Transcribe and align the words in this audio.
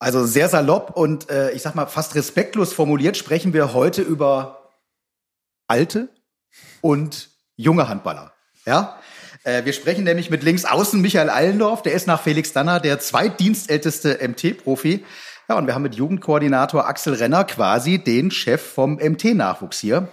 Also 0.00 0.24
sehr 0.24 0.48
salopp 0.48 0.96
und 0.96 1.28
äh, 1.28 1.50
ich 1.52 1.60
sag 1.60 1.74
mal 1.74 1.84
fast 1.84 2.14
respektlos 2.14 2.72
formuliert 2.72 3.18
sprechen 3.18 3.52
wir 3.52 3.74
heute 3.74 4.00
über 4.00 4.70
alte 5.68 6.08
und 6.80 7.28
junge 7.56 7.86
Handballer. 7.86 8.32
Ja? 8.64 8.98
Äh, 9.44 9.66
wir 9.66 9.74
sprechen 9.74 10.04
nämlich 10.04 10.30
mit 10.30 10.42
links 10.42 10.64
außen 10.64 11.02
Michael 11.02 11.28
Allendorf, 11.28 11.82
der 11.82 11.92
ist 11.92 12.06
nach 12.06 12.22
Felix 12.22 12.54
Danner 12.54 12.80
der 12.80 12.98
zweitdienstälteste 12.98 14.26
MT-Profi. 14.26 15.04
Ja, 15.50 15.56
und 15.56 15.66
wir 15.66 15.74
haben 15.74 15.82
mit 15.82 15.96
Jugendkoordinator 15.96 16.86
Axel 16.86 17.12
Renner 17.12 17.44
quasi 17.44 17.98
den 17.98 18.30
Chef 18.30 18.62
vom 18.62 18.94
MT-Nachwuchs 18.94 19.80
hier. 19.80 20.08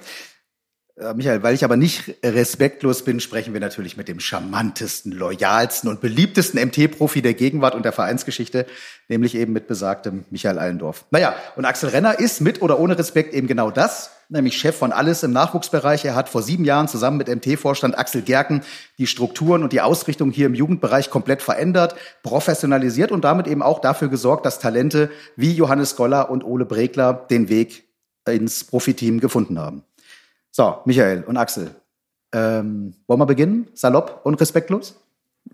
Äh, 1.00 1.14
Michael, 1.14 1.44
weil 1.44 1.54
ich 1.54 1.64
aber 1.64 1.78
nicht 1.78 2.16
respektlos 2.24 3.04
bin, 3.04 3.20
sprechen 3.20 3.54
wir 3.54 3.60
natürlich 3.60 3.98
mit 3.98 4.08
dem 4.08 4.20
charmantesten, 4.20 5.12
loyalsten 5.12 5.90
und 5.90 6.02
beliebtesten 6.02 6.60
MT-Profi 6.60 7.22
der 7.22 7.36
Gegenwart 7.36 7.76
und 7.76 7.86
der 7.86 7.92
Vereinsgeschichte, 7.92 8.66
nämlich 9.08 9.36
eben 9.36 9.54
mit 9.54 9.68
besagtem 9.68 10.26
Michael 10.32 10.58
Allendorf. 10.58 11.06
Naja, 11.12 11.36
und 11.56 11.66
Axel 11.66 11.90
Renner 11.90 12.20
ist 12.20 12.42
mit 12.42 12.64
oder 12.64 12.80
ohne 12.80 12.98
Respekt 12.98 13.36
eben 13.36 13.46
genau 13.46 13.70
das, 13.70 14.10
nämlich 14.30 14.58
Chef 14.58 14.76
von 14.76 14.92
alles 14.92 15.22
im 15.22 15.32
Nachwuchsbereich. 15.34 16.04
Er 16.04 16.16
hat 16.16 16.30
vor 16.30 16.42
sieben 16.42 16.66
Jahren 16.66 16.88
zusammen 16.88 17.18
mit 17.18 17.28
MT-Vorstand 17.28 17.96
Axel 17.96 18.24
Gerken 18.24 18.64
die 18.98 19.06
Strukturen 19.06 19.62
und 19.62 19.74
die 19.74 19.82
Ausrichtung 19.82 20.32
hier 20.32 20.48
im 20.48 20.56
Jugendbereich 20.56 21.12
komplett 21.12 21.44
verändert, 21.44 21.96
professionalisiert 22.24 23.12
und 23.12 23.24
damit 23.24 23.46
eben 23.46 23.62
auch 23.62 23.82
dafür 23.82 24.08
gesorgt, 24.08 24.48
dass 24.48 24.58
Talente 24.58 25.12
wie 25.36 25.54
Johannes 25.54 25.96
Goller 25.96 26.32
und 26.32 26.44
Ole 26.44 26.66
Bregler 26.66 27.14
den 27.30 27.50
Weg 27.50 27.84
ins 28.28 28.64
Profiteam 28.64 29.20
gefunden 29.20 29.60
haben. 29.60 29.84
So, 30.58 30.82
Michael 30.86 31.24
und 31.24 31.38
Axel, 31.38 31.70
ähm, 32.34 32.96
wollen 33.06 33.20
wir 33.20 33.28
beginnen? 33.28 33.70
Salopp 33.76 34.22
und 34.24 34.42
respektlos? 34.42 35.00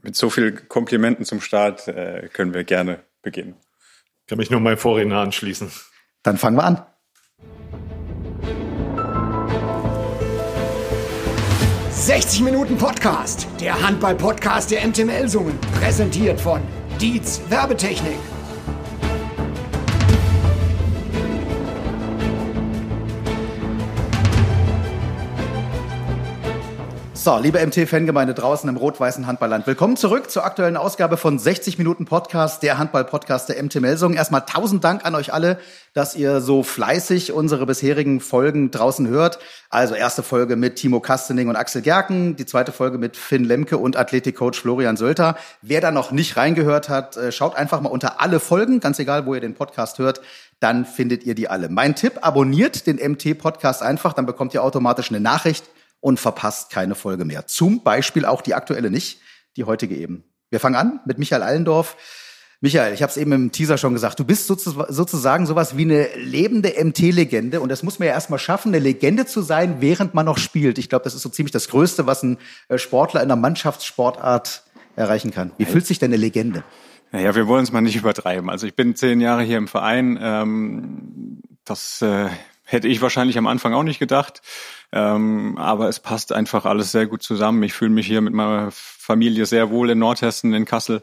Mit 0.02 0.16
so 0.16 0.30
vielen 0.30 0.70
Komplimenten 0.70 1.26
zum 1.26 1.42
Start 1.42 1.90
äh, 1.90 2.30
können 2.32 2.54
wir 2.54 2.64
gerne 2.64 3.04
beginnen. 3.22 3.56
Ich 4.22 4.28
kann 4.28 4.38
mich 4.38 4.50
nur 4.50 4.62
meinem 4.62 4.78
Vorredner 4.78 5.20
anschließen. 5.20 5.70
Dann 6.24 6.38
fangen 6.38 6.56
wir 6.56 6.64
an. 6.64 6.86
»60 11.92 12.44
Minuten 12.46 12.78
Podcast«, 12.78 13.46
der 13.60 13.86
Handball-Podcast 13.86 14.72
der 14.72 14.88
MT 14.88 15.06
Melsungen, 15.06 15.60
präsentiert 15.82 16.40
von 16.40 16.62
Dietz 17.02 17.42
Werbetechnik. 17.50 18.20
So, 27.24 27.38
liebe 27.38 27.66
MT-Fangemeinde 27.66 28.34
draußen 28.34 28.68
im 28.68 28.76
rot-weißen 28.76 29.26
Handballland, 29.26 29.66
willkommen 29.66 29.96
zurück 29.96 30.30
zur 30.30 30.44
aktuellen 30.44 30.76
Ausgabe 30.76 31.16
von 31.16 31.40
60 31.40 31.78
Minuten 31.78 32.04
Podcast, 32.04 32.64
der 32.64 32.78
Handball-Podcast 32.78 33.48
der 33.48 33.64
MT 33.64 33.76
Melsung. 33.80 34.14
Erstmal 34.14 34.42
tausend 34.42 34.84
Dank 34.84 35.06
an 35.06 35.16
euch 35.16 35.32
alle, 35.32 35.58
dass 35.94 36.18
ihr 36.18 36.42
so 36.42 36.64
fleißig 36.64 37.32
unsere 37.32 37.66
bisherigen 37.66 38.20
Folgen 38.20 38.72
draußen 38.72 39.08
hört. 39.08 39.40
Also 39.70 39.96
erste 39.96 40.22
Folge 40.22 40.58
mit 40.58 40.76
Timo 40.76 41.00
Kastening 41.00 41.48
und 41.48 41.56
Axel 41.56 41.82
Gerken, 41.82 42.36
die 42.36 42.46
zweite 42.46 42.74
Folge 42.74 42.98
mit 42.98 43.16
Finn 43.16 43.46
Lemke 43.46 43.78
und 43.78 43.96
Athletikcoach 43.96 44.56
Florian 44.56 44.98
Sölter. 44.98 45.38
Wer 45.62 45.80
da 45.80 45.92
noch 45.92 46.12
nicht 46.12 46.36
reingehört 46.36 46.90
hat, 46.90 47.16
äh, 47.16 47.32
schaut 47.32 47.56
einfach 47.56 47.80
mal 47.80 47.88
unter 47.88 48.20
alle 48.20 48.42
Folgen, 48.42 48.82
ganz 48.82 49.00
egal, 49.00 49.26
wo 49.26 49.34
ihr 49.34 49.40
den 49.40 49.54
Podcast 49.54 49.98
hört, 49.98 50.20
dann 50.60 50.86
findet 50.86 51.24
ihr 51.24 51.36
die 51.36 51.48
alle. 51.48 51.70
Mein 51.70 51.96
Tipp, 51.96 52.20
abonniert 52.20 52.86
den 52.86 52.98
MT-Podcast 52.98 53.82
einfach, 53.82 54.12
dann 54.12 54.26
bekommt 54.26 54.54
ihr 54.54 54.62
automatisch 54.62 55.10
eine 55.10 55.22
Nachricht 55.22 55.64
und 56.04 56.20
verpasst 56.20 56.70
keine 56.70 56.96
Folge 56.96 57.24
mehr. 57.24 57.48
Zum 57.48 57.82
Beispiel 57.82 58.26
auch 58.26 58.42
die 58.42 58.56
aktuelle 58.56 58.92
nicht, 58.92 59.22
die 59.56 59.64
heutige 59.64 59.96
eben. 59.96 60.26
Wir 60.50 60.60
fangen 60.60 60.76
an 60.76 61.00
mit 61.06 61.18
Michael 61.18 61.42
Allendorf. 61.42 61.96
Michael, 62.60 62.94
ich 62.94 63.02
habe 63.02 63.10
es 63.10 63.16
eben 63.16 63.32
im 63.32 63.52
Teaser 63.54 63.78
schon 63.78 63.94
gesagt, 63.94 64.20
du 64.20 64.26
bist 64.26 64.48
sozusagen 64.48 65.46
sowas 65.46 65.78
wie 65.78 65.84
eine 65.84 66.10
lebende 66.18 66.74
MT-Legende 66.78 67.62
und 67.62 67.70
das 67.70 67.84
muss 67.84 68.00
man 68.00 68.10
ja 68.10 68.14
erstmal 68.14 68.38
schaffen, 68.38 68.70
eine 68.70 68.84
Legende 68.84 69.26
zu 69.26 69.42
sein, 69.42 69.78
während 69.80 70.14
man 70.14 70.26
noch 70.26 70.38
spielt. 70.38 70.78
Ich 70.78 70.90
glaube, 70.90 71.06
das 71.06 71.16
ist 71.16 71.22
so 71.22 71.30
ziemlich 71.30 71.54
das 71.54 71.70
Größte, 71.70 72.06
was 72.06 72.22
ein 72.22 72.38
äh, 72.68 72.78
Sportler 72.78 73.22
in 73.22 73.32
einer 73.32 73.40
Mannschaftssportart 73.40 74.64
erreichen 74.98 75.32
kann. 75.32 75.54
Wie 75.58 75.66
fühlt 75.66 75.88
sich 75.88 76.00
denn 76.00 76.12
eine 76.12 76.18
Legende? 76.18 76.66
Naja, 77.14 77.34
wir 77.34 77.48
wollen 77.48 77.64
es 77.64 77.72
mal 77.72 77.82
nicht 77.82 77.96
übertreiben. 77.96 78.50
Also 78.50 78.68
ich 78.68 78.76
bin 78.76 78.96
zehn 78.96 79.22
Jahre 79.22 79.44
hier 79.44 79.58
im 79.58 79.70
Verein. 79.70 80.20
Ähm, 80.22 81.42
das 81.64 82.02
äh, 82.02 82.28
hätte 82.66 82.88
ich 82.88 83.02
wahrscheinlich 83.02 83.38
am 83.38 83.48
Anfang 83.48 83.74
auch 83.74 83.84
nicht 83.84 84.00
gedacht. 84.00 84.42
Ähm, 84.96 85.58
aber 85.58 85.90
es 85.90 86.00
passt 86.00 86.32
einfach 86.32 86.66
alles 86.66 86.92
sehr 86.92 87.08
gut 87.08 87.24
zusammen. 87.24 87.64
Ich 87.64 87.74
fühle 87.74 87.90
mich 87.90 88.06
hier 88.06 88.22
mit 88.22 88.34
meiner 88.34 88.70
Familie 88.72 89.48
sehr 89.48 89.72
wohl 89.72 89.90
in 89.90 89.98
Nordhessen, 89.98 90.54
in 90.54 90.66
Kassel. 90.66 91.02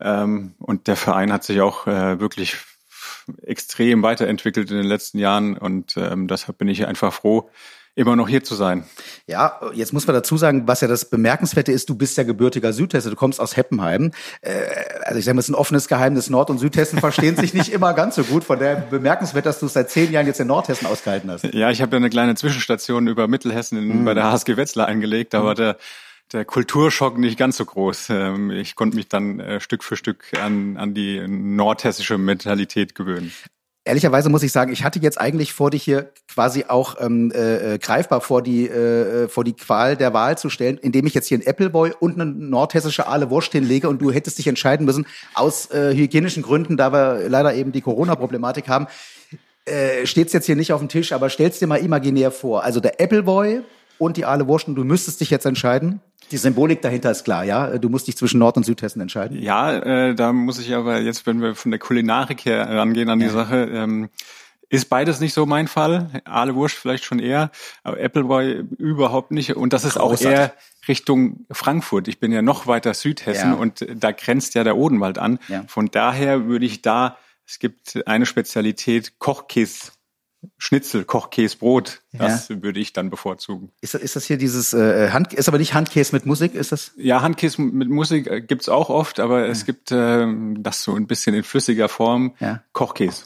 Ähm, 0.00 0.54
und 0.58 0.88
der 0.88 0.96
Verein 0.96 1.32
hat 1.32 1.44
sich 1.44 1.60
auch 1.60 1.86
äh, 1.86 2.18
wirklich 2.18 2.56
extrem 3.42 4.02
weiterentwickelt 4.02 4.72
in 4.72 4.78
den 4.78 4.86
letzten 4.86 5.18
Jahren. 5.18 5.56
Und 5.56 5.96
ähm, 5.96 6.26
deshalb 6.26 6.58
bin 6.58 6.66
ich 6.66 6.86
einfach 6.88 7.12
froh, 7.12 7.48
immer 7.98 8.14
noch 8.14 8.28
hier 8.28 8.44
zu 8.44 8.54
sein. 8.54 8.84
Ja, 9.26 9.60
jetzt 9.74 9.92
muss 9.92 10.06
man 10.06 10.14
dazu 10.14 10.36
sagen, 10.36 10.68
was 10.68 10.80
ja 10.80 10.88
das 10.88 11.10
Bemerkenswerte 11.10 11.72
ist, 11.72 11.88
du 11.88 11.96
bist 11.96 12.16
ja 12.16 12.22
gebürtiger 12.22 12.72
Südhesse, 12.72 13.10
du 13.10 13.16
kommst 13.16 13.40
aus 13.40 13.56
Heppenheim. 13.56 14.12
Äh, 14.40 14.52
also 15.02 15.18
ich 15.18 15.24
sage 15.24 15.34
mal, 15.34 15.40
es 15.40 15.46
ist 15.46 15.54
ein 15.54 15.56
offenes 15.56 15.88
Geheimnis, 15.88 16.30
Nord- 16.30 16.48
und 16.50 16.58
Südhessen 16.58 17.00
verstehen 17.00 17.36
sich 17.36 17.54
nicht 17.54 17.72
immer 17.72 17.94
ganz 17.94 18.14
so 18.14 18.22
gut. 18.22 18.44
Von 18.44 18.60
daher 18.60 18.76
bemerkenswert, 18.76 19.46
dass 19.46 19.58
du 19.58 19.66
es 19.66 19.72
seit 19.72 19.90
zehn 19.90 20.12
Jahren 20.12 20.26
jetzt 20.26 20.38
in 20.38 20.46
Nordhessen 20.46 20.86
ausgehalten 20.86 21.28
hast. 21.28 21.52
Ja, 21.52 21.70
ich 21.70 21.82
habe 21.82 21.90
ja 21.92 21.96
eine 21.96 22.08
kleine 22.08 22.36
Zwischenstation 22.36 23.08
über 23.08 23.26
Mittelhessen 23.26 23.78
in, 23.78 24.00
mhm. 24.00 24.04
bei 24.04 24.14
der 24.14 24.30
HSG 24.30 24.56
Wetzlar 24.56 24.86
eingelegt, 24.86 25.34
da 25.34 25.44
war 25.44 25.54
der 25.54 25.76
der 26.34 26.44
Kulturschock 26.44 27.16
nicht 27.16 27.38
ganz 27.38 27.56
so 27.56 27.64
groß. 27.64 28.10
Ähm, 28.10 28.50
ich 28.50 28.74
konnte 28.74 28.96
mich 28.96 29.08
dann 29.08 29.40
äh, 29.40 29.60
Stück 29.60 29.82
für 29.82 29.96
Stück 29.96 30.24
an, 30.38 30.76
an 30.76 30.92
die 30.92 31.26
nordhessische 31.26 32.18
Mentalität 32.18 32.94
gewöhnen 32.94 33.32
ehrlicherweise 33.88 34.28
muss 34.28 34.42
ich 34.42 34.52
sagen, 34.52 34.70
ich 34.70 34.84
hatte 34.84 34.98
jetzt 35.00 35.18
eigentlich 35.18 35.54
vor, 35.54 35.70
dich 35.70 35.82
hier 35.82 36.10
quasi 36.32 36.66
auch 36.68 36.96
ähm, 37.00 37.32
äh, 37.34 37.74
äh, 37.74 37.78
greifbar 37.78 38.20
vor 38.20 38.42
die, 38.42 38.68
äh, 38.68 39.28
vor 39.28 39.44
die 39.44 39.54
Qual 39.54 39.96
der 39.96 40.12
Wahl 40.12 40.36
zu 40.36 40.50
stellen, 40.50 40.76
indem 40.76 41.06
ich 41.06 41.14
jetzt 41.14 41.26
hier 41.26 41.38
ein 41.38 41.46
Appleboy 41.46 41.92
und 41.98 42.20
eine 42.20 42.30
nordhessische 42.30 43.06
Aale 43.06 43.30
Wurst 43.30 43.52
hinlege 43.52 43.88
und 43.88 44.00
du 44.02 44.12
hättest 44.12 44.38
dich 44.38 44.46
entscheiden 44.46 44.84
müssen, 44.84 45.06
aus 45.34 45.70
äh, 45.70 45.94
hygienischen 45.94 46.42
Gründen, 46.42 46.76
da 46.76 46.92
wir 46.92 47.28
leider 47.28 47.54
eben 47.54 47.72
die 47.72 47.80
Corona-Problematik 47.80 48.68
haben, 48.68 48.86
äh, 49.64 50.06
steht 50.06 50.32
jetzt 50.32 50.46
hier 50.46 50.56
nicht 50.56 50.72
auf 50.72 50.80
dem 50.80 50.90
Tisch, 50.90 51.12
aber 51.12 51.30
stell's 51.30 51.58
dir 51.58 51.66
mal 51.66 51.76
imaginär 51.76 52.30
vor. 52.30 52.64
Also 52.64 52.80
der 52.80 53.00
Appleboy 53.00 53.62
und 53.98 54.16
die 54.16 54.24
Aale 54.24 54.46
Wurst 54.46 54.68
und 54.68 54.74
du 54.74 54.84
müsstest 54.84 55.20
dich 55.20 55.30
jetzt 55.30 55.46
entscheiden. 55.46 56.00
Die 56.30 56.36
Symbolik 56.36 56.82
dahinter 56.82 57.10
ist 57.10 57.24
klar, 57.24 57.44
ja. 57.44 57.78
Du 57.78 57.88
musst 57.88 58.06
dich 58.06 58.16
zwischen 58.16 58.38
Nord- 58.38 58.56
und 58.56 58.64
Südhessen 58.64 59.00
entscheiden. 59.00 59.40
Ja, 59.40 59.72
äh, 59.76 60.14
da 60.14 60.32
muss 60.32 60.58
ich 60.58 60.74
aber 60.74 61.00
jetzt, 61.00 61.26
wenn 61.26 61.40
wir 61.40 61.54
von 61.54 61.70
der 61.70 61.80
Kulinarik 61.80 62.44
her 62.44 62.68
rangehen 62.68 63.08
an 63.08 63.18
die 63.18 63.26
ja. 63.26 63.32
Sache, 63.32 63.64
ähm, 63.64 64.10
ist 64.68 64.90
beides 64.90 65.20
nicht 65.20 65.32
so 65.32 65.46
mein 65.46 65.66
Fall. 65.66 66.22
Aale 66.24 66.54
Wurst 66.54 66.74
vielleicht 66.76 67.04
schon 67.04 67.18
eher, 67.18 67.50
aber 67.82 67.98
Appleboy 67.98 68.64
überhaupt 68.76 69.30
nicht. 69.30 69.56
Und 69.56 69.72
das 69.72 69.84
ist 69.84 69.94
Großartig. 69.94 70.26
auch 70.26 70.30
eher 70.30 70.54
Richtung 70.86 71.46
Frankfurt. 71.50 72.08
Ich 72.08 72.20
bin 72.20 72.32
ja 72.32 72.42
noch 72.42 72.66
weiter 72.66 72.92
Südhessen 72.92 73.52
ja. 73.52 73.56
und 73.56 73.86
da 73.94 74.12
grenzt 74.12 74.54
ja 74.54 74.64
der 74.64 74.76
Odenwald 74.76 75.18
an. 75.18 75.38
Ja. 75.48 75.64
Von 75.68 75.90
daher 75.90 76.46
würde 76.46 76.66
ich 76.66 76.82
da, 76.82 77.16
es 77.46 77.58
gibt 77.58 78.06
eine 78.06 78.26
Spezialität, 78.26 79.18
Kochkäse 79.18 79.92
Schnitzel, 80.56 81.04
Kochkäse, 81.04 81.56
Brot, 81.56 82.00
das 82.12 82.48
ja. 82.48 82.62
würde 82.62 82.78
ich 82.78 82.92
dann 82.92 83.10
bevorzugen. 83.10 83.72
Ist, 83.80 83.94
ist 83.94 84.16
das 84.16 84.24
hier 84.24 84.38
dieses 84.38 84.72
äh, 84.72 85.10
Hand, 85.10 85.32
ist 85.32 85.48
aber 85.48 85.58
nicht 85.58 85.74
Handkäse 85.74 86.14
mit 86.14 86.26
Musik, 86.26 86.54
ist 86.54 86.72
das? 86.72 86.92
Ja, 86.96 87.22
Handkäse 87.22 87.60
mit 87.60 87.88
Musik 87.88 88.26
äh, 88.28 88.40
gibt's 88.40 88.68
auch 88.68 88.88
oft, 88.88 89.18
aber 89.20 89.46
ja. 89.46 89.46
es 89.46 89.64
gibt 89.64 89.90
äh, 89.90 90.26
das 90.58 90.82
so 90.82 90.94
ein 90.94 91.06
bisschen 91.06 91.34
in 91.34 91.42
flüssiger 91.42 91.88
Form, 91.88 92.34
ja. 92.38 92.62
Kochkäse. 92.72 93.24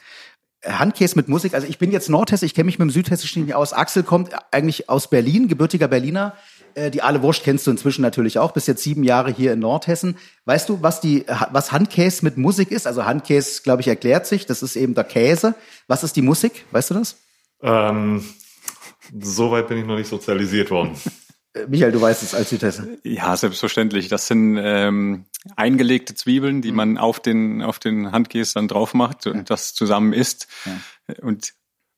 Handkäse 0.64 1.16
mit 1.16 1.28
Musik, 1.28 1.54
also 1.54 1.66
ich 1.66 1.78
bin 1.78 1.90
jetzt 1.90 2.08
Nordhesse, 2.08 2.46
ich 2.46 2.54
kenne 2.54 2.66
mich 2.66 2.78
mit 2.78 2.88
dem 2.88 2.92
Südhessischen 2.92 3.44
nicht 3.44 3.54
aus. 3.54 3.72
Axel 3.72 4.04
kommt 4.04 4.30
eigentlich 4.52 4.88
aus 4.88 5.10
Berlin, 5.10 5.48
gebürtiger 5.48 5.88
Berliner. 5.88 6.36
Äh, 6.74 6.90
die 6.90 7.02
Aale 7.02 7.22
Wurst 7.22 7.44
kennst 7.44 7.66
du 7.66 7.70
inzwischen 7.70 8.02
natürlich 8.02 8.38
auch, 8.38 8.52
bist 8.52 8.68
jetzt 8.68 8.82
sieben 8.82 9.04
Jahre 9.04 9.30
hier 9.32 9.52
in 9.52 9.60
Nordhessen. 9.60 10.16
Weißt 10.44 10.68
du, 10.68 10.82
was 10.82 11.00
die, 11.00 11.24
was 11.50 11.72
Handkäse 11.72 12.24
mit 12.24 12.36
Musik 12.36 12.70
ist? 12.70 12.86
Also 12.86 13.04
Handkäse, 13.04 13.62
glaube 13.62 13.82
ich, 13.82 13.88
erklärt 13.88 14.26
sich. 14.26 14.46
Das 14.46 14.62
ist 14.62 14.76
eben 14.76 14.94
der 14.94 15.04
Käse. 15.04 15.54
Was 15.86 16.04
ist 16.04 16.16
die 16.16 16.22
Musik? 16.22 16.64
Weißt 16.70 16.90
du 16.90 16.94
das? 16.94 17.16
Ähm, 17.62 18.24
Soweit 19.20 19.68
bin 19.68 19.78
ich 19.78 19.84
noch 19.84 19.96
nicht 19.96 20.08
sozialisiert 20.08 20.70
worden. 20.70 20.96
Äh, 21.54 21.66
Michael, 21.68 21.92
du 21.92 22.00
weißt 22.00 22.22
es 22.22 22.34
als 22.34 22.48
Südhesse. 22.48 22.96
Ja, 23.04 23.36
selbstverständlich. 23.36 24.08
Das 24.08 24.26
sind 24.26 24.58
ähm, 24.58 25.26
eingelegte 25.54 26.14
Zwiebeln, 26.14 26.62
die 26.62 26.70
mhm. 26.70 26.76
man 26.78 26.96
auf 26.96 27.20
den 27.20 27.60
auf 27.60 27.78
den 27.78 28.10
Handkäse 28.10 28.54
dann 28.54 28.68
drauf 28.68 28.94
macht 28.94 29.26
und 29.26 29.36
ja. 29.36 29.42
das 29.42 29.74
zusammen 29.74 30.14
isst. 30.14 30.48
Ja. 30.64 31.14
Und 31.20 31.52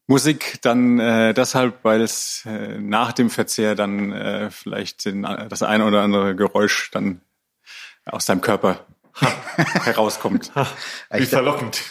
Musik 0.06 0.58
dann 0.62 0.98
äh, 0.98 1.32
deshalb, 1.32 1.82
weil 1.82 2.02
es 2.02 2.44
äh, 2.46 2.78
nach 2.78 3.12
dem 3.12 3.30
Verzehr 3.30 3.74
dann 3.74 4.12
äh, 4.12 4.50
vielleicht 4.50 5.06
den, 5.06 5.22
das 5.22 5.62
eine 5.62 5.86
oder 5.86 6.02
andere 6.02 6.36
Geräusch 6.36 6.90
dann 6.90 7.22
aus 8.04 8.26
deinem 8.26 8.42
Körper 8.42 8.84
herauskommt. 9.84 10.52
Wie 11.10 11.24
verlockend. 11.24 11.82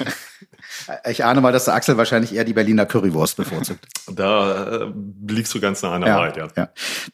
Ich 1.09 1.23
ahne 1.23 1.41
mal, 1.41 1.51
dass 1.51 1.65
der 1.65 1.73
Axel 1.73 1.97
wahrscheinlich 1.97 2.33
eher 2.33 2.43
die 2.43 2.53
Berliner 2.53 2.85
Currywurst 2.85 3.37
bevorzugt. 3.37 3.85
Da 4.11 4.81
äh, 4.83 4.93
liegst 5.27 5.53
du 5.53 5.59
ganz 5.59 5.81
nah 5.81 5.93
an 5.93 6.01
der 6.01 6.09
Ja, 6.09 6.17
Wahrheit, 6.17 6.37
ja. 6.37 6.47
ja. 6.55 6.69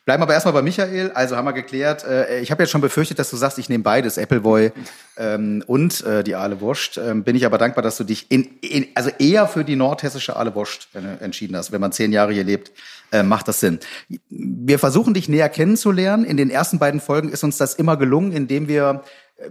Bleiben 0.05 0.21
wir 0.21 0.23
aber 0.23 0.33
erstmal 0.33 0.53
bei 0.53 0.61
Michael. 0.61 1.11
Also 1.13 1.35
haben 1.35 1.45
wir 1.45 1.53
geklärt. 1.53 2.03
Äh, 2.03 2.39
ich 2.39 2.51
habe 2.51 2.63
jetzt 2.63 2.71
schon 2.71 2.81
befürchtet, 2.81 3.19
dass 3.19 3.29
du 3.29 3.37
sagst, 3.37 3.57
ich 3.59 3.69
nehme 3.69 3.83
beides, 3.83 4.17
Appleboy 4.17 4.71
ähm, 5.17 5.63
und 5.67 6.03
äh, 6.03 6.23
die 6.23 6.35
Aale 6.35 6.61
Wurst. 6.61 6.97
Ähm, 6.97 7.23
bin 7.23 7.35
ich 7.35 7.45
aber 7.45 7.57
dankbar, 7.57 7.83
dass 7.83 7.97
du 7.97 8.03
dich 8.03 8.31
in, 8.31 8.43
in, 8.61 8.87
also 8.95 9.09
eher 9.19 9.47
für 9.47 9.63
die 9.63 9.75
nordhessische 9.75 10.35
Aale 10.35 10.55
Wurst 10.55 10.89
äh, 10.93 11.23
entschieden 11.23 11.55
hast. 11.55 11.71
Wenn 11.71 11.81
man 11.81 11.91
zehn 11.91 12.11
Jahre 12.11 12.33
hier 12.33 12.43
lebt, 12.43 12.71
äh, 13.11 13.23
macht 13.23 13.47
das 13.47 13.59
Sinn. 13.59 13.79
Wir 14.29 14.79
versuchen 14.79 15.13
dich 15.13 15.29
näher 15.29 15.49
kennenzulernen. 15.49 16.23
In 16.23 16.37
den 16.37 16.49
ersten 16.49 16.79
beiden 16.79 16.99
Folgen 16.99 17.29
ist 17.29 17.43
uns 17.43 17.57
das 17.57 17.73
immer 17.75 17.97
gelungen, 17.97 18.31
indem 18.31 18.67
wir 18.67 18.89
äh, 18.89 19.03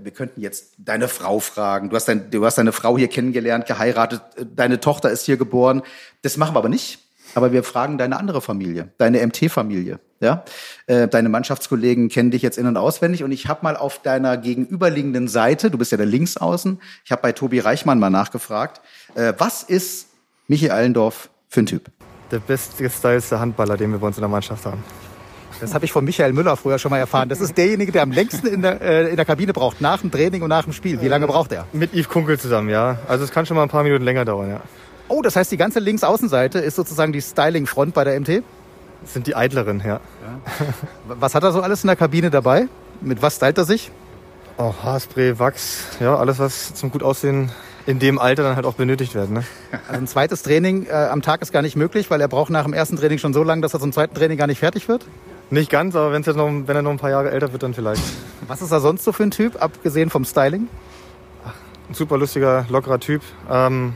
wir 0.03 0.13
könnten 0.13 0.41
jetzt 0.41 0.75
deine 0.79 1.09
Frau 1.09 1.41
fragen. 1.41 1.91
Du 1.91 1.97
hast, 1.97 2.09
dein, 2.09 2.31
du 2.31 2.45
hast 2.45 2.59
deine 2.59 2.73
Frau 2.73 2.99
hier 2.99 3.09
kennengelernt, 3.09 3.67
geheiratet, 3.67 4.23
äh, 4.37 4.45
deine 4.47 4.81
Tochter 4.81 5.11
ist 5.11 5.25
hier 5.25 5.37
geboren. 5.37 5.83
Das 6.23 6.37
machen 6.37 6.55
wir 6.55 6.59
aber 6.59 6.69
nicht. 6.69 7.01
Aber 7.35 7.53
wir 7.53 7.63
fragen 7.63 7.99
deine 7.99 8.19
andere 8.19 8.41
Familie, 8.41 8.89
deine 8.97 9.25
MT-Familie. 9.27 10.01
Ja? 10.21 10.45
Äh, 10.87 11.09
deine 11.09 11.29
Mannschaftskollegen 11.29 12.09
kennen 12.09 12.31
dich 12.31 12.43
jetzt 12.43 12.59
in- 12.59 12.67
und 12.67 12.77
auswendig. 12.77 13.23
Und 13.23 13.33
ich 13.33 13.49
habe 13.49 13.61
mal 13.63 13.77
auf 13.77 14.01
deiner 14.01 14.37
gegenüberliegenden 14.37 15.29
Seite, 15.29 15.71
du 15.71 15.79
bist 15.79 15.93
ja 15.93 15.99
der 15.99 16.07
Linksaußen, 16.07 16.81
ich 17.05 17.13
habe 17.13 17.23
bei 17.23 17.33
Tobi 17.33 17.61
Reichmann 17.61 17.99
mal 17.99 18.11
nachgefragt, 18.11 18.81
äh, 19.15 19.35
was 19.37 19.63
ist 19.63 20.09
Michi 20.47 20.71
Allendorf 20.71 21.29
für 21.49 21.61
ein 21.61 21.67
Typ? 21.67 21.91
Der 22.31 22.41
bestgestylste 22.41 23.41
Handballer, 23.41 23.77
den 23.77 23.93
wir 23.93 23.99
bei 23.99 24.07
uns 24.07 24.17
in 24.17 24.23
der 24.23 24.31
Mannschaft 24.31 24.65
haben. 24.67 24.83
Das 25.61 25.75
habe 25.75 25.85
ich 25.85 25.93
von 25.93 26.05
Michael 26.05 26.33
Müller 26.33 26.57
früher 26.57 26.79
schon 26.79 26.91
mal 26.91 26.99
erfahren. 26.99 27.29
Das 27.29 27.41
ist 27.41 27.57
derjenige, 27.57 27.93
der 27.93 28.03
am 28.03 28.13
längsten 28.13 28.47
in 28.47 28.63
der, 28.63 28.81
äh, 28.81 29.11
in 29.11 29.17
der 29.17 29.25
Kabine 29.25 29.53
braucht, 29.53 29.81
nach 29.81 30.01
dem 30.01 30.11
Training 30.11 30.43
und 30.43 30.49
nach 30.49 30.65
dem 30.65 30.73
Spiel. 30.73 31.01
Wie 31.01 31.09
lange 31.09 31.27
braucht 31.27 31.53
er? 31.53 31.67
Mit 31.73 31.93
Yves 31.93 32.09
Kunkel 32.09 32.39
zusammen, 32.39 32.69
ja. 32.69 32.99
Also 33.09 33.25
es 33.25 33.31
kann 33.31 33.47
schon 33.47 33.57
mal 33.57 33.63
ein 33.65 33.69
paar 33.69 33.83
Minuten 33.83 34.05
länger 34.05 34.25
dauern, 34.25 34.51
ja. 34.51 34.61
Oh, 35.09 35.23
das 35.23 35.37
heißt, 35.37 35.51
die 35.51 35.57
ganze 35.57 35.81
Linksaußenseite 35.81 36.59
ist 36.59 36.77
sozusagen 36.77 37.13
die 37.13 37.23
Styling-Front 37.23 37.95
bei 37.95 38.05
der 38.05 38.21
MT? 38.21 38.43
Das 39.03 39.15
sind 39.15 39.27
die 39.27 39.35
Eitleren, 39.35 39.83
ja. 39.85 40.01
Was 41.07 41.35
hat 41.35 41.43
er 41.43 41.53
so 41.53 41.61
alles 41.61 41.83
in 41.83 41.89
der 41.89 41.97
Kabine 41.97 42.31
dabei? 42.31 42.69
Mit 43.01 43.23
was 43.23 43.37
stylt 43.37 43.59
er 43.59 43.65
sich? 43.65 43.91
Oh, 44.59 44.75
Haarspray, 44.83 45.39
Wachs, 45.39 45.85
ja, 46.01 46.17
alles 46.17 46.39
was 46.39 46.75
zum 46.75 46.91
gut 46.91 47.03
aussehen 47.03 47.51
in 47.89 47.99
dem 47.99 48.19
Alter 48.19 48.43
dann 48.43 48.55
halt 48.55 48.67
auch 48.67 48.75
benötigt 48.75 49.15
wird, 49.15 49.31
ne? 49.31 49.45
Also 49.89 50.01
ein 50.01 50.07
zweites 50.07 50.43
Training 50.43 50.85
äh, 50.87 50.93
am 50.93 51.23
Tag 51.23 51.41
ist 51.41 51.53
gar 51.53 51.63
nicht 51.63 51.75
möglich, 51.75 52.11
weil 52.11 52.21
er 52.21 52.29
braucht 52.29 52.51
nach 52.51 52.65
dem 52.65 52.75
ersten 52.75 52.97
Training 52.97 53.17
schon 53.17 53.33
so 53.33 53.43
lange, 53.43 53.63
dass 53.63 53.73
er 53.73 53.81
zum 53.81 53.93
zweiten 53.93 54.15
Training 54.15 54.37
gar 54.37 54.47
nicht 54.47 54.59
fertig 54.59 54.89
wird. 54.89 55.07
Nicht 55.51 55.71
ganz, 55.71 55.97
aber 55.97 56.13
wenn's 56.13 56.27
jetzt 56.27 56.37
noch, 56.37 56.47
wenn 56.47 56.77
er 56.77 56.83
noch 56.83 56.91
ein 56.91 56.99
paar 56.99 57.11
Jahre 57.11 57.31
älter 57.31 57.53
wird, 57.53 57.63
dann 57.63 57.73
vielleicht. 57.73 58.03
Was 58.47 58.61
ist 58.61 58.71
er 58.71 58.81
sonst 58.81 59.05
so 59.05 59.13
für 59.13 59.23
ein 59.23 59.31
Typ, 59.31 59.63
abgesehen 59.63 60.11
vom 60.11 60.25
Styling? 60.25 60.69
Ein 61.89 61.95
super 61.95 62.19
lustiger, 62.19 62.67
lockerer 62.69 63.01
Typ. 63.01 63.23
Ähm, 63.51 63.95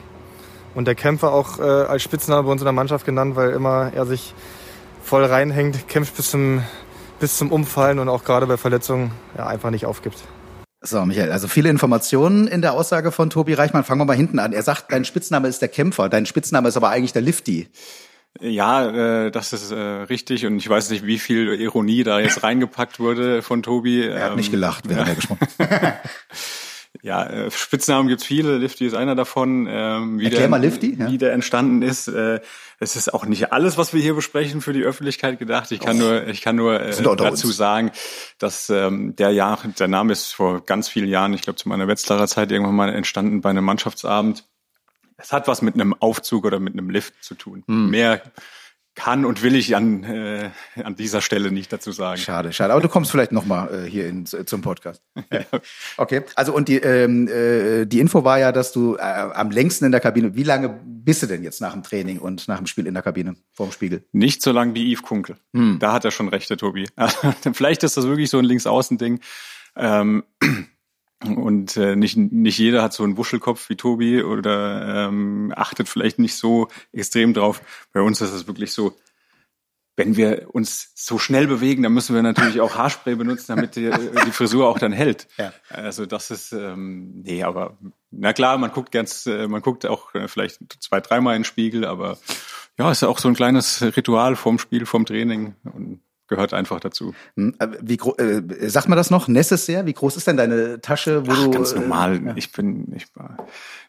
und 0.75 0.87
der 0.87 0.95
Kämpfer 0.95 1.33
auch 1.33 1.59
äh, 1.59 1.63
als 1.63 2.03
Spitzname 2.03 2.45
bei 2.45 2.51
uns 2.51 2.63
in 2.63 2.65
der 2.65 2.73
Mannschaft 2.73 3.05
genannt, 3.05 3.37
weil 3.37 3.51
immer 3.51 3.93
er 3.95 4.07
sich 4.07 4.35
voll 5.03 5.25
reinhängt, 5.25 5.89
kämpft 5.89 6.17
bis 6.17 6.31
zum, 6.31 6.63
bis 7.21 7.37
zum 7.37 7.53
Umfallen 7.53 7.99
und 7.99 8.09
auch 8.09 8.25
gerade 8.25 8.47
bei 8.47 8.57
Verletzungen 8.57 9.13
ja, 9.37 9.47
einfach 9.47 9.71
nicht 9.71 9.85
aufgibt. 9.85 10.19
So, 10.81 11.05
Michael, 11.05 11.31
also 11.31 11.49
viele 11.49 11.69
Informationen 11.69 12.49
in 12.49 12.63
der 12.63 12.73
Aussage 12.73 13.13
von 13.13 13.31
Tobi 13.31 13.55
Reichmann. 13.55 13.85
Fangen 13.85 14.01
wir 14.01 14.05
mal 14.05 14.17
hinten 14.17 14.39
an. 14.39 14.53
Er 14.53 14.63
sagt, 14.63 14.91
dein 14.91 15.05
Spitzname 15.05 15.49
ist 15.49 15.61
der 15.61 15.69
Kämpfer, 15.69 16.09
dein 16.09 16.27
Spitzname 16.27 16.69
ist 16.69 16.77
aber 16.77 16.89
eigentlich 16.89 17.13
der 17.13 17.23
Lifty. 17.23 17.69
Ja, 18.41 19.27
äh, 19.27 19.31
das 19.31 19.53
ist 19.53 19.71
äh, 19.73 19.77
richtig 19.77 20.47
und 20.47 20.57
ich 20.57 20.69
weiß 20.69 20.91
nicht, 20.91 21.07
wie 21.07 21.19
viel 21.19 21.55
Ironie 21.55 22.03
da 22.03 22.19
jetzt 22.19 22.43
reingepackt 22.43 22.99
wurde 22.99 23.43
von 23.43 23.63
Tobi. 23.63 24.05
Er 24.07 24.25
hat 24.25 24.31
Ähm, 24.31 24.37
nicht 24.37 24.51
gelacht, 24.51 24.89
während 24.89 25.09
er 25.09 25.15
gesprochen. 25.15 25.47
Ja, 27.01 27.25
äh, 27.25 27.51
Spitznamen 27.51 28.07
gibt's 28.07 28.25
viele. 28.25 28.59
Lifty 28.59 28.87
ist 28.87 28.95
einer 28.95 29.15
davon. 29.17 29.67
Ähm, 29.69 30.21
wie 30.21 30.25
Erklär 30.25 30.43
der, 30.43 30.49
mal 30.51 30.61
Lifty, 30.61 30.97
ja. 30.99 31.11
Wie 31.11 31.19
der 31.19 31.33
entstanden 31.33 31.83
ist. 31.83 32.07
Äh, 32.07 32.41
es 32.79 32.97
ist 32.97 33.13
auch 33.13 33.25
nicht 33.25 33.53
alles, 33.53 33.79
was 33.79 33.93
wir 33.95 34.01
hier 34.01 34.15
besprechen, 34.15 34.61
für 34.61 34.73
die 34.73 34.83
Öffentlichkeit 34.83 35.39
gedacht. 35.39 35.73
Ich 35.73 35.81
kann 35.81 35.99
nur, 35.99 36.27
ich 36.29 36.43
kann 36.43 36.55
nur 36.55 36.81
äh, 36.81 36.91
dazu 37.03 37.47
uns. 37.49 37.57
sagen, 37.57 37.91
dass 38.39 38.71
ähm, 38.71 39.17
der 39.17 39.31
Jahr, 39.31 39.59
der 39.79 39.89
Name 39.89 40.13
ist 40.13 40.33
vor 40.33 40.65
ganz 40.65 40.89
vielen 40.89 41.09
Jahren, 41.09 41.33
ich 41.33 41.43
glaube 41.43 41.57
zu 41.57 41.69
meiner 41.69 41.89
Wetzlarer 41.89 42.29
Zeit 42.29 42.53
irgendwann 42.53 42.77
mal 42.77 42.93
entstanden 42.93 43.41
bei 43.41 43.51
einem 43.51 43.65
Mannschaftsabend. 43.65 44.45
Es 45.23 45.33
hat 45.33 45.49
was 45.49 45.63
mit 45.63 45.75
einem 45.75 45.95
Aufzug 45.95 46.45
oder 46.45 46.61
mit 46.61 46.73
einem 46.73 46.91
Lift 46.91 47.23
zu 47.23 47.35
tun. 47.35 47.63
Hm. 47.67 47.91
Mehr 47.91 48.23
kann 48.95 49.25
und 49.25 49.43
will 49.43 49.55
ich 49.55 49.75
an, 49.75 50.05
äh, 50.05 50.51
an 50.83 50.97
dieser 50.97 51.23
Stelle 51.23 51.51
nicht 51.51 51.73
dazu 51.73 51.93
sagen. 51.93 52.21
Schade, 52.21 52.53
schade. 52.53 52.73
Aber 52.73 52.83
du 52.83 52.89
kommst 52.89 53.11
vielleicht 53.11 53.33
noch 53.33 53.47
mal 53.47 53.87
äh, 53.87 53.91
hier 53.91 54.07
in, 54.07 54.27
zum 54.27 54.61
Podcast. 54.61 55.03
Ja. 55.33 55.41
Okay. 55.97 56.23
Also 56.35 56.55
und 56.55 56.69
die 56.69 56.77
ähm, 56.77 57.27
äh, 57.27 57.87
die 57.87 58.01
Info 58.01 58.23
war 58.23 58.39
ja, 58.39 58.53
dass 58.53 58.73
du 58.73 58.97
äh, 58.97 59.01
am 59.01 59.51
längsten 59.51 59.87
in 59.87 59.93
der 59.93 60.01
Kabine. 60.01 60.35
Wie 60.35 60.43
lange 60.43 60.69
bist 60.85 61.23
du 61.23 61.27
denn 61.27 61.43
jetzt 61.43 61.63
nach 61.63 61.73
dem 61.73 61.83
Training 61.83 62.19
und 62.19 62.49
nach 62.49 62.59
dem 62.59 62.67
Spiel 62.67 62.87
in 62.87 62.93
der 62.93 63.03
Kabine 63.03 63.37
vorm 63.53 63.73
Spiegel? 63.73 64.05
Nicht 64.13 64.43
so 64.43 64.53
lang 64.53 64.75
wie 64.75 64.93
Yves 64.93 65.03
Kunkel. 65.03 65.37
Hm. 65.55 65.79
Da 65.79 65.93
hat 65.93 66.05
er 66.05 66.11
schon 66.11 66.29
recht, 66.29 66.51
der 66.51 66.59
Tobi. 66.59 66.87
Vielleicht 67.55 67.83
ist 67.83 67.97
das 67.97 68.07
wirklich 68.07 68.29
so 68.29 68.39
ein 68.39 68.45
Linksaußen-Ding. 68.45 69.21
Ähm, 69.77 70.25
und 71.25 71.77
äh, 71.77 71.97
nicht, 71.97 72.17
nicht 72.17 72.59
jeder 72.59 72.83
hat 72.83 72.93
so 72.93 73.05
einen 73.05 73.17
Wuschelkopf 73.17 73.69
wie 73.69 73.77
Tobi 73.77 74.23
oder 74.23 75.07
ähm, 75.09 75.53
achtet 75.57 75.89
vielleicht 75.89 76.19
nicht 76.19 76.37
so 76.37 76.69
extrem 76.93 77.35
drauf. 77.35 77.63
Bei 77.93 78.01
uns 78.01 78.21
ist 78.21 78.33
es 78.33 78.47
wirklich 78.47 78.73
so, 78.73 78.97
wenn 79.97 80.17
wir 80.17 80.55
uns 80.55 80.93
so 80.95 81.19
schnell 81.19 81.47
bewegen, 81.47 81.83
dann 81.83 81.93
müssen 81.93 82.15
wir 82.15 82.23
natürlich 82.23 82.61
auch 82.61 82.77
Haarspray 82.77 83.15
benutzen, 83.15 83.47
damit 83.49 83.77
die, 83.77 83.91
die 83.91 84.33
Frisur 84.33 84.69
auch 84.69 84.79
dann 84.79 84.93
hält. 84.93 85.29
Ja. 85.37 85.53
Also 85.69 86.07
das 86.07 86.31
ist, 86.31 86.53
ähm, 86.53 87.23
nee, 87.23 87.43
aber 87.43 87.77
na 88.11 88.33
klar, 88.33 88.57
man 88.59 88.73
guckt 88.73 88.91
ganz, 88.91 89.27
äh, 89.27 89.49
man 89.49 89.61
guckt 89.61 89.85
auch 89.87 90.15
äh, 90.15 90.29
vielleicht 90.29 90.83
zwei, 90.83 91.01
dreimal 91.01 91.37
in 91.37 91.41
den 91.41 91.45
Spiegel, 91.45 91.85
aber 91.85 92.19
ja, 92.79 92.91
ist 92.91 93.03
ja 93.03 93.09
auch 93.09 93.19
so 93.19 93.29
ein 93.29 93.35
kleines 93.35 93.83
Ritual 93.83 94.35
vorm 94.35 94.59
Spiel, 94.59 94.87
vorm 94.87 95.05
Training 95.05 95.55
und 95.65 96.01
gehört 96.33 96.55
einfach 96.55 96.81
dazu. 96.81 97.15
Hm, 97.37 97.55
äh, 97.59 97.69
Wie 97.83 97.97
äh, 97.97 98.69
sag 98.69 98.89
mal 98.89 98.97
das 98.97 99.11
noch? 99.11 99.29
Necessaire? 99.29 99.85
Wie 99.85 99.93
groß 99.93 100.17
ist 100.17 100.27
denn 100.27 100.39
deine 100.39 100.81
Tasche, 100.81 101.27
wo 101.27 101.33
Ach, 101.33 101.45
du 101.45 101.51
ganz 101.51 101.73
äh, 101.73 101.81
normal. 101.81 102.33
Ich 102.37 102.53
bin, 102.53 102.91
ich 102.97 103.07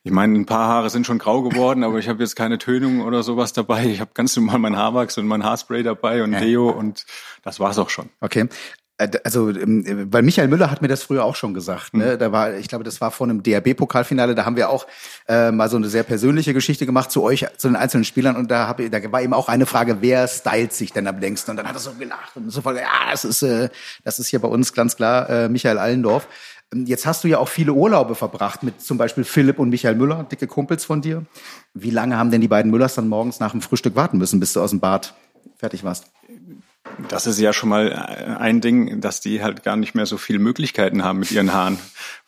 ich 0.04 0.12
meine, 0.12 0.38
ein 0.38 0.46
paar 0.46 0.68
Haare 0.68 0.90
sind 0.90 1.06
schon 1.06 1.18
grau 1.18 1.42
geworden, 1.42 1.86
aber 1.86 1.98
ich 1.98 2.10
habe 2.10 2.22
jetzt 2.22 2.36
keine 2.36 2.58
Tönung 2.58 3.02
oder 3.02 3.24
sowas 3.24 3.54
dabei. 3.54 3.86
Ich 3.86 4.02
habe 4.02 4.12
ganz 4.14 4.36
normal 4.36 4.60
mein 4.60 4.76
Haarwachs 4.76 5.18
und 5.18 5.28
mein 5.28 5.46
Haarspray 5.46 5.84
dabei 5.84 6.24
und 6.24 6.34
Deo 6.34 6.70
und 6.70 7.06
das 7.42 7.62
war's 7.62 7.80
auch 7.80 7.90
schon. 7.90 8.10
Okay. 8.20 8.50
Äh, 8.98 9.10
Also, 9.24 9.50
ähm, 9.50 10.08
weil 10.12 10.22
Michael 10.22 10.48
Müller 10.48 10.70
hat 10.70 10.82
mir 10.82 10.88
das 10.88 11.04
früher 11.04 11.26
auch 11.26 11.36
schon 11.36 11.54
gesagt. 11.54 11.94
Ne? 11.96 12.18
Da 12.18 12.32
war, 12.32 12.54
ich 12.54 12.68
glaube, 12.68 12.84
das 12.84 13.02
war 13.02 13.10
vor 13.12 13.28
einem 13.28 13.42
DRB-Pokalfinale. 13.44 14.36
Da 14.36 14.46
haben 14.46 14.56
wir 14.56 14.70
auch 14.70 14.86
äh, 15.28 15.52
mal 15.52 15.70
so 15.70 15.78
eine 15.78 15.88
sehr 15.88 16.04
persönliche 16.04 16.54
Geschichte 16.54 16.86
gemacht 16.86 17.12
zu 17.12 17.24
euch, 17.24 17.46
zu 17.58 17.68
den 17.68 17.76
einzelnen 17.76 18.04
Spielern. 18.06 18.36
Und 18.36 18.52
da, 18.52 18.68
hab, 18.68 18.80
ich- 18.80 18.92
da 18.92 19.00
war 19.12 19.22
eben 19.22 19.34
auch 19.34 19.50
eine 19.50 19.66
Frage, 19.66 19.98
wer 20.02 20.28
stylt 20.28 20.74
sich 20.74 20.92
denn 20.94 21.08
am 21.08 21.18
längsten? 21.20 21.52
Und 21.52 21.58
dann 21.58 21.68
hat 21.68 21.76
er 21.76 21.80
so 21.80 21.94
gelacht 21.94 22.36
und 22.36 22.50
so 22.52 22.62
voll, 22.62 22.78
ja, 22.78 23.12
das 23.12 23.26
ist, 23.26 23.42
äh, 23.42 23.70
das 24.04 24.20
ist 24.20 24.28
hier 24.28 24.40
bei 24.40 24.48
uns 24.48 24.74
ganz 24.74 24.96
klar 24.96 25.30
äh, 25.30 25.50
Michael 25.50 25.78
Allendorf. 25.80 26.28
Ähm, 26.74 26.86
Jetzt 26.86 27.06
hast 27.08 27.24
du 27.24 27.28
ja 27.28 27.40
auch 27.40 27.50
viele 27.50 27.74
Urlaube 27.74 28.14
verbracht 28.16 28.62
mit 28.64 28.82
zum 28.82 28.98
Beispiel 29.00 29.24
Philipp 29.24 29.58
und 29.60 29.70
Michael 29.70 29.96
Müller, 29.96 30.24
dicke 30.24 30.46
Kumpels 30.48 30.86
von 30.86 31.02
dir. 31.02 31.24
Wie 31.74 31.90
lange 31.92 32.18
haben 32.18 32.30
denn 32.32 32.42
die 32.42 32.48
beiden 32.48 32.70
Müllers 32.72 32.94
dann 32.96 33.08
morgens 33.10 33.40
nach 33.40 33.52
dem 33.52 33.62
Frühstück 33.62 33.96
warten 33.96 34.18
müssen, 34.20 34.40
bis 34.40 34.54
du 34.54 34.62
aus 34.62 34.70
dem 34.70 34.80
Bad 34.80 35.14
fertig 35.58 35.84
warst? 35.84 36.06
Das 37.10 37.28
ist 37.28 37.40
ja 37.40 37.54
schon 37.54 37.70
mal 37.70 37.92
äh, 37.92 38.36
ein 38.40 38.60
Ding, 38.60 39.00
dass 39.00 39.22
die 39.22 39.42
halt 39.42 39.64
gar 39.64 39.78
nicht 39.78 39.96
mehr 39.96 40.06
so 40.06 40.18
viele 40.18 40.40
Möglichkeiten 40.40 41.04
haben 41.04 41.20
mit 41.20 41.32
ihren 41.32 41.54
Haaren, 41.54 41.80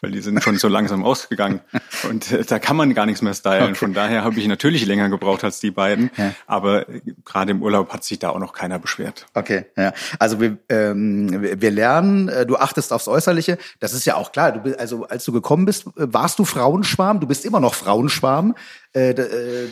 weil 0.02 0.12
die 0.12 0.22
sind 0.22 0.42
schon 0.42 0.58
so 0.58 0.70
langsam 0.70 1.04
ausgegangen 1.04 1.60
und 2.10 2.32
äh, 2.32 2.44
da 2.46 2.58
kann 2.58 2.76
man 2.78 2.94
gar 2.94 3.06
nichts 3.06 3.22
mehr 3.22 3.34
stylen. 3.34 3.76
Von 3.76 3.94
daher 3.94 4.24
habe 4.24 4.40
ich 4.40 4.48
natürlich 4.48 4.86
länger 4.86 5.10
gebraucht 5.10 5.44
als 5.44 5.60
die 5.60 5.72
beiden, 5.72 6.10
Ja. 6.18 6.32
aber 6.48 6.88
äh, 6.90 7.02
gerade 7.26 7.52
im 7.52 7.62
Urlaub 7.62 7.92
hat 7.94 8.04
sich 8.06 8.18
da 8.20 8.30
auch 8.30 8.40
noch 8.40 8.54
keiner 8.54 8.80
beschwert. 8.80 9.26
Okay, 9.34 9.66
ja. 9.76 9.94
Also 10.20 10.40
wir, 10.40 10.58
ähm, 10.70 11.30
wir 11.62 11.72
lernen, 11.72 12.32
du 12.48 12.56
achtest 12.56 12.94
aufs 12.94 13.08
Äußerliche. 13.10 13.58
Das 13.80 13.94
ist 13.94 14.06
ja 14.06 14.16
auch 14.16 14.32
klar. 14.32 14.54
Du 14.54 14.60
bist, 14.62 14.80
also 14.80 15.06
als 15.06 15.26
du 15.26 15.32
gekommen 15.34 15.66
bist, 15.66 15.86
warst 15.96 16.40
du 16.40 16.46
Frauenschwarm. 16.46 17.20
Du 17.20 17.28
bist 17.28 17.46
immer 17.46 17.60
noch 17.60 17.74
Frauenschwarm. 17.76 18.56
Äh, 18.96 19.10
äh, 19.12 19.68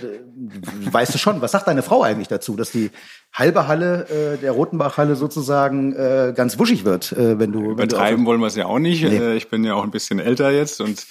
weißt 0.92 1.14
du 1.14 1.18
schon? 1.18 1.42
Was 1.42 1.52
sagt 1.54 1.68
deine 1.68 1.82
Frau 1.82 2.04
eigentlich 2.04 2.28
dazu, 2.28 2.56
dass 2.56 2.72
die 2.72 2.92
halbe 3.32 3.68
Halle 3.68 4.08
äh, 4.10 4.38
der 4.38 4.52
Rotenbach-Halle 4.52 5.16
sozusagen 5.16 5.94
äh, 5.96 6.34
ganz 6.36 6.60
wuschig 6.60 6.84
wird, 6.86 7.14
äh, 7.14 7.40
wenn 7.40 7.52
du 7.52 7.60
wenn 7.60 7.88
du 7.88 7.96
Übertreiben 7.96 8.26
wollen 8.26 8.42
wir 8.42 8.48
es 8.48 8.56
ja 8.56 8.66
auch 8.66 8.80
nicht. 8.80 9.04
Nee. 9.04 9.16
Äh, 9.18 9.36
Ich 9.36 9.50
bin 9.50 9.64
ja 9.64 9.76
auch 9.76 9.84
ein 9.84 9.92
bisschen 9.92 10.20
älter 10.20 10.52
jetzt 10.52 10.82
und 10.82 11.06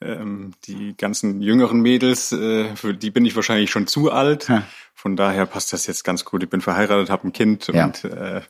ähm, 0.00 0.52
die 0.66 0.96
ganzen 0.96 1.42
jüngeren 1.42 1.80
Mädels, 1.80 2.32
äh, 2.32 2.74
für 2.74 2.94
die 2.94 3.10
bin 3.10 3.26
ich 3.26 3.36
wahrscheinlich 3.36 3.70
schon 3.70 3.86
zu 3.86 4.10
alt. 4.10 4.50
Von 4.94 5.16
daher 5.16 5.44
passt 5.44 5.72
das 5.74 5.86
jetzt 5.86 6.04
ganz 6.04 6.24
gut. 6.24 6.42
Ich 6.42 6.48
bin 6.48 6.62
verheiratet, 6.62 7.10
habe 7.10 7.28
ein 7.28 7.32
Kind 7.34 7.68
Ja. 7.72 7.84
und 7.84 8.04
äh, 8.04 8.40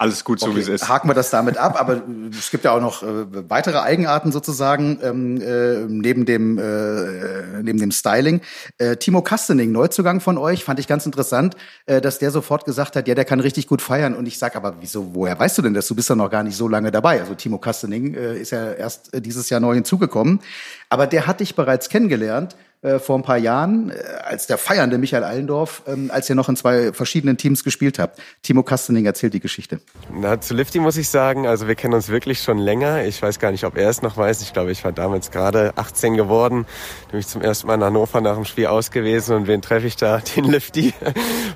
alles 0.00 0.24
gut, 0.24 0.40
so 0.40 0.56
wie 0.56 0.60
es 0.60 0.68
ist. 0.68 0.88
Haken 0.88 1.10
wir 1.10 1.14
das 1.14 1.28
damit 1.28 1.58
ab, 1.58 1.78
aber 1.78 2.00
es 2.30 2.50
gibt 2.50 2.64
ja 2.64 2.72
auch 2.72 2.80
noch 2.80 3.02
äh, 3.02 3.50
weitere 3.50 3.80
Eigenarten 3.80 4.32
sozusagen 4.32 4.98
ähm, 5.02 5.42
äh, 5.42 5.84
neben 5.88 6.24
dem 6.24 6.56
äh, 6.56 7.62
neben 7.62 7.78
dem 7.78 7.90
Styling. 7.90 8.40
Äh, 8.78 8.96
Timo 8.96 9.20
Kastening, 9.20 9.72
Neuzugang 9.72 10.20
von 10.22 10.38
euch, 10.38 10.64
fand 10.64 10.80
ich 10.80 10.86
ganz 10.86 11.04
interessant, 11.04 11.54
äh, 11.84 12.00
dass 12.00 12.18
der 12.18 12.30
sofort 12.30 12.64
gesagt 12.64 12.96
hat, 12.96 13.08
ja, 13.08 13.14
der 13.14 13.26
kann 13.26 13.40
richtig 13.40 13.66
gut 13.66 13.82
feiern. 13.82 14.14
Und 14.14 14.24
ich 14.24 14.38
sag, 14.38 14.56
aber 14.56 14.76
wieso, 14.80 15.14
woher 15.14 15.38
weißt 15.38 15.58
du 15.58 15.62
denn 15.62 15.74
das? 15.74 15.86
Du 15.86 15.94
bist 15.94 16.08
ja 16.08 16.16
noch 16.16 16.30
gar 16.30 16.44
nicht 16.44 16.56
so 16.56 16.66
lange 16.66 16.90
dabei. 16.90 17.20
Also 17.20 17.34
Timo 17.34 17.58
Kastening 17.58 18.14
äh, 18.14 18.38
ist 18.38 18.52
ja 18.52 18.72
erst 18.72 19.10
dieses 19.14 19.50
Jahr 19.50 19.60
neu 19.60 19.74
hinzugekommen, 19.74 20.40
aber 20.88 21.06
der 21.06 21.26
hat 21.26 21.40
dich 21.40 21.56
bereits 21.56 21.90
kennengelernt 21.90 22.56
äh, 22.82 22.98
vor 22.98 23.16
ein 23.16 23.22
paar 23.22 23.36
Jahren, 23.36 23.90
äh, 23.90 23.94
als 24.24 24.46
der 24.46 24.56
feiernde 24.56 24.96
Michael 24.96 25.22
Allendorf, 25.22 25.82
ähm, 25.86 26.10
als 26.10 26.30
ihr 26.30 26.34
noch 26.34 26.48
in 26.48 26.56
zwei 26.56 26.94
verschiedenen 26.94 27.36
Teams 27.36 27.62
gespielt 27.62 27.98
habt. 27.98 28.18
Timo 28.42 28.62
Kastening 28.62 29.04
erzählt 29.04 29.34
die 29.34 29.40
Geschichte. 29.40 29.80
Na, 30.14 30.40
zu 30.40 30.54
Lifty 30.54 30.80
muss 30.80 30.96
ich 30.96 31.10
sagen, 31.10 31.46
also 31.46 31.68
wir 31.68 31.74
kennen 31.74 31.92
uns 31.92 32.08
wirklich 32.08 32.40
schon 32.40 32.56
länger. 32.56 33.04
Ich 33.04 33.20
weiß 33.20 33.38
gar 33.38 33.50
nicht, 33.50 33.64
ob 33.64 33.76
er 33.76 33.90
es 33.90 34.00
noch 34.00 34.16
weiß. 34.16 34.40
Ich 34.40 34.54
glaube, 34.54 34.70
ich 34.70 34.82
war 34.82 34.92
damals 34.92 35.30
gerade 35.30 35.72
18 35.76 36.16
geworden, 36.16 36.64
bin 37.10 37.20
ich 37.20 37.26
zum 37.26 37.42
ersten 37.42 37.66
Mal 37.66 37.74
in 37.74 37.84
Hannover 37.84 38.22
nach 38.22 38.36
dem 38.36 38.46
Spiel 38.46 38.66
ausgewesen 38.66 39.36
und 39.36 39.46
wen 39.46 39.60
treffe 39.60 39.86
ich 39.86 39.96
da? 39.96 40.22
Den 40.36 40.44
Lifty, 40.44 40.94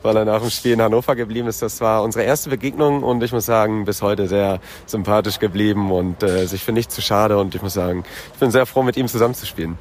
weil 0.02 0.16
er 0.16 0.26
nach 0.26 0.43
dem 0.43 0.50
Spiel 0.50 0.73
in 0.73 0.83
Hannover 0.83 1.16
geblieben 1.16 1.49
ist. 1.49 1.62
Das 1.62 1.81
war 1.81 2.02
unsere 2.02 2.26
erste 2.26 2.50
Begegnung 2.50 3.02
und 3.02 3.23
ich 3.23 3.33
muss 3.33 3.47
sagen, 3.47 3.87
bis 3.87 4.02
heute 4.02 4.28
sehr 4.28 4.61
sympathisch 4.85 5.38
geblieben 5.38 5.90
und 5.90 6.23
äh, 6.23 6.45
sich 6.47 6.62
für 6.62 6.73
nichts 6.73 6.95
zu 6.95 7.00
schade 7.00 7.38
und 7.38 7.54
ich 7.54 7.62
muss 7.62 7.73
sagen, 7.73 8.04
ich 8.35 8.38
bin 8.40 8.50
sehr 8.50 8.66
froh, 8.66 8.83
mit 8.83 8.99
ihm 8.99 9.09
zusammenzuspielen 9.09 9.78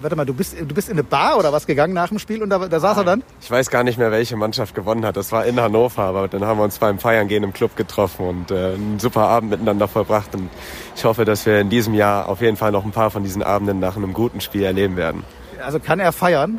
warte 0.00 0.16
mal, 0.16 0.24
du 0.24 0.34
bist, 0.34 0.56
du 0.58 0.74
bist 0.74 0.88
in 0.88 0.94
eine 0.94 1.04
Bar 1.04 1.38
oder 1.38 1.52
was 1.52 1.66
gegangen 1.66 1.94
nach 1.94 2.08
dem 2.08 2.18
Spiel 2.18 2.42
und 2.42 2.50
da, 2.50 2.58
da 2.58 2.80
saß 2.80 2.98
er 2.98 3.04
dann? 3.04 3.22
Ich 3.40 3.50
weiß 3.50 3.70
gar 3.70 3.84
nicht 3.84 3.98
mehr, 3.98 4.10
welche 4.10 4.36
Mannschaft 4.36 4.74
gewonnen 4.74 5.04
hat. 5.04 5.16
Das 5.16 5.32
war 5.32 5.44
in 5.44 5.60
Hannover, 5.60 6.02
aber 6.02 6.28
dann 6.28 6.44
haben 6.44 6.58
wir 6.58 6.64
uns 6.64 6.78
beim 6.78 6.98
Feiern 6.98 7.28
gehen 7.28 7.44
im 7.44 7.52
Club 7.52 7.76
getroffen 7.76 8.26
und 8.26 8.50
äh, 8.50 8.74
einen 8.74 8.98
super 8.98 9.22
Abend 9.22 9.50
miteinander 9.50 9.88
verbracht. 9.88 10.34
Und 10.34 10.50
ich 10.96 11.04
hoffe, 11.04 11.24
dass 11.24 11.46
wir 11.46 11.60
in 11.60 11.70
diesem 11.70 11.94
Jahr 11.94 12.28
auf 12.28 12.40
jeden 12.40 12.56
Fall 12.56 12.72
noch 12.72 12.84
ein 12.84 12.92
paar 12.92 13.10
von 13.10 13.22
diesen 13.22 13.42
Abenden 13.42 13.78
nach 13.78 13.96
einem 13.96 14.12
guten 14.12 14.40
Spiel 14.40 14.62
erleben 14.62 14.96
werden. 14.96 15.24
Also 15.62 15.78
kann 15.78 16.00
er 16.00 16.12
feiern? 16.12 16.58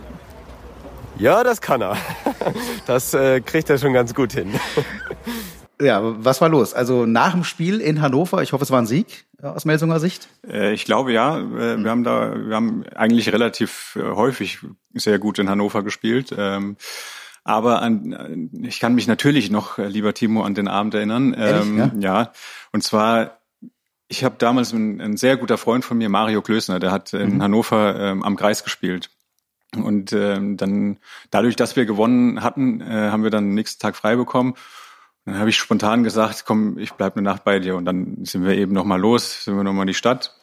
Ja, 1.17 1.43
das 1.43 1.61
kann 1.61 1.81
er. 1.81 1.97
Das 2.87 3.13
äh, 3.13 3.41
kriegt 3.41 3.69
er 3.69 3.77
schon 3.77 3.93
ganz 3.93 4.15
gut 4.15 4.33
hin. 4.33 4.53
Ja, 5.81 6.23
was 6.23 6.41
war 6.41 6.49
los? 6.49 6.73
Also 6.73 7.05
nach 7.05 7.31
dem 7.31 7.43
Spiel 7.43 7.81
in 7.81 8.01
Hannover, 8.01 8.41
ich 8.41 8.53
hoffe, 8.53 8.63
es 8.63 8.71
war 8.71 8.81
ein 8.81 8.87
Sieg 8.87 9.25
äh, 9.41 9.47
aus 9.47 9.65
Melsunger 9.65 9.99
Sicht? 9.99 10.29
Äh, 10.47 10.73
ich 10.73 10.85
glaube 10.85 11.11
ja. 11.13 11.39
Äh, 11.39 11.83
wir 11.83 11.89
haben 11.89 12.03
da, 12.03 12.33
wir 12.35 12.55
haben 12.55 12.83
eigentlich 12.95 13.31
relativ 13.31 13.97
häufig 13.99 14.59
sehr 14.93 15.19
gut 15.19 15.39
in 15.39 15.49
Hannover 15.49 15.83
gespielt. 15.83 16.33
Ähm, 16.37 16.77
aber 17.43 17.81
an, 17.81 18.49
ich 18.61 18.79
kann 18.79 18.93
mich 18.93 19.07
natürlich 19.07 19.49
noch, 19.49 19.79
lieber 19.79 20.13
Timo, 20.13 20.43
an 20.43 20.53
den 20.53 20.67
Abend 20.67 20.93
erinnern. 20.93 21.33
Ehrlich, 21.33 21.67
ähm, 21.67 21.77
ja? 21.77 21.91
ja. 21.99 22.31
Und 22.71 22.83
zwar, 22.83 23.39
ich 24.07 24.23
habe 24.23 24.35
damals 24.37 24.73
ein, 24.73 25.01
ein, 25.01 25.17
sehr 25.17 25.37
guter 25.37 25.57
Freund 25.57 25.83
von 25.83 25.97
mir, 25.97 26.09
Mario 26.09 26.43
Klösner, 26.43 26.79
der 26.79 26.91
hat 26.91 27.13
in 27.13 27.35
mhm. 27.35 27.43
Hannover 27.43 27.99
ähm, 27.99 28.23
am 28.23 28.35
Kreis 28.35 28.63
gespielt. 28.63 29.09
Und 29.75 30.11
ähm, 30.13 30.57
dann, 30.57 30.97
dadurch, 31.31 31.55
dass 31.55 31.75
wir 31.75 31.85
gewonnen 31.85 32.43
hatten, 32.43 32.81
äh, 32.81 33.09
haben 33.09 33.23
wir 33.23 33.29
dann 33.31 33.53
nächsten 33.53 33.81
Tag 33.81 33.95
frei 33.95 34.17
bekommen. 34.17 34.55
Dann 35.25 35.37
habe 35.37 35.49
ich 35.49 35.57
spontan 35.57 36.03
gesagt, 36.03 36.45
komm, 36.45 36.77
ich 36.77 36.93
bleib 36.93 37.15
eine 37.15 37.23
Nacht 37.23 37.43
bei 37.43 37.59
dir. 37.59 37.75
Und 37.75 37.85
dann 37.85 38.25
sind 38.25 38.43
wir 38.43 38.55
eben 38.55 38.73
nochmal 38.73 38.99
los, 38.99 39.43
sind 39.43 39.55
wir 39.55 39.63
nochmal 39.63 39.83
in 39.83 39.87
die 39.87 39.93
Stadt. 39.93 40.35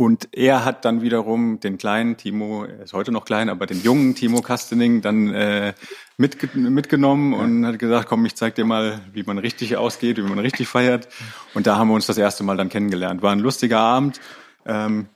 Und 0.00 0.30
er 0.32 0.64
hat 0.64 0.86
dann 0.86 1.02
wiederum 1.02 1.60
den 1.60 1.76
kleinen 1.76 2.16
Timo, 2.16 2.64
er 2.64 2.84
ist 2.84 2.94
heute 2.94 3.12
noch 3.12 3.26
klein, 3.26 3.50
aber 3.50 3.66
den 3.66 3.82
jungen 3.82 4.14
Timo 4.14 4.40
Kastening 4.40 5.02
dann 5.02 5.28
äh, 5.28 5.74
mitge 6.16 6.48
mitgenommen 6.58 7.34
und 7.34 7.66
hat 7.66 7.78
gesagt, 7.78 8.08
komm, 8.08 8.24
ich 8.24 8.34
zeig 8.34 8.54
dir 8.54 8.64
mal, 8.64 9.02
wie 9.12 9.24
man 9.24 9.36
richtig 9.36 9.76
ausgeht, 9.76 10.16
wie 10.16 10.22
man 10.22 10.38
richtig 10.38 10.68
feiert. 10.68 11.08
Und 11.52 11.66
da 11.66 11.76
haben 11.76 11.88
wir 11.88 11.94
uns 11.94 12.06
das 12.06 12.16
erste 12.16 12.42
Mal 12.44 12.56
dann 12.56 12.70
kennengelernt. 12.70 13.20
War 13.20 13.32
ein 13.32 13.40
lustiger 13.40 13.78
Abend. 13.80 14.20
Ähm, 14.64 15.08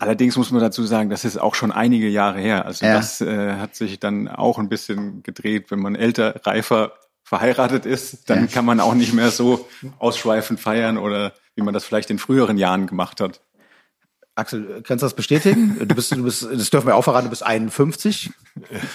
allerdings 0.00 0.36
muss 0.36 0.50
man 0.50 0.60
dazu 0.60 0.82
sagen, 0.82 1.10
das 1.10 1.24
ist 1.24 1.36
auch 1.40 1.54
schon 1.54 1.70
einige 1.70 2.08
Jahre 2.08 2.40
her. 2.40 2.66
Also 2.66 2.86
ja. 2.86 2.94
das 2.94 3.20
äh, 3.20 3.54
hat 3.54 3.76
sich 3.76 4.00
dann 4.00 4.26
auch 4.26 4.58
ein 4.58 4.68
bisschen 4.68 5.22
gedreht, 5.22 5.70
wenn 5.70 5.78
man 5.78 5.94
älter, 5.94 6.40
reifer 6.44 6.94
verheiratet 7.24 7.86
ist, 7.86 8.30
dann 8.30 8.42
ja. 8.42 8.46
kann 8.46 8.64
man 8.64 8.78
auch 8.80 8.94
nicht 8.94 9.14
mehr 9.14 9.30
so 9.30 9.66
ausschweifend 9.98 10.60
feiern 10.60 10.98
oder 10.98 11.32
wie 11.56 11.62
man 11.62 11.74
das 11.74 11.84
vielleicht 11.84 12.10
in 12.10 12.18
früheren 12.18 12.58
Jahren 12.58 12.86
gemacht 12.86 13.20
hat. 13.20 13.40
Axel, 14.36 14.82
kannst 14.84 15.02
du 15.02 15.06
das 15.06 15.14
bestätigen? 15.14 15.78
Du 15.78 15.94
bist, 15.94 16.10
du 16.10 16.24
bist, 16.24 16.42
das 16.42 16.70
dürfen 16.70 16.88
wir 16.88 16.96
auch 16.96 17.04
verraten, 17.04 17.26
du 17.26 17.30
bist 17.30 17.44
51. 17.44 18.30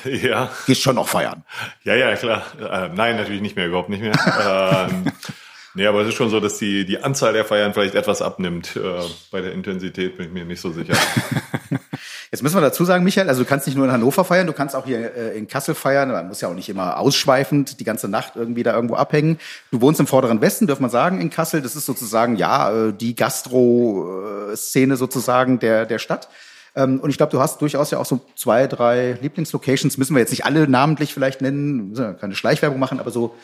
Ja. 0.06 0.50
Gehst 0.68 0.82
schon 0.82 0.96
noch 0.96 1.10
feiern. 1.10 1.44
Ja, 1.84 1.94
ja, 1.94 2.16
klar. 2.16 2.44
Äh, 2.58 2.96
nein, 2.96 3.18
natürlich 3.18 3.42
nicht 3.42 3.58
mehr, 3.58 3.68
überhaupt 3.68 3.90
nicht 3.90 4.02
mehr. 4.02 4.88
ähm, 4.90 5.12
nee, 5.74 5.86
aber 5.86 6.02
es 6.02 6.10
ist 6.10 6.16
schon 6.16 6.30
so, 6.30 6.40
dass 6.40 6.58
die, 6.58 6.86
die 6.86 7.04
Anzahl 7.04 7.34
der 7.34 7.44
Feiern 7.44 7.74
vielleicht 7.74 7.96
etwas 7.96 8.22
abnimmt. 8.22 8.78
Äh, 8.78 9.02
bei 9.32 9.42
der 9.42 9.52
Intensität 9.52 10.18
bin 10.18 10.28
ich 10.28 10.32
mir 10.32 10.46
nicht 10.46 10.62
so 10.62 10.72
sicher. 10.72 10.94
Jetzt 12.32 12.44
müssen 12.44 12.58
wir 12.58 12.62
dazu 12.62 12.86
sagen, 12.86 13.04
Michael, 13.04 13.28
also 13.28 13.44
du 13.44 13.50
kannst 13.50 13.66
nicht 13.66 13.76
nur 13.76 13.86
in 13.86 13.92
Hannover 13.92 14.24
feiern, 14.24 14.46
du 14.46 14.54
kannst 14.54 14.76
auch 14.76 14.86
hier 14.86 15.16
äh, 15.16 15.38
in 15.38 15.48
Kassel 15.48 15.74
feiern. 15.74 16.12
Man 16.12 16.28
muss 16.28 16.42
ja 16.42 16.48
auch 16.48 16.54
nicht 16.54 16.70
immer 16.70 17.00
ausschweifend 17.00 17.80
die 17.80 17.84
ganze 17.84 18.08
Nacht 18.08 18.34
irgendwie 18.36 18.62
da 18.62 18.76
irgendwo 18.76 18.96
abhängen. 18.96 19.40
Du 19.72 19.82
wohnst 19.82 20.00
im 20.00 20.06
vorderen 20.06 20.40
Westen, 20.40 20.68
dürfen 20.68 20.84
man 20.84 20.92
sagen, 20.92 21.22
in 21.22 21.32
Kassel. 21.32 21.64
Das 21.64 21.76
ist 21.76 21.88
sozusagen, 21.88 22.36
ja, 22.36 22.72
äh, 22.72 22.94
die 22.94 23.16
Gastro-Szene 23.16 24.96
sozusagen 24.96 25.58
der, 25.58 25.88
der 25.88 25.98
Stadt. 25.98 26.30
Ähm, 26.76 27.00
und 27.00 27.10
ich 27.10 27.18
glaube, 27.18 27.32
du 27.32 27.40
hast 27.40 27.62
durchaus 27.62 27.90
ja 27.90 27.98
auch 27.98 28.06
so 28.06 28.22
zwei, 28.36 28.68
drei 28.68 29.18
Lieblingslocations. 29.22 29.98
Müssen 29.98 30.14
wir 30.14 30.20
jetzt 30.20 30.32
nicht 30.32 30.46
alle 30.46 30.68
namentlich 30.68 31.14
vielleicht 31.16 31.42
nennen, 31.42 31.96
keine 32.20 32.36
Schleichwerbung 32.36 32.78
machen, 32.78 33.00
aber 33.00 33.10
so, 33.10 33.36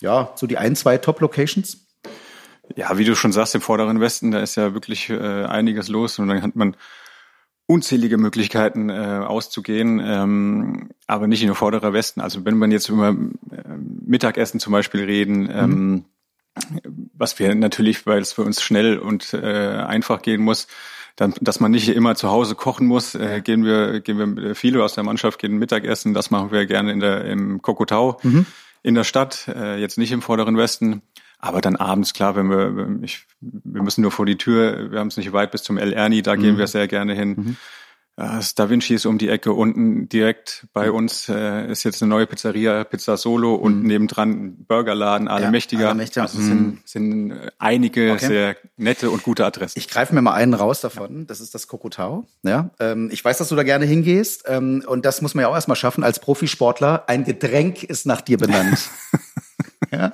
ja, 0.00 0.30
so 0.36 0.46
die 0.46 0.56
ein, 0.56 0.76
zwei 0.76 0.98
Top-Locations. 0.98 1.78
Ja, 2.76 2.96
wie 2.96 3.04
du 3.04 3.16
schon 3.16 3.32
sagst, 3.32 3.56
im 3.56 3.60
vorderen 3.60 4.00
Westen, 4.00 4.30
da 4.30 4.40
ist 4.40 4.54
ja 4.54 4.72
wirklich 4.72 5.10
äh, 5.10 5.44
einiges 5.44 5.88
los 5.88 6.20
und 6.20 6.28
dann 6.28 6.42
hat 6.42 6.54
man 6.54 6.76
unzählige 7.70 8.18
Möglichkeiten 8.18 8.90
äh, 8.90 8.92
auszugehen, 8.92 10.02
ähm, 10.04 10.90
aber 11.06 11.28
nicht 11.28 11.42
in 11.42 11.46
der 11.46 11.54
vorderer 11.54 11.92
Westen. 11.92 12.20
Also 12.20 12.44
wenn 12.44 12.58
man 12.58 12.72
jetzt 12.72 12.88
über 12.88 13.10
äh, 13.10 13.14
Mittagessen 14.04 14.58
zum 14.58 14.72
Beispiel 14.72 15.04
reden, 15.04 15.48
ähm, 15.52 15.70
mhm. 15.70 16.04
was 17.14 17.38
wir 17.38 17.54
natürlich, 17.54 18.06
weil 18.06 18.20
es 18.20 18.32
für 18.32 18.42
uns 18.42 18.60
schnell 18.60 18.98
und 18.98 19.34
äh, 19.34 19.38
einfach 19.38 20.20
gehen 20.20 20.42
muss, 20.42 20.66
dann, 21.14 21.32
dass 21.40 21.60
man 21.60 21.70
nicht 21.70 21.88
immer 21.88 22.16
zu 22.16 22.30
Hause 22.30 22.56
kochen 22.56 22.88
muss, 22.88 23.14
äh, 23.14 23.40
gehen 23.40 23.64
wir, 23.64 24.00
gehen 24.00 24.36
wir 24.36 24.56
viele 24.56 24.82
aus 24.82 24.94
der 24.94 25.04
Mannschaft 25.04 25.38
gehen 25.38 25.56
Mittagessen. 25.58 26.12
Das 26.12 26.32
machen 26.32 26.50
wir 26.50 26.66
gerne 26.66 26.90
in 26.90 26.98
der 26.98 27.24
im 27.26 27.62
Kokotau 27.62 28.18
mhm. 28.24 28.46
in 28.82 28.96
der 28.96 29.04
Stadt, 29.04 29.46
äh, 29.46 29.76
jetzt 29.78 29.96
nicht 29.96 30.10
im 30.10 30.22
vorderen 30.22 30.56
Westen. 30.56 31.02
Aber 31.40 31.60
dann 31.60 31.76
abends, 31.76 32.12
klar, 32.12 32.36
wenn 32.36 32.50
wir, 32.50 32.98
ich, 33.02 33.26
wir 33.40 33.82
müssen 33.82 34.02
nur 34.02 34.10
vor 34.10 34.26
die 34.26 34.36
Tür, 34.36 34.90
wir 34.90 34.98
haben 34.98 35.08
es 35.08 35.16
nicht 35.16 35.32
weit 35.32 35.50
bis 35.50 35.62
zum 35.62 35.78
El 35.78 35.92
Erni, 35.92 36.22
da 36.22 36.36
mhm. 36.36 36.42
gehen 36.42 36.58
wir 36.58 36.66
sehr 36.66 36.86
gerne 36.86 37.14
hin. 37.14 37.28
Mhm. 37.30 37.56
Das 38.20 38.54
Da 38.54 38.68
Vinci 38.68 38.94
ist 38.94 39.06
um 39.06 39.16
die 39.16 39.30
Ecke. 39.30 39.54
Unten 39.54 40.06
direkt 40.10 40.66
bei 40.74 40.90
uns 40.90 41.30
äh, 41.30 41.70
ist 41.70 41.84
jetzt 41.84 42.02
eine 42.02 42.10
neue 42.10 42.26
Pizzeria, 42.26 42.84
Pizza 42.84 43.16
Solo 43.16 43.54
und 43.54 43.80
mhm. 43.80 43.86
nebendran 43.86 44.30
ein 44.30 44.64
Burgerladen, 44.66 45.26
alle 45.26 45.44
ja, 45.44 45.50
mächtiger. 45.50 45.86
Alle 45.88 45.94
mächtiger. 45.94 46.22
Also 46.22 46.38
sind, 46.38 46.60
mhm. 46.60 46.78
sind 46.84 47.50
einige 47.58 48.12
okay. 48.12 48.26
sehr 48.26 48.56
nette 48.76 49.08
und 49.08 49.22
gute 49.22 49.46
Adressen. 49.46 49.78
Ich 49.78 49.88
greife 49.88 50.14
mir 50.14 50.20
mal 50.20 50.34
einen 50.34 50.52
raus 50.52 50.82
davon. 50.82 51.26
Das 51.28 51.40
ist 51.40 51.54
das 51.54 51.66
Kokotau. 51.66 52.26
Ja, 52.42 52.68
ähm, 52.78 53.08
ich 53.10 53.24
weiß, 53.24 53.38
dass 53.38 53.48
du 53.48 53.56
da 53.56 53.62
gerne 53.62 53.86
hingehst. 53.86 54.44
Ähm, 54.46 54.84
und 54.86 55.06
das 55.06 55.22
muss 55.22 55.34
man 55.34 55.42
ja 55.42 55.48
auch 55.48 55.54
erstmal 55.54 55.76
schaffen 55.76 56.04
als 56.04 56.20
Profisportler. 56.20 57.04
Ein 57.06 57.24
Getränk 57.24 57.84
ist 57.84 58.04
nach 58.04 58.20
dir 58.20 58.36
benannt. 58.36 58.90
ja. 59.92 60.12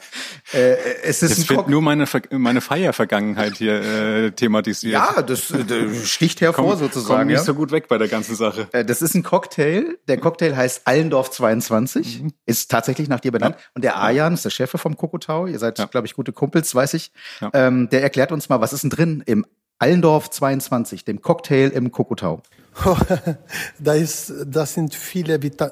Äh, 0.53 0.77
es 1.03 1.23
ist 1.23 1.39
Jetzt 1.39 1.51
wird 1.51 1.69
nur 1.69 1.83
meine, 1.83 2.07
meine 2.31 2.61
Feiervergangenheit 2.61 3.57
hier 3.57 3.83
äh, 3.83 4.31
thematisiert. 4.33 4.93
Ja, 4.93 5.23
das, 5.23 5.51
äh, 5.51 5.65
das 5.65 6.09
sticht 6.09 6.41
hervor 6.41 6.71
komm, 6.71 6.79
sozusagen. 6.79 7.21
Komm 7.21 7.27
nicht 7.29 7.37
ja. 7.37 7.45
so 7.45 7.55
gut 7.55 7.71
weg 7.71 7.89
bei 7.89 7.99
der 7.99 8.09
ganzen 8.09 8.37
Sache. 8.37 8.69
Äh, 8.73 8.85
das 8.85 9.03
ist 9.03 9.15
ein 9.15 9.23
Cocktail. 9.23 9.99
Der 10.09 10.19
Cocktail 10.19 10.57
heißt 10.57 10.83
Allendorf 10.85 11.31
22. 11.31 12.23
Mhm. 12.23 12.33
Ist 12.47 12.71
tatsächlich 12.71 13.09
nach 13.09 13.21
dir 13.21 13.33
benannt. 13.33 13.57
Ja. 13.59 13.63
Und 13.75 13.85
der 13.85 13.97
Arjan 13.97 14.35
ist 14.35 14.45
der 14.45 14.51
Chef 14.51 14.71
vom 14.71 14.97
Kokotau. 14.97 15.47
Ihr 15.47 15.59
seid, 15.59 15.79
ja. 15.79 15.87
glaube 15.87 16.07
ich, 16.07 16.15
gute 16.15 16.33
Kumpels, 16.33 16.75
weiß 16.75 16.95
ich. 16.95 17.13
Ja. 17.41 17.51
Ähm, 17.53 17.89
der 17.91 18.03
erklärt 18.03 18.33
uns 18.33 18.49
mal, 18.49 18.61
was 18.61 18.73
ist 18.73 18.83
denn 18.83 18.91
drin 18.91 19.23
im 19.27 19.47
Allendorf 19.79 20.31
22, 20.31 21.05
dem 21.05 21.21
Cocktail 21.21 21.69
im 21.69 21.93
Kokotau? 21.93 22.41
da 23.79 23.93
ist, 23.95 24.33
das 24.47 24.75
sind 24.75 24.95
viele 24.95 25.43
Vita 25.43 25.71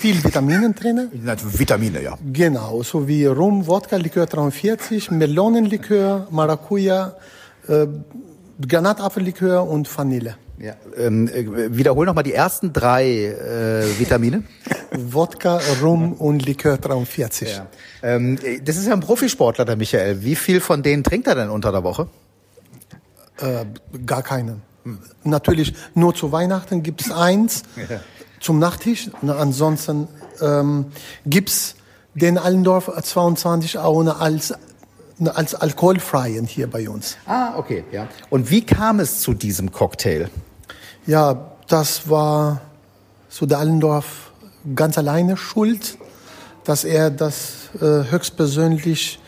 viel 0.00 0.22
Vitaminen 0.24 0.74
drin. 0.74 1.10
Vitamine, 1.12 2.02
ja. 2.02 2.16
Genau, 2.32 2.82
so 2.82 3.06
wie 3.06 3.26
Rum, 3.26 3.66
Wodka, 3.66 3.96
Likör 3.96 4.26
43, 4.26 5.10
Melonenlikör, 5.10 6.26
Maracuja, 6.30 7.16
äh, 7.68 7.86
Granatapfellikör 8.66 9.68
und 9.68 9.94
Vanille. 9.94 10.36
Ja, 10.58 10.74
ähm, 10.96 11.28
äh, 11.28 11.76
wiederhol 11.76 12.06
nochmal 12.06 12.24
die 12.24 12.34
ersten 12.34 12.72
drei 12.72 13.26
äh, 13.26 13.98
Vitamine. 13.98 14.42
Wodka, 14.92 15.60
Rum 15.82 16.12
und 16.14 16.44
Likör 16.44 16.78
43. 16.78 17.50
Ja. 17.50 17.66
Ähm, 18.02 18.38
das 18.64 18.76
ist 18.76 18.86
ja 18.86 18.92
ein 18.92 19.00
Profisportler, 19.00 19.64
der 19.64 19.76
Michael. 19.76 20.22
Wie 20.22 20.36
viel 20.36 20.60
von 20.60 20.82
denen 20.82 21.04
trinkt 21.04 21.26
er 21.26 21.34
denn 21.34 21.50
unter 21.50 21.72
der 21.72 21.82
Woche? 21.82 22.08
Äh, 23.40 23.66
gar 24.06 24.22
keinen. 24.22 24.62
Natürlich 25.24 25.74
nur 25.94 26.14
zu 26.14 26.32
Weihnachten 26.32 26.82
gibt 26.82 27.02
es 27.02 27.10
eins. 27.12 27.62
Ja 27.76 28.00
zum 28.40 28.58
Nachtisch. 28.58 29.10
ansonsten 29.22 30.08
ähm, 30.40 30.86
gibt's 31.26 31.76
den 32.14 32.38
Allendorf 32.38 32.90
22 33.00 33.78
auch 33.78 34.02
als 34.18 34.54
als 35.22 35.54
alkoholfreien 35.54 36.46
hier 36.46 36.66
bei 36.66 36.88
uns. 36.88 37.18
Ah, 37.26 37.52
okay, 37.58 37.84
ja. 37.92 38.08
Und 38.30 38.50
wie 38.50 38.64
kam 38.64 39.00
es 39.00 39.20
zu 39.20 39.34
diesem 39.34 39.70
Cocktail? 39.70 40.30
Ja, 41.06 41.52
das 41.68 42.08
war 42.08 42.62
so 43.28 43.44
der 43.44 43.58
Allendorf 43.58 44.32
ganz 44.74 44.96
alleine 44.96 45.36
schuld, 45.36 45.98
dass 46.64 46.84
er 46.84 47.10
das 47.10 47.68
äh, 47.82 48.10
höchstpersönlich 48.10 49.20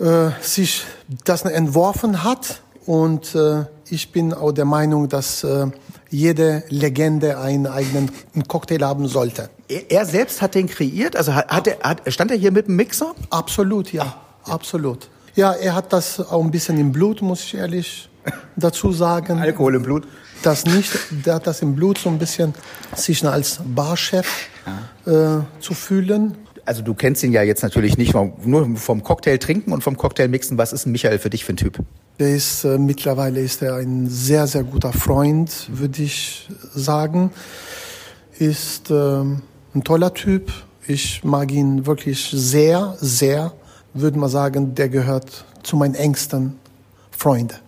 äh, 0.00 0.28
sich 0.42 0.84
das 1.24 1.46
entworfen 1.46 2.22
hat 2.22 2.60
und 2.86 3.34
äh, 3.34 3.64
ich 3.88 4.12
bin 4.12 4.32
auch 4.32 4.52
der 4.52 4.64
Meinung, 4.64 5.08
dass 5.08 5.44
äh, 5.44 5.66
jede 6.10 6.64
Legende 6.68 7.38
einen 7.38 7.66
eigenen 7.66 8.10
Cocktail 8.46 8.80
haben 8.82 9.08
sollte. 9.08 9.50
Er, 9.68 9.90
er 9.90 10.06
selbst 10.06 10.42
hat 10.42 10.54
den 10.54 10.68
kreiert? 10.68 11.16
Also 11.16 11.34
hat, 11.34 11.48
hat 11.48 11.66
er, 11.66 11.78
hat, 11.80 12.12
stand 12.12 12.30
er 12.30 12.36
hier 12.36 12.52
mit 12.52 12.66
dem 12.66 12.76
Mixer? 12.76 13.14
Absolut, 13.30 13.92
ja. 13.92 14.14
Absolut. 14.44 15.08
Ja, 15.34 15.52
er 15.52 15.74
hat 15.74 15.92
das 15.92 16.20
auch 16.20 16.42
ein 16.42 16.50
bisschen 16.50 16.78
im 16.78 16.92
Blut, 16.92 17.22
muss 17.22 17.42
ich 17.42 17.54
ehrlich 17.54 18.08
dazu 18.56 18.92
sagen. 18.92 19.38
Alkohol 19.38 19.76
im 19.76 19.82
Blut? 19.82 20.06
Das 20.42 20.66
nicht, 20.66 20.92
der 21.10 21.36
hat 21.36 21.46
das 21.46 21.62
im 21.62 21.74
Blut 21.74 21.98
so 21.98 22.10
ein 22.10 22.18
bisschen, 22.18 22.54
sich 22.94 23.26
als 23.26 23.60
Barchef 23.64 24.48
äh, 25.06 25.38
zu 25.58 25.74
fühlen. 25.74 26.36
Also 26.66 26.82
du 26.82 26.94
kennst 26.94 27.22
ihn 27.22 27.32
ja 27.32 27.42
jetzt 27.42 27.62
natürlich 27.62 27.96
nicht, 27.96 28.14
nur 28.14 28.76
vom 28.76 29.02
Cocktail 29.02 29.38
trinken 29.38 29.72
und 29.72 29.82
vom 29.82 29.96
Cocktail 29.96 30.28
mixen. 30.28 30.58
Was 30.58 30.72
ist 30.72 30.86
ein 30.86 30.92
Michael 30.92 31.18
für 31.18 31.30
dich 31.30 31.44
für 31.44 31.54
ein 31.54 31.56
Typ? 31.56 31.78
Er 32.16 32.36
ist, 32.36 32.64
äh, 32.64 32.78
mittlerweile 32.78 33.40
ist 33.40 33.60
er 33.60 33.76
ein 33.76 34.08
sehr, 34.08 34.46
sehr 34.46 34.62
guter 34.62 34.92
Freund, 34.92 35.68
würde 35.68 36.02
ich 36.02 36.48
sagen. 36.72 37.32
Ist 38.38 38.90
äh, 38.90 38.94
ein 38.94 39.82
toller 39.82 40.14
Typ. 40.14 40.52
Ich 40.86 41.24
mag 41.24 41.50
ihn 41.50 41.86
wirklich 41.86 42.30
sehr, 42.32 42.96
sehr. 43.00 43.52
Würde 43.94 44.18
mal 44.18 44.28
sagen, 44.28 44.76
der 44.76 44.88
gehört 44.90 45.44
zu 45.64 45.76
meinen 45.76 45.96
engsten 45.96 46.56
Freunden. 47.10 47.63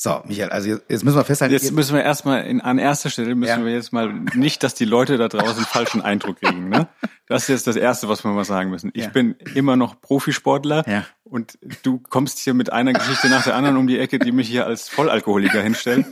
So, 0.00 0.22
Michael, 0.28 0.50
also 0.50 0.68
jetzt 0.68 1.02
müssen 1.02 1.16
wir 1.16 1.24
festhalten. 1.24 1.52
Jetzt 1.52 1.72
müssen 1.72 1.92
wir 1.92 2.04
erstmal 2.04 2.44
in, 2.44 2.60
an 2.60 2.78
erster 2.78 3.10
Stelle 3.10 3.34
müssen 3.34 3.58
ja. 3.58 3.64
wir 3.64 3.72
jetzt 3.72 3.92
mal 3.92 4.12
nicht, 4.36 4.62
dass 4.62 4.74
die 4.74 4.84
Leute 4.84 5.18
da 5.18 5.26
draußen 5.26 5.64
falschen 5.64 6.02
Eindruck 6.02 6.38
kriegen. 6.38 6.68
Ne? 6.68 6.86
Das 7.26 7.42
ist 7.42 7.48
jetzt 7.48 7.66
das 7.66 7.74
Erste, 7.74 8.08
was 8.08 8.22
wir 8.22 8.30
mal 8.30 8.44
sagen 8.44 8.70
müssen. 8.70 8.92
Ich 8.94 9.06
ja. 9.06 9.10
bin 9.10 9.34
immer 9.56 9.74
noch 9.74 10.00
Profisportler 10.00 10.88
ja. 10.88 11.04
und 11.24 11.58
du 11.82 11.98
kommst 11.98 12.38
hier 12.38 12.54
mit 12.54 12.72
einer 12.72 12.92
Geschichte 12.92 13.28
nach 13.28 13.42
der 13.42 13.56
anderen 13.56 13.76
um 13.76 13.88
die 13.88 13.98
Ecke, 13.98 14.20
die 14.20 14.30
mich 14.30 14.46
hier 14.46 14.66
als 14.66 14.88
Vollalkoholiker 14.88 15.60
hinstellt. 15.60 16.06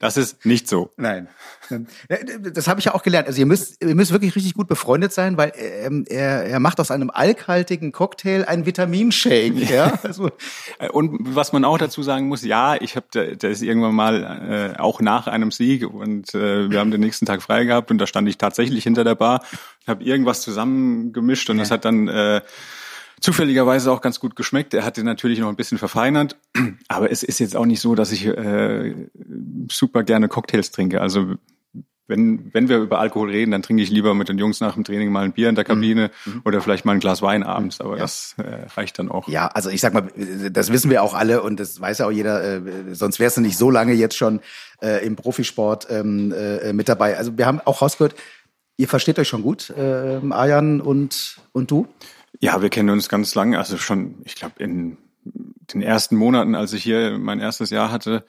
Das 0.00 0.16
ist 0.16 0.46
nicht 0.46 0.66
so. 0.66 0.90
Nein. 0.96 1.28
Das 2.54 2.68
habe 2.68 2.80
ich 2.80 2.86
ja 2.86 2.94
auch 2.94 3.02
gelernt. 3.02 3.28
Also 3.28 3.38
ihr 3.38 3.44
müsst, 3.44 3.84
ihr 3.84 3.94
müsst 3.94 4.12
wirklich 4.12 4.34
richtig 4.34 4.54
gut 4.54 4.66
befreundet 4.66 5.12
sein, 5.12 5.36
weil 5.36 5.52
ähm, 5.56 6.06
er, 6.08 6.44
er 6.44 6.58
macht 6.58 6.80
aus 6.80 6.90
einem 6.90 7.10
alkhaltigen 7.10 7.92
Cocktail 7.92 8.46
einen 8.46 8.64
Vitaminshake. 8.64 9.72
Ja? 9.72 9.98
Also. 10.02 10.30
Und 10.92 11.36
was 11.36 11.52
man 11.52 11.66
auch 11.66 11.76
dazu 11.76 12.02
sagen 12.02 12.28
muss, 12.28 12.42
ja, 12.42 12.74
ich 12.80 12.96
habe, 12.96 13.06
der, 13.12 13.36
der 13.36 13.50
ist 13.50 13.62
irgendwann 13.62 13.94
mal 13.94 14.74
äh, 14.76 14.80
auch 14.80 15.02
nach 15.02 15.26
einem 15.26 15.50
Sieg 15.50 15.86
und 15.86 16.34
äh, 16.34 16.70
wir 16.70 16.80
haben 16.80 16.90
den 16.90 17.02
nächsten 17.02 17.26
Tag 17.26 17.42
frei 17.42 17.64
gehabt 17.64 17.90
und 17.90 17.98
da 17.98 18.06
stand 18.06 18.26
ich 18.28 18.38
tatsächlich 18.38 18.82
hinter 18.84 19.04
der 19.04 19.14
Bar, 19.14 19.44
habe 19.86 20.02
irgendwas 20.02 20.40
zusammengemischt 20.40 21.50
und 21.50 21.58
ja. 21.58 21.62
das 21.62 21.70
hat 21.70 21.84
dann 21.84 22.08
äh, 22.08 22.40
zufälligerweise 23.20 23.92
auch 23.92 24.00
ganz 24.00 24.20
gut 24.20 24.36
geschmeckt. 24.36 24.74
Er 24.74 24.84
hat 24.84 24.96
den 24.96 25.04
natürlich 25.04 25.38
noch 25.38 25.48
ein 25.48 25.56
bisschen 25.56 25.78
verfeinert, 25.78 26.36
aber 26.88 27.10
es 27.10 27.22
ist 27.22 27.38
jetzt 27.38 27.56
auch 27.56 27.66
nicht 27.66 27.80
so, 27.80 27.94
dass 27.94 28.12
ich 28.12 28.26
äh, 28.26 28.94
super 29.70 30.02
gerne 30.02 30.28
Cocktails 30.28 30.70
trinke. 30.70 31.00
Also 31.00 31.34
wenn, 32.10 32.52
wenn 32.52 32.68
wir 32.68 32.78
über 32.78 32.98
Alkohol 32.98 33.30
reden, 33.30 33.52
dann 33.52 33.62
trinke 33.62 33.82
ich 33.82 33.90
lieber 33.90 34.14
mit 34.14 34.28
den 34.28 34.36
Jungs 34.36 34.60
nach 34.60 34.74
dem 34.74 34.84
Training 34.84 35.10
mal 35.10 35.24
ein 35.24 35.32
Bier 35.32 35.48
in 35.48 35.54
der 35.54 35.64
Kabine 35.64 36.10
mhm. 36.24 36.34
mhm. 36.34 36.42
oder 36.44 36.60
vielleicht 36.60 36.84
mal 36.84 36.92
ein 36.92 37.00
Glas 37.00 37.22
Wein 37.22 37.42
abends, 37.44 37.80
aber 37.80 37.94
ja. 37.94 38.02
das 38.02 38.34
äh, 38.38 38.66
reicht 38.76 38.98
dann 38.98 39.10
auch. 39.10 39.28
Ja, 39.28 39.46
also 39.46 39.70
ich 39.70 39.80
sag 39.80 39.94
mal, 39.94 40.08
das 40.50 40.72
wissen 40.72 40.90
wir 40.90 41.02
auch 41.02 41.14
alle 41.14 41.42
und 41.42 41.60
das 41.60 41.80
weiß 41.80 41.98
ja 41.98 42.06
auch 42.06 42.10
jeder, 42.10 42.42
äh, 42.42 42.94
sonst 42.94 43.20
wärst 43.20 43.36
du 43.36 43.40
nicht 43.40 43.56
so 43.56 43.70
lange 43.70 43.92
jetzt 43.94 44.16
schon 44.16 44.40
äh, 44.82 45.06
im 45.06 45.16
Profisport 45.16 45.86
ähm, 45.88 46.32
äh, 46.32 46.72
mit 46.72 46.88
dabei. 46.88 47.16
Also 47.16 47.38
wir 47.38 47.46
haben 47.46 47.60
auch 47.64 47.80
rausgehört, 47.80 48.16
ihr 48.76 48.88
versteht 48.88 49.18
euch 49.18 49.28
schon 49.28 49.42
gut, 49.42 49.70
äh, 49.70 50.20
Arjan 50.30 50.80
und, 50.80 51.40
und 51.52 51.70
du? 51.70 51.86
Ja, 52.38 52.62
wir 52.62 52.70
kennen 52.70 52.90
uns 52.90 53.08
ganz 53.08 53.34
lange, 53.34 53.58
also 53.58 53.76
schon, 53.76 54.22
ich 54.24 54.34
glaube, 54.34 54.62
in 54.62 54.96
den 55.24 55.82
ersten 55.82 56.16
Monaten, 56.16 56.54
als 56.54 56.72
ich 56.72 56.82
hier 56.82 57.18
mein 57.18 57.40
erstes 57.40 57.70
Jahr 57.70 57.90
hatte, 57.90 58.24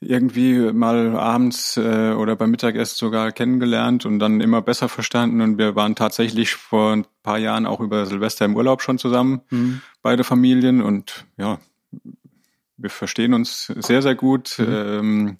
irgendwie 0.00 0.72
mal 0.72 1.14
abends 1.16 1.76
äh, 1.76 2.12
oder 2.12 2.34
beim 2.34 2.50
Mittagessen 2.50 2.96
sogar 2.96 3.32
kennengelernt 3.32 4.06
und 4.06 4.18
dann 4.18 4.40
immer 4.40 4.62
besser 4.62 4.88
verstanden. 4.88 5.42
Und 5.42 5.58
wir 5.58 5.76
waren 5.76 5.94
tatsächlich 5.94 6.54
vor 6.54 6.92
ein 6.92 7.06
paar 7.22 7.38
Jahren 7.38 7.66
auch 7.66 7.80
über 7.80 8.06
Silvester 8.06 8.46
im 8.46 8.56
Urlaub 8.56 8.80
schon 8.80 8.98
zusammen, 8.98 9.42
mhm. 9.50 9.82
beide 10.00 10.24
Familien. 10.24 10.80
Und 10.80 11.26
ja, 11.36 11.58
wir 12.78 12.90
verstehen 12.90 13.34
uns 13.34 13.66
sehr, 13.66 14.00
sehr 14.00 14.14
gut. 14.14 14.56
Mhm. 14.58 14.66
Ähm, 14.70 15.36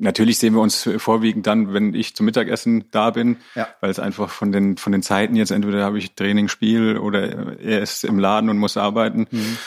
Natürlich 0.00 0.38
sehen 0.38 0.54
wir 0.54 0.60
uns 0.60 0.88
vorwiegend 0.98 1.46
dann, 1.46 1.74
wenn 1.74 1.92
ich 1.92 2.14
zum 2.14 2.26
Mittagessen 2.26 2.84
da 2.92 3.10
bin, 3.10 3.38
ja. 3.54 3.68
weil 3.80 3.90
es 3.90 3.98
einfach 3.98 4.30
von 4.30 4.52
den 4.52 4.76
von 4.76 4.92
den 4.92 5.02
Zeiten 5.02 5.34
jetzt 5.34 5.50
entweder 5.50 5.84
habe 5.84 5.98
ich 5.98 6.14
Training, 6.14 6.48
Spiel 6.48 6.98
oder 6.98 7.58
er 7.58 7.80
ist 7.82 8.04
im 8.04 8.18
Laden 8.18 8.48
und 8.48 8.58
muss 8.58 8.76
arbeiten. 8.76 9.26
Mhm. 9.30 9.58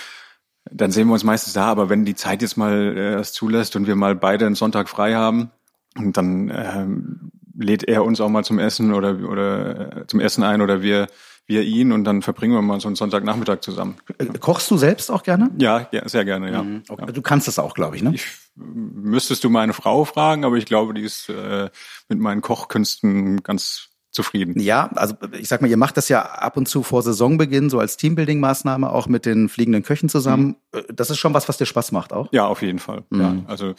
Dann 0.71 0.91
sehen 0.91 1.07
wir 1.07 1.13
uns 1.13 1.25
meistens 1.25 1.53
da, 1.53 1.65
aber 1.65 1.89
wenn 1.89 2.05
die 2.05 2.15
Zeit 2.15 2.41
jetzt 2.41 2.55
mal 2.55 2.95
äh, 2.95 3.13
es 3.15 3.33
zulässt 3.33 3.75
und 3.75 3.87
wir 3.87 3.95
mal 3.95 4.15
beide 4.15 4.45
einen 4.45 4.55
Sonntag 4.55 4.87
frei 4.87 5.15
haben, 5.15 5.51
und 5.97 6.17
dann 6.17 6.51
ähm, 6.55 7.31
lädt 7.57 7.83
er 7.83 8.03
uns 8.03 8.21
auch 8.21 8.29
mal 8.29 8.43
zum 8.43 8.59
Essen 8.59 8.93
oder 8.93 9.17
oder 9.27 9.97
äh, 9.97 10.07
zum 10.07 10.19
Essen 10.19 10.43
ein 10.43 10.61
oder 10.61 10.81
wir 10.81 11.07
wir 11.51 11.63
ihn 11.63 11.91
und 11.91 12.05
dann 12.05 12.21
verbringen 12.21 12.53
wir 12.53 12.61
mal 12.61 12.79
so 12.79 12.87
einen 12.87 12.95
Sonntagnachmittag 12.95 13.59
zusammen. 13.61 13.97
Äh, 14.17 14.25
kochst 14.39 14.71
du 14.71 14.77
selbst 14.77 15.11
auch 15.11 15.23
gerne? 15.23 15.51
Ja, 15.59 15.87
ja 15.91 16.07
sehr 16.07 16.25
gerne, 16.25 16.51
ja. 16.51 16.63
Mhm. 16.63 16.83
Okay. 16.89 17.11
Du 17.11 17.21
kannst 17.21 17.47
das 17.47 17.59
auch, 17.59 17.73
glaube 17.73 17.97
ich, 17.97 18.01
ne? 18.01 18.13
Ich, 18.15 18.25
müsstest 18.55 19.43
du 19.43 19.49
meine 19.49 19.73
Frau 19.73 20.05
fragen, 20.05 20.45
aber 20.45 20.55
ich 20.55 20.65
glaube, 20.65 20.93
die 20.93 21.01
ist 21.01 21.29
äh, 21.29 21.69
mit 22.09 22.19
meinen 22.19 22.41
Kochkünsten 22.41 23.43
ganz 23.43 23.89
zufrieden. 24.11 24.59
Ja, 24.59 24.89
also 24.95 25.15
ich 25.37 25.47
sag 25.47 25.61
mal, 25.61 25.69
ihr 25.69 25.77
macht 25.77 25.97
das 25.97 26.09
ja 26.09 26.21
ab 26.21 26.57
und 26.57 26.67
zu 26.67 26.83
vor 26.83 27.01
Saisonbeginn, 27.01 27.69
so 27.69 27.79
als 27.79 27.97
Teambuilding-Maßnahme 27.97 28.89
auch 28.89 29.07
mit 29.07 29.25
den 29.25 29.49
fliegenden 29.49 29.83
Köchen 29.83 30.09
zusammen. 30.09 30.55
Mhm. 30.73 30.81
Das 30.93 31.09
ist 31.09 31.17
schon 31.17 31.33
was, 31.33 31.47
was 31.47 31.57
dir 31.57 31.65
Spaß 31.65 31.91
macht 31.91 32.11
auch? 32.13 32.27
Ja, 32.31 32.47
auf 32.47 32.61
jeden 32.61 32.79
Fall. 32.79 33.03
Mhm. 33.09 33.21
Ja, 33.21 33.35
also 33.47 33.73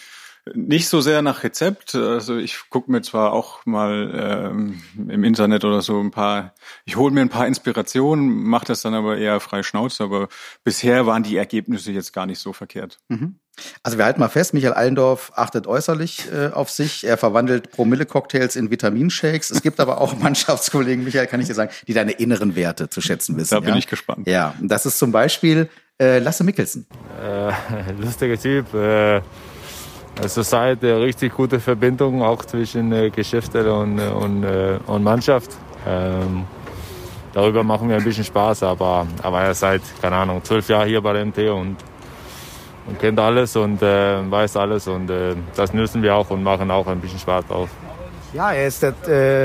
nicht 0.54 0.88
so 0.88 1.00
sehr 1.00 1.22
nach 1.22 1.44
Rezept. 1.44 1.94
Also 1.94 2.36
ich 2.36 2.68
gucke 2.68 2.90
mir 2.90 3.02
zwar 3.02 3.32
auch 3.32 3.64
mal 3.64 4.50
ähm, 4.50 4.82
im 4.96 5.24
Internet 5.24 5.64
oder 5.64 5.82
so 5.82 6.00
ein 6.00 6.10
paar, 6.10 6.54
ich 6.84 6.96
hole 6.96 7.12
mir 7.12 7.20
ein 7.20 7.28
paar 7.28 7.46
Inspirationen, 7.46 8.28
mache 8.28 8.66
das 8.66 8.82
dann 8.82 8.94
aber 8.94 9.18
eher 9.18 9.38
frei 9.40 9.62
Schnauze. 9.62 10.02
Aber 10.02 10.28
bisher 10.64 11.06
waren 11.06 11.22
die 11.22 11.36
Ergebnisse 11.36 11.92
jetzt 11.92 12.12
gar 12.12 12.26
nicht 12.26 12.40
so 12.40 12.52
verkehrt. 12.52 12.98
Mhm. 13.08 13.36
Also 13.82 13.98
wir 13.98 14.04
halten 14.04 14.18
mal 14.18 14.28
fest, 14.28 14.54
Michael 14.54 14.72
Allendorf 14.72 15.30
achtet 15.36 15.66
äußerlich 15.66 16.24
äh, 16.32 16.48
auf 16.48 16.70
sich. 16.70 17.04
Er 17.04 17.18
verwandelt 17.18 17.70
Promille-Cocktails 17.70 18.56
in 18.56 18.70
Vitaminshakes. 18.70 19.50
Es 19.50 19.62
gibt 19.62 19.78
aber 19.78 20.00
auch 20.00 20.16
Mannschaftskollegen, 20.18 21.04
Michael, 21.04 21.26
kann 21.26 21.40
ich 21.40 21.46
dir 21.46 21.54
sagen, 21.54 21.70
die 21.86 21.94
deine 21.94 22.12
inneren 22.12 22.56
Werte 22.56 22.88
zu 22.88 23.00
schätzen 23.00 23.36
wissen. 23.36 23.50
Da 23.54 23.60
bin 23.60 23.70
ja? 23.70 23.76
ich 23.76 23.86
gespannt. 23.86 24.26
Ja, 24.26 24.54
das 24.60 24.86
ist 24.86 24.98
zum 24.98 25.12
Beispiel 25.12 25.68
äh, 26.00 26.18
Lasse 26.18 26.42
Mikkelsen. 26.44 26.86
Äh, 27.22 27.52
lustiger 28.00 28.38
Typ. 28.38 28.72
Also 30.20 30.42
seit 30.42 30.84
eine 30.84 31.00
richtig 31.00 31.34
gute 31.34 31.58
Verbindung 31.58 32.22
auch 32.22 32.44
zwischen 32.44 32.92
äh, 32.92 33.10
Geschäfte 33.10 33.72
und, 33.72 33.98
äh, 33.98 34.08
und, 34.08 34.44
äh, 34.44 34.78
und 34.86 35.02
Mannschaft. 35.02 35.50
Ähm, 35.86 36.44
darüber 37.32 37.64
machen 37.64 37.88
wir 37.88 37.96
ein 37.96 38.04
bisschen 38.04 38.24
Spaß, 38.24 38.62
aber, 38.62 39.06
aber 39.22 39.40
er 39.40 39.52
ist 39.52 39.60
seit, 39.60 39.82
keine 40.00 40.16
Ahnung, 40.16 40.44
zwölf 40.44 40.68
Jahren 40.68 40.86
hier 40.86 41.00
bei 41.00 41.14
der 41.14 41.24
MT 41.24 41.38
und, 41.50 41.76
und 42.86 42.98
kennt 43.00 43.18
alles 43.18 43.56
und 43.56 43.82
äh, 43.82 44.30
weiß 44.30 44.56
alles 44.58 44.86
und 44.86 45.08
äh, 45.10 45.34
das 45.56 45.72
nützen 45.72 46.02
wir 46.02 46.14
auch 46.14 46.28
und 46.30 46.42
machen 46.42 46.70
auch 46.70 46.86
ein 46.86 47.00
bisschen 47.00 47.18
Spaß 47.18 47.46
drauf. 47.46 47.70
Ja, 48.34 48.50
er 48.50 48.66
ist 48.66 48.82
der 48.82 48.94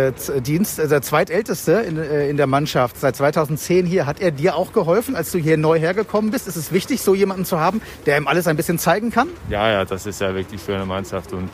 äh, 0.08 0.42
Dienst, 0.42 0.80
äh, 0.80 0.88
der 0.88 1.02
zweitälteste 1.02 1.74
in, 1.74 1.98
äh, 1.98 2.30
in 2.30 2.38
der 2.38 2.48
Mannschaft. 2.48 2.98
Seit 2.98 3.18
2010 3.18 3.86
hier. 3.86 4.06
Hat 4.06 4.22
er 4.22 4.32
dir 4.32 4.56
auch 4.56 4.72
geholfen, 4.72 5.18
als 5.18 5.30
du 5.32 5.40
hier 5.40 5.58
neu 5.58 5.78
hergekommen 5.78 6.32
bist? 6.32 6.48
Ist 6.48 6.56
es 6.56 6.72
wichtig, 6.72 7.02
so 7.02 7.14
jemanden 7.14 7.44
zu 7.44 7.60
haben, 7.60 7.82
der 8.06 8.18
ihm 8.18 8.28
alles 8.28 8.48
ein 8.48 8.56
bisschen 8.56 8.80
zeigen 8.80 9.12
kann? 9.12 9.28
Ja, 9.50 9.70
ja, 9.70 9.84
das 9.84 10.06
ist 10.06 10.22
ja 10.22 10.34
wichtig 10.34 10.62
für 10.62 10.76
eine 10.76 10.86
Mannschaft 10.86 11.34
und 11.34 11.50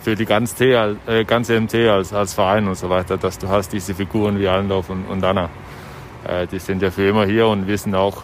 für 0.00 0.14
die 0.14 0.24
ganze, 0.24 0.56
T, 0.56 0.72
äh, 0.72 1.24
ganze 1.24 1.60
MT 1.60 1.74
als, 1.74 2.14
als 2.14 2.32
Verein 2.32 2.66
und 2.66 2.78
so 2.78 2.88
weiter, 2.88 3.18
dass 3.18 3.38
du 3.38 3.48
hast 3.48 3.74
diese 3.74 3.94
Figuren 3.94 4.38
wie 4.38 4.48
Allendorf 4.48 4.88
und, 4.88 5.04
und 5.06 5.22
Anna. 5.22 5.50
Äh, 6.26 6.46
die 6.46 6.58
sind 6.58 6.80
ja 6.80 6.90
für 6.90 7.06
immer 7.06 7.26
hier 7.26 7.48
und 7.48 7.66
wissen 7.66 7.94
auch 7.94 8.22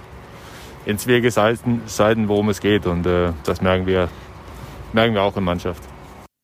in 0.87 0.97
Seiten, 0.97 1.83
Seiten 1.85 2.29
worum 2.29 2.49
es 2.49 2.61
geht 2.61 2.87
und 2.87 3.05
äh, 3.05 3.33
das 3.45 3.61
merken 3.61 3.87
wir, 3.87 4.09
merken 4.95 5.15
wir 5.15 5.23
auch 5.23 5.37
in 5.37 5.45
Mannschaft. 5.45 5.92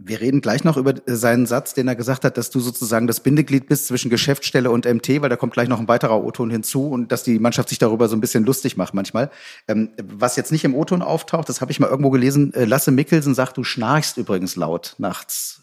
Wir 0.00 0.20
reden 0.20 0.40
gleich 0.40 0.62
noch 0.62 0.76
über 0.76 0.94
seinen 1.06 1.46
Satz, 1.46 1.74
den 1.74 1.88
er 1.88 1.96
gesagt 1.96 2.24
hat, 2.24 2.38
dass 2.38 2.50
du 2.50 2.60
sozusagen 2.60 3.08
das 3.08 3.18
Bindeglied 3.18 3.66
bist 3.66 3.88
zwischen 3.88 4.10
Geschäftsstelle 4.10 4.70
und 4.70 4.84
MT, 4.84 5.22
weil 5.22 5.28
da 5.28 5.34
kommt 5.34 5.54
gleich 5.54 5.68
noch 5.68 5.80
ein 5.80 5.88
weiterer 5.88 6.22
O-Ton 6.22 6.50
hinzu 6.50 6.88
und 6.88 7.10
dass 7.10 7.24
die 7.24 7.40
Mannschaft 7.40 7.68
sich 7.68 7.80
darüber 7.80 8.08
so 8.08 8.14
ein 8.14 8.20
bisschen 8.20 8.44
lustig 8.44 8.76
macht 8.76 8.94
manchmal. 8.94 9.28
Ähm, 9.66 9.90
was 10.00 10.36
jetzt 10.36 10.52
nicht 10.52 10.64
im 10.64 10.76
O-Ton 10.76 11.02
auftaucht, 11.02 11.48
das 11.48 11.60
habe 11.60 11.72
ich 11.72 11.80
mal 11.80 11.88
irgendwo 11.88 12.10
gelesen. 12.10 12.54
Äh, 12.54 12.64
Lasse 12.64 12.92
Mickelsen 12.92 13.34
sagt, 13.34 13.56
du 13.56 13.64
schnarchst 13.64 14.18
übrigens 14.18 14.54
laut 14.54 14.94
nachts. 14.98 15.62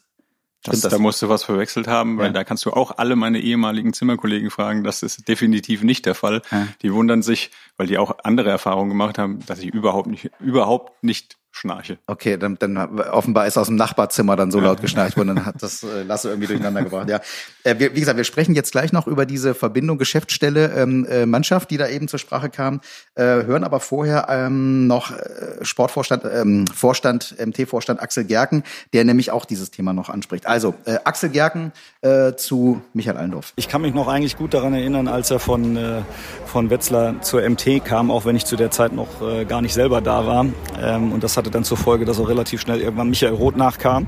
Das, 0.63 0.81
das? 0.81 0.91
Da 0.91 0.97
musst 0.97 1.21
du 1.21 1.29
was 1.29 1.43
verwechselt 1.43 1.87
haben, 1.87 2.17
weil 2.17 2.27
ja. 2.27 2.33
da 2.33 2.43
kannst 2.43 2.65
du 2.65 2.71
auch 2.71 2.97
alle 2.97 3.15
meine 3.15 3.39
ehemaligen 3.39 3.93
Zimmerkollegen 3.93 4.49
fragen. 4.49 4.83
Das 4.83 5.03
ist 5.03 5.27
definitiv 5.27 5.83
nicht 5.83 6.05
der 6.05 6.15
Fall. 6.15 6.41
Ja. 6.51 6.67
Die 6.81 6.91
wundern 6.91 7.21
sich, 7.21 7.51
weil 7.77 7.87
die 7.87 7.97
auch 7.97 8.17
andere 8.23 8.49
Erfahrungen 8.49 8.89
gemacht 8.89 9.17
haben, 9.17 9.39
dass 9.45 9.59
ich 9.59 9.73
überhaupt 9.73 10.07
nicht, 10.07 10.31
überhaupt 10.39 11.03
nicht 11.03 11.37
schnarche. 11.55 11.97
Okay, 12.05 12.37
dann, 12.37 12.57
dann 12.59 12.77
offenbar 12.77 13.47
ist 13.47 13.57
aus 13.57 13.67
dem 13.67 13.75
Nachbarzimmer 13.75 14.35
dann 14.35 14.51
so 14.51 14.59
laut 14.59 14.81
geschnarcht 14.81 15.17
worden, 15.17 15.35
dann 15.35 15.45
hat 15.45 15.55
das 15.61 15.83
äh, 15.83 16.03
Lasse 16.03 16.29
irgendwie 16.29 16.47
durcheinander 16.47 16.83
gebracht. 16.83 17.09
Ja, 17.09 17.21
äh, 17.63 17.79
wir, 17.79 17.95
wie 17.95 17.99
gesagt, 17.99 18.17
wir 18.17 18.23
sprechen 18.25 18.55
jetzt 18.55 18.71
gleich 18.71 18.91
noch 18.91 19.07
über 19.07 19.25
diese 19.25 19.55
Verbindung 19.55 19.97
Geschäftsstelle 19.97 20.73
ähm, 20.75 21.05
äh, 21.05 21.25
Mannschaft, 21.25 21.71
die 21.71 21.77
da 21.77 21.87
eben 21.87 22.07
zur 22.07 22.19
Sprache 22.19 22.49
kam, 22.49 22.81
äh, 23.15 23.23
hören 23.23 23.63
aber 23.63 23.79
vorher 23.79 24.27
ähm, 24.29 24.87
noch 24.87 25.11
äh, 25.11 25.63
Sportvorstand, 25.63 26.23
ähm, 26.25 26.67
Vorstand, 26.67 27.35
MT-Vorstand 27.39 28.01
Axel 28.01 28.25
Gerken, 28.25 28.63
der 28.93 29.05
nämlich 29.05 29.31
auch 29.31 29.45
dieses 29.45 29.71
Thema 29.71 29.93
noch 29.93 30.09
anspricht. 30.09 30.47
Also 30.47 30.75
äh, 30.85 30.97
Axel 31.05 31.29
Gerken 31.29 31.71
äh, 32.01 32.33
zu 32.35 32.81
Michael 32.93 33.17
Allendorf. 33.17 33.53
Ich 33.55 33.67
kann 33.69 33.81
mich 33.81 33.93
noch 33.93 34.07
eigentlich 34.07 34.37
gut 34.37 34.53
daran 34.53 34.73
erinnern, 34.73 35.07
als 35.07 35.31
er 35.31 35.39
von 35.39 35.77
äh, 35.77 36.01
von 36.45 36.69
Wetzlar 36.69 37.21
zur 37.21 37.47
MT 37.47 37.83
kam, 37.83 38.11
auch 38.11 38.25
wenn 38.25 38.35
ich 38.35 38.45
zu 38.45 38.55
der 38.55 38.71
Zeit 38.71 38.93
noch 38.93 39.21
äh, 39.21 39.45
gar 39.45 39.61
nicht 39.61 39.73
selber 39.73 40.01
da 40.01 40.25
war. 40.25 40.45
Ähm, 40.81 41.11
und 41.11 41.23
das 41.23 41.37
hatte 41.45 41.51
dann 41.51 41.63
zur 41.63 41.77
Folge, 41.77 42.05
dass 42.05 42.19
auch 42.19 42.27
relativ 42.27 42.61
schnell 42.61 42.81
irgendwann 42.81 43.09
Michael 43.09 43.33
Roth 43.33 43.55
nachkam. 43.55 44.07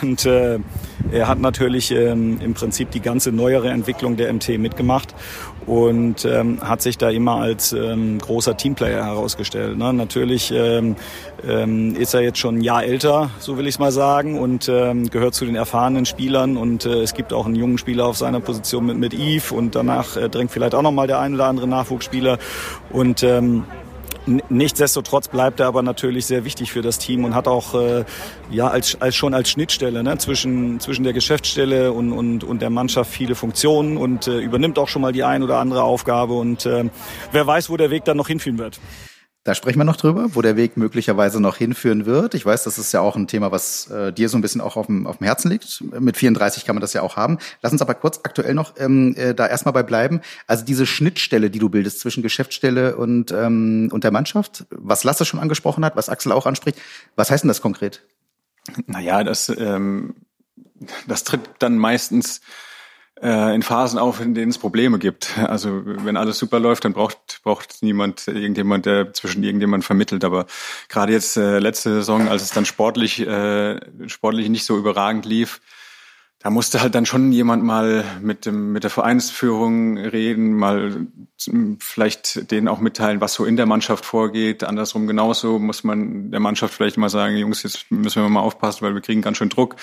Und 0.00 0.24
äh, 0.26 0.60
er 1.10 1.28
hat 1.28 1.40
natürlich 1.40 1.90
ähm, 1.90 2.38
im 2.40 2.54
Prinzip 2.54 2.92
die 2.92 3.00
ganze 3.00 3.32
neuere 3.32 3.70
Entwicklung 3.70 4.16
der 4.16 4.32
MT 4.32 4.58
mitgemacht 4.58 5.14
und 5.66 6.24
ähm, 6.24 6.60
hat 6.62 6.82
sich 6.82 6.98
da 6.98 7.10
immer 7.10 7.36
als 7.36 7.72
ähm, 7.72 8.18
großer 8.18 8.56
Teamplayer 8.56 9.04
herausgestellt. 9.04 9.76
Ne? 9.76 9.92
Natürlich 9.92 10.52
ähm, 10.52 10.96
ähm, 11.46 11.96
ist 11.96 12.14
er 12.14 12.20
jetzt 12.20 12.38
schon 12.38 12.58
ein 12.58 12.60
Jahr 12.60 12.84
älter, 12.84 13.30
so 13.40 13.58
will 13.58 13.66
ich 13.66 13.74
es 13.74 13.78
mal 13.78 13.92
sagen, 13.92 14.38
und 14.38 14.68
ähm, 14.68 15.10
gehört 15.10 15.34
zu 15.34 15.44
den 15.44 15.56
erfahrenen 15.56 16.06
Spielern. 16.06 16.56
Und 16.56 16.86
äh, 16.86 17.02
es 17.02 17.14
gibt 17.14 17.32
auch 17.32 17.46
einen 17.46 17.56
jungen 17.56 17.78
Spieler 17.78 18.06
auf 18.06 18.16
seiner 18.16 18.40
Position 18.40 18.86
mit, 18.86 18.98
mit 18.98 19.14
Yves 19.14 19.50
und 19.50 19.74
danach 19.74 20.16
äh, 20.16 20.28
drängt 20.28 20.52
vielleicht 20.52 20.74
auch 20.74 20.82
noch 20.82 20.92
mal 20.92 21.06
der 21.08 21.18
ein 21.18 21.34
oder 21.34 21.46
andere 21.46 21.66
Nachwuchsspieler. 21.66 22.38
Und 22.90 23.22
ähm, 23.24 23.64
Nichtsdestotrotz 24.26 25.28
bleibt 25.28 25.58
er 25.60 25.66
aber 25.66 25.82
natürlich 25.82 26.26
sehr 26.26 26.44
wichtig 26.44 26.70
für 26.70 26.80
das 26.80 26.98
Team 26.98 27.24
und 27.24 27.34
hat 27.34 27.48
auch 27.48 27.74
äh, 27.74 28.04
ja 28.50 28.68
als, 28.68 29.00
als 29.00 29.16
schon 29.16 29.34
als 29.34 29.50
Schnittstelle 29.50 30.02
ne, 30.02 30.16
zwischen, 30.18 30.78
zwischen 30.78 31.02
der 31.02 31.12
Geschäftsstelle 31.12 31.92
und, 31.92 32.12
und, 32.12 32.44
und 32.44 32.62
der 32.62 32.70
Mannschaft 32.70 33.10
viele 33.10 33.34
Funktionen 33.34 33.96
und 33.96 34.28
äh, 34.28 34.38
übernimmt 34.38 34.78
auch 34.78 34.88
schon 34.88 35.02
mal 35.02 35.12
die 35.12 35.24
ein 35.24 35.42
oder 35.42 35.58
andere 35.58 35.82
Aufgabe 35.82 36.34
und 36.34 36.66
äh, 36.66 36.84
wer 37.32 37.46
weiß, 37.46 37.68
wo 37.68 37.76
der 37.76 37.90
Weg 37.90 38.04
dann 38.04 38.16
noch 38.16 38.28
hinführen 38.28 38.58
wird. 38.58 38.78
Da 39.44 39.56
sprechen 39.56 39.78
wir 39.78 39.84
noch 39.84 39.96
drüber, 39.96 40.36
wo 40.36 40.42
der 40.42 40.56
Weg 40.56 40.76
möglicherweise 40.76 41.40
noch 41.40 41.56
hinführen 41.56 42.06
wird. 42.06 42.34
Ich 42.34 42.46
weiß, 42.46 42.62
das 42.62 42.78
ist 42.78 42.92
ja 42.92 43.00
auch 43.00 43.16
ein 43.16 43.26
Thema, 43.26 43.50
was 43.50 43.90
äh, 43.90 44.12
dir 44.12 44.28
so 44.28 44.38
ein 44.38 44.40
bisschen 44.40 44.60
auch 44.60 44.76
auf 44.76 44.86
dem, 44.86 45.04
auf 45.04 45.18
dem 45.18 45.24
Herzen 45.24 45.50
liegt. 45.50 45.82
Mit 45.98 46.16
34 46.16 46.64
kann 46.64 46.76
man 46.76 46.80
das 46.80 46.92
ja 46.92 47.02
auch 47.02 47.16
haben. 47.16 47.38
Lass 47.60 47.72
uns 47.72 47.82
aber 47.82 47.94
kurz 47.94 48.20
aktuell 48.22 48.54
noch 48.54 48.74
ähm, 48.78 49.16
äh, 49.16 49.34
da 49.34 49.48
erstmal 49.48 49.72
bei 49.72 49.82
bleiben. 49.82 50.20
Also 50.46 50.64
diese 50.64 50.86
Schnittstelle, 50.86 51.50
die 51.50 51.58
du 51.58 51.68
bildest 51.68 51.98
zwischen 51.98 52.22
Geschäftsstelle 52.22 52.96
und, 52.96 53.32
ähm, 53.32 53.88
und 53.92 54.04
der 54.04 54.12
Mannschaft, 54.12 54.64
was 54.70 55.02
Lasse 55.02 55.24
schon 55.24 55.40
angesprochen 55.40 55.84
hat, 55.84 55.96
was 55.96 56.08
Axel 56.08 56.30
auch 56.30 56.46
anspricht, 56.46 56.80
was 57.16 57.32
heißt 57.32 57.42
denn 57.42 57.48
das 57.48 57.60
konkret? 57.60 58.04
Naja, 58.86 59.24
das, 59.24 59.48
ähm, 59.48 60.14
das 61.08 61.24
tritt 61.24 61.40
dann 61.58 61.78
meistens 61.78 62.42
in 63.22 63.62
Phasen 63.62 64.00
auf, 64.00 64.20
in 64.20 64.34
denen 64.34 64.50
es 64.50 64.58
Probleme 64.58 64.98
gibt. 64.98 65.38
Also 65.38 65.82
wenn 65.84 66.16
alles 66.16 66.38
super 66.38 66.58
läuft, 66.58 66.84
dann 66.84 66.92
braucht 66.92 67.40
braucht 67.44 67.82
niemand 67.82 68.26
irgendjemand, 68.26 68.84
der 68.84 69.12
zwischen 69.12 69.44
irgendjemand 69.44 69.84
vermittelt. 69.84 70.24
Aber 70.24 70.46
gerade 70.88 71.12
jetzt 71.12 71.36
äh, 71.36 71.60
letzte 71.60 71.90
Saison, 71.94 72.28
als 72.28 72.42
es 72.42 72.50
dann 72.50 72.64
sportlich 72.64 73.24
äh, 73.24 73.78
sportlich 74.08 74.48
nicht 74.48 74.64
so 74.64 74.76
überragend 74.76 75.24
lief, 75.24 75.60
da 76.40 76.50
musste 76.50 76.80
halt 76.82 76.96
dann 76.96 77.06
schon 77.06 77.30
jemand 77.30 77.62
mal 77.62 78.04
mit 78.20 78.44
dem 78.44 78.72
mit 78.72 78.82
der 78.82 78.90
Vereinsführung 78.90 79.98
reden, 79.98 80.54
mal 80.54 81.06
vielleicht 81.78 82.50
denen 82.50 82.66
auch 82.66 82.80
mitteilen, 82.80 83.20
was 83.20 83.34
so 83.34 83.44
in 83.44 83.56
der 83.56 83.66
Mannschaft 83.66 84.04
vorgeht. 84.04 84.64
Andersrum 84.64 85.06
genauso 85.06 85.60
muss 85.60 85.84
man 85.84 86.32
der 86.32 86.40
Mannschaft 86.40 86.74
vielleicht 86.74 86.96
mal 86.96 87.08
sagen, 87.08 87.36
Jungs, 87.36 87.62
jetzt 87.62 87.88
müssen 87.92 88.20
wir 88.20 88.28
mal 88.28 88.40
aufpassen, 88.40 88.82
weil 88.82 88.94
wir 88.94 89.00
kriegen 89.00 89.22
ganz 89.22 89.36
schön 89.36 89.50
Druck. 89.50 89.76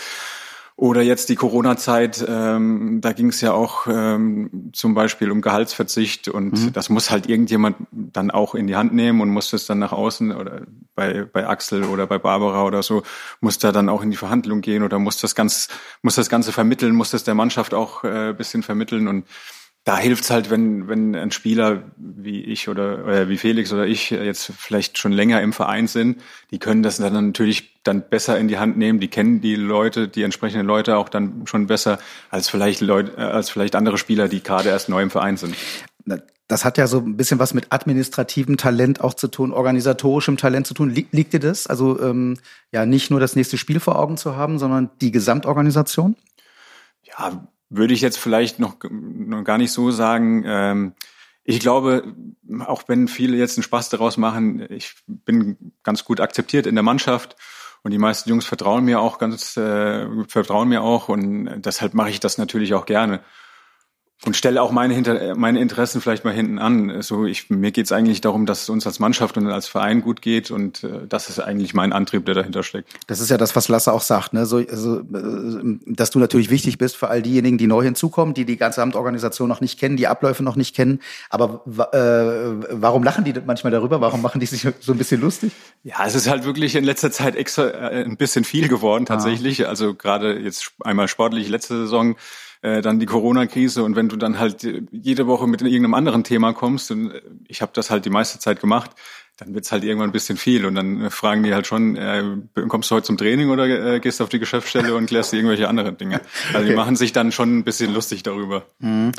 Oder 0.80 1.02
jetzt 1.02 1.28
die 1.28 1.36
Corona-Zeit, 1.36 2.26
ähm, 2.26 3.02
da 3.02 3.12
ging 3.12 3.28
es 3.28 3.42
ja 3.42 3.52
auch 3.52 3.86
ähm, 3.88 4.70
zum 4.72 4.94
Beispiel 4.94 5.30
um 5.30 5.42
Gehaltsverzicht 5.42 6.30
und 6.30 6.54
mhm. 6.54 6.72
das 6.72 6.88
muss 6.90 7.12
halt 7.12 7.28
irgendjemand 7.28 7.76
dann 7.92 8.32
auch 8.32 8.56
in 8.56 8.66
die 8.66 8.78
Hand 8.78 8.94
nehmen 8.94 9.20
und 9.20 9.28
muss 9.30 9.52
das 9.52 9.66
dann 9.66 9.80
nach 9.80 9.92
außen 9.92 10.32
oder 10.32 10.62
bei, 10.96 11.26
bei 11.26 11.46
Axel 11.46 11.84
oder 11.84 12.08
bei 12.08 12.18
Barbara 12.18 12.64
oder 12.64 12.82
so, 12.82 13.04
muss 13.42 13.60
da 13.60 13.74
dann 13.74 13.90
auch 13.90 14.04
in 14.04 14.10
die 14.10 14.16
Verhandlung 14.16 14.62
gehen 14.62 14.82
oder 14.82 15.00
muss 15.00 15.20
das 15.20 15.36
ganz, 15.36 15.68
muss 16.02 16.16
das 16.16 16.30
Ganze 16.30 16.54
vermitteln, 16.54 16.96
muss 16.96 17.12
das 17.12 17.26
der 17.26 17.36
Mannschaft 17.36 17.74
auch 17.74 18.06
äh, 18.06 18.34
bisschen 18.34 18.64
vermitteln 18.64 19.10
und 19.10 19.26
da 19.86 19.98
hilft's 19.98 20.30
halt, 20.30 20.50
wenn, 20.50 20.88
wenn 20.88 21.16
ein 21.16 21.32
Spieler 21.32 21.84
wie 21.98 22.44
ich 22.44 22.70
oder, 22.70 23.06
oder 23.06 23.30
wie 23.30 23.38
Felix 23.38 23.72
oder 23.72 23.88
ich 23.88 24.10
jetzt 24.12 24.52
vielleicht 24.58 24.98
schon 24.98 25.12
länger 25.12 25.42
im 25.42 25.54
Verein 25.54 25.88
sind, 25.88 26.22
die 26.52 26.60
können 26.60 26.84
das 26.84 26.98
dann 26.98 27.14
natürlich 27.28 27.80
dann 27.84 28.08
besser 28.08 28.38
in 28.38 28.48
die 28.48 28.60
Hand 28.60 28.78
nehmen, 28.78 29.00
die 29.00 29.08
kennen 29.08 29.42
die 29.42 29.56
Leute, 29.56 30.08
die 30.08 30.24
entsprechenden 30.24 30.68
Leute 30.68 30.98
auch 30.98 31.10
dann 31.10 31.48
schon 31.48 31.68
besser 31.68 31.98
als 32.30 32.50
vielleicht 32.50 32.82
Leute, 32.82 33.14
äh, 33.18 33.22
als 33.22 33.50
vielleicht 33.50 33.76
andere 33.76 33.98
Spieler, 33.98 34.28
die 34.28 34.44
gerade 34.44 34.70
erst 34.70 34.90
neu 34.90 35.02
im 35.02 35.10
Verein 35.10 35.38
sind. 35.38 35.56
Das 36.48 36.66
hat 36.66 36.78
ja 36.78 36.88
so 36.88 36.98
ein 37.00 37.16
bisschen 37.16 37.40
was 37.40 37.54
mit 37.54 37.68
administrativem 37.72 38.58
Talent 38.58 39.02
auch 39.02 39.14
zu 39.14 39.28
tun, 39.28 39.54
organisatorischem 39.54 40.36
Talent 40.36 40.66
zu 40.66 40.74
tun. 40.74 40.90
Liegt, 40.90 41.14
liegt 41.14 41.32
dir 41.34 41.40
das? 41.40 41.68
Also 41.68 42.02
ähm, 42.02 42.38
ja, 42.72 42.86
nicht 42.86 43.12
nur 43.12 43.20
das 43.20 43.36
nächste 43.36 43.58
Spiel 43.58 43.80
vor 43.80 43.98
Augen 43.98 44.18
zu 44.18 44.36
haben, 44.36 44.58
sondern 44.58 44.90
die 45.00 45.12
Gesamtorganisation? 45.12 46.16
Ja, 47.04 47.48
würde 47.70 47.94
ich 47.94 48.02
jetzt 48.02 48.18
vielleicht 48.18 48.60
noch, 48.60 48.78
noch 48.90 49.44
gar 49.44 49.58
nicht 49.58 49.72
so 49.72 49.92
sagen. 49.92 50.44
Ähm, 50.46 50.94
ich 51.44 51.60
glaube, 51.60 52.16
auch 52.66 52.84
wenn 52.88 53.08
viele 53.08 53.38
jetzt 53.38 53.58
einen 53.58 53.64
Spaß 53.64 53.90
daraus 53.90 54.18
machen, 54.18 54.66
ich 54.70 54.96
bin 55.08 55.74
ganz 55.84 56.04
gut 56.04 56.20
akzeptiert 56.20 56.68
in 56.68 56.76
der 56.76 56.84
Mannschaft 56.84 57.36
und 57.82 57.92
die 57.92 57.98
meisten 57.98 58.30
Jungs 58.30 58.46
vertrauen 58.46 58.86
mir 58.86 59.00
auch 59.00 59.18
ganz, 59.18 59.58
äh, 59.58 60.08
vertrauen 60.28 60.70
mir 60.70 60.84
auch 60.84 61.10
und 61.10 61.62
deshalb 61.62 61.94
mache 61.94 62.10
ich 62.10 62.20
das 62.20 62.38
natürlich 62.38 62.74
auch 62.74 62.86
gerne 62.86 63.22
und 64.26 64.36
stelle 64.36 64.62
auch 64.62 64.72
meine, 64.72 64.94
Hinter 64.94 65.36
meine 65.36 65.62
Interessen 65.62 66.02
vielleicht 66.02 66.26
mal 66.26 66.34
hinten 66.34 66.60
an. 66.60 66.92
Also 66.92 67.26
ich, 67.26 67.50
mir 67.50 67.72
geht 67.72 67.86
es 67.86 67.94
eigentlich 67.94 68.20
darum, 68.20 68.46
dass 68.46 68.64
es 68.64 68.70
uns 68.70 68.86
als 68.86 69.00
Mannschaft 69.00 69.38
und 69.38 69.48
als 69.48 69.68
Verein 69.68 70.02
gut 70.02 70.22
geht 70.22 70.52
und 70.52 70.84
äh, 70.84 71.08
das 71.08 71.30
ist 71.30 71.40
eigentlich 71.40 71.74
mein 71.74 71.94
Antrieb, 71.94 72.26
der 72.26 72.36
dahinter 72.36 72.64
steckt. 72.64 72.90
Das 73.08 73.22
ist 73.22 73.30
ja 73.30 73.38
das, 73.38 73.56
was 73.56 73.70
Lasse 73.70 73.94
auch 73.94 74.02
sagt, 74.02 74.34
ne? 74.34 74.46
so, 74.46 74.58
also, 74.58 75.00
äh, 75.00 75.78
dass 75.86 76.10
du 76.10 76.20
natürlich 76.20 76.50
wichtig 76.50 76.78
bist 76.78 76.98
für 76.98 77.08
all 77.08 77.22
diejenigen, 77.22 77.58
die 77.58 77.68
neu 77.68 77.84
hinzukommen, 77.84 78.34
die 78.34 78.44
die 78.44 78.58
ganze 78.58 78.82
Amtorganisation 78.82 79.48
noch 79.48 79.62
nicht 79.62 79.80
kennen, 79.80 79.96
die 79.96 80.08
Abläufe 80.08 80.44
noch 80.44 80.58
nicht 80.58 80.76
kennen. 80.76 81.00
Aber 81.30 81.64
äh, 81.94 82.68
warum 82.72 83.04
lachen 83.04 83.24
die 83.24 83.34
manchmal 83.46 83.72
darüber? 83.72 84.02
Warum 84.02 84.22
machen 84.22 84.42
die 84.42 84.48
sich 84.48 84.68
so 84.82 84.92
ein 84.92 84.98
bisschen 84.98 85.22
lustig? 85.22 85.54
Ja, 85.84 86.06
es 86.06 86.16
ist 86.16 86.28
halt 86.28 86.44
wirklich 86.44 86.76
in 86.76 86.84
letzter 86.84 87.12
Zeit 87.12 87.38
extra 87.38 87.70
äh, 87.70 88.04
ein 88.04 88.18
bisschen 88.18 88.44
viel 88.44 88.68
geworden 88.68 89.06
tatsächlich. 89.06 89.66
Ah. 89.66 89.70
Also 89.70 89.94
gerade 89.94 90.38
jetzt 90.38 90.74
einmal 90.84 91.08
sportlich 91.08 91.48
letzte 91.48 91.78
Saison 91.78 92.18
äh, 92.62 92.82
dann 92.82 93.00
die 93.00 93.06
Corona-Krise 93.06 93.84
und 93.84 93.96
wenn 93.96 94.10
du 94.10 94.18
dann 94.18 94.40
halt 94.40 94.68
jede 94.92 95.28
Woche 95.28 95.48
mit 95.48 95.62
irgendeinem 95.62 95.94
anderen 95.94 96.24
Thema 96.24 96.54
kommst, 96.54 96.92
und 96.92 97.12
äh, 97.12 97.22
ich 97.48 97.62
habe 97.62 97.72
das 97.74 97.90
halt 97.90 98.06
die 98.06 98.10
meiste 98.10 98.40
Zeit 98.40 98.60
gemacht, 98.60 98.92
dann 99.38 99.54
wird's 99.54 99.72
halt 99.72 99.84
irgendwann 99.84 100.10
ein 100.10 100.14
bisschen 100.14 100.38
viel 100.38 100.66
und 100.66 100.76
dann 100.76 101.02
äh, 101.06 101.10
fragen 101.10 101.44
die 101.44 101.54
halt 101.54 101.68
schon, 101.68 101.96
äh, 101.96 102.24
kommst 102.68 102.92
du 102.92 102.96
heute 102.96 103.06
zum 103.06 103.18
Training 103.18 103.50
oder 103.50 103.68
äh, 103.68 104.00
gehst 104.00 104.20
du 104.20 104.24
auf 104.24 104.30
die 104.30 104.40
Geschäftsstelle 104.40 104.96
und 104.96 105.06
klärst 105.06 105.34
irgendwelche 105.34 105.68
anderen 105.70 105.98
Dinge. 105.98 106.22
Also 106.48 106.60
okay. 106.60 106.70
die 106.70 106.76
machen 106.76 106.96
sich 106.96 107.14
dann 107.14 107.32
schon 107.32 107.60
ein 107.60 107.64
bisschen 107.64 107.94
lustig 107.94 108.24
darüber. 108.24 108.66
Mhm. 108.80 109.14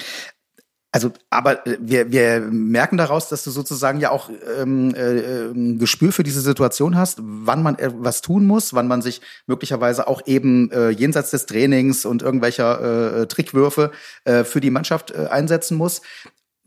Also, 0.93 1.13
aber 1.31 1.67
äh, 1.67 1.79
wir, 1.81 2.11
wir 2.11 2.41
merken 2.41 2.97
daraus, 2.97 3.29
dass 3.29 3.45
du 3.45 3.51
sozusagen 3.51 4.01
ja 4.01 4.11
auch 4.11 4.29
ähm, 4.59 4.95
äh, 4.95 5.51
ein 5.51 5.79
Gespür 5.79 6.13
für 6.13 6.23
diese 6.23 6.41
Situation 6.41 6.97
hast, 6.97 7.19
wann 7.23 7.63
man 7.63 7.77
was 7.81 8.23
tun 8.23 8.47
muss, 8.47 8.75
wann 8.75 8.89
man 8.89 9.03
sich 9.03 9.21
möglicherweise 9.47 10.09
auch 10.09 10.23
eben 10.27 10.71
äh, 10.73 10.91
jenseits 10.91 11.31
des 11.31 11.47
Trainings 11.47 12.05
und 12.05 12.23
irgendwelcher 12.23 13.21
äh, 13.21 13.27
Trickwürfe 13.27 13.93
äh, 14.25 14.43
für 14.45 14.61
die 14.61 14.71
Mannschaft 14.71 15.13
äh, 15.13 15.29
einsetzen 15.31 15.77
muss. 15.77 16.03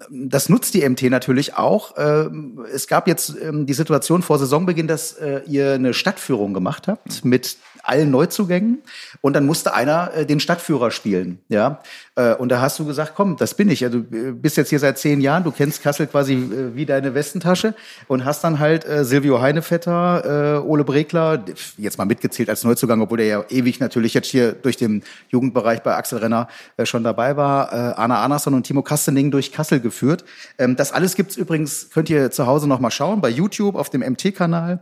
Das 0.09 0.49
nutzt 0.49 0.73
die 0.73 0.87
MT 0.87 1.03
natürlich 1.03 1.55
auch. 1.55 1.93
Ähm, 1.97 2.65
es 2.73 2.87
gab 2.87 3.07
jetzt 3.07 3.35
ähm, 3.41 3.65
die 3.65 3.73
Situation 3.73 4.21
vor 4.21 4.39
Saisonbeginn, 4.39 4.87
dass 4.87 5.13
äh, 5.13 5.41
ihr 5.47 5.73
eine 5.73 5.93
Stadtführung 5.93 6.53
gemacht 6.53 6.87
habt 6.87 7.23
mit 7.23 7.57
allen 7.83 8.09
Neuzugängen 8.09 8.81
und 9.21 9.33
dann 9.33 9.45
musste 9.45 9.73
einer 9.73 10.13
äh, 10.15 10.25
den 10.25 10.39
Stadtführer 10.39 10.89
spielen, 10.89 11.39
ja. 11.49 11.81
Äh, 12.15 12.35
und 12.35 12.49
da 12.49 12.61
hast 12.61 12.79
du 12.79 12.85
gesagt, 12.85 13.13
komm, 13.15 13.37
das 13.37 13.55
bin 13.55 13.69
ich. 13.69 13.81
Ja, 13.81 13.89
du 13.89 13.99
äh, 13.99 14.31
bist 14.31 14.57
jetzt 14.57 14.69
hier 14.69 14.79
seit 14.79 14.97
zehn 14.97 15.19
Jahren, 15.19 15.43
du 15.43 15.51
kennst 15.51 15.83
Kassel 15.83 16.07
quasi 16.07 16.33
äh, 16.33 16.75
wie 16.75 16.85
deine 16.85 17.13
Westentasche 17.13 17.75
und 18.07 18.23
hast 18.23 18.43
dann 18.43 18.59
halt 18.59 18.85
äh, 18.85 19.03
Silvio 19.03 19.41
Heinevetter, 19.41 20.61
äh, 20.63 20.67
Ole 20.67 20.83
Bregler, 20.83 21.43
jetzt 21.77 21.97
mal 21.97 22.05
mitgezählt 22.05 22.49
als 22.49 22.63
Neuzugang, 22.63 23.01
obwohl 23.01 23.17
der 23.17 23.27
ja 23.27 23.43
ewig 23.49 23.79
natürlich 23.79 24.13
jetzt 24.13 24.29
hier 24.29 24.53
durch 24.53 24.77
den 24.77 25.03
Jugendbereich 25.29 25.83
bei 25.83 25.95
Axel 25.95 26.19
Renner 26.19 26.47
äh, 26.77 26.85
schon 26.85 27.03
dabei 27.03 27.35
war, 27.35 27.73
äh, 27.73 27.93
Anna 27.95 28.23
Andersson 28.23 28.53
und 28.53 28.63
Timo 28.63 28.81
Kastening 28.81 29.29
durch 29.29 29.51
Kassel 29.51 29.79
geführt. 29.79 30.23
Ähm, 30.57 30.75
das 30.75 30.91
alles 30.93 31.15
gibt's 31.15 31.35
übrigens, 31.35 31.89
könnt 31.89 32.09
ihr 32.09 32.31
zu 32.31 32.47
Hause 32.47 32.67
noch 32.67 32.79
mal 32.79 32.91
schauen, 32.91 33.19
bei 33.19 33.29
YouTube 33.29 33.75
auf 33.75 33.89
dem 33.89 34.01
MT-Kanal 34.01 34.79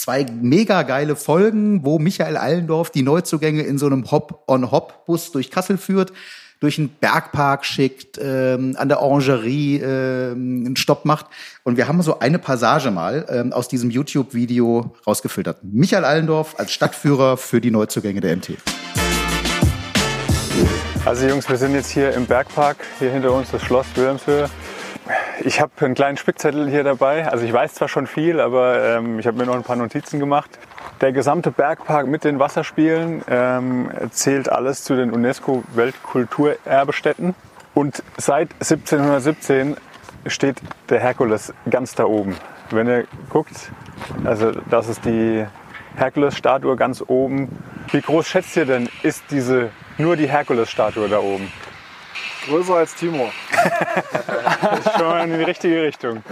zwei 0.00 0.24
mega 0.40 0.82
geile 0.82 1.14
Folgen, 1.14 1.84
wo 1.84 1.98
Michael 1.98 2.38
Allendorf 2.38 2.90
die 2.90 3.02
Neuzugänge 3.02 3.62
in 3.62 3.76
so 3.76 3.86
einem 3.86 4.10
Hop-on-Hop-Bus 4.10 5.32
durch 5.32 5.50
Kassel 5.50 5.76
führt 5.76 6.12
durch 6.60 6.78
einen 6.78 6.90
Bergpark 6.90 7.64
schickt, 7.64 8.20
ähm, 8.22 8.76
an 8.76 8.90
der 8.90 9.00
Orangerie 9.00 9.78
ähm, 9.78 10.64
einen 10.66 10.76
Stopp 10.76 11.06
macht. 11.06 11.24
Und 11.64 11.78
wir 11.78 11.88
haben 11.88 12.02
so 12.02 12.18
eine 12.18 12.38
Passage 12.38 12.90
mal 12.90 13.24
ähm, 13.30 13.54
aus 13.54 13.66
diesem 13.68 13.90
YouTube-Video 13.90 14.94
rausgefiltert. 15.06 15.60
Michael 15.62 16.04
Allendorf 16.04 16.56
als 16.58 16.72
Stadtführer 16.72 17.38
für 17.38 17.62
die 17.62 17.70
Neuzugänge 17.70 18.20
der 18.20 18.36
MT. 18.36 18.58
Also 21.06 21.26
Jungs, 21.26 21.48
wir 21.48 21.56
sind 21.56 21.72
jetzt 21.72 21.90
hier 21.90 22.12
im 22.12 22.26
Bergpark, 22.26 22.76
hier 22.98 23.10
hinter 23.10 23.32
uns 23.32 23.50
das 23.50 23.62
Schloss 23.62 23.86
Wilhelmshöhe. 23.94 24.50
Ich 25.42 25.60
habe 25.60 25.72
einen 25.80 25.94
kleinen 25.94 26.16
Spickzettel 26.16 26.68
hier 26.68 26.84
dabei. 26.84 27.28
Also 27.28 27.44
ich 27.44 27.52
weiß 27.52 27.74
zwar 27.74 27.88
schon 27.88 28.06
viel, 28.06 28.40
aber 28.40 28.82
ähm, 28.82 29.18
ich 29.18 29.26
habe 29.26 29.36
mir 29.38 29.44
noch 29.46 29.54
ein 29.54 29.62
paar 29.62 29.76
Notizen 29.76 30.18
gemacht. 30.20 30.50
Der 31.00 31.12
gesamte 31.12 31.50
Bergpark 31.50 32.06
mit 32.06 32.24
den 32.24 32.38
Wasserspielen 32.38 33.22
ähm, 33.28 33.90
zählt 34.10 34.50
alles 34.50 34.84
zu 34.84 34.96
den 34.96 35.12
UNESCO-Weltkulturerbestätten. 35.12 37.34
Und 37.74 38.02
seit 38.18 38.52
1717 38.54 39.76
steht 40.26 40.56
der 40.88 41.00
Herkules 41.00 41.52
ganz 41.70 41.94
da 41.94 42.04
oben. 42.04 42.36
Wenn 42.70 42.86
ihr 42.86 43.04
guckt, 43.30 43.70
also 44.24 44.52
das 44.70 44.88
ist 44.88 45.04
die 45.04 45.46
Herkules-Statue 45.96 46.76
ganz 46.76 47.02
oben. 47.06 47.48
Wie 47.90 48.00
groß 48.00 48.28
schätzt 48.28 48.56
ihr 48.56 48.66
denn, 48.66 48.88
ist 49.02 49.24
diese 49.30 49.70
nur 49.98 50.16
die 50.16 50.28
Herkules-Statue 50.28 51.08
da 51.08 51.20
oben? 51.20 51.52
Größer 52.46 52.74
als 52.74 52.94
Timo. 52.94 53.30
das 54.62 54.86
ist 54.86 54.92
schon 54.92 55.06
mal 55.06 55.24
in 55.24 55.38
die 55.38 55.44
richtige 55.44 55.82
Richtung. 55.82 56.22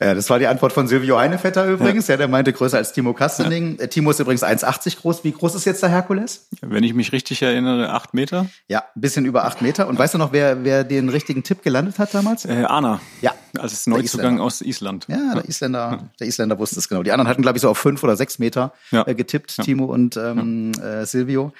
Ja, 0.00 0.14
das 0.14 0.30
war 0.30 0.38
die 0.38 0.46
Antwort 0.46 0.72
von 0.72 0.86
Silvio 0.86 1.18
Heinevetter 1.18 1.66
übrigens. 1.66 2.06
Ja, 2.06 2.16
der 2.16 2.28
meinte 2.28 2.52
größer 2.52 2.76
als 2.76 2.92
Timo 2.92 3.14
Kastening. 3.14 3.78
Ja. 3.78 3.84
Äh, 3.84 3.88
Timo 3.88 4.12
ist 4.12 4.20
übrigens 4.20 4.44
1,80 4.44 5.00
groß. 5.00 5.24
Wie 5.24 5.32
groß 5.32 5.56
ist 5.56 5.64
jetzt 5.64 5.82
der 5.82 5.88
Herkules? 5.88 6.46
Wenn 6.60 6.84
ich 6.84 6.94
mich 6.94 7.10
richtig 7.10 7.42
erinnere, 7.42 7.92
acht 7.92 8.14
Meter. 8.14 8.46
Ja, 8.68 8.84
ein 8.94 9.00
bisschen 9.00 9.24
über 9.24 9.44
acht 9.44 9.60
Meter. 9.60 9.88
Und 9.88 9.98
weißt 9.98 10.14
du 10.14 10.18
noch, 10.18 10.32
wer, 10.32 10.62
wer 10.62 10.84
den 10.84 11.08
richtigen 11.08 11.42
Tipp 11.42 11.64
gelandet 11.64 11.98
hat 11.98 12.14
damals? 12.14 12.44
Äh, 12.44 12.64
Anna. 12.68 13.00
Ja. 13.22 13.34
Als 13.58 13.88
Neuzugang 13.88 14.38
aus 14.38 14.60
Island. 14.60 15.06
Ja, 15.08 15.34
der 15.34 15.48
Isländer, 15.48 16.10
der 16.20 16.26
Isländer 16.28 16.60
wusste 16.60 16.78
es 16.78 16.88
genau. 16.88 17.02
Die 17.02 17.10
anderen 17.10 17.28
hatten, 17.28 17.42
glaube 17.42 17.58
ich, 17.58 17.62
so 17.62 17.70
auf 17.70 17.78
fünf 17.78 18.04
oder 18.04 18.14
sechs 18.14 18.38
Meter 18.38 18.72
ja. 18.92 19.04
äh, 19.04 19.16
getippt, 19.16 19.56
Timo 19.62 19.86
und 19.86 20.16
ähm, 20.16 20.72
äh, 20.80 21.06
Silvio. 21.06 21.52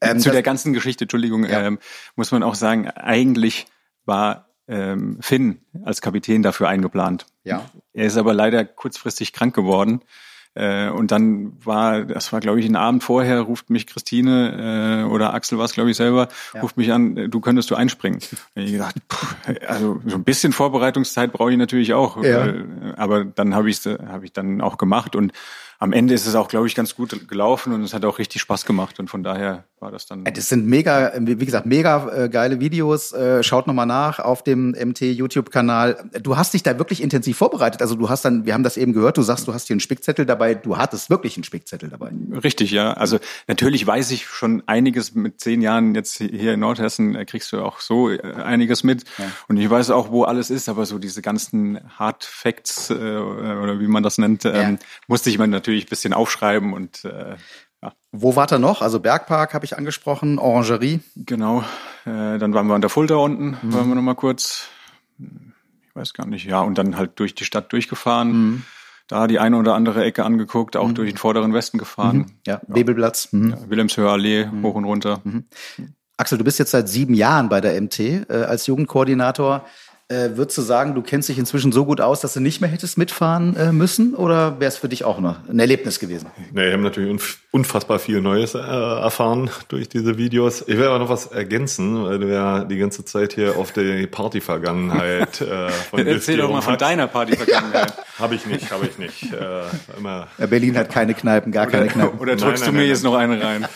Ähm, 0.00 0.20
Zu 0.20 0.30
der 0.30 0.42
ganzen 0.42 0.72
Geschichte, 0.72 1.04
Entschuldigung, 1.04 1.46
ähm, 1.48 1.78
muss 2.16 2.30
man 2.30 2.42
auch 2.42 2.54
sagen, 2.54 2.88
eigentlich 2.88 3.66
war 4.04 4.48
ähm, 4.68 5.18
Finn 5.20 5.58
als 5.84 6.00
Kapitän 6.00 6.42
dafür 6.42 6.68
eingeplant. 6.68 7.26
Ja. 7.44 7.64
Er 7.92 8.06
ist 8.06 8.16
aber 8.16 8.34
leider 8.34 8.64
kurzfristig 8.64 9.32
krank 9.32 9.54
geworden. 9.54 10.00
Äh, 10.54 10.88
und 10.88 11.10
dann 11.10 11.52
war, 11.64 12.04
das 12.04 12.32
war 12.32 12.38
glaube 12.38 12.60
ich 12.60 12.66
ein 12.66 12.76
Abend 12.76 13.02
vorher, 13.02 13.40
ruft 13.40 13.70
mich 13.70 13.88
Christine 13.88 15.02
äh, 15.02 15.10
oder 15.10 15.34
Axel 15.34 15.58
war 15.58 15.64
es 15.64 15.72
glaube 15.72 15.90
ich 15.90 15.96
selber, 15.96 16.28
ja. 16.54 16.60
ruft 16.60 16.76
mich 16.76 16.92
an, 16.92 17.28
du 17.28 17.40
könntest 17.40 17.72
du 17.72 17.74
einspringen. 17.74 18.20
Ich 18.54 18.70
gedacht, 18.72 18.94
pff, 19.12 19.34
also 19.66 20.00
so 20.06 20.14
ein 20.14 20.22
bisschen 20.22 20.52
Vorbereitungszeit 20.52 21.32
brauche 21.32 21.50
ich 21.50 21.58
natürlich 21.58 21.92
auch, 21.92 22.22
ja. 22.22 22.46
äh, 22.46 22.64
aber 22.96 23.24
dann 23.24 23.52
habe 23.54 23.68
ich 23.68 23.80
hab 23.84 24.22
ich 24.22 24.32
dann 24.32 24.60
auch 24.60 24.78
gemacht 24.78 25.16
und 25.16 25.32
am 25.84 25.92
Ende 25.92 26.14
ist 26.14 26.26
es 26.26 26.34
auch, 26.34 26.48
glaube 26.48 26.66
ich, 26.66 26.74
ganz 26.74 26.96
gut 26.96 27.28
gelaufen 27.28 27.74
und 27.74 27.82
es 27.82 27.92
hat 27.92 28.06
auch 28.06 28.18
richtig 28.18 28.40
Spaß 28.40 28.64
gemacht 28.64 28.98
und 28.98 29.10
von 29.10 29.22
daher 29.22 29.64
war 29.80 29.90
das 29.90 30.06
dann. 30.06 30.24
Das 30.24 30.48
sind 30.48 30.66
mega, 30.66 31.12
wie 31.18 31.36
gesagt, 31.36 31.66
mega 31.66 32.24
äh, 32.24 32.28
geile 32.30 32.58
Videos. 32.58 33.12
Äh, 33.12 33.42
schaut 33.42 33.66
nochmal 33.66 33.84
nach 33.84 34.18
auf 34.18 34.42
dem 34.42 34.70
MT 34.70 35.02
YouTube-Kanal. 35.02 36.08
Du 36.22 36.38
hast 36.38 36.54
dich 36.54 36.62
da 36.62 36.78
wirklich 36.78 37.02
intensiv 37.02 37.36
vorbereitet. 37.36 37.82
Also 37.82 37.96
du 37.96 38.08
hast 38.08 38.24
dann, 38.24 38.46
wir 38.46 38.54
haben 38.54 38.62
das 38.62 38.78
eben 38.78 38.94
gehört, 38.94 39.18
du 39.18 39.22
sagst, 39.22 39.46
du 39.46 39.52
hast 39.52 39.66
hier 39.66 39.74
einen 39.74 39.80
Spickzettel 39.80 40.24
dabei. 40.24 40.54
Du 40.54 40.78
hattest 40.78 41.10
wirklich 41.10 41.36
einen 41.36 41.44
Spickzettel 41.44 41.90
dabei. 41.90 42.12
Richtig, 42.42 42.70
ja. 42.70 42.94
Also 42.94 43.18
natürlich 43.46 43.86
weiß 43.86 44.10
ich 44.12 44.26
schon 44.26 44.62
einiges 44.64 45.14
mit 45.14 45.38
zehn 45.38 45.60
Jahren 45.60 45.94
jetzt 45.94 46.16
hier 46.16 46.54
in 46.54 46.60
Nordhessen 46.60 47.14
äh, 47.14 47.26
kriegst 47.26 47.52
du 47.52 47.60
auch 47.60 47.80
so 47.80 48.08
äh, 48.08 48.22
einiges 48.42 48.84
mit. 48.84 49.04
Ja. 49.18 49.26
Und 49.48 49.58
ich 49.58 49.68
weiß 49.68 49.90
auch, 49.90 50.10
wo 50.10 50.24
alles 50.24 50.48
ist, 50.48 50.70
aber 50.70 50.86
so 50.86 50.98
diese 50.98 51.20
ganzen 51.20 51.78
Hard 51.98 52.24
Facts 52.24 52.88
äh, 52.88 52.94
oder 52.94 53.80
wie 53.80 53.86
man 53.86 54.02
das 54.02 54.16
nennt, 54.16 54.46
ähm, 54.46 54.54
ja. 54.54 54.76
musste 55.08 55.28
ich 55.28 55.36
mir 55.36 55.46
natürlich 55.46 55.73
ein 55.82 55.88
bisschen 55.88 56.12
aufschreiben 56.12 56.72
und 56.72 57.04
äh, 57.04 57.36
ja. 57.82 57.92
Wo 58.12 58.34
wart 58.36 58.52
ihr 58.52 58.58
noch? 58.58 58.80
Also 58.80 59.00
Bergpark 59.00 59.52
habe 59.52 59.64
ich 59.64 59.76
angesprochen, 59.76 60.38
Orangerie. 60.38 61.00
Genau. 61.16 61.64
Äh, 62.06 62.38
dann 62.38 62.54
waren 62.54 62.66
wir 62.66 62.74
an 62.74 62.80
der 62.80 62.90
Fulda 62.90 63.16
unten, 63.16 63.58
mhm. 63.60 63.74
waren 63.74 63.88
wir 63.88 63.94
noch 63.94 64.02
mal 64.02 64.14
kurz. 64.14 64.68
Ich 65.18 65.94
weiß 65.94 66.14
gar 66.14 66.26
nicht. 66.26 66.46
Ja, 66.46 66.60
und 66.60 66.78
dann 66.78 66.96
halt 66.96 67.18
durch 67.18 67.34
die 67.34 67.44
Stadt 67.44 67.72
durchgefahren. 67.72 68.32
Mhm. 68.32 68.62
Da 69.06 69.26
die 69.26 69.38
eine 69.38 69.58
oder 69.58 69.74
andere 69.74 70.02
Ecke 70.02 70.24
angeguckt, 70.24 70.76
auch 70.78 70.88
mhm. 70.88 70.94
durch 70.94 71.10
den 71.10 71.18
vorderen 71.18 71.52
Westen 71.52 71.76
gefahren. 71.76 72.16
Mhm. 72.16 72.26
Ja, 72.46 72.54
ja. 72.54 72.60
Bebelplatz. 72.66 73.32
Mhm. 73.32 73.50
Ja, 73.50 73.58
Wilhelmshöher 73.68 74.12
Allee, 74.12 74.46
mhm. 74.46 74.62
hoch 74.62 74.74
und 74.76 74.84
runter. 74.84 75.20
Axel, 76.16 76.38
du 76.38 76.44
bist 76.44 76.58
jetzt 76.58 76.70
seit 76.70 76.88
sieben 76.88 77.12
Jahren 77.12 77.48
bei 77.48 77.60
der 77.60 77.78
MT 77.80 78.00
äh, 78.00 78.24
als 78.30 78.66
Jugendkoordinator. 78.66 79.66
Äh, 80.08 80.36
würdest 80.36 80.58
du 80.58 80.62
sagen, 80.62 80.94
du 80.94 81.00
kennst 81.00 81.30
dich 81.30 81.38
inzwischen 81.38 81.72
so 81.72 81.86
gut 81.86 82.02
aus, 82.02 82.20
dass 82.20 82.34
du 82.34 82.40
nicht 82.40 82.60
mehr 82.60 82.68
hättest 82.68 82.98
mitfahren 82.98 83.56
äh, 83.56 83.72
müssen? 83.72 84.14
Oder 84.14 84.60
wäre 84.60 84.68
es 84.68 84.76
für 84.76 84.90
dich 84.90 85.02
auch 85.02 85.18
noch 85.18 85.36
ein 85.48 85.58
Erlebnis 85.58 85.98
gewesen? 85.98 86.28
Nee, 86.52 86.66
ich 86.66 86.72
habe 86.74 86.82
natürlich 86.82 87.22
unfassbar 87.52 87.98
viel 87.98 88.20
Neues 88.20 88.54
äh, 88.54 88.58
erfahren 88.58 89.48
durch 89.68 89.88
diese 89.88 90.18
Videos. 90.18 90.60
Ich 90.66 90.76
will 90.76 90.88
aber 90.88 90.98
noch 90.98 91.08
was 91.08 91.28
ergänzen, 91.28 92.04
weil 92.04 92.18
du 92.18 92.30
ja 92.30 92.64
die 92.64 92.76
ganze 92.76 93.06
Zeit 93.06 93.32
hier 93.32 93.56
auf 93.56 93.72
die 93.72 94.06
Partyvergangenheit 94.06 95.40
äh, 95.40 95.70
von 95.90 96.06
Erzähl 96.06 96.36
doch 96.36 96.50
mal 96.50 96.60
von 96.60 96.76
deiner 96.76 97.06
Partyvergangenheit. 97.06 97.94
habe 98.18 98.34
ich 98.34 98.44
nicht, 98.44 98.70
habe 98.70 98.86
ich 98.86 98.98
nicht. 98.98 99.32
Äh, 99.32 99.62
immer. 99.96 100.28
Berlin 100.36 100.76
hat 100.76 100.90
keine 100.90 101.14
Kneipen, 101.14 101.50
gar 101.50 101.66
oder, 101.66 101.78
keine 101.78 101.86
Kneipen. 101.86 102.18
Oder 102.18 102.36
drückst 102.36 102.44
nein, 102.44 102.58
nein, 102.60 102.66
du 102.66 102.72
mir 102.72 102.78
nein, 102.80 102.88
jetzt 102.88 103.04
noch 103.04 103.14
eine 103.14 103.42
rein? 103.42 103.66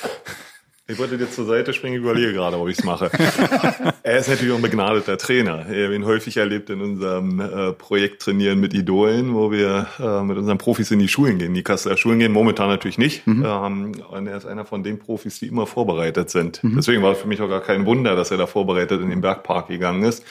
Ich 0.91 0.99
wollte 0.99 1.19
dir 1.19 1.31
zur 1.31 1.45
Seite 1.45 1.75
springen, 1.75 1.97
ich 1.97 2.01
überlege 2.01 2.33
gerade, 2.33 2.59
ob 2.59 2.67
ich 2.67 2.79
es 2.79 2.85
mache. 2.85 3.11
er 4.03 4.19
ist 4.19 4.31
natürlich 4.31 4.51
auch 4.53 4.57
ein 4.57 4.63
begnadeter 4.63 5.19
Trainer. 5.19 5.67
Ich 5.71 5.85
habe 5.85 5.95
ihn 5.95 6.07
häufig 6.07 6.39
erlebt 6.39 6.71
in 6.71 6.81
unserem 6.81 7.41
äh, 7.41 7.73
Projekt 7.75 8.23
Trainieren 8.23 8.59
mit 8.59 8.73
Idolen, 8.73 9.35
wo 9.35 9.51
wir 9.51 9.87
äh, 10.01 10.23
mit 10.23 10.39
unseren 10.39 10.57
Profis 10.57 10.91
in 10.91 10.99
die 10.99 11.09
Schulen 11.09 11.39
gehen. 11.39 11.53
Die 11.53 11.63
Kasseler 11.63 11.99
Schulen 11.99 12.21
gehen 12.21 12.33
momentan 12.33 12.71
natürlich 12.71 12.97
nicht. 12.97 13.27
Mhm. 13.27 13.45
Ähm, 13.45 13.93
und 14.11 14.27
er 14.29 14.39
ist 14.39 14.47
einer 14.47 14.65
von 14.65 14.83
den 14.83 14.99
Profis, 14.99 15.39
die 15.39 15.49
immer 15.49 15.67
vorbereitet 15.67 16.31
sind. 16.31 16.65
Mhm. 16.65 16.77
Deswegen 16.77 17.03
war 17.03 17.13
es 17.13 17.19
für 17.19 17.29
mich 17.29 17.43
auch 17.43 17.51
gar 17.51 17.61
kein 17.61 17.85
Wunder, 17.85 18.17
dass 18.17 18.31
er 18.31 18.39
da 18.39 18.47
vorbereitet 18.47 19.03
in 19.03 19.11
den 19.11 19.21
Bergpark 19.21 19.69
gegangen 19.69 20.05
ist 20.05 20.25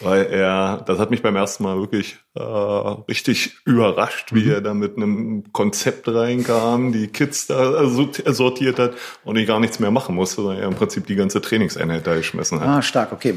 weil 0.00 0.26
er, 0.26 0.82
das 0.86 0.98
hat 0.98 1.10
mich 1.10 1.22
beim 1.22 1.36
ersten 1.36 1.64
Mal 1.64 1.78
wirklich 1.78 2.18
äh, 2.34 2.42
richtig 2.42 3.58
überrascht, 3.64 4.32
wie 4.32 4.44
mhm. 4.44 4.50
er 4.50 4.60
da 4.60 4.74
mit 4.74 4.96
einem 4.96 5.52
Konzept 5.52 6.08
reinkam, 6.08 6.92
die 6.92 7.08
Kids 7.08 7.46
da 7.46 7.86
sortiert 7.88 8.78
hat 8.78 8.92
und 9.24 9.36
ich 9.36 9.46
gar 9.46 9.60
nichts 9.60 9.80
mehr 9.80 9.90
machen 9.90 10.14
musste, 10.14 10.42
sondern 10.42 10.58
er 10.58 10.68
im 10.68 10.74
Prinzip 10.74 11.06
die 11.06 11.16
ganze 11.16 11.40
Trainingseinheit 11.40 12.06
da 12.06 12.14
geschmissen 12.14 12.60
hat. 12.60 12.68
Ah, 12.68 12.82
stark, 12.82 13.12
okay. 13.12 13.34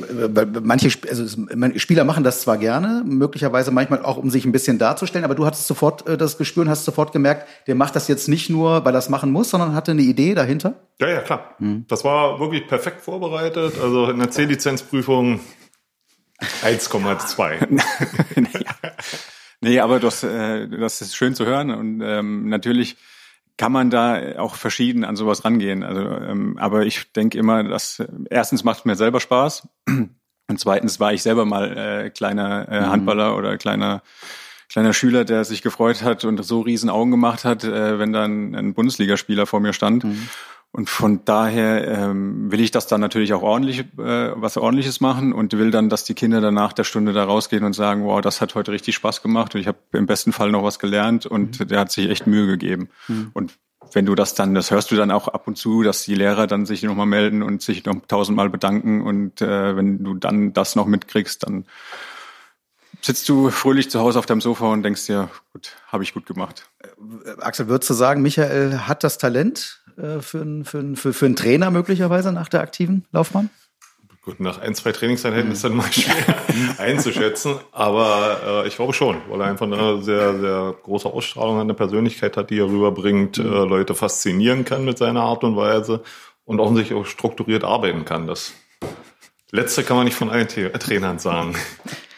Manche 0.62 0.90
also 1.10 1.46
Spieler 1.78 2.04
machen 2.04 2.24
das 2.24 2.42
zwar 2.42 2.58
gerne, 2.58 3.04
möglicherweise 3.06 3.72
manchmal 3.72 4.04
auch, 4.04 4.18
um 4.18 4.30
sich 4.30 4.46
ein 4.46 4.52
bisschen 4.52 4.78
darzustellen, 4.78 5.26
aber 5.26 5.36
du 5.36 5.46
hattest 5.46 5.68
sofort 5.68 6.08
äh, 6.08 6.18
das 6.18 6.38
Gespür 6.38 6.64
und 6.64 6.70
hast 6.70 6.86
sofort 6.86 7.12
gemerkt, 7.12 7.48
der 7.68 7.76
macht 7.76 7.96
das 7.96 8.08
jetzt 8.08 8.28
nicht 8.28 8.50
nur, 8.50 8.86
weil 8.86 8.94
er 8.94 9.00
es 9.00 9.10
machen 9.10 9.32
muss, 9.32 9.50
sondern 9.50 9.74
hatte 9.74 9.92
eine 9.92 10.02
Idee 10.02 10.36
dahinter? 10.36 10.76
Ja, 11.00 11.10
ja, 11.10 11.22
klar. 11.22 11.56
Mhm. 11.60 11.86
Das 11.88 12.04
war 12.04 12.40
wirklich 12.40 12.68
perfekt 12.68 13.02
vorbereitet. 13.02 13.74
Also 13.82 14.10
in 14.10 14.20
der 14.20 14.30
C-Lizenzprüfung 14.30 15.40
1,2. 16.64 17.82
nee, 19.62 19.80
aber 19.80 20.00
das, 20.00 20.24
äh, 20.24 20.68
das 20.68 21.02
ist 21.02 21.16
schön 21.16 21.36
zu 21.36 21.46
hören 21.46 21.72
und 21.72 22.02
ähm, 22.02 22.50
natürlich 22.50 22.98
kann 23.58 23.72
man 23.72 23.90
da 23.90 24.40
auch 24.40 24.56
verschieden 24.56 25.04
an 25.04 25.16
sowas 25.16 25.46
rangehen. 25.46 25.84
Also, 25.84 26.02
ähm, 26.02 26.58
aber 26.58 26.86
ich 26.86 27.12
denke 27.14 27.38
immer, 27.38 27.64
dass 27.64 28.00
äh, 28.00 28.08
erstens 28.30 28.64
macht 28.64 28.80
es 28.80 28.86
mir 28.86 28.96
selber 28.96 29.20
Spaß 29.20 29.68
und 29.88 30.60
zweitens 30.60 31.00
war 31.00 31.14
ich 31.14 31.22
selber 31.22 31.46
mal 31.46 31.78
äh, 31.78 32.10
kleiner 32.10 32.68
äh, 32.70 32.82
mhm. 32.82 32.90
Handballer 32.90 33.32
mhm. 33.32 33.38
oder 33.38 33.58
kleiner 33.58 34.02
kleiner 34.72 34.94
Schüler, 34.94 35.26
der 35.26 35.44
sich 35.44 35.62
gefreut 35.62 36.02
hat 36.02 36.24
und 36.24 36.42
so 36.46 36.62
riesen 36.62 36.90
Augen 36.90 37.12
gemacht 37.12 37.44
hat, 37.44 37.66
äh, 37.66 38.00
wenn 38.00 38.14
dann 38.14 38.56
ein 38.56 38.74
Bundesligaspieler 38.74 39.46
vor 39.46 39.60
mir 39.60 39.74
stand. 39.74 40.06
Mhm. 40.06 40.30
Und 40.74 40.90
von 40.90 41.26
daher 41.26 41.86
ähm, 41.86 42.50
will 42.50 42.62
ich 42.62 42.72
das 42.72 42.88
dann 42.88 43.02
natürlich 43.02 43.34
auch 43.34 43.42
ordentlich, 43.42 43.80
äh, 43.98 44.32
was 44.36 44.56
ordentliches 44.56 45.02
machen 45.02 45.34
und 45.34 45.52
will 45.52 45.70
dann, 45.70 45.90
dass 45.90 46.06
die 46.06 46.14
Kinder 46.14 46.40
dann 46.40 46.54
nach 46.54 46.72
der 46.72 46.86
Stunde 46.86 47.12
da 47.12 47.26
rausgehen 47.26 47.66
und 47.66 47.74
sagen, 47.74 48.06
wow, 48.06 48.22
das 48.22 48.40
hat 48.40 48.56
heute 48.56 48.72
richtig 48.72 48.96
Spaß 48.96 49.22
gemacht 49.22 49.54
und 49.54 49.62
ich 49.62 49.68
habe 49.68 49.80
im 49.92 50.06
besten 50.06 50.32
Fall 50.32 50.50
noch 50.50 50.64
was 50.64 50.80
gelernt 50.80 51.26
und 51.26 51.60
mhm. 51.60 51.68
der 51.68 51.80
hat 51.80 51.92
sich 51.92 52.10
echt 52.10 52.26
Mühe 52.26 52.48
gegeben. 52.48 52.90
Mhm. 53.10 53.32
Und 53.34 53.58
wenn 53.92 54.06
du 54.06 54.16
das 54.16 54.34
dann, 54.34 54.54
das 54.54 54.72
hörst 54.72 54.92
du 54.92 54.96
dann 54.96 55.12
auch 55.12 55.28
ab 55.28 55.46
und 55.46 55.58
zu, 55.58 55.84
dass 55.84 56.04
die 56.04 56.16
Lehrer 56.16 56.48
dann 56.48 56.66
sich 56.66 56.84
nochmal 56.84 57.06
melden 57.06 57.44
und 57.44 57.62
sich 57.62 57.84
noch 57.84 57.96
tausendmal 58.08 58.50
bedanken 58.50 59.02
und 59.02 59.42
äh, 59.42 59.76
wenn 59.76 60.04
du 60.04 60.14
dann 60.14 60.54
das 60.54 60.78
noch 60.78 60.86
mitkriegst, 60.86 61.44
dann 61.44 61.66
sitzt 63.02 63.28
du 63.28 63.50
fröhlich 63.50 63.90
zu 63.90 64.00
Hause 64.00 64.20
auf 64.20 64.26
deinem 64.26 64.42
Sofa 64.42 64.68
und 64.72 64.84
denkst 64.84 65.08
dir, 65.08 65.30
gut, 65.52 65.76
habe 65.88 66.04
ich 66.04 66.14
gut 66.14 66.26
gemacht. 66.26 66.70
Äh, 66.80 67.42
Axel, 67.42 67.68
würdest 67.68 67.90
du 67.90 67.94
sagen, 67.94 68.22
Michael 68.22 68.80
hat 68.80 69.04
das 69.04 69.18
Talent 69.18 69.81
äh, 70.02 70.22
für, 70.22 70.42
einen, 70.42 70.66
für, 70.66 70.80
einen, 70.80 70.96
für, 70.96 71.14
für 71.14 71.26
einen 71.26 71.36
Trainer 71.36 71.72
möglicherweise 71.72 72.32
nach 72.32 72.50
der 72.50 72.62
aktiven 72.62 73.06
Laufbahn? 73.12 73.50
Gut, 74.24 74.40
nach 74.40 74.60
ein, 74.60 74.76
zwei 74.76 74.92
Trainingseinheiten 74.92 75.52
ist 75.52 75.64
dann 75.64 75.76
mal 75.76 75.92
schwer 75.92 76.36
einzuschätzen, 76.78 77.56
aber 77.72 78.64
äh, 78.64 78.68
ich 78.68 78.76
glaube 78.76 78.94
schon, 78.94 79.18
weil 79.30 79.42
er 79.42 79.48
einfach 79.48 79.66
eine 79.66 80.04
sehr, 80.04 80.40
sehr 80.40 80.76
große 80.84 81.08
Ausstrahlung 81.08 81.60
an 81.60 81.68
der 81.68 81.74
Persönlichkeit 81.74 82.38
hat, 82.38 82.52
die 82.52 82.60
er 82.60 82.68
rüberbringt, 82.68 83.40
äh, 83.40 83.42
Leute 83.42 83.96
faszinieren 83.96 84.64
kann 84.64 84.86
mit 84.86 85.00
seiner 85.00 85.22
Art 85.22 85.44
und 85.44 85.56
Weise 85.56 86.04
und 86.46 86.60
offensichtlich 86.60 87.00
auch 87.00 87.06
strukturiert 87.06 87.64
arbeiten 87.64 88.06
kann. 88.06 88.28
Das 88.28 88.54
Letzte 89.50 89.84
kann 89.84 89.98
man 89.98 90.06
nicht 90.06 90.16
von 90.16 90.30
allen 90.30 90.48
Trainern 90.48 91.20
sagen. 91.20 91.56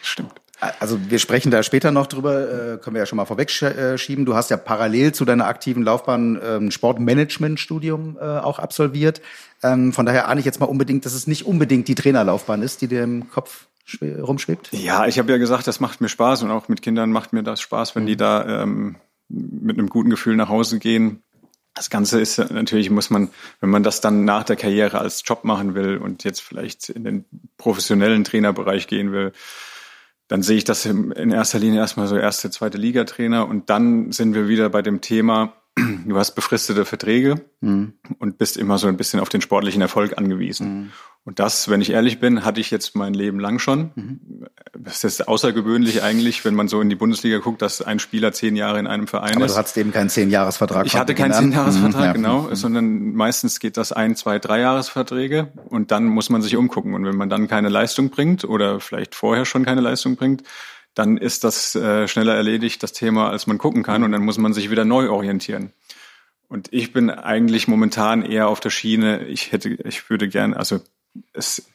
Stimmt. 0.02 0.43
Also 0.60 0.98
wir 1.10 1.18
sprechen 1.18 1.50
da 1.50 1.62
später 1.62 1.90
noch 1.90 2.06
drüber, 2.06 2.74
äh, 2.74 2.78
können 2.78 2.94
wir 2.94 3.00
ja 3.00 3.06
schon 3.06 3.16
mal 3.16 3.24
vorwegschieben. 3.24 4.24
Du 4.24 4.34
hast 4.34 4.50
ja 4.50 4.56
parallel 4.56 5.12
zu 5.12 5.24
deiner 5.24 5.46
aktiven 5.46 5.82
Laufbahn 5.82 6.36
ein 6.36 6.40
ähm, 6.44 6.70
Sportmanagement-Studium 6.70 8.16
äh, 8.20 8.24
auch 8.24 8.58
absolviert. 8.58 9.20
Ähm, 9.62 9.92
von 9.92 10.06
daher 10.06 10.28
ahne 10.28 10.40
ich 10.40 10.46
jetzt 10.46 10.60
mal 10.60 10.66
unbedingt, 10.66 11.04
dass 11.04 11.14
es 11.14 11.26
nicht 11.26 11.44
unbedingt 11.44 11.88
die 11.88 11.94
Trainerlaufbahn 11.94 12.62
ist, 12.62 12.82
die 12.82 12.88
dir 12.88 13.02
im 13.02 13.30
Kopf 13.30 13.66
rumschwebt. 14.02 14.70
Ja, 14.72 15.06
ich 15.06 15.18
habe 15.18 15.30
ja 15.30 15.38
gesagt, 15.38 15.66
das 15.66 15.80
macht 15.80 16.00
mir 16.00 16.08
Spaß 16.08 16.42
und 16.42 16.50
auch 16.50 16.68
mit 16.68 16.80
Kindern 16.80 17.12
macht 17.12 17.32
mir 17.32 17.42
das 17.42 17.60
Spaß, 17.60 17.94
wenn 17.94 18.06
die 18.06 18.16
da 18.16 18.62
ähm, 18.62 18.96
mit 19.28 19.78
einem 19.78 19.88
guten 19.88 20.10
Gefühl 20.10 20.36
nach 20.36 20.48
Hause 20.48 20.78
gehen. 20.78 21.22
Das 21.74 21.90
Ganze 21.90 22.20
ist 22.20 22.38
natürlich, 22.38 22.88
muss 22.88 23.10
man, 23.10 23.30
wenn 23.60 23.68
man 23.68 23.82
das 23.82 24.00
dann 24.00 24.24
nach 24.24 24.44
der 24.44 24.56
Karriere 24.56 24.98
als 25.00 25.22
Job 25.26 25.44
machen 25.44 25.74
will 25.74 25.98
und 25.98 26.24
jetzt 26.24 26.40
vielleicht 26.40 26.88
in 26.88 27.04
den 27.04 27.24
professionellen 27.58 28.24
Trainerbereich 28.24 28.86
gehen 28.86 29.12
will, 29.12 29.32
dann 30.28 30.42
sehe 30.42 30.56
ich 30.56 30.64
das 30.64 30.86
in 30.86 31.30
erster 31.30 31.58
Linie 31.58 31.80
erstmal 31.80 32.06
so 32.06 32.16
erste, 32.16 32.50
zweite 32.50 32.78
Liga-Trainer 32.78 33.46
und 33.46 33.70
dann 33.70 34.10
sind 34.12 34.34
wir 34.34 34.48
wieder 34.48 34.70
bei 34.70 34.82
dem 34.82 35.00
Thema, 35.00 35.54
du 35.76 36.16
hast 36.16 36.32
befristete 36.34 36.84
Verträge 36.84 37.44
mhm. 37.60 37.94
und 38.18 38.38
bist 38.38 38.56
immer 38.56 38.78
so 38.78 38.86
ein 38.86 38.96
bisschen 38.96 39.20
auf 39.20 39.28
den 39.28 39.40
sportlichen 39.40 39.82
Erfolg 39.82 40.16
angewiesen. 40.16 40.74
Mhm. 40.74 40.92
Und 41.26 41.38
das, 41.38 41.70
wenn 41.70 41.80
ich 41.80 41.90
ehrlich 41.90 42.20
bin, 42.20 42.44
hatte 42.44 42.60
ich 42.60 42.70
jetzt 42.70 42.94
mein 42.94 43.14
Leben 43.14 43.40
lang 43.40 43.58
schon. 43.58 43.92
Mhm. 43.94 44.46
Das 44.78 45.04
ist 45.04 45.26
außergewöhnlich 45.26 46.02
eigentlich, 46.02 46.44
wenn 46.44 46.54
man 46.54 46.68
so 46.68 46.82
in 46.82 46.90
die 46.90 46.96
Bundesliga 46.96 47.38
guckt, 47.38 47.62
dass 47.62 47.80
ein 47.80 47.98
Spieler 47.98 48.32
zehn 48.32 48.56
Jahre 48.56 48.78
in 48.78 48.86
einem 48.86 49.06
Verein 49.06 49.36
Aber 49.36 49.46
ist. 49.46 49.52
Aber 49.52 49.54
du 49.54 49.58
hattest 49.60 49.78
eben 49.78 49.90
keinen 49.90 50.10
Zehnjahresvertrag. 50.10 50.84
Ich 50.84 50.96
hatte 50.96 51.14
keinen 51.14 51.32
Zehnjahresvertrag, 51.32 52.10
mhm, 52.10 52.22
genau, 52.22 52.42
mhm. 52.42 52.54
sondern 52.54 53.14
meistens 53.14 53.58
geht 53.58 53.78
das 53.78 53.92
ein, 53.92 54.16
zwei, 54.16 54.38
Dreijahresverträge 54.38 55.48
und 55.70 55.92
dann 55.92 56.04
muss 56.04 56.28
man 56.28 56.42
sich 56.42 56.56
umgucken. 56.56 56.92
Und 56.92 57.06
wenn 57.06 57.16
man 57.16 57.30
dann 57.30 57.48
keine 57.48 57.70
Leistung 57.70 58.10
bringt 58.10 58.44
oder 58.44 58.78
vielleicht 58.80 59.14
vorher 59.14 59.46
schon 59.46 59.64
keine 59.64 59.80
Leistung 59.80 60.16
bringt, 60.16 60.42
dann 60.94 61.16
ist 61.16 61.42
das 61.42 61.74
äh, 61.74 62.06
schneller 62.06 62.34
erledigt, 62.34 62.82
das 62.82 62.92
Thema, 62.92 63.30
als 63.30 63.46
man 63.46 63.56
gucken 63.56 63.82
kann. 63.82 64.04
Und 64.04 64.12
dann 64.12 64.22
muss 64.22 64.36
man 64.36 64.52
sich 64.52 64.70
wieder 64.70 64.84
neu 64.84 65.08
orientieren. 65.08 65.72
Und 66.48 66.68
ich 66.70 66.92
bin 66.92 67.08
eigentlich 67.08 67.66
momentan 67.66 68.22
eher 68.22 68.48
auf 68.48 68.60
der 68.60 68.70
Schiene, 68.70 69.24
ich 69.24 69.52
hätte, 69.52 69.70
ich 69.70 70.08
würde 70.10 70.28
gern, 70.28 70.52
also 70.52 70.80
es 71.32 71.66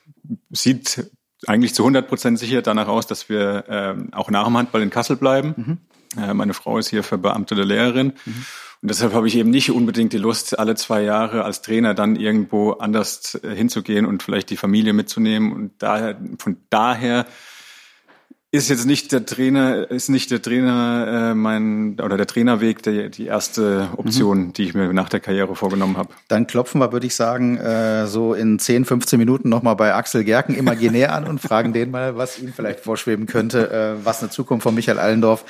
sieht 0.52 1.10
eigentlich 1.48 1.74
zu 1.74 1.84
100 1.84 2.08
Prozent 2.08 2.40
sicher 2.40 2.62
danach 2.62 2.88
aus, 2.88 3.08
dass 3.08 3.30
wir 3.30 3.64
ähm, 3.68 4.10
auch 4.14 4.30
nach 4.30 4.46
dem 4.46 4.58
Handball 4.58 4.82
in 4.82 4.90
Kassel 4.90 5.16
bleiben. 5.16 5.54
Mhm. 5.56 6.22
Äh, 6.22 6.34
meine 6.34 6.54
Frau 6.54 6.78
ist 6.78 6.90
hier 6.90 7.04
verbeamtete 7.04 7.64
Lehrerin. 7.64 8.14
Mhm. 8.26 8.46
Und 8.82 8.92
deshalb 8.92 9.14
habe 9.14 9.28
ich 9.28 9.36
eben 9.36 9.50
nicht 9.50 9.72
unbedingt 9.72 10.14
die 10.14 10.18
Lust, 10.18 10.58
alle 10.58 10.76
zwei 10.76 11.02
Jahre 11.04 11.44
als 11.44 11.62
Trainer 11.62 11.94
dann 11.94 12.16
irgendwo 12.16 12.72
anders 12.72 13.40
äh, 13.44 13.54
hinzugehen 13.54 14.06
und 14.06 14.24
vielleicht 14.24 14.50
die 14.50 14.58
Familie 14.58 14.94
mitzunehmen. 14.94 15.52
Und 15.52 15.72
daher, 15.80 16.20
von 16.38 16.58
daher 16.70 17.26
ist 18.52 18.70
jetzt 18.70 18.86
nicht 18.86 19.12
der 19.12 19.26
Trainer, 19.26 19.92
ist 19.92 20.10
nicht 20.10 20.32
der 20.32 20.42
Trainer 20.42 21.32
äh, 21.32 21.36
mein 21.36 22.00
oder 22.00 22.18
der 22.18 22.26
Trainerweg 22.26 22.82
der, 22.82 23.10
die 23.10 23.28
erste 23.28 23.90
Option, 23.96 24.40
mhm. 24.40 24.54
die 24.54 24.64
ich 24.64 24.74
mir 24.74 24.92
nach 24.92 25.10
der 25.10 25.20
Karriere 25.20 25.56
vorgenommen 25.56 25.98
habe. 25.98 26.14
Dann 26.28 26.48
klopfen 26.48 26.82
wir, 26.82 26.92
würde 26.92 27.06
ich 27.06 27.16
sagen, 27.16 27.58
äh, 27.58 28.08
so 28.08 28.34
in 28.34 28.58
10, 28.58 28.86
15 28.86 29.20
Minuten 29.20 29.50
nochmal 29.50 29.76
bei 29.76 29.94
Axel 29.94 30.24
Gerken 30.24 30.56
imaginär 30.56 31.14
an 31.14 31.26
und 31.26 31.40
fragen 31.40 31.74
den 31.74 31.92
mal, 31.92 32.18
was 32.18 32.40
ihm 32.40 32.52
vielleicht 32.52 32.80
vorschweben 32.80 33.28
könnte, 33.28 33.72
äh, 33.72 34.06
was 34.06 34.22
eine 34.22 34.32
Zukunft 34.32 34.64
von 34.64 34.74
Michael 34.74 34.98
Allendorf 34.98 35.46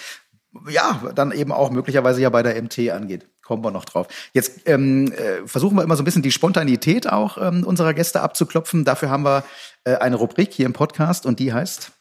ja, 0.68 1.00
dann 1.14 1.32
eben 1.32 1.52
auch 1.52 1.70
möglicherweise 1.70 2.22
ja 2.22 2.30
bei 2.30 2.44
der 2.44 2.62
MT 2.62 2.90
angeht. 2.90 3.28
Kommen 3.44 3.64
wir 3.64 3.72
noch 3.72 3.86
drauf. 3.86 4.08
Jetzt 4.34 4.62
ähm, 4.68 5.12
äh, 5.12 5.48
versuchen 5.48 5.78
wir 5.78 5.84
immer 5.84 5.96
so 5.96 6.02
ein 6.02 6.06
bisschen 6.06 6.22
die 6.22 6.32
Spontanität 6.32 7.08
auch 7.08 7.38
ähm, 7.40 7.64
unserer 7.64 7.94
Gäste 7.94 8.22
abzuklopfen. 8.22 8.86
Dafür 8.86 9.10
haben 9.10 9.24
wir 9.24 9.44
äh, 9.86 9.96
eine 9.96 10.16
Rubrik 10.16 10.54
hier 10.54 10.66
im 10.66 10.74
Podcast 10.74 11.26
und 11.26 11.40
die 11.40 11.54
heißt 11.54 11.92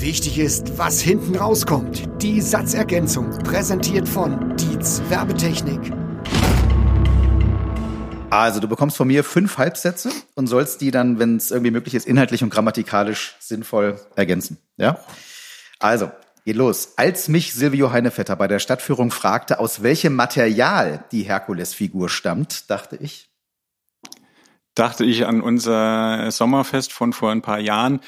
Wichtig 0.00 0.38
ist, 0.38 0.78
was 0.78 1.00
hinten 1.00 1.34
rauskommt. 1.34 2.08
Die 2.22 2.40
Satzergänzung, 2.40 3.36
präsentiert 3.40 4.08
von 4.08 4.56
Dietz 4.56 5.02
Werbetechnik. 5.08 5.92
Also, 8.30 8.60
du 8.60 8.68
bekommst 8.68 8.96
von 8.96 9.08
mir 9.08 9.24
fünf 9.24 9.58
Halbsätze 9.58 10.12
und 10.36 10.46
sollst 10.46 10.80
die 10.82 10.92
dann, 10.92 11.18
wenn 11.18 11.34
es 11.34 11.50
irgendwie 11.50 11.72
möglich 11.72 11.96
ist, 11.96 12.06
inhaltlich 12.06 12.44
und 12.44 12.50
grammatikalisch 12.50 13.34
sinnvoll 13.40 14.00
ergänzen. 14.14 14.58
Ja? 14.76 15.00
Also, 15.80 16.12
geht 16.44 16.54
los. 16.54 16.92
Als 16.94 17.26
mich 17.26 17.52
Silvio 17.52 17.90
Heinevetter 17.90 18.36
bei 18.36 18.46
der 18.46 18.60
Stadtführung 18.60 19.10
fragte, 19.10 19.58
aus 19.58 19.82
welchem 19.82 20.14
Material 20.14 21.02
die 21.10 21.24
Herkulesfigur 21.24 22.08
stammt, 22.08 22.70
dachte 22.70 22.94
ich. 22.94 23.30
Dachte 24.76 25.04
ich 25.04 25.26
an 25.26 25.40
unser 25.40 26.30
Sommerfest 26.30 26.92
von 26.92 27.12
vor 27.12 27.32
ein 27.32 27.42
paar 27.42 27.58
Jahren 27.58 27.98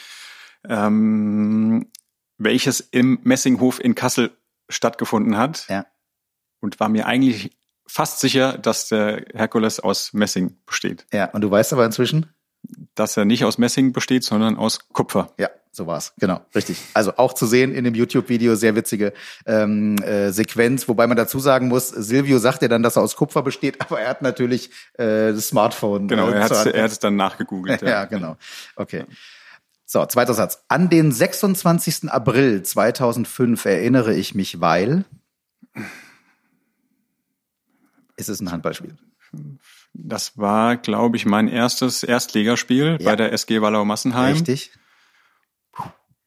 ähm, 0.69 1.91
welches 2.39 2.81
im 2.81 3.21
Messinghof 3.23 3.81
in 3.81 3.95
Kassel 3.95 4.31
stattgefunden 4.69 5.37
hat. 5.37 5.67
Ja. 5.69 5.87
Und 6.61 6.81
war 6.81 6.89
mir 6.89 7.07
eigentlich 7.07 7.57
fast 7.87 8.21
sicher, 8.21 8.57
dass 8.57 8.89
der 8.89 9.25
Herkules 9.35 9.81
aus 9.81 10.13
Messing 10.13 10.57
besteht. 10.65 11.07
Ja, 11.13 11.27
und 11.27 11.41
du 11.41 11.51
weißt 11.51 11.73
aber 11.73 11.85
inzwischen? 11.85 12.27
Dass 12.95 13.17
er 13.17 13.25
nicht 13.25 13.45
aus 13.45 13.59
Messing 13.59 13.93
besteht, 13.93 14.23
sondern 14.23 14.57
aus 14.57 14.89
Kupfer. 14.93 15.33
Ja, 15.39 15.49
so 15.73 15.87
war's. 15.87 16.13
Genau, 16.19 16.41
richtig. 16.55 16.79
Also 16.95 17.17
auch 17.17 17.33
zu 17.33 17.47
sehen 17.47 17.75
in 17.75 17.85
dem 17.85 17.95
YouTube-Video, 17.95 18.55
sehr 18.55 18.77
witzige 18.77 19.13
ähm, 19.47 19.97
äh, 19.99 20.31
Sequenz, 20.31 20.87
wobei 20.87 21.07
man 21.07 21.17
dazu 21.17 21.41
sagen 21.41 21.69
muss, 21.69 21.89
Silvio 21.89 22.39
sagt 22.39 22.63
ja 22.63 22.69
dann, 22.69 22.83
dass 22.83 22.97
er 22.97 23.03
aus 23.03 23.17
Kupfer 23.17 23.43
besteht, 23.43 23.81
aber 23.87 24.01
er 24.01 24.11
hat 24.11 24.23
natürlich 24.23 24.71
äh, 24.95 25.33
das 25.33 25.49
Smartphone. 25.49 26.07
Genau, 26.07 26.29
äh, 26.29 26.35
er 26.35 26.43
hat 26.45 26.67
er 26.67 26.85
hat 26.85 26.93
es 26.93 26.99
dann 26.99 27.17
nachgegoogelt. 27.17 27.83
ja. 27.83 27.89
ja, 27.89 28.05
genau. 28.05 28.37
Okay. 28.77 29.05
So, 29.93 30.07
zweiter 30.07 30.35
Satz. 30.35 30.63
An 30.69 30.89
den 30.89 31.11
26. 31.11 32.13
April 32.13 32.63
2005 32.63 33.65
erinnere 33.65 34.15
ich 34.15 34.37
mich, 34.37 34.61
weil 34.61 35.05
ist 38.17 38.29
es 38.29 38.41
ein 38.41 38.53
Handballspiel? 38.53 38.97
Das 39.93 40.39
war, 40.39 40.77
glaube 40.77 41.17
ich, 41.17 41.27
mein 41.27 41.49
erstes 41.49 42.05
Erstligaspiel 42.05 42.99
ja. 43.01 43.11
bei 43.11 43.17
der 43.17 43.33
SG 43.33 43.63
Wallau 43.63 43.85
Massenheim. 43.85 44.35
Richtig. 44.35 44.71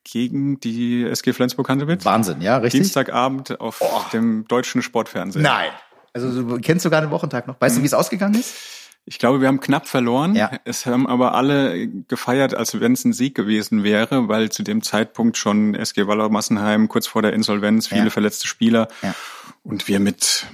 Gegen 0.03 0.59
die 0.59 1.05
SG 1.05 1.31
Flensburg-Handewitt. 1.31 2.03
Wahnsinn, 2.03 2.41
ja, 2.41 2.57
richtig. 2.57 2.81
Dienstagabend 2.81 3.61
auf 3.61 3.79
oh. 3.79 4.01
dem 4.11 4.45
deutschen 4.49 4.81
Sportfernsehen. 4.81 5.41
Nein. 5.41 5.71
Also 6.11 6.43
du 6.43 6.59
kennst 6.59 6.83
sogar 6.83 6.99
den 6.99 7.11
Wochentag 7.11 7.47
noch. 7.47 7.61
Weißt 7.61 7.75
mhm. 7.75 7.79
du, 7.79 7.83
wie 7.83 7.87
es 7.87 7.93
ausgegangen 7.93 8.35
ist? 8.35 8.82
Ich 9.05 9.19
glaube, 9.19 9.41
wir 9.41 9.49
haben 9.49 9.59
knapp 9.59 9.87
verloren. 9.87 10.33
Ja. 10.33 10.51
Es 10.63 10.85
haben 10.85 11.07
aber 11.07 11.33
alle 11.33 11.87
gefeiert, 12.07 12.55
als 12.55 12.79
wenn 12.79 12.93
es 12.93 13.03
ein 13.03 13.11
Sieg 13.11 13.35
gewesen 13.35 13.83
wäre, 13.83 14.29
weil 14.29 14.49
zu 14.49 14.63
dem 14.63 14.81
Zeitpunkt 14.81 15.37
schon 15.37 15.75
SG 15.75 16.07
Waller 16.07 16.29
Massenheim 16.29 16.87
kurz 16.87 17.07
vor 17.07 17.21
der 17.21 17.33
Insolvenz, 17.33 17.87
viele 17.87 18.05
ja. 18.05 18.09
verletzte 18.09 18.47
Spieler. 18.47 18.87
Ja. 19.01 19.13
Und 19.63 19.89
wir 19.89 19.99
mit, 19.99 20.45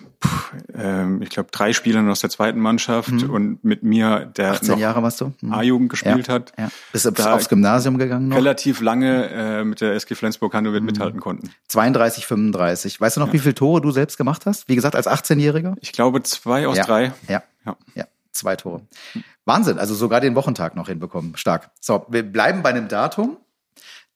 ähm, 0.75 1.21
ich 1.21 1.29
glaube, 1.29 1.49
drei 1.51 1.73
Spielern 1.73 2.09
aus 2.09 2.21
der 2.21 2.31
zweiten 2.31 2.59
Mannschaft 2.59 3.11
mhm. 3.11 3.29
und 3.29 3.63
mit 3.63 3.83
mir, 3.83 4.25
der 4.35 4.51
18 4.53 4.69
noch 4.69 4.77
Jahre 4.79 5.03
warst 5.03 5.21
du? 5.21 5.33
Mhm. 5.41 5.53
A-Jugend 5.53 5.89
gespielt 5.89 6.27
ja. 6.27 6.33
hat. 6.33 6.53
Ja. 6.57 6.69
Bist 6.91 7.05
du 7.05 7.31
aufs 7.31 7.49
Gymnasium 7.49 7.99
gegangen 7.99 8.29
noch? 8.29 8.37
Relativ 8.37 8.81
lange 8.81 9.29
äh, 9.29 9.63
mit 9.63 9.81
der 9.81 9.93
SG 9.93 10.15
Flensburg-Handewitt 10.15 10.81
mhm. 10.81 10.87
mithalten 10.87 11.19
konnten. 11.19 11.51
32, 11.67 12.25
35. 12.25 12.99
Weißt 12.99 13.17
du 13.17 13.21
noch, 13.21 13.27
ja. 13.27 13.33
wie 13.33 13.39
viele 13.39 13.55
Tore 13.55 13.81
du 13.81 13.91
selbst 13.91 14.17
gemacht 14.17 14.47
hast? 14.47 14.67
Wie 14.67 14.75
gesagt, 14.75 14.95
als 14.95 15.07
18-Jähriger? 15.07 15.75
Ich 15.81 15.91
glaube, 15.91 16.23
zwei 16.23 16.67
aus 16.67 16.79
drei. 16.79 17.13
Ja. 17.27 17.43
ja. 17.65 17.77
ja. 17.93 18.05
Zwei 18.31 18.55
Tore. 18.55 18.87
Wahnsinn, 19.45 19.79
also 19.79 19.95
sogar 19.95 20.21
den 20.21 20.35
Wochentag 20.35 20.75
noch 20.75 20.87
hinbekommen. 20.87 21.35
Stark. 21.35 21.71
So, 21.79 22.05
wir 22.09 22.23
bleiben 22.23 22.61
bei 22.61 22.69
einem 22.69 22.87
Datum. 22.87 23.37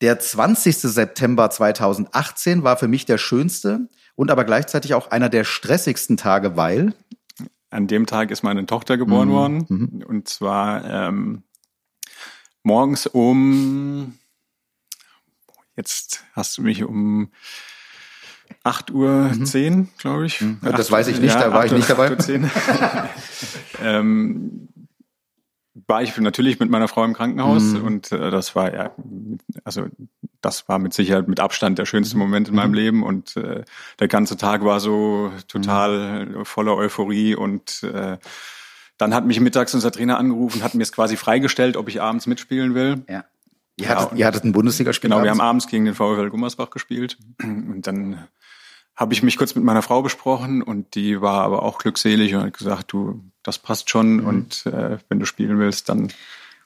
Der 0.01 0.19
20. 0.19 0.77
September 0.77 1.49
2018 1.49 2.63
war 2.63 2.77
für 2.77 2.87
mich 2.87 3.05
der 3.05 3.17
schönste 3.17 3.87
und 4.15 4.31
aber 4.31 4.43
gleichzeitig 4.43 4.93
auch 4.93 5.11
einer 5.11 5.29
der 5.29 5.43
stressigsten 5.43 6.17
Tage, 6.17 6.55
weil 6.57 6.93
an 7.69 7.87
dem 7.87 8.05
Tag 8.05 8.29
ist 8.29 8.43
meine 8.43 8.65
Tochter 8.65 8.97
geboren 8.97 9.29
mhm. 9.29 9.33
worden. 9.33 9.65
Mhm. 9.67 10.03
Und 10.07 10.27
zwar 10.29 10.85
ähm, 10.85 11.43
morgens 12.61 13.07
um, 13.07 14.17
jetzt 15.75 16.23
hast 16.33 16.57
du 16.57 16.61
mich 16.61 16.83
um 16.83 17.31
8 18.63 18.91
Uhr 18.91 19.09
mhm. 19.33 19.45
10, 19.45 19.89
glaube 19.97 20.25
ich. 20.25 20.41
Mhm. 20.41 20.59
Das 20.61 20.91
weiß 20.91 21.07
ich 21.07 21.19
nicht, 21.19 21.33
ja, 21.33 21.41
da 21.41 21.53
war 21.53 21.65
ich 21.65 21.71
nicht 21.71 21.89
dabei. 21.89 22.07
8 22.07 22.11
Uhr 22.11 22.19
10. 22.19 22.51
ähm, 23.83 24.69
war 25.87 26.03
ich 26.03 26.15
natürlich 26.17 26.59
mit 26.59 26.69
meiner 26.69 26.87
Frau 26.87 27.03
im 27.03 27.13
Krankenhaus 27.13 27.63
mhm. 27.63 27.83
und 27.83 28.11
äh, 28.11 28.31
das 28.31 28.55
war 28.55 28.73
ja, 28.73 28.91
also 29.63 29.87
das 30.41 30.69
war 30.69 30.79
mit 30.79 30.93
Sicherheit 30.93 31.27
mit 31.27 31.39
Abstand 31.39 31.79
der 31.79 31.85
schönste 31.85 32.17
Moment 32.17 32.47
in 32.49 32.55
meinem 32.55 32.69
mhm. 32.69 32.75
Leben 32.75 33.03
und 33.03 33.35
äh, 33.37 33.63
der 33.99 34.07
ganze 34.07 34.37
Tag 34.37 34.63
war 34.63 34.79
so 34.79 35.31
total 35.47 36.25
mhm. 36.25 36.45
voller 36.45 36.75
Euphorie 36.75 37.35
und 37.35 37.83
äh, 37.83 38.17
Dann 38.97 39.13
hat 39.13 39.25
mich 39.25 39.39
mittags 39.39 39.73
unser 39.73 39.91
Trainer 39.91 40.17
angerufen, 40.17 40.63
hat 40.63 40.75
mir 40.75 40.83
es 40.83 40.91
quasi 40.91 41.17
freigestellt, 41.17 41.77
ob 41.77 41.89
ich 41.89 42.01
abends 42.01 42.27
mitspielen 42.27 42.75
will. 42.75 43.03
Ja. 43.09 43.25
Ihr 43.75 43.89
hattet, 43.89 44.17
ihr 44.17 44.25
hattet 44.27 44.43
ein 44.43 44.51
Bundesligaspiel. 44.51 45.09
Genau, 45.09 45.23
wir 45.23 45.31
abends? 45.31 45.41
haben 45.41 45.49
abends 45.49 45.67
gegen 45.67 45.85
den 45.85 45.95
VfL 45.95 46.29
Gummersbach 46.29 46.69
gespielt. 46.69 47.17
Und 47.41 47.87
dann 47.87 48.27
habe 48.95 49.13
ich 49.13 49.23
mich 49.23 49.37
kurz 49.37 49.55
mit 49.55 49.63
meiner 49.63 49.81
Frau 49.81 50.01
besprochen 50.01 50.61
und 50.61 50.93
die 50.95 51.19
war 51.21 51.43
aber 51.43 51.63
auch 51.63 51.79
glückselig 51.79 52.35
und 52.35 52.41
hat 52.43 52.57
gesagt, 52.57 52.91
du, 52.93 53.23
das 53.41 53.57
passt 53.59 53.89
schon 53.89 54.17
Mhm. 54.17 54.25
und 54.27 54.65
äh, 54.67 54.97
wenn 55.09 55.19
du 55.19 55.25
spielen 55.25 55.57
willst, 55.59 55.89
dann 55.89 56.11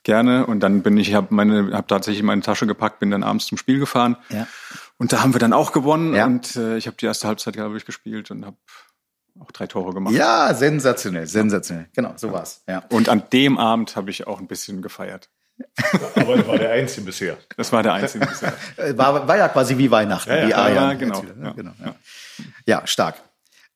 gerne. 0.03 0.45
Und 0.45 0.59
dann 0.61 0.83
bin 0.83 0.97
ich, 0.97 1.13
habe 1.13 1.27
meine, 1.33 1.71
habe 1.73 1.87
tatsächlich 1.87 2.23
meine 2.23 2.41
Tasche 2.41 2.67
gepackt, 2.67 2.99
bin 2.99 3.11
dann 3.11 3.23
abends 3.23 3.45
zum 3.47 3.57
Spiel 3.57 3.79
gefahren. 3.79 4.17
Ja. 4.29 4.47
Und 4.97 5.13
da 5.13 5.21
haben 5.21 5.33
wir 5.33 5.39
dann 5.39 5.53
auch 5.53 5.71
gewonnen 5.71 6.13
Ja. 6.15 6.25
und 6.25 6.55
äh, 6.55 6.77
ich 6.77 6.87
habe 6.87 6.97
die 6.97 7.05
erste 7.05 7.27
Halbzeit, 7.27 7.53
glaube 7.55 7.77
ich, 7.77 7.85
gespielt 7.85 8.31
und 8.31 8.45
habe 8.45 8.57
auch 9.39 9.51
drei 9.51 9.67
Tore 9.67 9.93
gemacht. 9.93 10.13
Ja, 10.15 10.53
sensationell, 10.53 11.27
sensationell. 11.27 11.87
Genau, 11.95 12.13
so 12.15 12.31
war's. 12.31 12.63
Ja. 12.67 12.83
Und 12.89 13.07
an 13.09 13.23
dem 13.31 13.57
Abend 13.57 13.95
habe 13.95 14.09
ich 14.09 14.25
auch 14.27 14.39
ein 14.39 14.47
bisschen 14.47 14.81
gefeiert. 14.81 15.29
Aber 16.15 16.37
das 16.37 16.47
war 16.47 16.57
der 16.57 16.71
einzige 16.71 17.05
bisher. 17.05 17.37
Das 17.55 17.71
war 17.71 17.83
der 17.83 17.93
einzige 17.93 18.25
bisher. 18.27 18.53
Äh, 18.77 18.97
War, 18.97 19.27
war 19.27 19.37
ja 19.37 19.47
quasi 19.49 19.77
wie 19.77 19.89
Weihnachten, 19.89 20.29
Ja, 20.29 20.37
ja, 20.37 20.45
wie 20.45 20.51
ja, 20.51 20.69
ja, 20.69 20.93
genau, 20.93 21.21
ne? 21.21 21.35
ja. 21.43 21.51
genau 21.51 21.71
ja. 21.83 21.95
ja, 22.65 22.87
stark. 22.87 23.15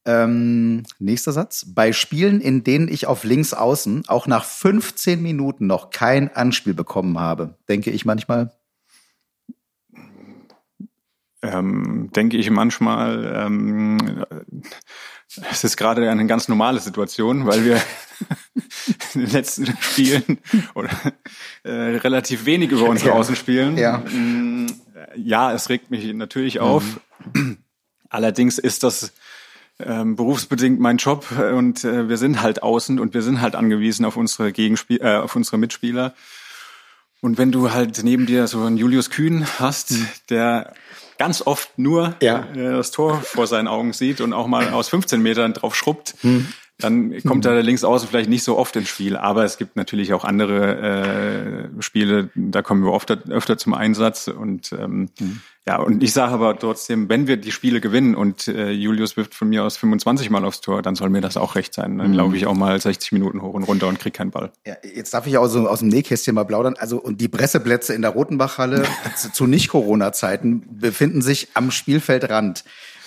Ähm, 0.06 0.84
nächster 0.98 1.32
Satz. 1.32 1.66
Bei 1.68 1.94
Spielen, 1.94 2.42
in 2.42 2.64
denen 2.64 2.88
ich 2.88 3.06
auf 3.06 3.24
links 3.24 3.54
außen 3.54 4.06
auch 4.08 4.26
nach 4.26 4.46
15 4.46 5.22
Minuten 5.22 5.68
noch 5.68 5.92
kein 5.92 6.36
Anspiel 6.36 6.74
bekommen 6.74 7.20
habe, 7.20 7.56
denke 7.70 7.92
ich 7.92 8.04
manchmal, 8.06 8.52
ähm, 11.44 12.10
denke 12.16 12.38
ich 12.38 12.50
manchmal, 12.50 13.32
ähm, 13.36 14.26
es 15.52 15.64
ist 15.64 15.78
gerade 15.78 16.10
eine 16.10 16.26
ganz 16.28 16.48
normale 16.48 16.80
Situation, 16.80 17.46
weil 17.46 17.64
wir 17.66 17.76
in 19.14 19.22
den 19.22 19.32
letzten 19.32 19.68
Spielen 19.80 20.40
oder 20.74 20.90
äh, 21.64 21.72
relativ 21.72 22.46
wenig 22.46 22.72
über 22.72 22.84
unsere 22.90 23.12
Ja. 23.12 23.16
Außen 23.16 23.36
spielen. 23.36 23.78
Ja. 23.78 24.00
Mm, 24.00 24.68
Ja, 25.16 25.52
es 25.54 25.70
regt 25.70 25.92
mich 25.92 26.06
natürlich 26.14 26.60
auf. 26.60 26.84
Allerdings 28.10 28.58
ist 28.58 28.84
das 28.84 29.12
ähm, 29.80 30.16
berufsbedingt 30.16 30.80
mein 30.80 30.98
Job 30.98 31.32
und 31.32 31.84
äh, 31.84 32.08
wir 32.10 32.18
sind 32.18 32.42
halt 32.42 32.62
außen 32.62 33.00
und 33.00 33.14
wir 33.14 33.22
sind 33.22 33.42
halt 33.42 33.56
angewiesen 33.56 34.06
auf 34.06 34.18
unsere 34.18 34.52
Gegenspiel, 34.52 35.00
äh, 35.02 35.16
auf 35.18 35.36
unsere 35.36 35.58
Mitspieler. 35.58 36.14
Und 37.22 37.38
wenn 37.38 37.52
du 37.52 37.72
halt 37.72 38.04
neben 38.04 38.26
dir 38.26 38.48
so 38.48 38.62
einen 38.64 38.78
Julius 38.78 39.10
Kühn 39.10 39.46
hast, 39.60 39.94
der 40.30 40.74
ganz 41.22 41.44
oft 41.46 41.78
nur 41.78 42.16
Ja. 42.20 42.48
äh, 42.56 42.72
das 42.78 42.90
Tor 42.90 43.22
vor 43.22 43.46
seinen 43.46 43.68
Augen 43.68 43.94
sieht 43.94 44.22
und 44.22 44.34
auch 44.34 44.48
mal 44.48 44.70
aus 44.74 44.90
15 44.90 45.22
Metern 45.22 45.54
drauf 45.54 45.76
schrubbt, 45.76 46.16
dann 46.80 47.22
kommt 47.24 47.46
er 47.46 47.62
links 47.62 47.84
außen 47.84 48.10
vielleicht 48.10 48.28
nicht 48.30 48.44
so 48.44 48.58
oft 48.58 48.76
ins 48.76 48.90
Spiel. 48.90 49.16
Aber 49.16 49.44
es 49.44 49.58
gibt 49.60 49.76
natürlich 49.76 50.14
auch 50.16 50.26
andere 50.26 51.70
äh, 51.78 51.82
Spiele, 51.82 52.32
da 52.34 52.64
kommen 52.64 52.84
wir 52.84 52.92
oft 52.92 53.12
öfter 53.30 53.56
zum 53.60 53.76
Einsatz. 53.76 54.28
Und 54.30 54.72
ähm, 54.74 55.10
ja, 55.68 55.78
und 55.78 56.02
ich 56.02 56.12
sage 56.12 56.34
aber 56.34 56.58
trotzdem, 56.58 57.08
wenn 57.08 57.28
wir 57.28 57.38
die 57.38 57.52
Spiele 57.52 57.82
gewinnen 57.82 58.16
und 58.16 58.48
äh, 58.48 58.72
Julius 58.72 59.16
wirft 59.16 59.36
von 59.36 59.50
mir 59.50 59.64
aus 59.64 59.78
25 59.78 60.32
Mal 60.32 60.44
aufs 60.44 60.60
Tor, 60.60 60.82
dann 60.82 60.96
soll 60.96 61.10
mir 61.10 61.22
das 61.22 61.38
auch 61.38 61.54
recht 61.54 61.76
sein. 61.76 62.00
Dann 62.00 62.14
laufe 62.14 62.36
ich 62.36 62.48
auch 62.48 62.56
mal 62.56 62.82
60 62.82 63.12
Minuten 63.12 63.44
hoch 63.44 63.54
und 63.54 63.64
runter 63.64 63.88
und 63.88 64.00
krieg 64.00 64.14
keinen 64.14 64.32
Ball. 64.32 64.52
Ja, 64.66 64.76
jetzt 64.82 65.14
darf 65.14 65.28
ich 65.28 65.38
auch 65.38 65.46
so 65.46 65.68
aus 65.68 65.80
dem 65.80 65.90
Nähkästchen 65.90 66.34
mal 66.34 66.46
plaudern. 66.46 66.76
Also 66.80 67.00
und 67.00 67.22
die 67.22 67.28
Presseplätze 67.28 67.94
in 67.94 68.02
der 68.02 68.12
Rotenbachhalle 68.12 68.86
zu, 69.16 69.32
zu 69.32 69.46
Nicht-Corona-Zeiten 69.46 70.80
befinden 70.80 71.22
sich 71.22 71.50
am 71.54 71.70
Spielfeldrand. 71.70 72.64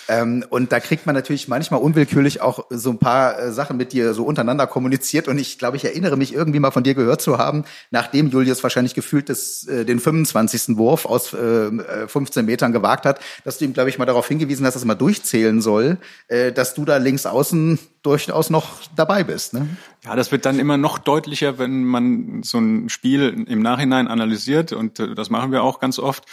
Ähm, 0.09 0.44
und 0.50 0.72
da 0.72 0.80
kriegt 0.80 1.07
man 1.07 1.14
natürlich 1.14 1.48
manchmal 1.48 1.80
unwillkürlich 1.80 2.40
auch 2.40 2.66
so 2.70 2.90
ein 2.90 2.98
paar 2.98 3.38
äh, 3.38 3.52
Sachen 3.52 3.76
mit 3.76 3.92
dir 3.92 4.14
so 4.14 4.24
untereinander 4.24 4.66
kommuniziert. 4.66 5.28
Und 5.28 5.38
ich 5.38 5.59
glaube, 5.59 5.76
ich 5.76 5.84
erinnere 5.84 6.16
mich 6.16 6.34
irgendwie 6.34 6.61
mal 6.61 6.70
von 6.70 6.82
dir 6.82 6.94
gehört 6.94 7.22
zu 7.22 7.38
haben, 7.38 7.64
nachdem 7.90 8.28
Julius 8.28 8.62
wahrscheinlich 8.62 8.94
gefühlt 8.94 9.28
das, 9.28 9.66
äh, 9.66 9.84
den 9.84 10.00
25. 10.00 10.76
Wurf 10.76 11.07
aus 11.07 11.32
äh, 11.32 11.38
äh, 11.38 12.09
15 12.09 12.44
Metern 12.44 12.72
gewagt 12.72 13.07
hat, 13.07 13.20
dass 13.44 13.59
du 13.59 13.64
ihm, 13.64 13.72
glaube 13.72 13.88
ich, 13.88 13.98
mal 13.98 14.07
darauf 14.07 14.28
hingewiesen 14.28 14.66
hast, 14.66 14.74
dass 14.74 14.82
er 14.82 14.86
mal 14.86 14.94
durchzählen 14.94 15.61
soll, 15.61 15.98
äh, 16.28 16.52
dass 16.52 16.74
du 16.74 16.84
da 16.84 16.98
links 16.98 17.26
außen 17.26 17.78
durchaus 18.02 18.50
noch 18.50 18.80
dabei 18.94 19.24
bist. 19.24 19.55
Ne? 19.55 19.66
Ja, 20.05 20.14
das 20.14 20.30
wird 20.30 20.44
dann 20.44 20.59
immer 20.59 20.76
noch 20.76 20.98
deutlicher, 20.98 21.59
wenn 21.59 21.84
man 21.84 22.42
so 22.42 22.59
ein 22.59 22.90
Spiel 22.90 23.44
im 23.48 23.62
Nachhinein 23.62 24.09
analysiert 24.09 24.72
und 24.72 25.00
äh, 25.00 25.14
das 25.14 25.30
machen 25.30 25.50
wir 25.50 25.62
auch 25.62 25.80
ganz 25.80 25.98
oft 25.98 26.24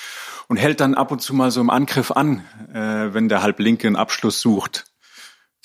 und 0.48 0.58
hält 0.58 0.80
dann 0.80 0.94
ab 0.94 1.12
und 1.12 1.22
zu 1.22 1.34
mal 1.34 1.52
so 1.52 1.62
im 1.62 1.70
Angriff 1.70 2.12
an, 2.12 2.44
äh, 2.74 3.14
wenn 3.14 3.30
der 3.30 3.42
Halblinke 3.44 3.88
einen 3.88 3.96
Abschluss 3.96 4.42
sucht. 4.42 4.86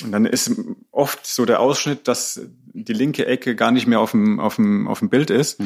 Und 0.02 0.12
dann 0.12 0.26
ist 0.26 0.52
oft 0.90 1.26
so 1.26 1.46
der 1.46 1.60
Ausschnitt, 1.60 2.06
dass 2.06 2.40
die 2.66 2.92
linke 2.92 3.26
Ecke 3.26 3.56
gar 3.56 3.70
nicht 3.70 3.86
mehr 3.86 4.00
auf 4.00 4.10
dem, 4.10 4.38
auf 4.38 4.56
dem, 4.56 4.88
auf 4.88 4.98
dem 4.98 5.08
Bild 5.08 5.30
ist. 5.30 5.58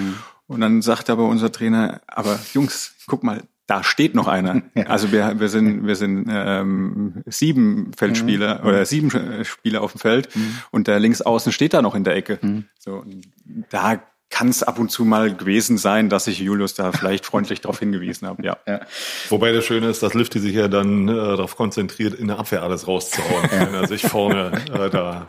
Und 0.46 0.60
dann 0.60 0.82
sagt 0.82 1.10
aber 1.10 1.24
unser 1.24 1.50
Trainer, 1.50 2.00
aber 2.06 2.38
Jungs, 2.54 2.94
guck 3.06 3.24
mal, 3.24 3.42
da 3.66 3.84
steht 3.84 4.14
noch 4.14 4.26
einer. 4.26 4.62
Also 4.86 5.12
wir, 5.12 5.38
wir 5.38 5.48
sind, 5.48 5.86
wir 5.86 5.94
sind 5.94 6.26
ähm, 6.28 7.22
sieben 7.26 7.92
Feldspieler 7.96 8.64
oder 8.64 8.84
sieben 8.84 9.10
Spieler 9.44 9.82
auf 9.82 9.92
dem 9.92 10.00
Feld 10.00 10.28
und 10.70 10.88
der 10.88 10.98
links 10.98 11.22
außen 11.22 11.52
steht 11.52 11.74
da 11.74 11.82
noch 11.82 11.94
in 11.94 12.02
der 12.02 12.16
Ecke. 12.16 12.38
So, 12.78 12.96
und 12.96 13.28
da 13.70 14.00
kann 14.30 14.48
es 14.48 14.62
ab 14.62 14.78
und 14.78 14.90
zu 14.90 15.04
mal 15.04 15.34
gewesen 15.34 15.76
sein, 15.76 16.08
dass 16.08 16.28
ich 16.28 16.38
Julius 16.38 16.74
da 16.74 16.92
vielleicht 16.92 17.26
freundlich 17.26 17.60
darauf 17.60 17.78
hingewiesen 17.78 18.26
habe. 18.26 18.40
Ja. 18.66 18.80
Wobei 19.28 19.52
das 19.52 19.64
Schöne 19.64 19.88
ist, 19.88 20.02
dass 20.02 20.14
Lifty 20.14 20.38
sich 20.38 20.54
ja 20.54 20.68
dann 20.68 21.08
äh, 21.08 21.12
darauf 21.12 21.56
konzentriert, 21.56 22.14
in 22.14 22.28
der 22.28 22.38
Abwehr 22.38 22.62
alles 22.62 22.86
rauszuhauen, 22.86 23.48
wenn 23.50 23.74
er 23.74 23.86
sich 23.86 24.02
vorne 24.02 24.52
äh, 24.72 24.88
da 24.90 25.26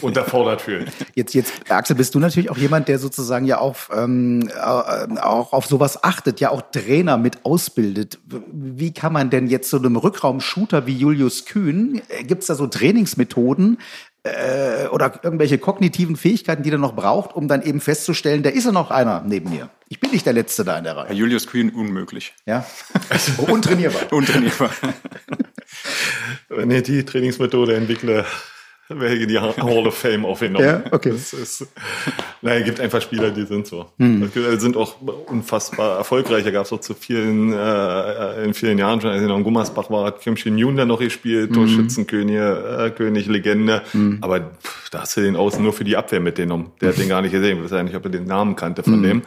unterfordert 0.00 0.62
fühlt. 0.62 0.90
Jetzt, 1.14 1.34
jetzt, 1.34 1.52
Axel, 1.70 1.96
bist 1.96 2.14
du 2.14 2.18
natürlich 2.18 2.50
auch 2.50 2.56
jemand, 2.56 2.88
der 2.88 2.98
sozusagen 2.98 3.46
ja 3.46 3.58
auch, 3.58 3.76
ähm, 3.94 4.48
äh, 4.48 5.20
auch 5.20 5.52
auf 5.52 5.66
sowas 5.66 6.02
achtet, 6.02 6.40
ja 6.40 6.50
auch 6.50 6.62
Trainer 6.72 7.18
mit 7.18 7.44
ausbildet. 7.44 8.18
Wie 8.26 8.92
kann 8.92 9.12
man 9.12 9.30
denn 9.30 9.46
jetzt 9.46 9.70
so 9.70 9.76
einem 9.76 9.96
Rückraum-Shooter 9.96 10.86
wie 10.86 10.96
Julius 10.96 11.44
Kühn, 11.44 12.02
gibt 12.22 12.42
es 12.42 12.48
da 12.48 12.54
so 12.54 12.66
Trainingsmethoden 12.66 13.78
äh, 14.22 14.86
oder 14.88 15.20
irgendwelche 15.22 15.58
kognitiven 15.58 16.16
Fähigkeiten, 16.16 16.62
die 16.62 16.70
er 16.70 16.78
noch 16.78 16.94
braucht, 16.94 17.34
um 17.34 17.48
dann 17.48 17.62
eben 17.62 17.80
festzustellen, 17.80 18.42
da 18.42 18.50
ist 18.50 18.64
ja 18.64 18.72
noch 18.72 18.90
einer 18.90 19.22
neben 19.26 19.50
mir. 19.50 19.70
Ich 19.88 20.00
bin 20.00 20.10
nicht 20.10 20.26
der 20.26 20.32
Letzte 20.32 20.64
da 20.64 20.78
in 20.78 20.84
der 20.84 20.96
Reihe. 20.96 21.12
Julius 21.12 21.46
Kühn 21.46 21.70
unmöglich. 21.70 22.34
Ja? 22.46 22.64
Untrainierbar. 23.38 24.02
Untrainierbar. 24.12 24.70
Wenn 26.48 26.70
ich 26.70 26.82
die 26.82 27.04
Trainingsmethode 27.04 27.74
entwickle, 27.74 28.24
wäre 28.98 29.14
in 29.14 29.28
die 29.28 29.38
Hall 29.38 29.86
of 29.86 29.94
Fame 29.96 30.24
aufgenommen. 30.24 30.64
Ja, 30.64 30.82
okay. 30.90 31.10
Das 31.10 31.32
ist, 31.32 31.66
naja, 32.42 32.58
es 32.60 32.64
gibt 32.64 32.80
einfach 32.80 33.00
Spieler, 33.00 33.30
die 33.30 33.44
sind 33.46 33.66
so. 33.66 33.86
Hm. 33.98 34.30
Das 34.34 34.60
sind 34.60 34.76
auch 34.76 34.96
unfassbar 35.26 35.98
erfolgreich. 35.98 36.44
Da 36.44 36.50
gab 36.50 36.64
es 36.66 36.72
auch 36.72 36.80
zu 36.80 36.94
vielen, 36.94 37.52
äh, 37.52 38.44
in 38.44 38.54
vielen 38.54 38.78
Jahren 38.78 39.00
schon, 39.00 39.10
als 39.10 39.22
ich 39.22 39.28
noch 39.28 39.36
in 39.36 39.44
Gummersbach 39.44 39.90
war, 39.90 40.06
hat 40.06 40.20
Kim 40.20 40.36
Shin 40.36 40.58
Yoon 40.58 40.76
dann 40.76 40.88
noch 40.88 40.98
Hm. 41.00 41.06
gespielt, 41.06 41.52
Torschützenkönig, 41.54 42.36
äh, 42.36 42.90
König, 42.96 43.26
Legende. 43.26 43.82
Aber 44.20 44.40
pff, 44.40 44.90
da 44.90 45.02
hast 45.02 45.16
du 45.16 45.20
den 45.20 45.36
außen 45.36 45.62
nur 45.62 45.72
für 45.72 45.84
die 45.84 45.96
Abwehr 45.96 46.20
mitgenommen. 46.20 46.72
Der 46.80 46.88
hat 46.90 46.98
den 46.98 47.08
gar 47.08 47.22
nicht 47.22 47.32
gesehen. 47.32 47.58
Ich 47.58 47.64
weiß 47.64 47.70
ja 47.72 47.82
nicht, 47.82 47.94
ob 47.96 48.04
er 48.04 48.10
den 48.10 48.24
Namen 48.24 48.56
kannte 48.56 48.82
Hm. 48.84 48.92
von 48.92 49.02
dem. 49.02 49.22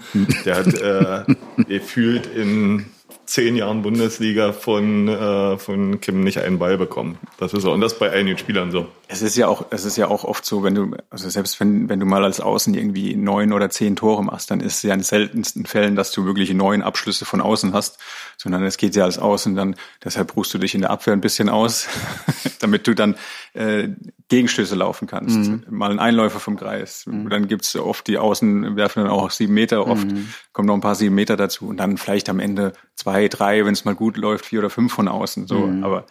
Der 0.45 0.55
hat 0.55 0.73
äh, 0.73 1.23
gefühlt 1.67 2.27
in 2.35 2.85
zehn 3.25 3.55
Jahren 3.55 3.81
Bundesliga 3.81 4.51
von, 4.51 5.07
äh, 5.07 5.57
von 5.57 6.01
Kim 6.01 6.23
nicht 6.23 6.39
einen 6.39 6.59
Ball 6.59 6.77
bekommen. 6.77 7.17
Das 7.37 7.53
ist 7.53 7.63
so. 7.63 7.71
Und 7.71 7.81
das 7.81 7.97
bei 7.97 8.11
einigen 8.11 8.37
Spielern 8.37 8.71
so. 8.71 8.87
Es 9.07 9.21
ist 9.21 9.35
ja 9.37 9.47
auch, 9.47 9.65
es 9.69 9.85
ist 9.85 9.97
ja 9.97 10.07
auch 10.07 10.23
oft 10.23 10.45
so, 10.45 10.63
wenn 10.63 10.75
du, 10.75 10.91
also 11.09 11.29
selbst 11.29 11.59
wenn, 11.59 11.87
wenn 11.89 11.99
du 11.99 12.05
mal 12.05 12.23
als 12.23 12.41
Außen 12.41 12.73
irgendwie 12.73 13.15
neun 13.15 13.53
oder 13.53 13.69
zehn 13.69 13.95
Tore 13.95 14.23
machst, 14.23 14.51
dann 14.51 14.59
ist 14.59 14.77
es 14.77 14.83
ja 14.83 14.93
in 14.93 15.03
seltensten 15.03 15.65
Fällen, 15.65 15.95
dass 15.95 16.11
du 16.11 16.25
wirklich 16.25 16.53
neun 16.53 16.81
Abschlüsse 16.81 17.25
von 17.25 17.41
außen 17.41 17.73
hast, 17.73 17.97
sondern 18.37 18.63
es 18.63 18.77
geht 18.77 18.95
ja 18.95 19.03
als 19.05 19.19
Außen 19.19 19.55
dann, 19.55 19.75
deshalb 20.03 20.35
ruhst 20.35 20.53
du 20.53 20.57
dich 20.57 20.75
in 20.75 20.81
der 20.81 20.89
Abwehr 20.89 21.13
ein 21.13 21.21
bisschen 21.21 21.49
aus, 21.49 21.87
damit 22.59 22.87
du 22.87 22.93
dann 22.93 23.15
äh, 23.53 23.89
Gegenstöße 24.35 24.75
laufen 24.75 25.07
kannst. 25.07 25.37
Mal 25.71 25.91
ein 25.91 25.99
Einläufer 25.99 26.39
vom 26.39 26.55
Kreis. 26.55 27.05
Dann 27.05 27.47
gibt's 27.47 27.75
oft 27.75 28.07
die 28.07 28.17
Außen 28.17 28.75
werfen 28.75 29.03
dann 29.03 29.11
auch 29.11 29.29
sieben 29.31 29.53
Meter, 29.53 29.87
oft 29.87 30.07
kommen 30.51 30.67
noch 30.67 30.75
ein 30.75 30.81
paar 30.81 30.95
sieben 30.95 31.15
Meter 31.15 31.37
dazu 31.37 31.67
und 31.67 31.77
dann 31.77 31.97
vielleicht 31.97 32.29
am 32.29 32.39
Ende 32.39 32.73
zwei, 32.95 33.27
drei, 33.27 33.65
wenn 33.65 33.73
es 33.73 33.85
mal 33.85 33.95
gut 33.95 34.17
läuft, 34.17 34.45
vier 34.45 34.59
oder 34.59 34.69
fünf 34.69 34.93
von 34.93 35.07
außen. 35.07 35.47
So, 35.47 35.69
aber 35.81 36.05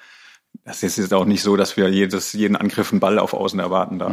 das 0.65 0.83
ist 0.83 0.99
jetzt 0.99 1.15
auch 1.15 1.25
nicht 1.25 1.43
so, 1.43 1.57
dass 1.57 1.77
wir 1.77 1.89
jedes, 1.89 2.33
jeden 2.33 2.57
Angriff 2.57 2.93
einen 2.93 3.01
Ball 3.01 3.19
auf 3.19 3.35
Außen 3.35 3.59
erwarten 3.59 3.99
da. 3.99 4.11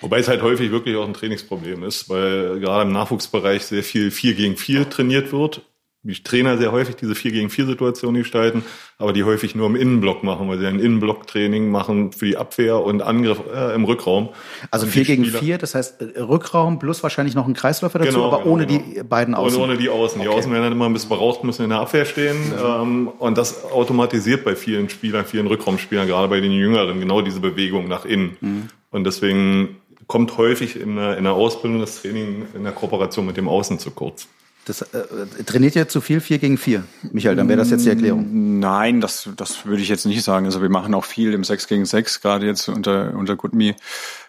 Wobei 0.00 0.20
es 0.20 0.28
halt 0.28 0.42
häufig 0.42 0.70
wirklich 0.70 0.96
auch 0.96 1.06
ein 1.06 1.14
Trainingsproblem 1.14 1.82
ist, 1.82 2.08
weil 2.08 2.60
gerade 2.60 2.88
im 2.88 2.92
Nachwuchsbereich 2.92 3.66
sehr 3.66 3.82
viel 3.82 4.10
4 4.10 4.34
gegen 4.34 4.56
4 4.56 4.88
trainiert 4.88 5.32
wird. 5.32 5.62
Die 6.04 6.14
Trainer 6.22 6.56
sehr 6.58 6.70
häufig 6.70 6.94
diese 6.94 7.16
4 7.16 7.32
gegen 7.32 7.50
4 7.50 7.66
Situation 7.66 8.14
gestalten, 8.14 8.64
aber 8.98 9.12
die 9.12 9.24
häufig 9.24 9.56
nur 9.56 9.66
im 9.66 9.74
Innenblock 9.74 10.22
machen, 10.22 10.48
weil 10.48 10.58
sie 10.58 10.66
ein 10.66 10.78
Innenblock-Training 10.78 11.70
machen 11.70 12.12
für 12.12 12.24
die 12.26 12.36
Abwehr 12.36 12.78
und 12.80 13.02
Angriff 13.02 13.40
äh, 13.52 13.74
im 13.74 13.84
Rückraum. 13.84 14.28
Also 14.70 14.86
Und 14.86 14.92
vier 14.92 15.02
die 15.02 15.06
gegen 15.08 15.24
Spieler- 15.24 15.38
vier, 15.40 15.58
das 15.58 15.74
heißt 15.74 16.00
äh, 16.00 16.20
Rückraum 16.20 16.78
plus 16.78 17.02
wahrscheinlich 17.02 17.34
noch 17.34 17.48
ein 17.48 17.52
Kreisläufer 17.54 17.98
dazu, 17.98 18.12
Genau, 18.12 18.26
aber 18.28 18.38
genau, 18.44 18.50
ohne 18.54 18.66
genau. 18.66 18.80
die 18.96 19.02
beiden 19.02 19.34
Und 19.34 19.40
Außen. 19.40 19.60
ohne 19.60 19.76
die 19.76 19.88
Außen. 19.88 20.22
Die 20.22 20.28
Außen 20.28 20.50
werden 20.52 20.62
dann 20.62 20.72
immer 20.72 20.86
ein 20.86 20.92
bisschen 20.92 21.08
beraucht, 21.08 21.42
müssen 21.42 21.64
in 21.64 21.70
der 21.70 21.80
Abwehr 21.80 22.04
stehen. 22.04 22.36
Ähm, 22.64 23.08
und 23.18 23.36
das 23.36 23.64
automatisiert 23.64 24.44
bei 24.44 24.54
vielen 24.54 24.88
Spielern, 24.88 25.24
vielen 25.26 25.48
Rückraumspielern, 25.48 26.06
gerade 26.06 26.28
bei 26.28 26.40
den 26.40 26.52
Jüngeren, 26.52 27.00
genau 27.00 27.22
diese 27.22 27.40
Bewegung 27.40 27.88
nach 27.88 28.04
innen. 28.04 28.68
Und 28.92 29.04
deswegen 29.04 29.76
kommt 30.06 30.38
häufig 30.38 30.80
in 30.80 30.94
der, 30.94 31.18
in 31.18 31.24
der 31.24 31.32
Ausbildung 31.34 31.80
das 31.80 32.00
Training 32.00 32.46
in 32.54 32.62
der 32.62 32.72
Kooperation 32.72 33.26
mit 33.26 33.36
dem 33.36 33.48
Außen 33.48 33.78
zu 33.80 33.90
kurz. 33.90 34.28
Das, 34.68 34.82
äh, 34.82 35.44
trainiert 35.46 35.76
ihr 35.76 35.88
zu 35.88 36.02
viel 36.02 36.20
4 36.20 36.38
gegen 36.38 36.58
4? 36.58 36.84
Michael, 37.10 37.36
dann 37.36 37.48
wäre 37.48 37.58
das 37.58 37.70
jetzt 37.70 37.86
die 37.86 37.88
Erklärung. 37.88 38.58
Nein, 38.58 39.00
das, 39.00 39.30
das 39.34 39.64
würde 39.64 39.80
ich 39.80 39.88
jetzt 39.88 40.04
nicht 40.04 40.22
sagen. 40.22 40.44
Also 40.44 40.60
wir 40.60 40.68
machen 40.68 40.92
auch 40.94 41.06
viel 41.06 41.32
im 41.32 41.42
6 41.42 41.68
gegen 41.68 41.86
6, 41.86 42.20
gerade 42.20 42.44
jetzt 42.44 42.68
unter, 42.68 43.14
unter 43.14 43.34
GoodMe. 43.34 43.76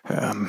Ähm, 0.09 0.47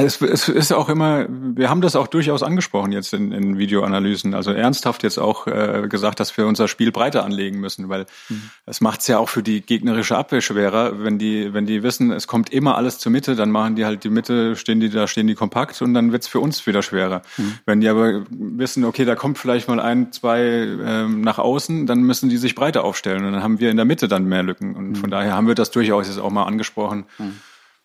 ja, 0.00 0.06
es, 0.06 0.20
es 0.20 0.48
ist 0.48 0.72
auch 0.72 0.88
immer, 0.88 1.26
wir 1.28 1.70
haben 1.70 1.80
das 1.80 1.96
auch 1.96 2.06
durchaus 2.06 2.42
angesprochen 2.42 2.92
jetzt 2.92 3.12
in, 3.14 3.32
in 3.32 3.58
Videoanalysen. 3.58 4.34
Also 4.34 4.52
ernsthaft 4.52 5.02
jetzt 5.02 5.18
auch 5.18 5.46
äh, 5.46 5.86
gesagt, 5.88 6.20
dass 6.20 6.36
wir 6.36 6.46
unser 6.46 6.68
Spiel 6.68 6.92
breiter 6.92 7.24
anlegen 7.24 7.60
müssen, 7.60 7.88
weil 7.88 8.06
mhm. 8.28 8.50
es 8.66 8.80
macht 8.80 9.00
es 9.00 9.08
ja 9.08 9.18
auch 9.18 9.28
für 9.28 9.42
die 9.42 9.60
gegnerische 9.60 10.16
Abwehr 10.16 10.40
schwerer, 10.40 11.02
wenn 11.02 11.18
die, 11.18 11.52
wenn 11.54 11.66
die 11.66 11.82
wissen, 11.82 12.10
es 12.12 12.26
kommt 12.26 12.50
immer 12.50 12.76
alles 12.76 12.98
zur 12.98 13.12
Mitte, 13.12 13.36
dann 13.36 13.50
machen 13.50 13.76
die 13.76 13.84
halt 13.84 14.04
die 14.04 14.10
Mitte, 14.10 14.56
stehen 14.56 14.80
die 14.80 14.90
da, 14.90 15.06
stehen 15.06 15.26
die 15.26 15.34
kompakt 15.34 15.80
und 15.82 15.94
dann 15.94 16.12
wird's 16.12 16.28
für 16.28 16.40
uns 16.40 16.66
wieder 16.66 16.82
schwerer. 16.82 17.22
Mhm. 17.36 17.58
Wenn 17.66 17.80
die 17.80 17.88
aber 17.88 18.24
wissen, 18.30 18.84
okay, 18.84 19.04
da 19.04 19.14
kommt 19.14 19.38
vielleicht 19.38 19.68
mal 19.68 19.80
ein, 19.80 20.12
zwei 20.12 20.40
ähm, 20.40 21.20
nach 21.20 21.38
außen, 21.38 21.86
dann 21.86 22.02
müssen 22.02 22.28
die 22.28 22.36
sich 22.36 22.54
breiter 22.54 22.84
aufstellen 22.84 23.24
und 23.24 23.32
dann 23.32 23.42
haben 23.42 23.60
wir 23.60 23.70
in 23.70 23.76
der 23.76 23.86
Mitte 23.86 24.08
dann 24.08 24.24
mehr 24.24 24.42
Lücken. 24.42 24.74
Und 24.74 24.90
mhm. 24.90 24.94
von 24.96 25.10
daher 25.10 25.34
haben 25.34 25.46
wir 25.46 25.54
das 25.54 25.70
durchaus 25.70 26.08
jetzt 26.08 26.18
auch 26.18 26.30
mal 26.30 26.44
angesprochen. 26.44 27.04
Mhm. 27.18 27.40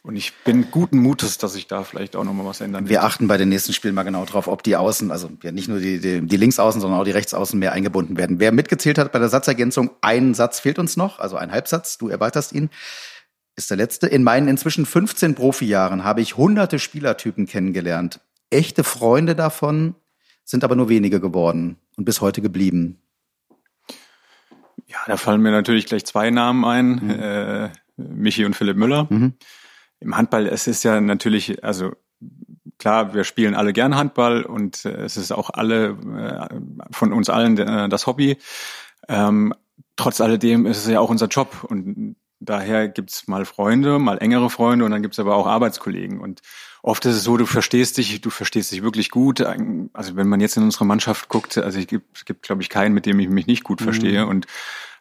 Und 0.05 0.17
ich 0.17 0.33
bin 0.43 0.69
guten 0.69 0.97
Mutes, 0.97 1.37
dass 1.37 1.55
ich 1.55 1.67
da 1.67 1.85
vielleicht 1.85 2.17
auch 2.17 2.25
noch 2.25 2.33
mal 2.33 2.45
was 2.45 2.59
ändern 2.59 2.83
will. 2.83 2.89
Wir 2.89 3.03
achten 3.05 3.29
bei 3.29 3.37
den 3.37 3.47
nächsten 3.47 3.71
Spielen 3.71 3.95
mal 3.95 4.03
genau 4.03 4.25
drauf, 4.25 4.49
ob 4.49 4.61
die 4.61 4.75
Außen, 4.75 5.11
also 5.11 5.29
ja 5.43 5.53
nicht 5.53 5.69
nur 5.69 5.79
die, 5.79 5.99
die, 5.99 6.19
die 6.19 6.37
Linksaußen, 6.37 6.81
sondern 6.81 6.99
auch 6.99 7.05
die 7.05 7.11
Rechtsaußen 7.11 7.57
mehr 7.57 7.71
eingebunden 7.71 8.17
werden. 8.17 8.37
Wer 8.41 8.51
mitgezählt 8.51 8.97
hat 8.97 9.13
bei 9.13 9.19
der 9.19 9.29
Satzergänzung, 9.29 9.91
ein 10.01 10.33
Satz 10.33 10.59
fehlt 10.59 10.77
uns 10.77 10.97
noch, 10.97 11.19
also 11.19 11.37
ein 11.37 11.53
Halbsatz, 11.53 11.97
du 11.97 12.09
erweiterst 12.09 12.51
ihn, 12.51 12.69
ist 13.55 13.69
der 13.69 13.77
letzte. 13.77 14.07
In 14.07 14.23
meinen 14.23 14.49
inzwischen 14.49 14.85
15 14.85 15.35
Profijahren 15.35 16.03
habe 16.03 16.19
ich 16.19 16.35
hunderte 16.35 16.79
Spielertypen 16.79 17.45
kennengelernt. 17.47 18.19
Echte 18.49 18.83
Freunde 18.83 19.35
davon 19.35 19.95
sind 20.43 20.65
aber 20.65 20.75
nur 20.75 20.89
wenige 20.89 21.21
geworden 21.21 21.77
und 21.95 22.03
bis 22.03 22.19
heute 22.19 22.41
geblieben. 22.41 22.99
Ja, 24.87 24.97
da 25.07 25.15
fallen 25.15 25.41
mir 25.41 25.51
natürlich 25.51 25.85
gleich 25.85 26.05
zwei 26.05 26.29
Namen 26.29 26.65
ein, 26.65 26.87
mhm. 26.95 27.09
äh, 27.09 27.69
Michi 27.95 28.43
und 28.43 28.53
Philipp 28.57 28.75
Müller. 28.75 29.07
Mhm 29.09 29.35
im 30.03 30.17
Handball, 30.17 30.47
es 30.47 30.67
ist 30.67 30.83
ja 30.83 30.99
natürlich, 31.01 31.63
also 31.63 31.93
klar, 32.77 33.13
wir 33.13 33.23
spielen 33.23 33.55
alle 33.55 33.73
gern 33.73 33.95
Handball 33.95 34.43
und 34.43 34.85
äh, 34.85 35.03
es 35.03 35.17
ist 35.17 35.31
auch 35.31 35.49
alle 35.49 35.97
äh, 36.51 36.93
von 36.93 37.13
uns 37.13 37.29
allen 37.29 37.57
äh, 37.57 37.89
das 37.89 38.07
Hobby. 38.07 38.37
Ähm, 39.07 39.53
trotz 39.95 40.21
alledem 40.21 40.65
ist 40.65 40.79
es 40.79 40.87
ja 40.87 40.99
auch 40.99 41.09
unser 41.09 41.27
Job 41.27 41.65
und 41.67 42.15
daher 42.39 42.89
gibt's 42.89 43.27
mal 43.27 43.45
Freunde, 43.45 43.99
mal 43.99 44.17
engere 44.17 44.49
Freunde 44.49 44.85
und 44.85 44.91
dann 44.91 45.01
gibt's 45.01 45.19
aber 45.19 45.35
auch 45.35 45.47
Arbeitskollegen. 45.47 46.19
Und 46.19 46.41
oft 46.81 47.05
ist 47.05 47.15
es 47.15 47.23
so, 47.23 47.37
du 47.37 47.45
verstehst 47.45 47.97
dich, 47.97 48.19
du 48.19 48.29
verstehst 48.29 48.71
dich 48.71 48.83
wirklich 48.83 49.11
gut. 49.11 49.41
Also 49.93 50.15
wenn 50.15 50.27
man 50.27 50.41
jetzt 50.41 50.57
in 50.57 50.63
unsere 50.63 50.85
Mannschaft 50.85 51.29
guckt, 51.29 51.57
also 51.57 51.79
es 51.79 51.87
gibt, 51.87 52.17
es 52.17 52.25
gibt 52.25 52.43
glaube 52.43 52.61
ich, 52.61 52.69
keinen, 52.69 52.93
mit 52.93 53.05
dem 53.05 53.19
ich 53.19 53.29
mich 53.29 53.47
nicht 53.47 53.63
gut 53.63 53.79
mhm. 53.79 53.85
verstehe. 53.85 54.27
Und 54.27 54.45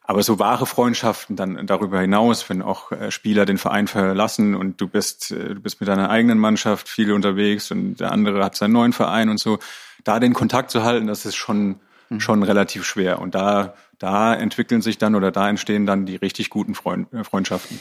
aber 0.05 0.23
so 0.23 0.39
wahre 0.39 0.67
Freundschaften 0.67 1.37
dann 1.37 1.67
darüber 1.67 2.01
hinaus, 2.01 2.49
wenn 2.49 2.61
auch 2.61 2.91
äh, 2.93 3.11
Spieler 3.11 3.47
den 3.47 3.59
Verein 3.59 3.87
verlassen 3.87 4.55
und 4.55 4.81
du 4.81 4.89
bist, 4.89 5.31
äh, 5.31 5.55
du 5.55 5.61
bist 5.61 5.81
mit 5.81 5.89
deiner 5.89 6.11
eigenen 6.11 6.39
Mannschaft 6.39 6.89
viel 6.89 7.13
unterwegs 7.13 7.71
und 7.71 7.97
der 7.97 8.11
andere 8.11 8.45
hat 8.45 8.57
seinen 8.57 8.73
neuen 8.73 8.93
Verein 8.93 9.29
und 9.29 9.39
so, 9.39 9.59
da 10.05 10.19
den 10.19 10.35
Kontakt 10.35 10.71
zu 10.71 10.83
halten, 10.83 11.07
das 11.07 11.25
ist 11.25 11.37
schon, 11.37 11.81
mhm. 12.09 12.21
schon 12.21 12.43
relativ 12.43 12.85
schwer. 12.85 13.21
Und 13.21 13.35
da, 13.35 13.75
da 13.99 14.35
entwickeln 14.35 14.83
sich 14.83 14.99
dann 14.99 15.15
oder 15.15 15.31
da 15.31 15.49
entstehen 15.49 15.87
dann 15.87 16.05
die 16.05 16.17
richtig 16.17 16.51
guten 16.51 16.75
Freund, 16.75 17.13
äh, 17.13 17.23
Freundschaften. 17.23 17.81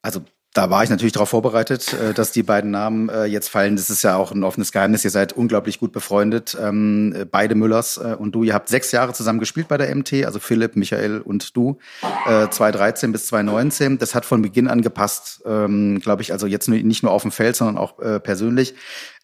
Also 0.00 0.22
da 0.54 0.70
war 0.70 0.82
ich 0.82 0.90
natürlich 0.90 1.12
darauf 1.12 1.28
vorbereitet, 1.28 1.92
äh, 1.92 2.14
dass 2.14 2.32
die 2.32 2.42
beiden 2.42 2.70
Namen 2.70 3.10
äh, 3.10 3.26
jetzt 3.26 3.48
fallen. 3.48 3.76
Das 3.76 3.90
ist 3.90 4.02
ja 4.02 4.16
auch 4.16 4.32
ein 4.32 4.44
offenes 4.44 4.72
Geheimnis. 4.72 5.04
Ihr 5.04 5.10
seid 5.10 5.34
unglaublich 5.34 5.78
gut 5.78 5.92
befreundet. 5.92 6.56
Ähm, 6.60 7.14
beide 7.30 7.54
Müllers 7.54 7.98
äh, 7.98 8.16
und 8.18 8.32
du. 8.32 8.44
Ihr 8.44 8.54
habt 8.54 8.68
sechs 8.68 8.90
Jahre 8.90 9.12
zusammen 9.12 9.40
gespielt 9.40 9.68
bei 9.68 9.76
der 9.76 9.94
MT, 9.94 10.24
also 10.24 10.40
Philipp, 10.40 10.74
Michael 10.74 11.20
und 11.20 11.56
du. 11.56 11.78
2013 12.26 13.12
bis 13.12 13.26
2019. 13.26 13.98
Das 13.98 14.14
hat 14.14 14.24
von 14.24 14.42
Beginn 14.42 14.68
an 14.68 14.82
gepasst, 14.82 15.42
ähm, 15.46 16.00
glaube 16.00 16.22
ich. 16.22 16.32
Also 16.32 16.46
jetzt 16.46 16.68
nicht 16.68 17.02
nur 17.02 17.12
auf 17.12 17.22
dem 17.22 17.30
Feld, 17.30 17.56
sondern 17.56 17.78
auch 17.78 17.96
persönlich. 18.22 18.74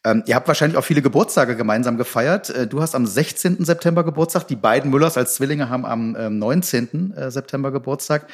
Ähm, 0.04 0.22
ihr 0.26 0.34
habt 0.34 0.48
wahrscheinlich 0.48 0.76
auch 0.76 0.84
viele 0.84 1.02
Geburtstage 1.02 1.56
gemeinsam 1.56 1.96
gefeiert. 1.96 2.52
du 2.70 2.80
hast 2.80 2.94
am 2.94 3.06
16. 3.06 3.64
September 3.64 4.04
Geburtstag. 4.04 4.46
Die 4.48 4.56
beiden 4.56 4.90
Müllers 4.90 5.16
als 5.16 5.34
Zwillinge 5.34 5.68
haben 5.68 5.84
am 5.86 6.12
19. 6.12 7.14
September 7.28 7.70
Geburtstag. 7.70 8.26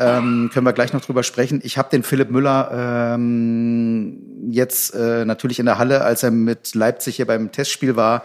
Ähm, 0.00 0.48
können 0.50 0.64
wir 0.64 0.72
gleich 0.72 0.94
noch 0.94 1.02
drüber 1.02 1.22
sprechen. 1.22 1.60
Ich 1.62 1.76
habe 1.76 1.90
den 1.90 2.02
Philipp 2.02 2.30
Müller 2.30 2.70
ähm, 3.14 4.48
jetzt 4.48 4.94
äh, 4.94 5.26
natürlich 5.26 5.58
in 5.58 5.66
der 5.66 5.76
Halle, 5.76 6.00
als 6.02 6.22
er 6.22 6.30
mit 6.30 6.74
Leipzig 6.74 7.16
hier 7.16 7.26
beim 7.26 7.52
Testspiel 7.52 7.96
war, 7.96 8.22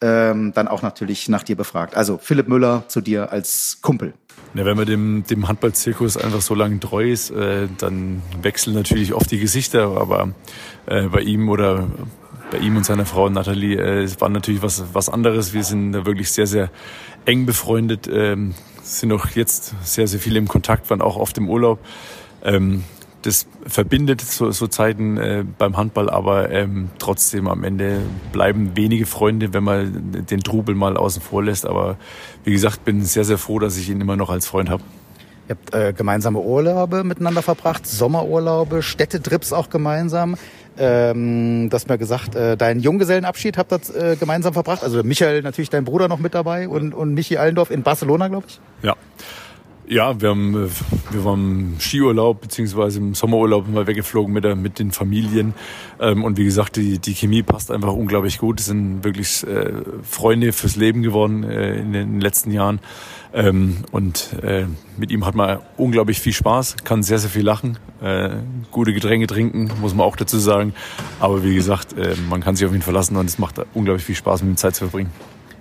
ähm, 0.00 0.52
dann 0.54 0.68
auch 0.68 0.80
natürlich 0.80 1.28
nach 1.28 1.42
dir 1.42 1.56
befragt. 1.56 1.94
Also 1.94 2.16
Philipp 2.16 2.48
Müller 2.48 2.84
zu 2.88 3.02
dir 3.02 3.30
als 3.30 3.80
Kumpel. 3.82 4.14
Ja, 4.54 4.64
wenn 4.64 4.78
man 4.78 4.86
dem, 4.86 5.24
dem 5.28 5.46
Handballzirkus 5.48 6.16
einfach 6.16 6.40
so 6.40 6.54
lange 6.54 6.80
treu 6.80 7.10
ist, 7.10 7.30
äh, 7.30 7.68
dann 7.76 8.22
wechseln 8.40 8.72
natürlich 8.74 9.12
oft 9.12 9.30
die 9.30 9.38
Gesichter, 9.38 9.98
aber 9.98 10.30
äh, 10.86 11.08
bei 11.08 11.20
ihm 11.20 11.50
oder 11.50 11.88
bei 12.50 12.58
ihm 12.58 12.78
und 12.78 12.86
seiner 12.86 13.04
Frau 13.04 13.28
Nathalie 13.28 13.76
äh, 13.76 14.08
war 14.18 14.30
natürlich 14.30 14.62
was, 14.62 14.82
was 14.94 15.10
anderes. 15.10 15.52
Wir 15.52 15.64
sind 15.64 15.92
da 15.92 16.06
wirklich 16.06 16.32
sehr, 16.32 16.46
sehr 16.46 16.70
eng 17.26 17.44
befreundet. 17.44 18.08
Ähm, 18.10 18.54
sind 18.88 19.12
auch 19.12 19.28
jetzt 19.30 19.74
sehr, 19.82 20.06
sehr 20.06 20.20
viele 20.20 20.38
im 20.38 20.48
Kontakt, 20.48 20.90
waren 20.90 21.02
auch 21.02 21.16
oft 21.16 21.36
im 21.38 21.48
Urlaub. 21.48 21.78
Ähm, 22.42 22.84
das 23.22 23.46
verbindet 23.66 24.20
so, 24.20 24.50
so 24.52 24.68
Zeiten 24.68 25.16
äh, 25.18 25.44
beim 25.58 25.76
Handball, 25.76 26.08
aber 26.08 26.50
ähm, 26.50 26.88
trotzdem 26.98 27.48
am 27.48 27.64
Ende 27.64 28.00
bleiben 28.32 28.76
wenige 28.76 29.06
Freunde, 29.06 29.52
wenn 29.52 29.64
man 29.64 30.26
den 30.26 30.40
Trubel 30.40 30.74
mal 30.74 30.96
außen 30.96 31.20
vor 31.20 31.42
lässt. 31.42 31.66
Aber 31.66 31.96
wie 32.44 32.52
gesagt, 32.52 32.84
bin 32.84 33.04
sehr, 33.04 33.24
sehr 33.24 33.38
froh, 33.38 33.58
dass 33.58 33.76
ich 33.76 33.90
ihn 33.90 34.00
immer 34.00 34.16
noch 34.16 34.30
als 34.30 34.46
Freund 34.46 34.70
habe. 34.70 34.82
Ihr 35.48 35.56
habt 35.56 35.74
äh, 35.74 35.92
gemeinsame 35.92 36.40
Urlaube 36.40 37.04
miteinander 37.04 37.42
verbracht, 37.42 37.86
Sommerurlaube, 37.86 38.82
Städtetrips 38.82 39.52
auch 39.52 39.70
gemeinsam. 39.70 40.36
Ähm, 40.78 41.68
du 41.70 41.74
hast 41.74 41.88
mir 41.88 41.98
gesagt, 41.98 42.34
äh, 42.34 42.56
deinen 42.56 42.80
Junggesellenabschied 42.80 43.58
habt 43.58 43.72
ihr 43.72 44.12
äh, 44.12 44.16
gemeinsam 44.16 44.52
verbracht. 44.54 44.82
Also 44.82 45.02
Michael, 45.02 45.42
natürlich 45.42 45.70
dein 45.70 45.84
Bruder 45.84 46.08
noch 46.08 46.18
mit 46.18 46.34
dabei 46.34 46.68
und, 46.68 46.94
und 46.94 47.14
Michi 47.14 47.36
Allendorf 47.36 47.70
in 47.70 47.82
Barcelona, 47.82 48.28
glaube 48.28 48.46
ich. 48.48 48.60
Ja. 48.82 48.94
Ja, 49.90 50.20
wir 50.20 50.28
haben, 50.28 50.66
äh, 50.66 50.68
wir 51.12 51.24
waren 51.24 51.72
im 51.72 51.80
Skiurlaub 51.80 52.42
beziehungsweise 52.42 52.98
im 52.98 53.14
Sommerurlaub 53.14 53.66
mal 53.68 53.86
weggeflogen 53.86 54.34
mit, 54.34 54.44
der, 54.44 54.54
mit 54.54 54.78
den 54.78 54.90
Familien. 54.90 55.54
Ähm, 55.98 56.24
und 56.24 56.36
wie 56.36 56.44
gesagt, 56.44 56.76
die, 56.76 56.98
die 56.98 57.14
Chemie 57.14 57.42
passt 57.42 57.70
einfach 57.70 57.94
unglaublich 57.94 58.36
gut. 58.36 58.60
Es 58.60 58.66
sind 58.66 59.02
wirklich 59.02 59.46
äh, 59.46 59.72
Freunde 60.02 60.52
fürs 60.52 60.76
Leben 60.76 61.02
geworden 61.02 61.42
äh, 61.42 61.78
in 61.78 61.94
den 61.94 62.20
letzten 62.20 62.50
Jahren. 62.50 62.80
Ähm, 63.32 63.78
und 63.90 64.30
mit 64.96 65.10
ihm 65.10 65.26
hat 65.26 65.34
man 65.34 65.58
unglaublich 65.76 66.18
viel 66.18 66.32
Spaß, 66.32 66.76
kann 66.84 67.02
sehr, 67.02 67.18
sehr 67.18 67.28
viel 67.28 67.44
lachen, 67.44 67.78
gute 68.70 68.94
Getränke 68.94 69.26
trinken, 69.26 69.70
muss 69.82 69.94
man 69.94 70.06
auch 70.06 70.16
dazu 70.16 70.38
sagen. 70.38 70.72
Aber 71.20 71.44
wie 71.44 71.54
gesagt, 71.54 71.94
man 72.30 72.40
kann 72.40 72.56
sich 72.56 72.66
auf 72.66 72.74
ihn 72.74 72.80
verlassen 72.80 73.16
und 73.16 73.26
es 73.26 73.38
macht 73.38 73.60
unglaublich 73.74 74.06
viel 74.06 74.14
Spaß, 74.14 74.42
mit 74.42 74.52
ihm 74.52 74.56
Zeit 74.56 74.76
zu 74.76 74.84
verbringen. 74.84 75.10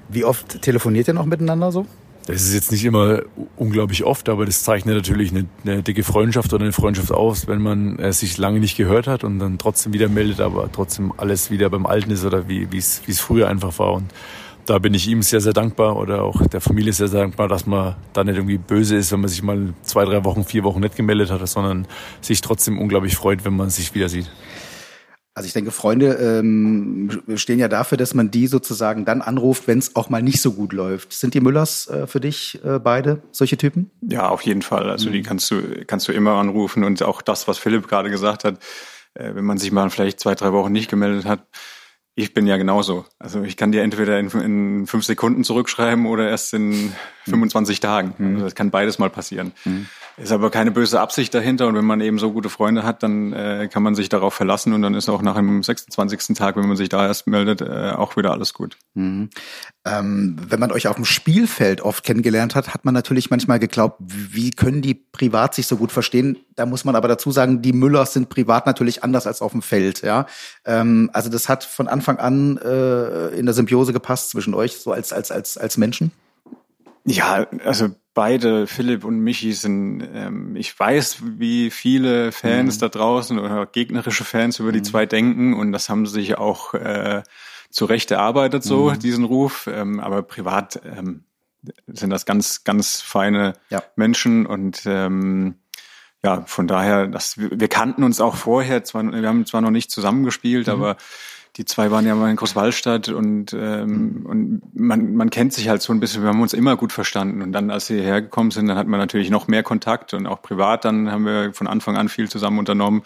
Wie 0.07 0.23
oft 0.23 0.61
telefoniert 0.61 1.09
ihr 1.09 1.13
noch 1.13 1.25
miteinander 1.25 1.73
so? 1.73 1.85
Das 2.27 2.41
ist 2.41 2.53
jetzt 2.53 2.73
nicht 2.73 2.83
immer 2.83 3.21
unglaublich 3.55 4.03
oft, 4.03 4.27
aber 4.27 4.45
das 4.45 4.61
zeichnet 4.61 4.95
natürlich 4.95 5.31
eine, 5.31 5.45
eine 5.63 5.81
dicke 5.81 6.03
Freundschaft 6.03 6.53
oder 6.53 6.65
eine 6.65 6.73
Freundschaft 6.73 7.13
aus, 7.13 7.47
wenn 7.47 7.61
man 7.61 7.99
äh, 7.99 8.11
sich 8.11 8.37
lange 8.37 8.59
nicht 8.59 8.75
gehört 8.75 9.07
hat 9.07 9.23
und 9.23 9.39
dann 9.39 9.57
trotzdem 9.57 9.93
wieder 9.93 10.09
meldet, 10.09 10.41
aber 10.41 10.69
trotzdem 10.69 11.13
alles 11.15 11.51
wieder 11.51 11.69
beim 11.69 11.85
Alten 11.85 12.11
ist 12.11 12.25
oder 12.25 12.49
wie 12.49 12.67
es 12.75 13.19
früher 13.21 13.47
einfach 13.47 13.79
war. 13.79 13.93
Und 13.93 14.11
da 14.65 14.77
bin 14.79 14.93
ich 14.93 15.07
ihm 15.07 15.21
sehr, 15.21 15.39
sehr 15.39 15.53
dankbar 15.53 15.95
oder 15.95 16.23
auch 16.23 16.45
der 16.47 16.59
Familie 16.59 16.91
sehr, 16.91 17.07
sehr 17.07 17.21
dankbar, 17.21 17.47
dass 17.47 17.65
man 17.65 17.95
da 18.11 18.25
nicht 18.25 18.35
irgendwie 18.35 18.57
böse 18.57 18.97
ist, 18.97 19.13
wenn 19.13 19.21
man 19.21 19.29
sich 19.29 19.41
mal 19.41 19.73
zwei, 19.83 20.03
drei 20.03 20.25
Wochen, 20.25 20.43
vier 20.43 20.65
Wochen 20.65 20.81
nicht 20.81 20.97
gemeldet 20.97 21.31
hat, 21.31 21.47
sondern 21.47 21.87
sich 22.19 22.41
trotzdem 22.41 22.77
unglaublich 22.77 23.15
freut, 23.15 23.45
wenn 23.45 23.55
man 23.55 23.69
sich 23.69 23.95
wieder 23.95 24.09
sieht. 24.09 24.29
Also 25.37 25.45
ich 25.45 25.53
denke, 25.53 25.69
Freunde 25.69 26.13
ähm, 26.13 27.11
stehen 27.35 27.59
ja 27.59 27.67
dafür, 27.67 27.95
dass 27.95 28.15
man 28.15 28.31
die 28.31 28.47
sozusagen 28.47 29.05
dann 29.05 29.21
anruft, 29.21 29.67
wenn 29.67 29.77
es 29.77 29.95
auch 29.95 30.09
mal 30.09 30.23
nicht 30.23 30.41
so 30.41 30.51
gut 30.51 30.73
läuft. 30.73 31.13
Sind 31.13 31.35
die 31.35 31.41
Müllers 31.41 31.87
äh, 31.89 32.07
für 32.07 32.19
dich 32.19 32.59
äh, 32.65 32.79
beide 32.79 33.21
solche 33.31 33.55
Typen? 33.55 33.91
Ja, 34.01 34.29
auf 34.29 34.41
jeden 34.41 34.63
Fall. 34.63 34.89
Also 34.89 35.09
mhm. 35.09 35.13
die 35.13 35.21
kannst 35.21 35.51
du 35.51 35.85
kannst 35.85 36.07
du 36.07 36.11
immer 36.11 36.31
anrufen 36.31 36.83
und 36.83 37.03
auch 37.03 37.21
das, 37.21 37.47
was 37.47 37.59
Philipp 37.59 37.87
gerade 37.87 38.09
gesagt 38.09 38.45
hat, 38.45 38.55
äh, 39.13 39.35
wenn 39.35 39.45
man 39.45 39.59
sich 39.59 39.71
mal 39.71 39.91
vielleicht 39.91 40.19
zwei, 40.19 40.33
drei 40.33 40.53
Wochen 40.53 40.71
nicht 40.71 40.89
gemeldet 40.89 41.25
hat. 41.25 41.45
Ich 42.15 42.33
bin 42.33 42.47
ja 42.47 42.57
genauso. 42.57 43.05
Also 43.19 43.43
ich 43.43 43.57
kann 43.57 43.71
dir 43.71 43.83
entweder 43.83 44.19
in, 44.19 44.31
in 44.31 44.87
fünf 44.87 45.05
Sekunden 45.05 45.43
zurückschreiben 45.43 46.07
oder 46.07 46.27
erst 46.27 46.51
in 46.55 46.93
25 47.25 47.77
mhm. 47.77 47.81
Tagen. 47.81 48.13
Mhm. 48.17 48.33
Also 48.33 48.45
das 48.45 48.55
kann 48.55 48.71
beides 48.71 48.97
mal 48.97 49.11
passieren. 49.11 49.51
Mhm. 49.65 49.85
Ist 50.19 50.31
aber 50.31 50.49
keine 50.49 50.71
böse 50.71 50.99
Absicht 50.99 51.31
dahinter 51.35 51.67
und 51.67 51.75
wenn 51.75 51.85
man 51.85 52.01
eben 52.01 52.17
so 52.17 52.31
gute 52.31 52.49
Freunde 52.49 52.81
hat, 52.81 53.03
dann 53.03 53.33
äh, 53.33 53.69
kann 53.71 53.83
man 53.83 53.93
sich 53.93 54.09
darauf 54.09 54.33
verlassen 54.33 54.73
und 54.73 54.81
dann 54.81 54.95
ist 54.95 55.09
auch 55.09 55.21
nach 55.21 55.35
dem 55.35 55.61
26. 55.61 56.35
Tag, 56.35 56.55
wenn 56.55 56.67
man 56.67 56.75
sich 56.75 56.89
da 56.89 57.05
erst 57.05 57.27
meldet, 57.27 57.61
äh, 57.61 57.91
auch 57.95 58.17
wieder 58.17 58.31
alles 58.31 58.55
gut. 58.55 58.77
Mhm. 58.95 59.29
Ähm, 59.85 60.37
wenn 60.49 60.59
man 60.59 60.71
euch 60.71 60.87
auf 60.87 60.95
dem 60.95 61.05
Spielfeld 61.05 61.81
oft 61.81 62.03
kennengelernt 62.03 62.55
hat, 62.55 62.73
hat 62.73 62.83
man 62.83 62.95
natürlich 62.95 63.29
manchmal 63.29 63.59
geglaubt, 63.59 63.97
wie 63.99 64.49
können 64.49 64.81
die 64.81 64.95
privat 64.95 65.53
sich 65.53 65.67
so 65.67 65.77
gut 65.77 65.91
verstehen? 65.91 66.39
Da 66.55 66.65
muss 66.65 66.83
man 66.83 66.95
aber 66.95 67.07
dazu 67.07 67.29
sagen, 67.29 67.61
die 67.61 67.73
Müllers 67.73 68.13
sind 68.13 68.29
privat 68.29 68.65
natürlich 68.65 69.03
anders 69.03 69.27
als 69.27 69.43
auf 69.43 69.51
dem 69.51 69.61
Feld. 69.61 70.01
Ja, 70.01 70.25
ähm, 70.65 71.11
also 71.13 71.29
das 71.29 71.47
hat 71.47 71.63
von 71.63 71.87
Anfang 71.87 72.17
an 72.17 72.57
äh, 72.57 73.27
in 73.37 73.45
der 73.45 73.53
Symbiose 73.53 73.93
gepasst 73.93 74.31
zwischen 74.31 74.55
euch, 74.55 74.77
so 74.77 74.91
als 74.91 75.13
als 75.13 75.29
als 75.29 75.57
als 75.57 75.77
Menschen. 75.77 76.11
Ja, 77.05 77.45
also 77.63 77.89
beide, 78.17 78.65
Philipp 78.65 79.05
und 79.05 79.19
Michi, 79.19 79.53
sind, 79.53 80.01
ähm, 80.11 80.55
ich 80.55 80.77
weiß, 80.77 81.19
wie 81.37 81.69
viele 81.69 82.31
Fans 82.31 82.77
mhm. 82.77 82.79
da 82.79 82.89
draußen 82.89 83.37
oder 83.37 83.67
gegnerische 83.67 84.23
Fans 84.23 84.57
über 84.57 84.71
die 84.71 84.79
mhm. 84.79 84.85
zwei 84.85 85.05
denken 85.05 85.53
und 85.53 85.71
das 85.71 85.87
haben 85.87 86.07
sie 86.07 86.13
sich 86.13 86.35
auch 86.35 86.73
äh, 86.73 87.21
zu 87.69 87.85
Recht 87.85 88.09
erarbeitet, 88.09 88.63
so 88.63 88.89
mhm. 88.89 88.97
diesen 88.97 89.23
Ruf. 89.23 89.69
Ähm, 89.71 89.99
aber 89.99 90.23
privat 90.23 90.81
ähm, 90.83 91.25
sind 91.85 92.09
das 92.09 92.25
ganz, 92.25 92.63
ganz 92.63 93.01
feine 93.01 93.53
ja. 93.69 93.83
Menschen 93.95 94.47
und 94.47 94.81
ähm, 94.87 95.59
ja, 96.23 96.41
von 96.47 96.65
daher, 96.65 97.05
das, 97.05 97.37
wir 97.37 97.67
kannten 97.67 98.03
uns 98.03 98.19
auch 98.19 98.35
vorher, 98.35 98.83
zwar, 98.83 99.03
wir 99.03 99.27
haben 99.27 99.45
zwar 99.45 99.61
noch 99.61 99.69
nicht 99.69 99.91
zusammengespielt, 99.91 100.65
mhm. 100.65 100.73
aber 100.73 100.97
die 101.57 101.65
zwei 101.65 101.89
waren 101.89 102.05
ja 102.05 102.13
mal 102.13 102.29
in 102.29 102.35
Großwallstadt 102.35 103.09
und, 103.09 103.51
ähm, 103.53 104.25
und 104.27 104.61
man, 104.75 105.15
man 105.15 105.31
kennt 105.31 105.53
sich 105.53 105.69
halt 105.69 105.81
so 105.81 105.91
ein 105.91 105.99
bisschen, 105.99 106.21
wir 106.21 106.29
haben 106.29 106.41
uns 106.41 106.53
immer 106.53 106.77
gut 106.77 106.93
verstanden. 106.93 107.41
Und 107.41 107.51
dann, 107.51 107.71
als 107.71 107.87
sie 107.87 107.95
hierher 107.95 108.21
gekommen 108.21 108.51
sind, 108.51 108.67
dann 108.67 108.77
hat 108.77 108.85
man 108.85 108.99
natürlich 108.99 109.31
noch 109.31 109.47
mehr 109.47 109.63
Kontakt 109.63 110.13
und 110.13 110.27
auch 110.27 110.43
privat, 110.43 110.85
dann 110.85 111.11
haben 111.11 111.25
wir 111.25 111.53
von 111.53 111.65
Anfang 111.65 111.97
an 111.97 112.09
viel 112.09 112.29
zusammen 112.29 112.59
unternommen. 112.59 113.01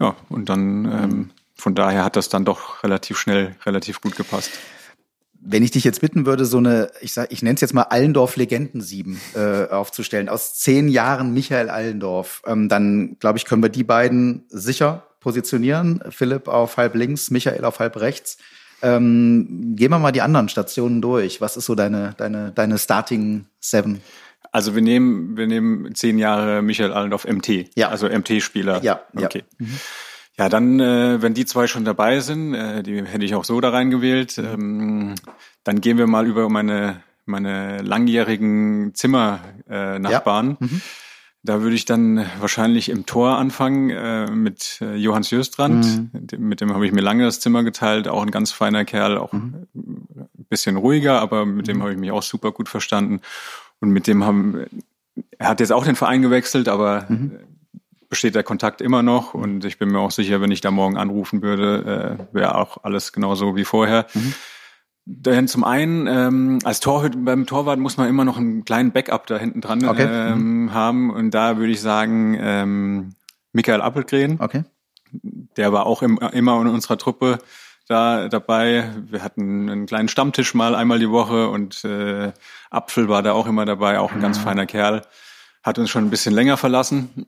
Ja, 0.00 0.16
und 0.30 0.48
dann 0.48 0.84
ähm, 0.86 1.30
von 1.54 1.74
daher 1.74 2.02
hat 2.02 2.16
das 2.16 2.30
dann 2.30 2.46
doch 2.46 2.82
relativ 2.82 3.18
schnell, 3.18 3.56
relativ 3.66 4.00
gut 4.00 4.16
gepasst. 4.16 4.50
Wenn 5.38 5.62
ich 5.62 5.70
dich 5.70 5.84
jetzt 5.84 6.00
bitten 6.00 6.24
würde, 6.24 6.46
so 6.46 6.56
eine, 6.56 6.90
ich 7.02 7.12
sag, 7.12 7.30
ich 7.30 7.42
nenne 7.42 7.54
es 7.54 7.60
jetzt 7.60 7.74
mal 7.74 7.82
Allendorf 7.82 8.36
Legenden 8.36 8.80
sieben 8.80 9.20
äh, 9.34 9.66
aufzustellen, 9.68 10.30
aus 10.30 10.54
zehn 10.54 10.88
Jahren 10.88 11.34
Michael 11.34 11.68
Allendorf, 11.68 12.42
ähm, 12.46 12.70
dann 12.70 13.16
glaube 13.20 13.38
ich, 13.38 13.44
können 13.44 13.62
wir 13.62 13.68
die 13.68 13.84
beiden 13.84 14.46
sicher 14.48 15.05
positionieren. 15.20 16.02
Philipp 16.10 16.48
auf 16.48 16.76
halb 16.76 16.94
links, 16.94 17.30
Michael 17.30 17.64
auf 17.64 17.78
halb 17.78 17.96
rechts. 17.96 18.38
Ähm, 18.82 19.74
gehen 19.76 19.90
wir 19.90 19.98
mal 19.98 20.12
die 20.12 20.22
anderen 20.22 20.48
Stationen 20.48 21.00
durch. 21.00 21.40
Was 21.40 21.56
ist 21.56 21.66
so 21.66 21.74
deine, 21.74 22.14
deine, 22.18 22.52
deine 22.52 22.78
Starting 22.78 23.46
Seven? 23.58 24.02
Also 24.52 24.74
wir 24.74 24.82
nehmen, 24.82 25.36
wir 25.36 25.46
nehmen 25.46 25.94
zehn 25.94 26.18
Jahre 26.18 26.62
Michael 26.62 26.92
Allendorf 26.92 27.26
MT. 27.26 27.70
Ja. 27.74 27.88
Also 27.88 28.08
MT-Spieler. 28.08 28.82
Ja. 28.82 29.00
Okay. 29.14 29.44
Ja. 29.58 29.66
Mhm. 29.66 29.80
Ja, 30.38 30.48
dann, 30.50 30.80
äh, 30.80 31.22
wenn 31.22 31.32
die 31.32 31.46
zwei 31.46 31.66
schon 31.66 31.86
dabei 31.86 32.20
sind, 32.20 32.54
äh, 32.54 32.82
die 32.82 33.02
hätte 33.02 33.24
ich 33.24 33.34
auch 33.34 33.44
so 33.44 33.58
da 33.60 33.70
reingewählt, 33.70 34.36
ähm, 34.36 35.14
dann 35.64 35.80
gehen 35.80 35.96
wir 35.96 36.06
mal 36.06 36.26
über 36.26 36.48
meine, 36.50 37.02
meine 37.24 37.80
langjährigen 37.80 38.94
Zimmernachbarn. 38.94 40.46
Äh, 40.46 40.50
ja. 40.50 40.56
mhm. 40.60 40.82
Da 41.46 41.62
würde 41.62 41.76
ich 41.76 41.84
dann 41.84 42.26
wahrscheinlich 42.40 42.88
im 42.88 43.06
Tor 43.06 43.38
anfangen 43.38 43.90
äh, 43.90 44.28
mit 44.28 44.78
äh, 44.80 44.96
Johannes 44.96 45.30
Jöstrand. 45.30 45.84
Mhm. 45.86 46.48
Mit 46.48 46.60
dem 46.60 46.74
habe 46.74 46.84
ich 46.84 46.92
mir 46.92 47.02
lange 47.02 47.24
das 47.24 47.38
Zimmer 47.38 47.62
geteilt. 47.62 48.08
Auch 48.08 48.22
ein 48.22 48.32
ganz 48.32 48.50
feiner 48.50 48.84
Kerl, 48.84 49.16
auch 49.16 49.32
mhm. 49.32 49.66
ein 49.74 50.46
bisschen 50.48 50.76
ruhiger, 50.76 51.20
aber 51.20 51.46
mit 51.46 51.68
dem 51.68 51.76
mhm. 51.76 51.82
habe 51.82 51.92
ich 51.92 51.98
mich 51.98 52.10
auch 52.10 52.22
super 52.22 52.50
gut 52.50 52.68
verstanden. 52.68 53.20
Und 53.78 53.90
mit 53.90 54.08
dem 54.08 54.24
haben, 54.24 54.66
er 55.38 55.48
hat 55.48 55.60
jetzt 55.60 55.72
auch 55.72 55.84
den 55.84 55.94
Verein 55.94 56.20
gewechselt, 56.20 56.66
aber 56.66 57.06
mhm. 57.08 57.38
besteht 58.08 58.34
der 58.34 58.42
Kontakt 58.42 58.80
immer 58.80 59.04
noch. 59.04 59.32
Und 59.32 59.64
ich 59.64 59.78
bin 59.78 59.90
mir 59.90 60.00
auch 60.00 60.10
sicher, 60.10 60.40
wenn 60.40 60.50
ich 60.50 60.60
da 60.60 60.72
morgen 60.72 60.96
anrufen 60.96 61.42
würde, 61.42 62.18
äh, 62.32 62.34
wäre 62.34 62.56
auch 62.56 62.82
alles 62.82 63.12
genauso 63.12 63.54
wie 63.54 63.64
vorher. 63.64 64.06
Denn 65.08 65.46
zum 65.46 65.62
einen, 65.62 66.08
ähm, 66.08 66.58
als 66.64 66.80
Torhüter, 66.80 67.16
beim 67.16 67.46
Torwart 67.46 67.78
muss 67.78 67.96
man 67.96 68.08
immer 68.08 68.24
noch 68.24 68.38
einen 68.38 68.64
kleinen 68.64 68.90
Backup 68.90 69.28
da 69.28 69.38
hinten 69.38 69.60
dran 69.60 69.86
okay. 69.86 70.06
ähm, 70.10 70.64
mhm. 70.64 70.74
haben. 70.74 71.10
Und 71.10 71.30
da 71.30 71.58
würde 71.58 71.72
ich 71.72 71.80
sagen, 71.80 72.36
ähm, 72.40 73.14
Michael 73.52 73.80
Appelgren. 73.80 74.40
Okay. 74.40 74.64
Der 75.56 75.72
war 75.72 75.86
auch 75.86 76.02
im, 76.02 76.18
immer 76.32 76.60
in 76.60 76.66
unserer 76.66 76.98
Truppe 76.98 77.38
da 77.86 78.28
dabei. 78.28 78.90
Wir 79.08 79.22
hatten 79.22 79.70
einen 79.70 79.86
kleinen 79.86 80.08
Stammtisch 80.08 80.54
mal 80.54 80.74
einmal 80.74 80.98
die 80.98 81.10
Woche 81.10 81.50
und 81.50 81.84
äh, 81.84 82.32
Apfel 82.70 83.08
war 83.08 83.22
da 83.22 83.32
auch 83.32 83.46
immer 83.46 83.64
dabei, 83.64 84.00
auch 84.00 84.10
ein 84.10 84.20
ganz 84.20 84.40
mhm. 84.40 84.42
feiner 84.42 84.66
Kerl. 84.66 85.02
Hat 85.62 85.78
uns 85.78 85.88
schon 85.88 86.04
ein 86.04 86.10
bisschen 86.10 86.34
länger 86.34 86.56
verlassen. 86.56 87.26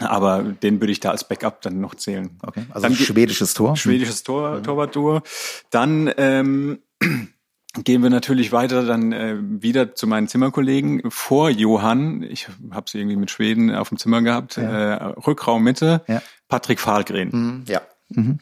Aber 0.00 0.42
den 0.42 0.80
würde 0.80 0.92
ich 0.92 1.00
da 1.00 1.10
als 1.10 1.26
Backup 1.26 1.62
dann 1.62 1.80
noch 1.80 1.94
zählen. 1.94 2.30
Okay. 2.42 2.64
Also 2.70 2.86
dann 2.86 2.96
schwedisches 2.96 3.54
Tor. 3.54 3.76
Schwedisches 3.76 4.22
Tor, 4.22 4.58
mhm. 4.58 4.62
Torwartduo. 4.62 5.22
Dann 5.70 6.12
ähm, 6.16 6.78
gehen 7.84 8.02
wir 8.02 8.10
natürlich 8.10 8.52
weiter 8.52 8.84
dann 8.84 9.12
äh, 9.12 9.36
wieder 9.40 9.94
zu 9.94 10.06
meinen 10.06 10.28
Zimmerkollegen 10.28 11.10
vor 11.10 11.50
Johann. 11.50 12.22
Ich 12.22 12.48
habe 12.70 12.90
sie 12.90 12.98
irgendwie 12.98 13.16
mit 13.16 13.30
Schweden 13.30 13.74
auf 13.74 13.88
dem 13.90 13.98
Zimmer 13.98 14.22
gehabt. 14.22 14.56
Ja. 14.56 14.94
Äh, 14.94 15.04
Rückraum 15.26 15.62
Mitte. 15.62 16.02
Ja. 16.08 16.22
Patrick 16.48 16.80
Fahlgren. 16.80 17.28
Mhm. 17.32 17.64
Ja. 17.68 17.82
Mhm. 18.08 18.40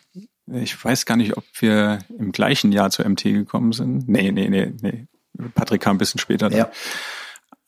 Ich 0.50 0.82
weiß 0.82 1.04
gar 1.04 1.16
nicht, 1.16 1.36
ob 1.36 1.44
wir 1.58 1.98
im 2.18 2.32
gleichen 2.32 2.72
Jahr 2.72 2.90
zur 2.90 3.06
MT 3.06 3.24
gekommen 3.24 3.72
sind. 3.72 4.08
Nee, 4.08 4.32
nee, 4.32 4.48
nee, 4.48 4.72
nee. 4.80 5.06
Patrick 5.54 5.82
kam 5.82 5.96
ein 5.96 5.98
bisschen 5.98 6.18
später. 6.18 6.48
Dann. 6.48 6.58
Ja. 6.58 6.70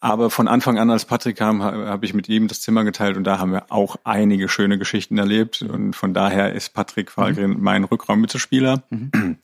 Aber 0.02 0.30
von 0.30 0.48
Anfang 0.48 0.78
an, 0.78 0.90
als 0.90 1.04
Patrick 1.04 1.36
kam, 1.36 1.62
habe 1.62 2.06
ich 2.06 2.14
mit 2.14 2.26
ihm 2.28 2.48
das 2.48 2.62
Zimmer 2.62 2.84
geteilt 2.84 3.18
und 3.18 3.24
da 3.24 3.38
haben 3.38 3.52
wir 3.52 3.70
auch 3.70 3.96
einige 4.02 4.48
schöne 4.48 4.78
Geschichten 4.78 5.18
erlebt. 5.18 5.60
Und 5.60 5.94
von 5.94 6.14
daher 6.14 6.54
ist 6.54 6.72
Patrick 6.72 7.10
Fahlgren 7.10 7.50
mhm. 7.50 7.60
mein 7.60 7.84
Rückraummittelspieler. 7.84 8.82
Mhm. 8.88 9.36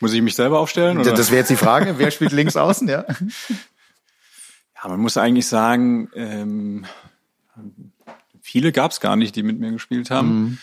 Muss 0.00 0.14
ich 0.14 0.22
mich 0.22 0.36
selber 0.36 0.58
aufstellen? 0.58 0.98
Oder? 0.98 1.12
Das 1.12 1.30
wäre 1.30 1.40
jetzt 1.40 1.50
die 1.50 1.56
Frage. 1.56 1.98
Wer 1.98 2.10
spielt 2.10 2.32
links 2.32 2.56
außen, 2.56 2.88
ja? 2.88 3.04
Ja, 4.80 4.88
man 4.88 5.00
muss 5.00 5.16
eigentlich 5.16 5.48
sagen, 5.48 6.08
ähm, 6.14 6.86
viele 8.40 8.72
gab 8.72 8.92
es 8.92 9.00
gar 9.00 9.16
nicht, 9.16 9.34
die 9.34 9.42
mit 9.42 9.58
mir 9.58 9.72
gespielt 9.72 10.10
haben. 10.10 10.40
Mhm. 10.40 10.58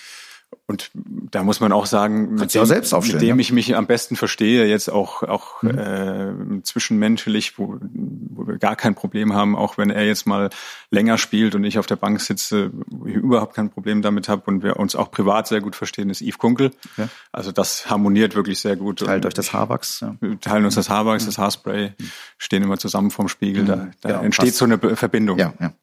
Und 0.67 0.91
da 0.95 1.43
muss 1.43 1.59
man 1.59 1.71
auch 1.71 1.85
sagen, 1.85 2.35
mit 2.35 2.53
dem, 2.53 2.65
selbst 2.65 2.93
mit 2.93 3.21
dem, 3.21 3.39
ich 3.39 3.51
mich 3.51 3.75
am 3.75 3.87
besten 3.87 4.15
verstehe, 4.15 4.65
jetzt 4.65 4.89
auch, 4.89 5.23
auch 5.23 5.61
mhm. 5.61 6.57
äh, 6.57 6.63
zwischenmenschlich, 6.63 7.59
wo, 7.59 7.77
wo 7.81 8.47
wir 8.47 8.57
gar 8.57 8.75
kein 8.75 8.95
Problem 8.95 9.33
haben, 9.33 9.55
auch 9.55 9.77
wenn 9.77 9.89
er 9.89 10.05
jetzt 10.05 10.25
mal 10.25 10.49
länger 10.89 11.17
spielt 11.17 11.55
und 11.55 11.63
ich 11.63 11.77
auf 11.77 11.85
der 11.85 11.97
Bank 11.97 12.19
sitze, 12.21 12.71
wo 12.87 13.05
ich 13.05 13.15
überhaupt 13.15 13.55
kein 13.55 13.69
Problem 13.69 14.01
damit 14.01 14.27
habe 14.27 14.43
und 14.45 14.63
wir 14.63 14.77
uns 14.77 14.95
auch 14.95 15.11
privat 15.11 15.47
sehr 15.47 15.61
gut 15.61 15.75
verstehen, 15.75 16.09
ist 16.09 16.21
Yves 16.21 16.37
Kunkel. 16.37 16.71
Ja. 16.97 17.09
Also 17.31 17.51
das 17.51 17.89
harmoniert 17.89 18.35
wirklich 18.35 18.59
sehr 18.59 18.75
gut. 18.75 18.99
Teilt 18.99 19.25
euch 19.25 19.33
das 19.33 19.53
Haarwachs. 19.53 19.99
Ja. 19.99 20.15
Wir 20.19 20.39
teilen 20.39 20.65
uns 20.65 20.75
das 20.75 20.89
Haarwachs, 20.89 21.23
mhm. 21.23 21.27
das 21.27 21.37
Haarspray, 21.37 21.93
stehen 22.37 22.63
immer 22.63 22.77
zusammen 22.77 23.11
vorm 23.11 23.27
Spiegel, 23.27 23.63
mhm. 23.63 23.67
da, 23.67 23.87
da 24.01 24.09
genau, 24.09 24.21
entsteht 24.23 24.47
passt. 24.47 24.57
so 24.57 24.65
eine 24.65 24.79
Verbindung. 24.95 25.37
Ja, 25.37 25.53
ja. 25.59 25.73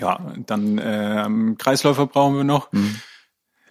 ja 0.00 0.34
dann 0.46 0.78
äh, 0.78 1.54
Kreisläufer 1.56 2.06
brauchen 2.06 2.36
wir 2.36 2.44
noch. 2.44 2.72
Mhm 2.72 3.00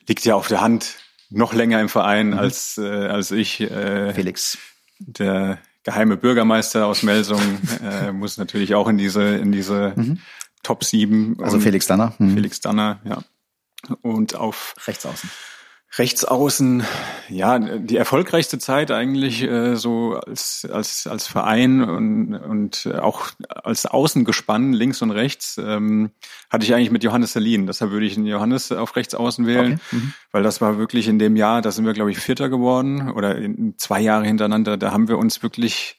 liegt 0.08 0.26
ja 0.26 0.36
auf 0.36 0.48
der 0.48 0.62
Hand, 0.62 0.96
noch 1.30 1.54
länger 1.54 1.82
im 1.82 1.90
Verein 1.90 2.30
mhm. 2.30 2.40
als, 2.40 2.78
äh, 2.78 3.08
als 3.08 3.32
ich. 3.32 3.62
Äh, 3.62 4.14
Felix. 4.14 4.58
Der 5.00 5.60
geheime 5.84 6.18
Bürgermeister 6.18 6.88
aus 6.88 7.04
Melsung 7.04 7.42
äh, 7.84 8.12
muss 8.12 8.38
natürlich 8.38 8.74
auch 8.76 8.88
in 8.88 8.98
diese, 8.98 9.36
in 9.36 9.52
diese 9.52 9.94
mhm. 9.96 10.20
Top 10.64 10.84
7. 10.84 11.38
Also 11.42 11.60
Felix 11.60 11.88
Danner. 11.88 12.14
Mhm. 12.18 12.34
Felix 12.34 12.60
Danner, 12.60 13.00
ja. 13.04 13.24
Und 14.02 14.36
auf 14.36 14.74
rechts 14.86 15.06
außen. 15.06 15.30
Rechtsaußen, 15.96 16.84
ja, 17.30 17.60
die 17.60 17.96
erfolgreichste 17.96 18.60
Zeit 18.60 18.92
eigentlich 18.92 19.42
äh, 19.44 19.76
so 19.76 20.16
als 20.16 20.68
als 20.70 21.08
als 21.08 21.28
Verein 21.28 21.82
und 21.82 22.36
und 22.36 22.90
auch 23.00 23.30
als 23.48 23.86
Außengespann 23.86 24.74
links 24.74 25.02
und 25.02 25.12
rechts 25.12 25.58
ähm, 25.58 26.12
hatte 26.50 26.66
ich 26.66 26.74
eigentlich 26.74 26.92
mit 26.92 27.04
Johannes 27.04 27.34
Selin. 27.34 27.68
Deshalb 27.68 27.92
würde 27.92 28.06
ich 28.06 28.16
den 28.16 28.26
Johannes 28.26 28.72
auf 28.72 28.96
Rechtsaußen 28.96 29.48
wählen, 29.48 29.80
okay. 29.88 29.96
mhm. 29.96 30.14
weil 30.32 30.44
das 30.44 30.60
war 30.60 30.78
wirklich 30.78 31.08
in 31.08 31.20
dem 31.20 31.36
Jahr, 31.36 31.62
da 31.62 31.72
sind 31.72 31.86
wir 31.86 31.94
glaube 31.94 32.12
ich 32.12 32.20
Vierter 32.20 32.50
geworden 32.50 33.10
oder 33.12 33.36
in 33.36 33.76
zwei 33.78 34.02
Jahre 34.02 34.26
hintereinander. 34.26 34.78
Da 34.78 34.92
haben 34.92 35.08
wir 35.08 35.18
uns 35.18 35.42
wirklich 35.42 35.96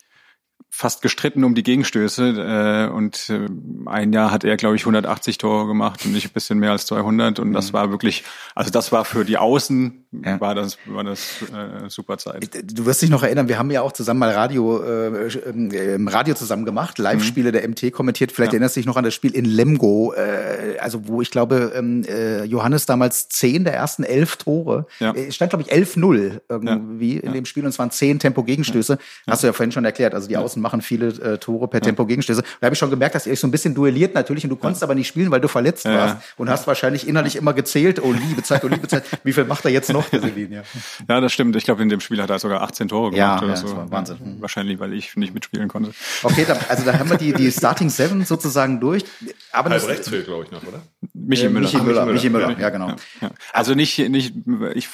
fast 0.79 1.03
gestritten 1.03 1.43
um 1.43 1.57
die 1.57 1.65
Gegenstöße 1.65 2.89
äh, 2.89 2.95
und 2.95 3.31
äh, 3.31 3.49
ein 3.87 4.13
Jahr 4.13 4.31
hat 4.31 4.45
er 4.45 4.57
glaube 4.57 4.77
ich 4.77 4.83
180 4.83 5.37
Tore 5.37 5.67
gemacht 5.67 6.07
und 6.07 6.15
ich 6.15 6.27
ein 6.27 6.33
bisschen 6.33 6.61
mehr 6.61 6.71
als 6.71 6.87
200 6.87 7.41
und 7.41 7.53
das 7.53 7.71
mhm. 7.71 7.73
war 7.73 7.91
wirklich 7.91 8.23
also 8.55 8.71
das 8.71 8.93
war 8.93 9.05
für 9.05 9.25
die 9.25 9.39
Außen 9.39 10.07
ja. 10.13 10.41
war 10.41 10.55
das, 10.55 10.79
war 10.87 11.05
das 11.05 11.43
äh, 11.43 11.89
super 11.89 12.19
Zeit. 12.19 12.49
Du 12.65 12.87
wirst 12.87 13.03
dich 13.03 13.11
noch 13.11 13.23
erinnern, 13.23 13.49
wir 13.49 13.59
haben 13.59 13.71
ja 13.71 13.83
auch 13.83 13.93
zusammen 13.93 14.21
mal 14.21 14.31
Radio, 14.31 14.83
äh, 14.83 15.29
äh, 15.29 15.95
im 15.95 16.09
Radio 16.09 16.35
zusammen 16.35 16.65
gemacht, 16.65 16.99
Live-Spiele 16.99 17.51
mhm. 17.51 17.53
der 17.53 17.69
MT 17.69 17.93
kommentiert. 17.93 18.33
Vielleicht 18.33 18.53
ja. 18.53 18.57
erinnerst 18.57 18.77
du 18.77 18.81
dich 18.81 18.87
noch 18.87 18.97
an 18.97 19.05
das 19.05 19.15
Spiel 19.15 19.35
in 19.35 19.45
Lemgo, 19.45 20.15
äh, 20.15 20.79
also 20.79 21.07
wo 21.09 21.21
ich 21.21 21.31
glaube, 21.31 21.73
ähm, 21.75 22.05
äh, 22.09 22.45
Johannes 22.45 22.87
damals 22.87 23.29
zehn 23.29 23.65
der 23.65 23.75
ersten 23.75 24.03
elf 24.03 24.37
Tore, 24.37 24.87
ja. 24.99 25.15
äh, 25.15 25.31
stand 25.31 25.51
glaube 25.51 25.65
ich 25.67 25.73
11-0 25.73 26.41
irgendwie 26.49 27.19
in 27.19 27.33
dem 27.33 27.45
Spiel 27.45 27.65
und 27.65 27.71
es 27.71 27.79
waren 27.79 27.91
zehn 27.91 28.19
Tempo-Gegenstöße. 28.19 28.99
Hast 29.27 29.43
du 29.43 29.47
ja 29.47 29.53
vorhin 29.53 29.73
schon 29.73 29.85
erklärt, 29.85 30.15
also 30.15 30.29
die 30.29 30.37
Außen 30.37 30.61
machen 30.61 30.81
viele 30.81 31.09
äh, 31.09 31.39
Tore 31.39 31.69
per 31.69 31.81
Tempo-Gegenstöße. 31.81 32.43
Da 32.61 32.65
habe 32.67 32.75
ich 32.75 32.79
schon 32.79 32.91
gemerkt, 32.91 33.15
dass 33.15 33.27
ihr 33.27 33.33
euch 33.33 33.41
so 33.41 33.47
ein 33.47 33.51
bisschen 33.51 33.75
duelliert 33.75 34.15
natürlich 34.15 34.45
und 34.45 34.51
du 34.51 34.57
konntest 34.57 34.83
aber 34.83 34.95
nicht 34.95 35.09
spielen, 35.09 35.31
weil 35.31 35.41
du 35.41 35.49
verletzt 35.49 35.85
warst 35.85 36.17
und 36.37 36.49
hast 36.49 36.67
wahrscheinlich 36.67 37.07
innerlich 37.07 37.37
immer 37.37 37.53
gezählt, 37.53 38.03
oh 38.03 38.13
liebe 38.13 38.43
Zeit, 38.43 38.65
oh 38.65 38.69
liebe 38.69 38.89
Zeit, 38.89 39.05
wie 39.25 39.33
viel 39.33 39.45
macht 39.45 39.65
er 39.65 39.71
jetzt 39.71 39.93
noch, 39.93 39.98
Selin, 40.11 40.53
ja. 40.53 40.63
ja, 41.09 41.21
das 41.21 41.33
stimmt. 41.33 41.57
Ich 41.57 41.65
glaube, 41.65 41.83
in 41.83 41.89
dem 41.89 42.01
Spiel 42.01 42.23
hat 42.23 42.31
er 42.31 42.39
sogar 42.39 42.63
18 42.63 42.89
Tore 42.89 43.11
gemacht 43.11 43.41
ja, 43.41 43.47
oder 43.47 43.55
ja, 43.55 43.57
so. 43.57 43.91
Wahnsinn. 43.91 44.37
Wahrscheinlich, 44.41 44.79
weil 44.79 44.93
ich 44.93 45.17
nicht 45.17 45.35
mitspielen 45.35 45.69
konnte. 45.69 45.93
Okay, 46.23 46.45
dann, 46.47 46.59
also 46.69 46.85
da 46.85 46.99
haben 46.99 47.11
wir 47.11 47.17
die, 47.17 47.33
die 47.33 47.51
Starting 47.59 47.91
Seven 47.91 48.25
sozusagen 48.25 48.81
durch. 48.81 49.05
Aber 49.53 49.71
Halb 49.71 49.89
rechts 49.89 50.09
fehlt, 50.09 50.27
glaube 50.27 50.45
ich, 50.45 50.51
noch, 50.51 50.63
oder? 50.63 50.83
Michi 51.15 51.47
äh, 51.47 51.49
Müller. 51.49 51.67
Michi 51.67 51.83
Müller, 51.83 52.07
Michi 52.07 52.31
Müller, 52.31 52.59
ja, 52.59 52.71
genau. 52.71 52.95
Ja, 53.21 53.31
also 53.53 53.75
nicht, 53.75 53.99
nicht, 54.09 54.35
ich 54.75 54.89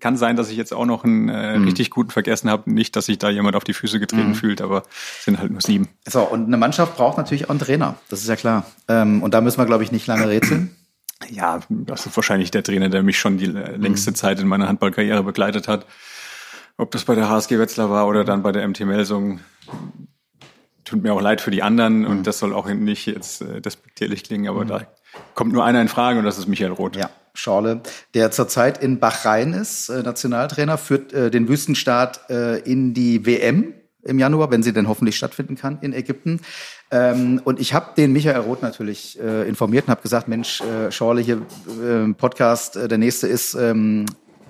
kann 0.00 0.16
sein, 0.16 0.36
dass 0.36 0.50
ich 0.50 0.56
jetzt 0.56 0.72
auch 0.72 0.84
noch 0.84 1.04
einen 1.04 1.28
äh, 1.28 1.58
mhm. 1.58 1.64
richtig 1.64 1.90
guten 1.90 2.10
vergessen 2.10 2.50
habe. 2.50 2.70
Nicht, 2.70 2.96
dass 2.96 3.06
sich 3.06 3.18
da 3.18 3.30
jemand 3.30 3.56
auf 3.56 3.64
die 3.64 3.74
Füße 3.74 4.00
getreten 4.00 4.30
mhm. 4.30 4.34
fühlt, 4.34 4.60
aber 4.60 4.82
es 5.18 5.24
sind 5.24 5.38
halt 5.38 5.50
nur 5.50 5.60
sieben. 5.60 5.88
So, 6.06 6.22
und 6.22 6.46
eine 6.46 6.56
Mannschaft 6.56 6.96
braucht 6.96 7.16
natürlich 7.16 7.46
auch 7.46 7.50
einen 7.50 7.58
Trainer. 7.58 7.96
Das 8.08 8.20
ist 8.20 8.28
ja 8.28 8.36
klar. 8.36 8.66
Ähm, 8.88 9.22
und 9.22 9.34
da 9.34 9.40
müssen 9.40 9.58
wir, 9.58 9.66
glaube 9.66 9.84
ich, 9.84 9.92
nicht 9.92 10.06
lange 10.06 10.28
rätseln. 10.28 10.76
Ja, 11.30 11.60
das 11.68 12.06
ist 12.06 12.16
wahrscheinlich 12.16 12.50
der 12.50 12.62
Trainer, 12.62 12.88
der 12.88 13.02
mich 13.02 13.18
schon 13.18 13.38
die 13.38 13.46
längste 13.46 14.10
mhm. 14.10 14.14
Zeit 14.14 14.40
in 14.40 14.48
meiner 14.48 14.68
Handballkarriere 14.68 15.22
begleitet 15.22 15.68
hat. 15.68 15.86
Ob 16.76 16.90
das 16.90 17.04
bei 17.04 17.14
der 17.14 17.28
HSG 17.28 17.58
Wetzlar 17.58 17.90
war 17.90 18.06
oder 18.06 18.24
dann 18.24 18.42
bei 18.42 18.52
der 18.52 18.66
MT 18.66 18.80
Melsung. 18.80 19.40
Tut 20.84 21.02
mir 21.02 21.12
auch 21.12 21.20
leid 21.20 21.40
für 21.40 21.50
die 21.50 21.62
anderen 21.62 22.04
und 22.04 22.18
mhm. 22.18 22.22
das 22.24 22.38
soll 22.38 22.52
auch 22.52 22.66
nicht 22.66 23.06
jetzt 23.06 23.42
äh, 23.42 23.60
despektierlich 23.60 24.24
klingen, 24.24 24.48
aber 24.48 24.64
mhm. 24.64 24.68
da 24.68 24.86
kommt 25.34 25.52
nur 25.52 25.64
einer 25.64 25.80
in 25.80 25.88
Frage 25.88 26.18
und 26.18 26.24
das 26.24 26.38
ist 26.38 26.48
Michael 26.48 26.72
Roth. 26.72 26.96
Ja, 26.96 27.10
Schorle, 27.34 27.82
der 28.14 28.30
zurzeit 28.30 28.82
in 28.82 28.98
Bahrain 28.98 29.52
ist, 29.52 29.88
äh, 29.88 30.02
Nationaltrainer, 30.02 30.78
führt 30.78 31.12
äh, 31.12 31.30
den 31.30 31.48
Wüstenstaat 31.48 32.28
äh, 32.30 32.58
in 32.58 32.94
die 32.94 33.24
WM 33.24 33.74
im 34.04 34.18
Januar, 34.18 34.50
wenn 34.50 34.62
sie 34.62 34.72
denn 34.72 34.88
hoffentlich 34.88 35.16
stattfinden 35.16 35.56
kann 35.56 35.78
in 35.80 35.92
Ägypten. 35.92 36.40
Ähm, 36.92 37.40
und 37.44 37.58
ich 37.58 37.72
habe 37.72 37.94
den 37.96 38.12
Michael 38.12 38.42
Roth 38.42 38.60
natürlich 38.60 39.18
äh, 39.18 39.48
informiert 39.48 39.86
und 39.86 39.90
habe 39.90 40.02
gesagt, 40.02 40.28
Mensch, 40.28 40.60
äh, 40.60 40.92
Schorle 40.92 41.22
hier 41.22 41.38
äh, 41.82 42.12
Podcast, 42.12 42.76
äh, 42.76 42.86
der 42.86 42.98
nächste 42.98 43.26
ist 43.26 43.54
ähm, 43.54 44.04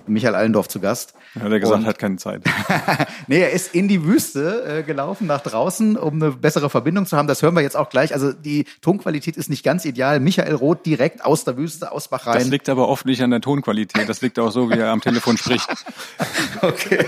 Michael 0.09 0.35
Allendorf 0.35 0.67
zu 0.67 0.81
Gast. 0.81 1.15
Hat 1.39 1.51
er 1.51 1.61
gesagt, 1.61 1.81
und, 1.81 1.87
hat 1.87 1.99
keine 2.01 2.17
Zeit. 2.17 2.43
nee, 3.29 3.41
er 3.41 3.53
ist 3.53 3.75
in 3.75 3.87
die 3.87 4.05
Wüste 4.05 4.65
äh, 4.81 4.83
gelaufen, 4.83 5.29
nach 5.29 5.41
draußen, 5.41 5.97
um 5.97 6.15
eine 6.15 6.33
bessere 6.33 6.69
Verbindung 6.69 7.07
zu 7.07 7.17
haben. 7.17 7.29
Das 7.29 7.43
hören 7.43 7.55
wir 7.55 7.63
jetzt 7.63 7.77
auch 7.77 7.89
gleich. 7.89 8.13
Also 8.13 8.33
die 8.33 8.67
Tonqualität 8.81 9.37
ist 9.37 9.49
nicht 9.49 9.63
ganz 9.63 9.85
ideal. 9.85 10.19
Michael 10.19 10.55
Roth 10.55 10.85
direkt 10.85 11.25
aus 11.25 11.45
der 11.45 11.57
Wüste, 11.57 11.93
aus 11.93 12.09
Bachrhein. 12.09 12.41
Das 12.41 12.49
liegt 12.49 12.69
aber 12.69 12.89
oft 12.89 13.07
nicht 13.07 13.23
an 13.23 13.31
der 13.31 13.41
Tonqualität. 13.41 14.09
Das 14.09 14.21
liegt 14.21 14.39
auch 14.41 14.51
so, 14.51 14.69
wie 14.69 14.79
er 14.79 14.91
am 14.91 15.01
Telefon 15.01 15.39
spricht. 15.39 15.69
okay. 16.61 17.07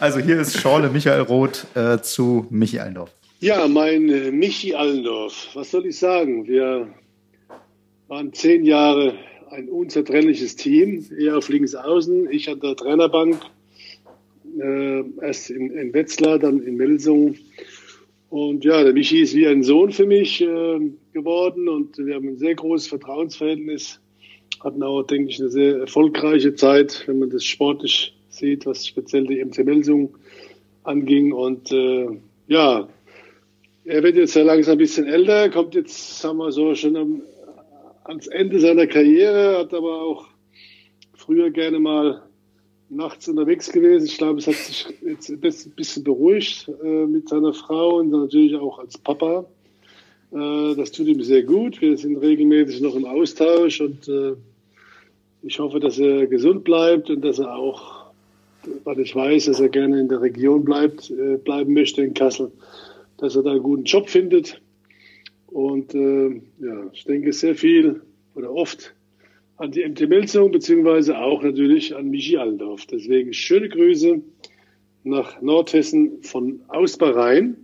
Also 0.00 0.18
hier 0.18 0.40
ist 0.40 0.58
Schorle 0.58 0.90
Michael 0.90 1.22
Roth 1.22 1.66
äh, 1.76 2.02
zu 2.02 2.46
Michi 2.50 2.80
Allendorf. 2.80 3.10
Ja, 3.42 3.68
mein 3.68 4.10
äh, 4.10 4.30
Michi 4.30 4.74
Allendorf. 4.74 5.48
Was 5.54 5.70
soll 5.70 5.86
ich 5.86 5.98
sagen? 5.98 6.46
Wir 6.46 6.94
waren 8.06 8.34
zehn 8.34 8.66
Jahre 8.66 9.14
ein 9.50 9.70
unzertrennliches 9.70 10.56
Team, 10.56 11.06
eher 11.18 11.38
auf 11.38 11.48
links 11.48 11.74
außen. 11.74 12.30
Ich 12.30 12.50
an 12.50 12.60
der 12.60 12.76
Trainerbank, 12.76 13.40
äh, 14.58 15.04
erst 15.22 15.48
in, 15.48 15.70
in, 15.70 15.94
Wetzlar, 15.94 16.38
dann 16.38 16.60
in 16.60 16.76
Melsung. 16.76 17.36
Und 18.28 18.62
ja, 18.66 18.84
der 18.84 18.92
Michi 18.92 19.22
ist 19.22 19.34
wie 19.34 19.46
ein 19.46 19.62
Sohn 19.62 19.90
für 19.90 20.04
mich 20.04 20.42
äh, 20.42 20.90
geworden 21.14 21.66
und 21.70 21.96
wir 21.96 22.16
haben 22.16 22.28
ein 22.28 22.36
sehr 22.36 22.54
großes 22.54 22.88
Vertrauensverhältnis. 22.88 24.02
Hatten 24.62 24.82
auch, 24.82 25.02
denke 25.04 25.30
ich, 25.30 25.40
eine 25.40 25.48
sehr 25.48 25.78
erfolgreiche 25.78 26.56
Zeit, 26.56 27.04
wenn 27.06 27.20
man 27.20 27.30
das 27.30 27.44
sportlich 27.44 28.14
sieht, 28.28 28.66
was 28.66 28.86
speziell 28.86 29.26
die 29.26 29.42
MC 29.42 29.64
Melsung 29.64 30.14
anging. 30.84 31.32
Und 31.32 31.72
äh, 31.72 32.06
ja, 32.46 32.86
er 33.90 34.04
wird 34.04 34.16
jetzt 34.16 34.34
ja 34.34 34.44
langsam 34.44 34.72
ein 34.72 34.78
bisschen 34.78 35.06
älter, 35.06 35.50
kommt 35.50 35.74
jetzt, 35.74 36.20
sagen 36.20 36.38
wir 36.38 36.52
so, 36.52 36.74
schon 36.76 36.96
am, 36.96 37.22
ans 38.04 38.28
Ende 38.28 38.60
seiner 38.60 38.86
Karriere, 38.86 39.58
hat 39.58 39.74
aber 39.74 40.02
auch 40.02 40.26
früher 41.14 41.50
gerne 41.50 41.80
mal 41.80 42.22
nachts 42.88 43.28
unterwegs 43.28 43.70
gewesen. 43.72 44.06
Ich 44.06 44.16
glaube, 44.16 44.38
es 44.38 44.46
hat 44.46 44.54
sich 44.54 44.86
jetzt 45.02 45.28
ein 45.28 45.40
bisschen 45.40 46.04
beruhigt 46.04 46.70
äh, 46.84 47.06
mit 47.06 47.28
seiner 47.28 47.52
Frau 47.52 47.98
und 47.98 48.10
natürlich 48.10 48.56
auch 48.56 48.78
als 48.78 48.96
Papa. 48.96 49.44
Äh, 50.32 50.74
das 50.76 50.92
tut 50.92 51.08
ihm 51.08 51.22
sehr 51.22 51.42
gut. 51.42 51.80
Wir 51.80 51.96
sind 51.98 52.16
regelmäßig 52.16 52.80
noch 52.80 52.94
im 52.94 53.06
Austausch 53.06 53.80
und 53.80 54.08
äh, 54.08 54.34
ich 55.42 55.58
hoffe, 55.58 55.80
dass 55.80 55.98
er 55.98 56.26
gesund 56.28 56.62
bleibt 56.62 57.10
und 57.10 57.22
dass 57.22 57.40
er 57.40 57.56
auch, 57.56 58.12
weil 58.84 59.00
ich 59.00 59.16
weiß, 59.16 59.46
dass 59.46 59.58
er 59.58 59.68
gerne 59.68 59.98
in 59.98 60.08
der 60.08 60.20
Region 60.20 60.64
bleibt, 60.64 61.10
äh, 61.10 61.38
bleiben 61.38 61.74
möchte 61.74 62.02
in 62.02 62.14
Kassel, 62.14 62.52
dass 63.20 63.36
er 63.36 63.42
da 63.42 63.50
einen 63.52 63.62
guten 63.62 63.84
Job 63.84 64.08
findet. 64.08 64.60
Und 65.46 65.94
äh, 65.94 66.40
ja, 66.60 66.90
ich 66.92 67.04
denke 67.04 67.32
sehr 67.32 67.54
viel 67.54 68.02
oder 68.34 68.52
oft 68.52 68.94
an 69.56 69.72
die 69.72 69.86
MT 69.86 70.08
Melzung, 70.08 70.52
beziehungsweise 70.52 71.18
auch 71.18 71.42
natürlich 71.42 71.94
an 71.94 72.08
Michi 72.08 72.36
Allendorf. 72.36 72.86
Deswegen 72.86 73.32
schöne 73.32 73.68
Grüße 73.68 74.22
nach 75.04 75.40
Nordhessen 75.42 76.22
von 76.22 76.62
Ausbahrain. 76.68 77.56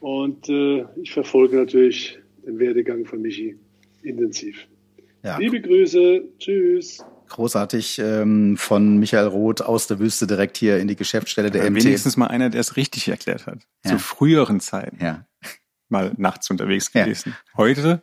Und 0.00 0.48
äh, 0.48 0.84
ich 1.00 1.12
verfolge 1.12 1.56
natürlich 1.56 2.18
den 2.46 2.58
Werdegang 2.58 3.04
von 3.04 3.22
Michi 3.22 3.56
intensiv. 4.02 4.68
Ja. 5.24 5.38
Liebe 5.38 5.60
Grüße, 5.60 6.24
tschüss. 6.38 7.04
Großartig 7.28 7.98
ähm, 7.98 8.56
von 8.56 8.98
Michael 8.98 9.26
Roth 9.26 9.62
aus 9.62 9.86
der 9.86 9.98
Wüste 9.98 10.26
direkt 10.26 10.56
hier 10.56 10.78
in 10.78 10.88
die 10.88 10.96
Geschäftsstelle 10.96 11.50
der 11.50 11.64
ja, 11.64 11.70
MT. 11.70 11.84
Wenigstens 11.84 12.16
mal 12.16 12.28
einer, 12.28 12.50
der 12.50 12.60
es 12.60 12.76
richtig 12.76 13.08
erklärt 13.08 13.46
hat. 13.46 13.58
Ja. 13.84 13.92
Zu 13.92 13.98
früheren 13.98 14.60
Zeiten. 14.60 14.98
Ja 15.02 15.24
mal 15.88 16.12
nachts 16.16 16.50
unterwegs 16.50 16.92
gewesen. 16.92 17.30
Ja. 17.30 17.56
Heute 17.56 18.02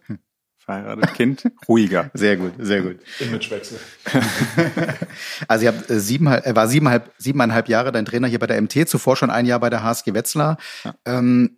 verheiratet 0.57 1.13
Kind, 1.13 1.51
ruhiger. 1.67 2.09
Sehr 2.15 2.37
gut, 2.37 2.53
sehr 2.57 2.81
gut. 2.81 2.97
Imagewechsel. 3.19 3.79
also 5.47 5.65
ihr 5.65 5.71
habt 5.71 5.89
äh, 5.91 5.99
sieben, 5.99 6.25
äh, 6.25 6.55
war 6.55 6.67
siebeneinhalb, 6.67 7.13
siebeneinhalb 7.19 7.69
Jahre 7.69 7.91
dein 7.91 8.05
Trainer 8.05 8.27
hier 8.27 8.39
bei 8.39 8.47
der 8.47 8.59
MT, 8.59 8.89
zuvor 8.89 9.15
schon 9.15 9.29
ein 9.29 9.45
Jahr 9.45 9.59
bei 9.59 9.69
der 9.69 9.83
HSG 9.83 10.15
Wetzlar. 10.15 10.57
Ja. 10.83 10.95
Ähm, 11.05 11.57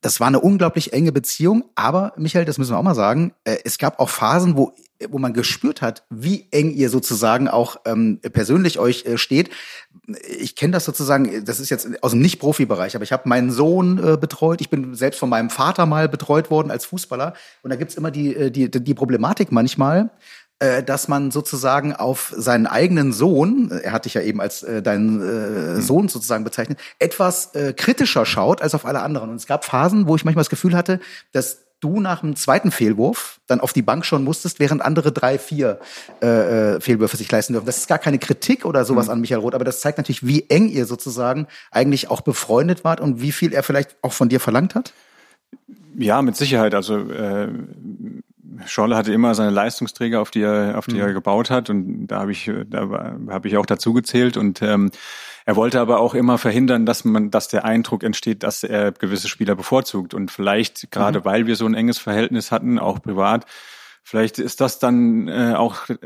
das 0.00 0.20
war 0.20 0.26
eine 0.26 0.40
unglaublich 0.40 0.92
enge 0.92 1.12
Beziehung, 1.12 1.64
aber 1.74 2.12
Michael, 2.16 2.44
das 2.44 2.58
müssen 2.58 2.72
wir 2.72 2.78
auch 2.78 2.82
mal 2.82 2.94
sagen, 2.94 3.32
äh, 3.44 3.56
es 3.64 3.78
gab 3.78 3.98
auch 3.98 4.08
Phasen, 4.08 4.56
wo 4.56 4.74
wo 5.08 5.18
man 5.18 5.34
gespürt 5.34 5.82
hat, 5.82 6.04
wie 6.10 6.48
eng 6.50 6.70
ihr 6.70 6.88
sozusagen 6.88 7.48
auch 7.48 7.76
ähm, 7.84 8.20
persönlich 8.32 8.78
euch 8.78 9.04
äh, 9.04 9.18
steht. 9.18 9.50
Ich 10.38 10.56
kenne 10.56 10.72
das 10.72 10.84
sozusagen, 10.84 11.44
das 11.44 11.60
ist 11.60 11.70
jetzt 11.70 12.02
aus 12.02 12.12
dem 12.12 12.20
Nicht-Profi-Bereich, 12.20 12.94
aber 12.94 13.04
ich 13.04 13.12
habe 13.12 13.28
meinen 13.28 13.50
Sohn 13.50 13.98
äh, 14.02 14.16
betreut. 14.16 14.60
Ich 14.60 14.70
bin 14.70 14.94
selbst 14.94 15.18
von 15.18 15.28
meinem 15.28 15.50
Vater 15.50 15.86
mal 15.86 16.08
betreut 16.08 16.50
worden 16.50 16.70
als 16.70 16.86
Fußballer. 16.86 17.34
Und 17.62 17.70
da 17.70 17.76
gibt's 17.76 17.96
immer 17.96 18.10
die, 18.10 18.34
äh, 18.34 18.50
die, 18.50 18.70
die 18.70 18.94
Problematik 18.94 19.52
manchmal, 19.52 20.10
äh, 20.58 20.82
dass 20.82 21.08
man 21.08 21.30
sozusagen 21.30 21.92
auf 21.94 22.32
seinen 22.34 22.66
eigenen 22.66 23.12
Sohn, 23.12 23.70
er 23.70 23.92
hat 23.92 24.06
dich 24.06 24.14
ja 24.14 24.22
eben 24.22 24.40
als 24.40 24.62
äh, 24.62 24.82
deinen 24.82 25.20
äh, 25.20 25.74
mhm. 25.74 25.82
Sohn 25.82 26.08
sozusagen 26.08 26.44
bezeichnet, 26.44 26.78
etwas 26.98 27.54
äh, 27.54 27.74
kritischer 27.74 28.24
schaut 28.24 28.62
als 28.62 28.74
auf 28.74 28.86
alle 28.86 29.02
anderen. 29.02 29.28
Und 29.30 29.36
es 29.36 29.46
gab 29.46 29.64
Phasen, 29.66 30.08
wo 30.08 30.16
ich 30.16 30.24
manchmal 30.24 30.44
das 30.44 30.50
Gefühl 30.50 30.74
hatte, 30.74 31.00
dass 31.32 31.58
du 31.80 32.00
nach 32.00 32.20
dem 32.20 32.36
zweiten 32.36 32.70
Fehlwurf 32.70 33.38
dann 33.46 33.60
auf 33.60 33.74
die 33.74 33.82
Bank 33.82 34.06
schon 34.06 34.24
musstest, 34.24 34.58
während 34.58 34.80
andere 34.80 35.12
drei, 35.12 35.38
vier 35.38 35.78
äh, 36.22 36.76
äh 36.76 36.80
Fehlwürfe 36.80 37.18
sich 37.18 37.30
leisten 37.30 37.52
dürfen. 37.52 37.66
Das 37.66 37.76
ist 37.76 37.88
gar 37.88 37.98
keine 37.98 38.18
Kritik 38.18 38.64
oder 38.64 38.86
sowas 38.86 39.06
mhm. 39.06 39.12
an 39.12 39.20
Michael 39.20 39.42
Roth, 39.42 39.54
aber 39.54 39.64
das 39.64 39.80
zeigt 39.80 39.98
natürlich, 39.98 40.26
wie 40.26 40.48
eng 40.48 40.68
ihr 40.68 40.86
sozusagen 40.86 41.48
eigentlich 41.70 42.08
auch 42.08 42.22
befreundet 42.22 42.82
wart 42.82 43.00
und 43.00 43.20
wie 43.20 43.32
viel 43.32 43.52
er 43.52 43.62
vielleicht 43.62 43.96
auch 44.00 44.14
von 44.14 44.30
dir 44.30 44.40
verlangt 44.40 44.74
hat. 44.74 44.94
Ja, 45.98 46.22
mit 46.22 46.36
Sicherheit. 46.36 46.74
Also 46.74 46.98
äh, 47.10 47.48
Schorle 48.64 48.96
hatte 48.96 49.12
immer 49.12 49.34
seine 49.34 49.50
Leistungsträger, 49.50 50.20
auf 50.20 50.30
die 50.30 50.42
er, 50.42 50.78
auf 50.78 50.86
die 50.86 50.96
mhm. 50.96 51.00
er 51.00 51.12
gebaut 51.12 51.50
hat, 51.50 51.70
und 51.70 52.06
da 52.06 52.20
habe 52.20 52.32
ich, 52.32 52.50
da 52.68 53.16
habe 53.28 53.48
ich 53.48 53.56
auch 53.56 53.66
dazu 53.66 53.92
gezählt. 53.92 54.36
Und 54.36 54.62
ähm, 54.62 54.90
er 55.44 55.56
wollte 55.56 55.80
aber 55.80 56.00
auch 56.00 56.14
immer 56.14 56.38
verhindern, 56.38 56.86
dass 56.86 57.04
man, 57.04 57.30
dass 57.30 57.48
der 57.48 57.64
Eindruck 57.64 58.02
entsteht, 58.02 58.42
dass 58.42 58.62
er 58.62 58.92
gewisse 58.92 59.28
Spieler 59.28 59.54
bevorzugt. 59.54 60.14
Und 60.14 60.30
vielleicht 60.30 60.90
gerade, 60.90 61.20
mhm. 61.20 61.24
weil 61.24 61.46
wir 61.46 61.56
so 61.56 61.66
ein 61.66 61.74
enges 61.74 61.98
Verhältnis 61.98 62.50
hatten, 62.50 62.78
auch 62.78 63.00
privat, 63.00 63.46
Vielleicht 64.08 64.38
ist 64.38 64.60
das 64.60 64.78
dann 64.78 65.26
äh, 65.26 65.54
auch 65.56 65.88
äh, 65.88 65.96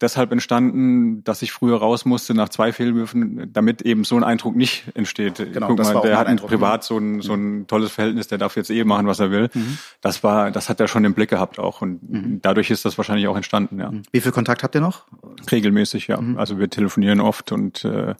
deshalb 0.00 0.32
entstanden, 0.32 1.22
dass 1.24 1.42
ich 1.42 1.52
früher 1.52 1.76
raus 1.76 2.06
musste 2.06 2.32
nach 2.32 2.48
zwei 2.48 2.72
Fehlwürfen, 2.72 3.52
damit 3.52 3.82
eben 3.82 4.04
so 4.04 4.16
ein 4.16 4.24
Eindruck 4.24 4.56
nicht 4.56 4.84
entsteht. 4.94 5.46
Genau, 5.52 5.66
Guck 5.66 5.76
das 5.76 5.92
mal, 5.92 6.00
der 6.00 6.16
hat 6.16 6.26
ein 6.26 6.38
privat 6.38 6.84
so 6.84 6.96
ein, 6.96 7.20
so 7.20 7.34
ein 7.34 7.66
tolles 7.66 7.92
Verhältnis, 7.92 8.28
der 8.28 8.38
darf 8.38 8.56
jetzt 8.56 8.70
eh 8.70 8.82
machen, 8.84 9.06
was 9.06 9.20
er 9.20 9.30
will. 9.30 9.50
Mhm. 9.52 9.76
Das 10.00 10.24
war, 10.24 10.50
das 10.50 10.70
hat 10.70 10.80
er 10.80 10.88
schon 10.88 11.04
im 11.04 11.12
Blick 11.12 11.28
gehabt 11.28 11.58
auch 11.58 11.82
und 11.82 12.00
dadurch 12.40 12.70
ist 12.70 12.86
das 12.86 12.96
wahrscheinlich 12.96 13.28
auch 13.28 13.36
entstanden, 13.36 13.78
ja. 13.78 13.92
Wie 14.10 14.20
viel 14.22 14.32
Kontakt 14.32 14.62
habt 14.62 14.74
ihr 14.74 14.80
noch? 14.80 15.04
Regelmäßig, 15.52 16.06
ja. 16.06 16.18
Mhm. 16.18 16.38
Also 16.38 16.58
wir 16.58 16.70
telefonieren 16.70 17.20
oft 17.20 17.52
und 17.52 17.84
äh, 17.84 18.14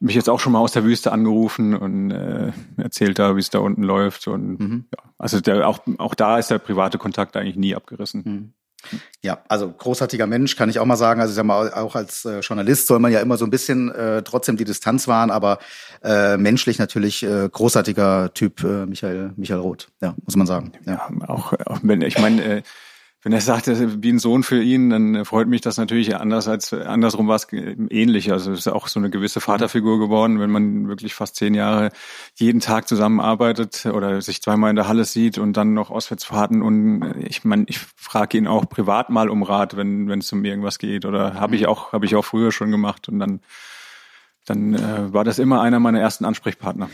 mich 0.00 0.14
jetzt 0.14 0.28
auch 0.28 0.40
schon 0.40 0.52
mal 0.52 0.60
aus 0.60 0.72
der 0.72 0.84
Wüste 0.84 1.12
angerufen 1.12 1.74
und 1.74 2.10
äh, 2.10 2.52
erzählt 2.76 3.18
da, 3.18 3.36
wie 3.36 3.40
es 3.40 3.50
da 3.50 3.58
unten 3.58 3.82
läuft. 3.82 4.28
Und 4.28 4.60
Mhm. 4.60 4.84
ja, 4.96 5.10
also 5.18 5.40
der, 5.40 5.68
auch, 5.68 5.80
auch 5.98 6.14
da 6.14 6.38
ist 6.38 6.50
der 6.50 6.58
private 6.58 6.98
Kontakt 6.98 7.36
eigentlich 7.36 7.56
nie 7.56 7.74
abgerissen. 7.74 8.22
Mhm. 8.24 8.52
Ja, 9.22 9.40
also 9.48 9.72
großartiger 9.72 10.28
Mensch, 10.28 10.54
kann 10.54 10.70
ich 10.70 10.78
auch 10.78 10.84
mal 10.86 10.94
sagen. 10.96 11.20
Also 11.20 11.32
ich 11.32 11.36
sag 11.36 11.44
mal, 11.44 11.72
auch 11.72 11.96
als 11.96 12.24
äh, 12.24 12.38
Journalist 12.40 12.86
soll 12.86 13.00
man 13.00 13.10
ja 13.10 13.18
immer 13.20 13.36
so 13.36 13.44
ein 13.44 13.50
bisschen 13.50 13.90
äh, 13.90 14.22
trotzdem 14.22 14.56
die 14.56 14.64
Distanz 14.64 15.08
wahren, 15.08 15.32
aber 15.32 15.58
äh, 16.04 16.36
menschlich 16.36 16.78
natürlich 16.78 17.24
äh, 17.24 17.48
großartiger 17.50 18.32
Typ, 18.34 18.62
äh, 18.62 18.86
Michael, 18.86 19.32
Michael 19.36 19.60
Roth, 19.60 19.88
ja, 20.00 20.14
muss 20.24 20.36
man 20.36 20.46
sagen. 20.46 20.72
Ja. 20.86 21.08
Auch, 21.26 21.52
auch 21.66 21.80
wenn 21.82 22.02
ich 22.02 22.18
meine, 22.20 22.42
äh, 22.44 22.62
wenn 23.28 23.34
er 23.34 23.42
sagt, 23.42 23.66
wie 23.66 24.10
ein 24.10 24.18
Sohn 24.18 24.42
für 24.42 24.62
ihn, 24.62 24.88
dann 24.88 25.26
freut 25.26 25.48
mich 25.48 25.60
das 25.60 25.76
natürlich 25.76 26.16
anders 26.16 26.48
als 26.48 26.72
andersrum 26.72 27.28
war 27.28 27.36
es 27.36 27.46
ähnlich. 27.52 28.32
Also 28.32 28.52
es 28.52 28.60
ist 28.60 28.68
auch 28.68 28.88
so 28.88 28.98
eine 28.98 29.10
gewisse 29.10 29.42
Vaterfigur 29.42 29.98
geworden, 29.98 30.40
wenn 30.40 30.48
man 30.48 30.88
wirklich 30.88 31.12
fast 31.12 31.36
zehn 31.36 31.52
Jahre 31.52 31.90
jeden 32.36 32.60
Tag 32.60 32.88
zusammenarbeitet 32.88 33.84
oder 33.84 34.22
sich 34.22 34.40
zweimal 34.40 34.70
in 34.70 34.76
der 34.76 34.88
Halle 34.88 35.04
sieht 35.04 35.36
und 35.36 35.58
dann 35.58 35.74
noch 35.74 35.90
Auswärtsfahrten 35.90 36.62
und 36.62 37.16
ich 37.18 37.44
meine, 37.44 37.64
ich 37.66 37.80
frage 37.96 38.38
ihn 38.38 38.46
auch 38.46 38.66
privat 38.66 39.10
mal 39.10 39.28
um 39.28 39.42
Rat, 39.42 39.76
wenn 39.76 40.08
wenn 40.08 40.20
es 40.20 40.32
um 40.32 40.42
irgendwas 40.42 40.78
geht 40.78 41.04
oder 41.04 41.34
habe 41.34 41.54
ich 41.54 41.66
auch 41.66 41.92
habe 41.92 42.06
ich 42.06 42.16
auch 42.16 42.24
früher 42.24 42.50
schon 42.50 42.70
gemacht 42.70 43.10
und 43.10 43.18
dann 43.18 43.40
dann 44.46 44.72
äh, 44.72 45.12
war 45.12 45.24
das 45.24 45.38
immer 45.38 45.60
einer 45.60 45.80
meiner 45.80 46.00
ersten 46.00 46.24
Ansprechpartner. 46.24 46.88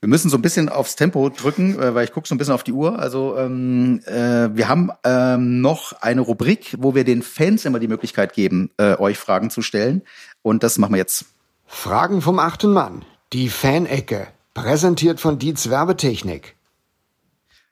Wir 0.00 0.08
müssen 0.08 0.30
so 0.30 0.36
ein 0.36 0.42
bisschen 0.42 0.68
aufs 0.68 0.96
Tempo 0.96 1.28
drücken, 1.28 1.78
äh, 1.78 1.94
weil 1.94 2.04
ich 2.04 2.12
gucke 2.12 2.28
so 2.28 2.34
ein 2.34 2.38
bisschen 2.38 2.54
auf 2.54 2.62
die 2.62 2.72
Uhr. 2.72 2.98
Also 2.98 3.36
ähm, 3.36 4.00
äh, 4.06 4.54
wir 4.54 4.68
haben 4.68 4.90
ähm, 5.04 5.60
noch 5.60 5.92
eine 6.00 6.20
Rubrik, 6.20 6.76
wo 6.78 6.94
wir 6.94 7.04
den 7.04 7.22
Fans 7.22 7.64
immer 7.64 7.80
die 7.80 7.88
Möglichkeit 7.88 8.32
geben, 8.32 8.70
äh, 8.76 8.96
euch 8.96 9.18
Fragen 9.18 9.50
zu 9.50 9.62
stellen. 9.62 10.02
Und 10.42 10.62
das 10.62 10.78
machen 10.78 10.92
wir 10.92 10.98
jetzt. 10.98 11.26
Fragen 11.66 12.22
vom 12.22 12.38
achten 12.38 12.72
Mann. 12.72 13.04
Die 13.32 13.48
Fanecke. 13.48 14.28
Präsentiert 14.54 15.20
von 15.20 15.38
Dietz 15.38 15.68
Werbetechnik. 15.68 16.56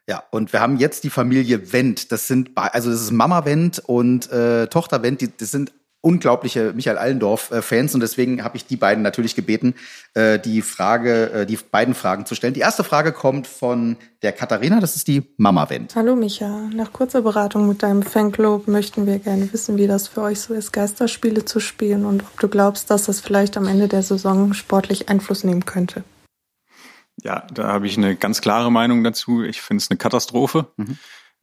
Ja, 0.09 0.23
und 0.31 0.53
wir 0.53 0.61
haben 0.61 0.77
jetzt 0.77 1.05
die 1.05 1.11
Familie 1.11 1.73
Wendt. 1.73 2.13
Das 2.13 2.29
sind, 2.29 2.51
also 2.55 2.91
das 2.91 3.01
ist 3.01 3.11
Mama 3.11 3.45
Wendt 3.45 3.81
und 3.81 4.31
äh, 4.31 4.69
Tochter 4.69 5.03
Wendt. 5.03 5.21
Die, 5.21 5.37
das 5.37 5.51
sind 5.51 5.73
unglaubliche 6.07 6.73
Michael 6.73 6.99
Allendorf-Fans 6.99 7.95
und 7.95 8.01
deswegen 8.01 8.45
habe 8.45 8.57
ich 8.57 8.65
die 8.65 8.77
beiden 8.77 9.03
natürlich 9.03 9.35
gebeten, 9.35 9.75
äh, 10.15 10.39
die 10.39 10.63
Frage, 10.63 11.31
äh, 11.33 11.47
die 11.47 11.57
beiden 11.57 11.95
Fragen 11.95 12.27
zu 12.27 12.37
stellen. 12.37 12.55
Die 12.55 12.61
erste 12.61 12.85
Frage 12.85 13.11
kommt 13.11 13.49
von 13.49 13.97
der 14.23 14.31
Katharina. 14.31 14.79
Das 14.79 14.95
ist 14.95 15.09
die 15.09 15.25
Mama 15.37 15.69
Wendt. 15.69 15.97
Hallo 15.97 16.15
Micha, 16.15 16.71
nach 16.73 16.93
kurzer 16.93 17.23
Beratung 17.23 17.67
mit 17.67 17.83
deinem 17.83 18.05
Fanclub 18.05 18.69
möchten 18.69 19.07
wir 19.07 19.19
gerne 19.19 19.53
wissen, 19.53 19.77
wie 19.79 19.89
das 19.89 20.07
für 20.07 20.23
euch 20.23 20.39
so 20.39 20.55
ist, 20.55 20.73
Geisterspiele 20.73 21.45
zu 21.45 21.59
spielen 21.59 22.07
und 22.07 22.23
ob 22.23 22.39
du 22.39 22.47
glaubst, 22.47 22.89
dass 22.91 23.07
das 23.07 23.21
vielleicht 23.21 23.57
am 23.57 23.67
Ende 23.67 23.89
der 23.89 24.05
Saison 24.05 24.55
sportlich 24.55 25.09
Einfluss 25.09 25.43
nehmen 25.43 25.65
könnte. 25.65 26.05
Ja, 27.21 27.45
da 27.53 27.67
habe 27.67 27.89
ich 27.89 27.97
eine 27.97 28.15
ganz 28.15 28.41
klare 28.41 28.71
Meinung 28.71 29.03
dazu. 29.03 29.43
Ich 29.43 29.61
finde 29.61 29.83
es 29.83 29.91
eine 29.91 29.99
Katastrophe. 29.99 30.69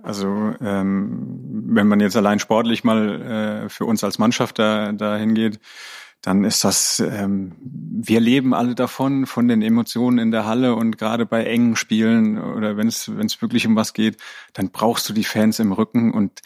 Also 0.03 0.53
ähm, 0.61 1.63
wenn 1.67 1.87
man 1.87 2.01
jetzt 2.01 2.17
allein 2.17 2.39
sportlich 2.39 2.83
mal 2.83 3.21
äh, 3.65 3.69
für 3.69 3.85
uns 3.85 4.03
als 4.03 4.19
Mannschaft 4.19 4.59
da, 4.59 4.91
da 4.91 5.15
hingeht, 5.15 5.59
dann 6.21 6.43
ist 6.43 6.63
das, 6.63 6.99
ähm, 6.99 7.53
wir 7.61 8.19
leben 8.19 8.53
alle 8.53 8.75
davon, 8.75 9.25
von 9.25 9.47
den 9.47 9.61
Emotionen 9.61 10.19
in 10.19 10.31
der 10.31 10.45
Halle 10.45 10.75
und 10.75 10.97
gerade 10.97 11.25
bei 11.25 11.45
engen 11.45 11.77
Spielen 11.77 12.37
oder 12.37 12.75
wenn 12.77 12.87
es 12.87 13.09
wirklich 13.41 13.65
um 13.65 13.75
was 13.75 13.93
geht, 13.93 14.17
dann 14.53 14.71
brauchst 14.71 15.07
du 15.07 15.13
die 15.13 15.23
Fans 15.23 15.59
im 15.59 15.71
Rücken 15.71 16.13
und 16.13 16.41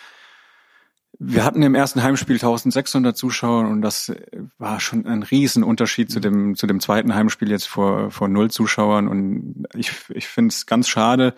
wir 1.19 1.43
hatten 1.43 1.63
im 1.63 1.75
ersten 1.75 2.03
Heimspiel 2.03 2.35
1600 2.35 3.17
Zuschauer 3.17 3.67
und 3.67 3.81
das 3.81 4.13
war 4.57 4.79
schon 4.79 5.05
ein 5.05 5.23
Riesenunterschied 5.23 6.11
zu 6.11 6.19
dem, 6.19 6.55
zu 6.55 6.67
dem 6.67 6.79
zweiten 6.79 7.15
Heimspiel 7.15 7.49
jetzt 7.49 7.67
vor, 7.67 8.11
vor 8.11 8.27
null 8.27 8.51
Zuschauern 8.51 9.07
und 9.07 9.65
ich, 9.73 9.91
ich 10.09 10.27
finde 10.27 10.49
es 10.49 10.65
ganz 10.67 10.87
schade 10.87 11.33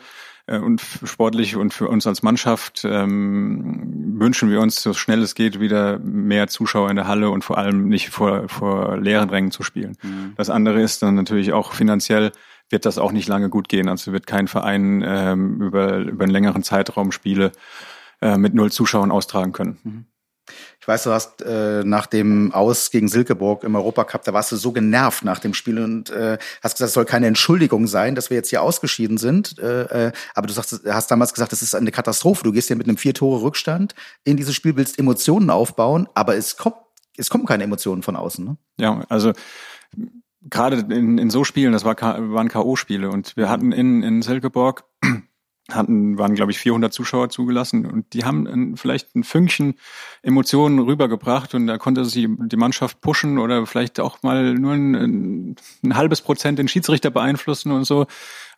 äh, 0.47 0.57
und 0.57 0.81
sportlich 1.03 1.55
und 1.55 1.73
für 1.73 1.87
uns 1.87 2.07
als 2.07 2.23
Mannschaft 2.23 2.81
ähm, 2.83 4.19
wünschen 4.19 4.49
wir 4.49 4.59
uns 4.59 4.81
so 4.81 4.93
schnell 4.93 5.21
es 5.21 5.33
geht 5.33 5.61
wieder 5.61 5.99
mehr 5.99 6.47
Zuschauer 6.47 6.89
in 6.89 6.97
der 6.97 7.07
Halle 7.07 7.29
und 7.29 7.45
vor 7.45 7.57
allem 7.57 7.87
nicht 7.87 8.09
vor, 8.09 8.49
vor 8.49 8.97
leeren 8.97 9.29
Rängen 9.29 9.51
zu 9.51 9.63
spielen. 9.63 9.95
Das 10.35 10.49
andere 10.49 10.81
ist 10.81 11.01
dann 11.01 11.15
natürlich 11.15 11.53
auch 11.53 11.71
finanziell 11.71 12.31
wird 12.69 12.85
das 12.85 12.97
auch 12.97 13.11
nicht 13.11 13.27
lange 13.27 13.49
gut 13.49 13.67
gehen. 13.67 13.89
Also 13.89 14.11
wird 14.11 14.27
kein 14.27 14.47
Verein 14.47 15.03
ähm, 15.05 15.61
über, 15.61 15.97
über 15.97 16.23
einen 16.23 16.31
längeren 16.31 16.61
Zeitraum 16.61 17.11
Spiele 17.11 17.51
äh, 18.21 18.37
mit 18.37 18.53
null 18.53 18.71
Zuschauern 18.71 19.11
austragen 19.11 19.51
können. 19.51 20.07
Ich 20.81 20.87
weiß, 20.87 21.03
du 21.03 21.11
hast 21.11 21.41
äh, 21.41 21.83
nach 21.83 22.07
dem 22.07 22.51
Aus 22.53 22.91
gegen 22.91 23.07
Silkeborg 23.07 23.63
im 23.63 23.75
Europacup, 23.75 24.23
da 24.23 24.33
warst 24.33 24.51
du 24.51 24.55
so 24.55 24.71
genervt 24.71 25.23
nach 25.23 25.39
dem 25.39 25.53
Spiel 25.53 25.79
und 25.79 26.09
äh, 26.09 26.37
hast 26.63 26.75
gesagt, 26.75 26.89
es 26.89 26.93
soll 26.93 27.05
keine 27.05 27.27
Entschuldigung 27.27 27.87
sein, 27.87 28.15
dass 28.15 28.29
wir 28.29 28.37
jetzt 28.37 28.49
hier 28.49 28.61
ausgeschieden 28.61 29.17
sind. 29.17 29.59
Äh, 29.59 30.07
äh, 30.07 30.11
aber 30.33 30.47
du 30.47 30.53
sagst, 30.53 30.81
hast 30.87 31.11
damals 31.11 31.33
gesagt, 31.33 31.51
das 31.51 31.61
ist 31.61 31.75
eine 31.75 31.91
Katastrophe. 31.91 32.43
Du 32.43 32.51
gehst 32.51 32.67
hier 32.67 32.77
mit 32.77 32.87
einem 32.87 32.97
vier 32.97 33.13
Tore 33.13 33.41
Rückstand 33.41 33.95
in 34.23 34.37
dieses 34.37 34.55
Spiel, 34.55 34.75
willst 34.75 34.97
Emotionen 34.97 35.49
aufbauen, 35.49 36.07
aber 36.13 36.35
es 36.35 36.57
kommt, 36.57 36.77
es 37.17 37.29
kommen 37.29 37.45
keine 37.45 37.63
Emotionen 37.63 38.01
von 38.01 38.15
außen. 38.15 38.45
Ne? 38.45 38.57
Ja, 38.79 39.03
also 39.09 39.33
gerade 40.49 40.77
in, 40.93 41.17
in 41.17 41.29
so 41.29 41.43
Spielen, 41.43 41.73
das 41.73 41.83
war, 41.83 41.95
waren 41.99 42.47
K.O.-Spiele 42.47 43.09
und 43.09 43.35
wir 43.35 43.49
hatten 43.49 43.71
in, 43.71 44.03
in 44.03 44.21
Silkeborg 44.21 44.85
hatten, 45.75 46.17
waren, 46.17 46.35
glaube 46.35 46.51
ich, 46.51 46.59
400 46.59 46.93
Zuschauer 46.93 47.29
zugelassen 47.29 47.85
und 47.85 48.13
die 48.13 48.25
haben 48.25 48.47
ein, 48.47 48.77
vielleicht 48.77 49.15
ein 49.15 49.23
Fünkchen 49.23 49.75
Emotionen 50.21 50.79
rübergebracht 50.79 51.53
und 51.55 51.67
da 51.67 51.77
konnte 51.77 52.05
sie 52.05 52.27
die 52.29 52.57
Mannschaft 52.57 53.01
pushen 53.01 53.37
oder 53.37 53.65
vielleicht 53.65 53.99
auch 53.99 54.21
mal 54.23 54.53
nur 54.53 54.73
ein, 54.73 54.95
ein, 54.95 55.55
ein 55.83 55.95
halbes 55.95 56.21
Prozent 56.21 56.59
den 56.59 56.67
Schiedsrichter 56.67 57.11
beeinflussen 57.11 57.71
und 57.71 57.85
so. 57.85 58.07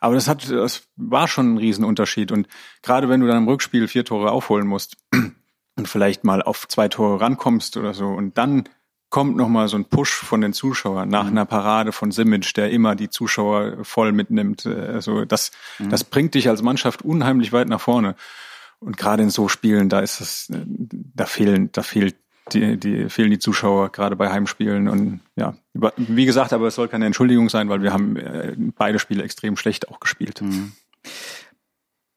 Aber 0.00 0.14
das 0.14 0.28
hat, 0.28 0.50
das 0.50 0.88
war 0.96 1.28
schon 1.28 1.54
ein 1.54 1.58
Riesenunterschied 1.58 2.32
und 2.32 2.48
gerade 2.82 3.08
wenn 3.08 3.20
du 3.20 3.26
dann 3.26 3.38
im 3.38 3.48
Rückspiel 3.48 3.88
vier 3.88 4.04
Tore 4.04 4.30
aufholen 4.30 4.66
musst 4.66 4.96
und 5.76 5.88
vielleicht 5.88 6.24
mal 6.24 6.42
auf 6.42 6.68
zwei 6.68 6.88
Tore 6.88 7.20
rankommst 7.20 7.76
oder 7.76 7.94
so 7.94 8.06
und 8.06 8.38
dann 8.38 8.64
kommt 9.12 9.36
noch 9.36 9.48
mal 9.48 9.68
so 9.68 9.76
ein 9.76 9.84
Push 9.84 10.14
von 10.14 10.40
den 10.40 10.54
Zuschauern 10.54 11.08
nach 11.08 11.26
einer 11.26 11.44
Parade 11.44 11.92
von 11.92 12.10
Simic, 12.10 12.54
der 12.54 12.70
immer 12.70 12.96
die 12.96 13.10
Zuschauer 13.10 13.84
voll 13.84 14.10
mitnimmt. 14.10 14.66
Also 14.66 15.26
das, 15.26 15.52
das 15.78 16.02
bringt 16.02 16.34
dich 16.34 16.48
als 16.48 16.62
Mannschaft 16.62 17.02
unheimlich 17.02 17.52
weit 17.52 17.68
nach 17.68 17.80
vorne. 17.80 18.16
Und 18.80 18.96
gerade 18.96 19.22
in 19.22 19.28
so 19.30 19.48
Spielen, 19.48 19.90
da 19.90 20.00
ist 20.00 20.20
es, 20.20 20.48
da 20.50 21.26
fehlen, 21.26 21.70
da 21.72 21.82
fehlt 21.82 22.16
die, 22.52 22.78
die 22.78 23.10
fehlen 23.10 23.30
die 23.30 23.38
Zuschauer 23.38 23.92
gerade 23.92 24.16
bei 24.16 24.30
Heimspielen 24.30 24.88
und 24.88 25.20
ja, 25.36 25.54
wie 25.96 26.24
gesagt, 26.24 26.52
aber 26.52 26.66
es 26.66 26.74
soll 26.74 26.88
keine 26.88 27.06
Entschuldigung 27.06 27.50
sein, 27.50 27.68
weil 27.68 27.82
wir 27.82 27.92
haben 27.92 28.16
äh, 28.16 28.56
beide 28.76 28.98
Spiele 28.98 29.22
extrem 29.22 29.56
schlecht 29.56 29.88
auch 29.88 30.00
gespielt. 30.00 30.42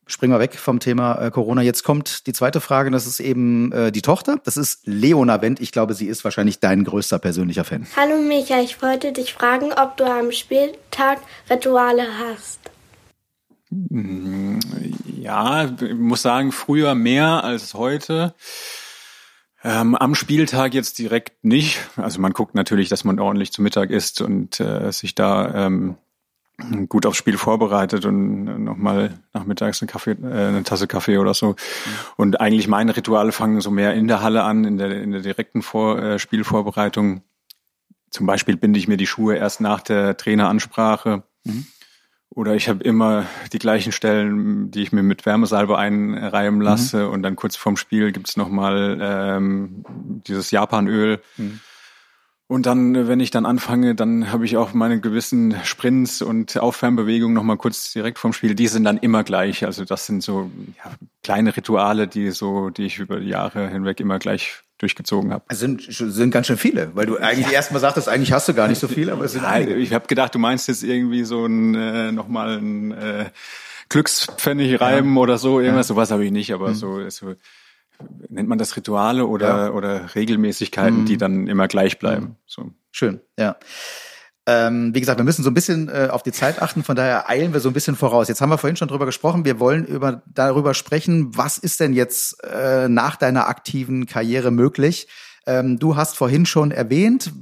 Springen 0.08 0.34
wir 0.34 0.40
weg 0.40 0.56
vom 0.56 0.80
Thema 0.80 1.20
äh, 1.20 1.32
Corona. 1.32 1.64
Jetzt 1.64 1.84
kommt 1.84 2.28
die 2.28 2.34
zweite 2.34 2.62
Frage, 2.62 2.92
das 2.92 3.08
ist 3.08 3.20
eben 3.20 3.72
äh, 3.72 3.92
die 3.92 4.04
Tochter. 4.04 4.40
Das 4.44 4.56
ist 4.56 4.82
Leona 4.86 5.42
Wendt. 5.42 5.60
Ich 5.60 5.72
glaube, 5.72 5.96
sie 5.96 6.06
ist 6.06 6.24
wahrscheinlich 6.24 6.60
dein 6.60 6.84
größter 6.84 7.18
persönlicher 7.18 7.64
Fan. 7.64 7.88
Hallo 7.96 8.18
Micha, 8.22 8.60
ich 8.62 8.82
wollte 8.84 9.12
dich 9.14 9.34
fragen, 9.34 9.74
ob 9.74 9.98
du 9.98 10.06
am 10.06 10.32
Spieltag 10.32 11.20
Rituale 11.50 12.04
hast. 12.20 12.60
Mm, 13.72 14.60
Ja, 15.20 15.66
ich 15.82 15.96
muss 15.96 16.22
sagen, 16.22 16.52
früher 16.52 16.94
mehr 16.94 17.44
als 17.44 17.74
heute. 17.74 18.36
Ähm, 19.64 19.96
am 19.96 20.14
Spieltag 20.14 20.76
jetzt 20.76 21.00
direkt 21.00 21.44
nicht. 21.44 21.80
Also 21.96 22.22
man 22.22 22.34
guckt 22.34 22.54
natürlich, 22.54 22.90
dass 22.90 23.04
man 23.04 23.20
ordentlich 23.20 23.52
zu 23.52 23.64
Mittag 23.64 23.90
isst 23.90 24.22
und 24.22 24.60
äh, 24.60 24.92
sich 24.92 25.16
da 25.16 25.66
ähm, 25.66 25.98
gut 26.88 27.06
aufs 27.06 27.18
Spiel 27.18 27.38
vorbereitet 27.38 28.06
und 28.06 28.64
nochmal 28.64 29.20
nachmittags 29.34 29.82
eine, 29.82 29.92
Kaffee, 29.92 30.12
äh, 30.12 30.48
eine 30.48 30.64
Tasse 30.64 30.88
Kaffee 30.88 31.18
oder 31.18 31.34
so. 31.34 31.56
Und 32.16 32.40
eigentlich 32.40 32.68
meine 32.68 32.96
Rituale 32.96 33.32
fangen 33.32 33.62
so 33.62 33.72
mehr 33.72 33.94
in 33.94 34.08
der 34.08 34.22
Halle 34.22 34.44
an, 34.44 34.64
in 34.64 34.78
der, 34.78 35.02
in 35.02 35.12
der 35.12 35.22
direkten 35.22 35.62
Vor 35.62 36.02
äh, 36.02 36.20
Spielvorbereitung. 36.20 37.22
Zum 38.10 38.26
Beispiel 38.26 38.56
binde 38.56 38.80
ich 38.80 38.88
mir 38.88 38.98
die 38.98 39.08
Schuhe 39.08 39.36
erst 39.36 39.60
nach 39.60 39.82
der 39.82 40.16
Traineransprache. 40.16 41.24
Oder 42.30 42.56
ich 42.56 42.68
habe 42.70 42.84
immer 42.84 43.26
die 43.54 43.60
gleichen 43.60 43.92
Stellen, 43.92 44.72
die 44.72 44.82
ich 44.82 44.92
mir 44.92 45.04
mit 45.04 45.26
Wärmesalbe 45.26 45.78
einreiben 45.78 46.62
lasse. 46.62 47.10
Und 47.10 47.24
dann 47.24 47.36
kurz 47.36 47.56
vorm 47.56 47.78
Spiel 47.78 48.12
gibt's 48.12 48.38
noch 48.38 48.48
nochmal 48.48 49.00
ähm, 49.02 49.86
dieses 50.28 50.52
Japanöl. 50.52 51.22
Und 52.56 52.68
dann, 52.68 53.10
wenn 53.10 53.20
ich 53.20 53.32
dann 53.32 53.46
anfange, 53.46 53.96
dann 53.96 54.32
habe 54.32 54.46
ich 54.46 54.56
auch 54.56 54.74
meine 54.74 55.02
gewissen 55.02 55.58
Sprints 55.66 56.22
und 56.22 56.58
Aufwärmbewegungen 56.58 57.34
nochmal 57.34 57.58
kurz 57.58 57.92
direkt 57.92 58.18
vom 58.18 58.32
Spiel. 58.32 58.56
Die 58.56 58.70
sind 58.70 58.86
dann 58.86 58.98
immer 58.98 59.26
gleich. 59.26 59.66
Also 59.66 59.84
das 59.84 60.06
sind 60.06 60.24
so 60.24 60.50
ja, 60.78 60.90
kleine 61.22 61.58
Rituale, 61.58 62.08
die 62.08 62.32
so, 62.32 62.70
die 62.70 62.86
ich 62.86 62.98
über 63.00 63.20
die 63.20 63.28
Jahre 63.28 63.68
hinweg 63.68 64.00
immer 64.00 64.20
gleich 64.20 64.62
durchgezogen 64.78 65.34
habe. 65.34 65.44
Es 65.50 65.60
sind, 65.60 65.86
sind 65.90 66.32
ganz 66.32 66.48
schön 66.48 66.56
viele, 66.56 66.96
weil 66.96 67.06
du 67.06 67.18
eigentlich 67.18 67.48
ja. 67.48 67.56
erstmal 67.56 67.82
sagtest, 67.82 68.08
eigentlich 68.08 68.32
hast 68.32 68.48
du 68.48 68.54
gar 68.54 68.70
nicht 68.70 68.80
so 68.80 68.88
viel, 68.88 69.10
aber 69.10 69.26
es 69.26 69.34
sind 69.34 69.44
ja, 69.44 69.50
einige. 69.50 69.76
Ich 69.76 69.94
habe 69.94 70.08
gedacht, 70.08 70.34
du 70.34 70.40
meinst 70.40 70.70
jetzt 70.70 70.84
irgendwie 70.84 71.26
so 71.26 71.46
ein 71.46 71.76
äh, 71.76 72.14
nochmal 72.14 72.58
ein 72.58 72.92
äh, 72.94 73.26
Glückspfennig 73.90 74.80
reiben 74.80 75.14
ja. 75.16 75.22
oder 75.22 75.38
so, 75.38 75.60
irgendwas, 75.60 75.88
sowas 75.88 76.10
habe 76.10 76.24
ich 76.24 76.32
nicht, 76.32 76.54
aber 76.54 76.70
mhm. 76.70 76.76
so, 76.76 77.10
so 77.10 77.36
nennt 78.30 78.50
man 78.50 78.58
das 78.58 78.76
Rituale 78.76 79.26
oder, 79.26 79.48
ja. 79.48 79.72
oder 79.72 80.16
Regelmäßigkeiten, 80.16 81.02
mhm. 81.02 81.06
die 81.06 81.18
dann 81.18 81.48
immer 81.48 81.68
gleich 81.68 82.00
bleiben. 82.00 82.26
Mhm. 82.26 82.36
So. 82.46 82.72
Schön, 82.92 83.22
ja. 83.40 83.58
Ähm, 84.48 84.94
wie 84.94 85.00
gesagt, 85.00 85.20
wir 85.20 85.24
müssen 85.24 85.44
so 85.44 85.50
ein 85.50 85.56
bisschen 85.56 85.90
äh, 85.90 86.10
auf 86.12 86.22
die 86.22 86.32
Zeit 86.32 86.62
achten, 86.62 86.84
von 86.84 86.96
daher 86.96 87.30
eilen 87.30 87.52
wir 87.52 87.60
so 87.60 87.70
ein 87.70 87.74
bisschen 87.74 87.96
voraus. 87.96 88.28
Jetzt 88.28 88.42
haben 88.42 88.50
wir 88.50 88.60
vorhin 88.60 88.76
schon 88.76 88.88
drüber 88.88 89.08
gesprochen, 89.08 89.44
wir 89.44 89.60
wollen 89.60 89.86
über, 89.86 90.22
darüber 90.28 90.76
sprechen, 90.76 91.36
was 91.36 91.58
ist 91.58 91.80
denn 91.80 91.94
jetzt 91.94 92.44
äh, 92.44 92.88
nach 92.88 93.16
deiner 93.16 93.48
aktiven 93.48 94.06
Karriere 94.06 94.52
möglich? 94.52 95.08
Ähm, 95.48 95.80
du 95.80 95.96
hast 95.96 96.16
vorhin 96.16 96.46
schon 96.46 96.70
erwähnt, 96.70 97.34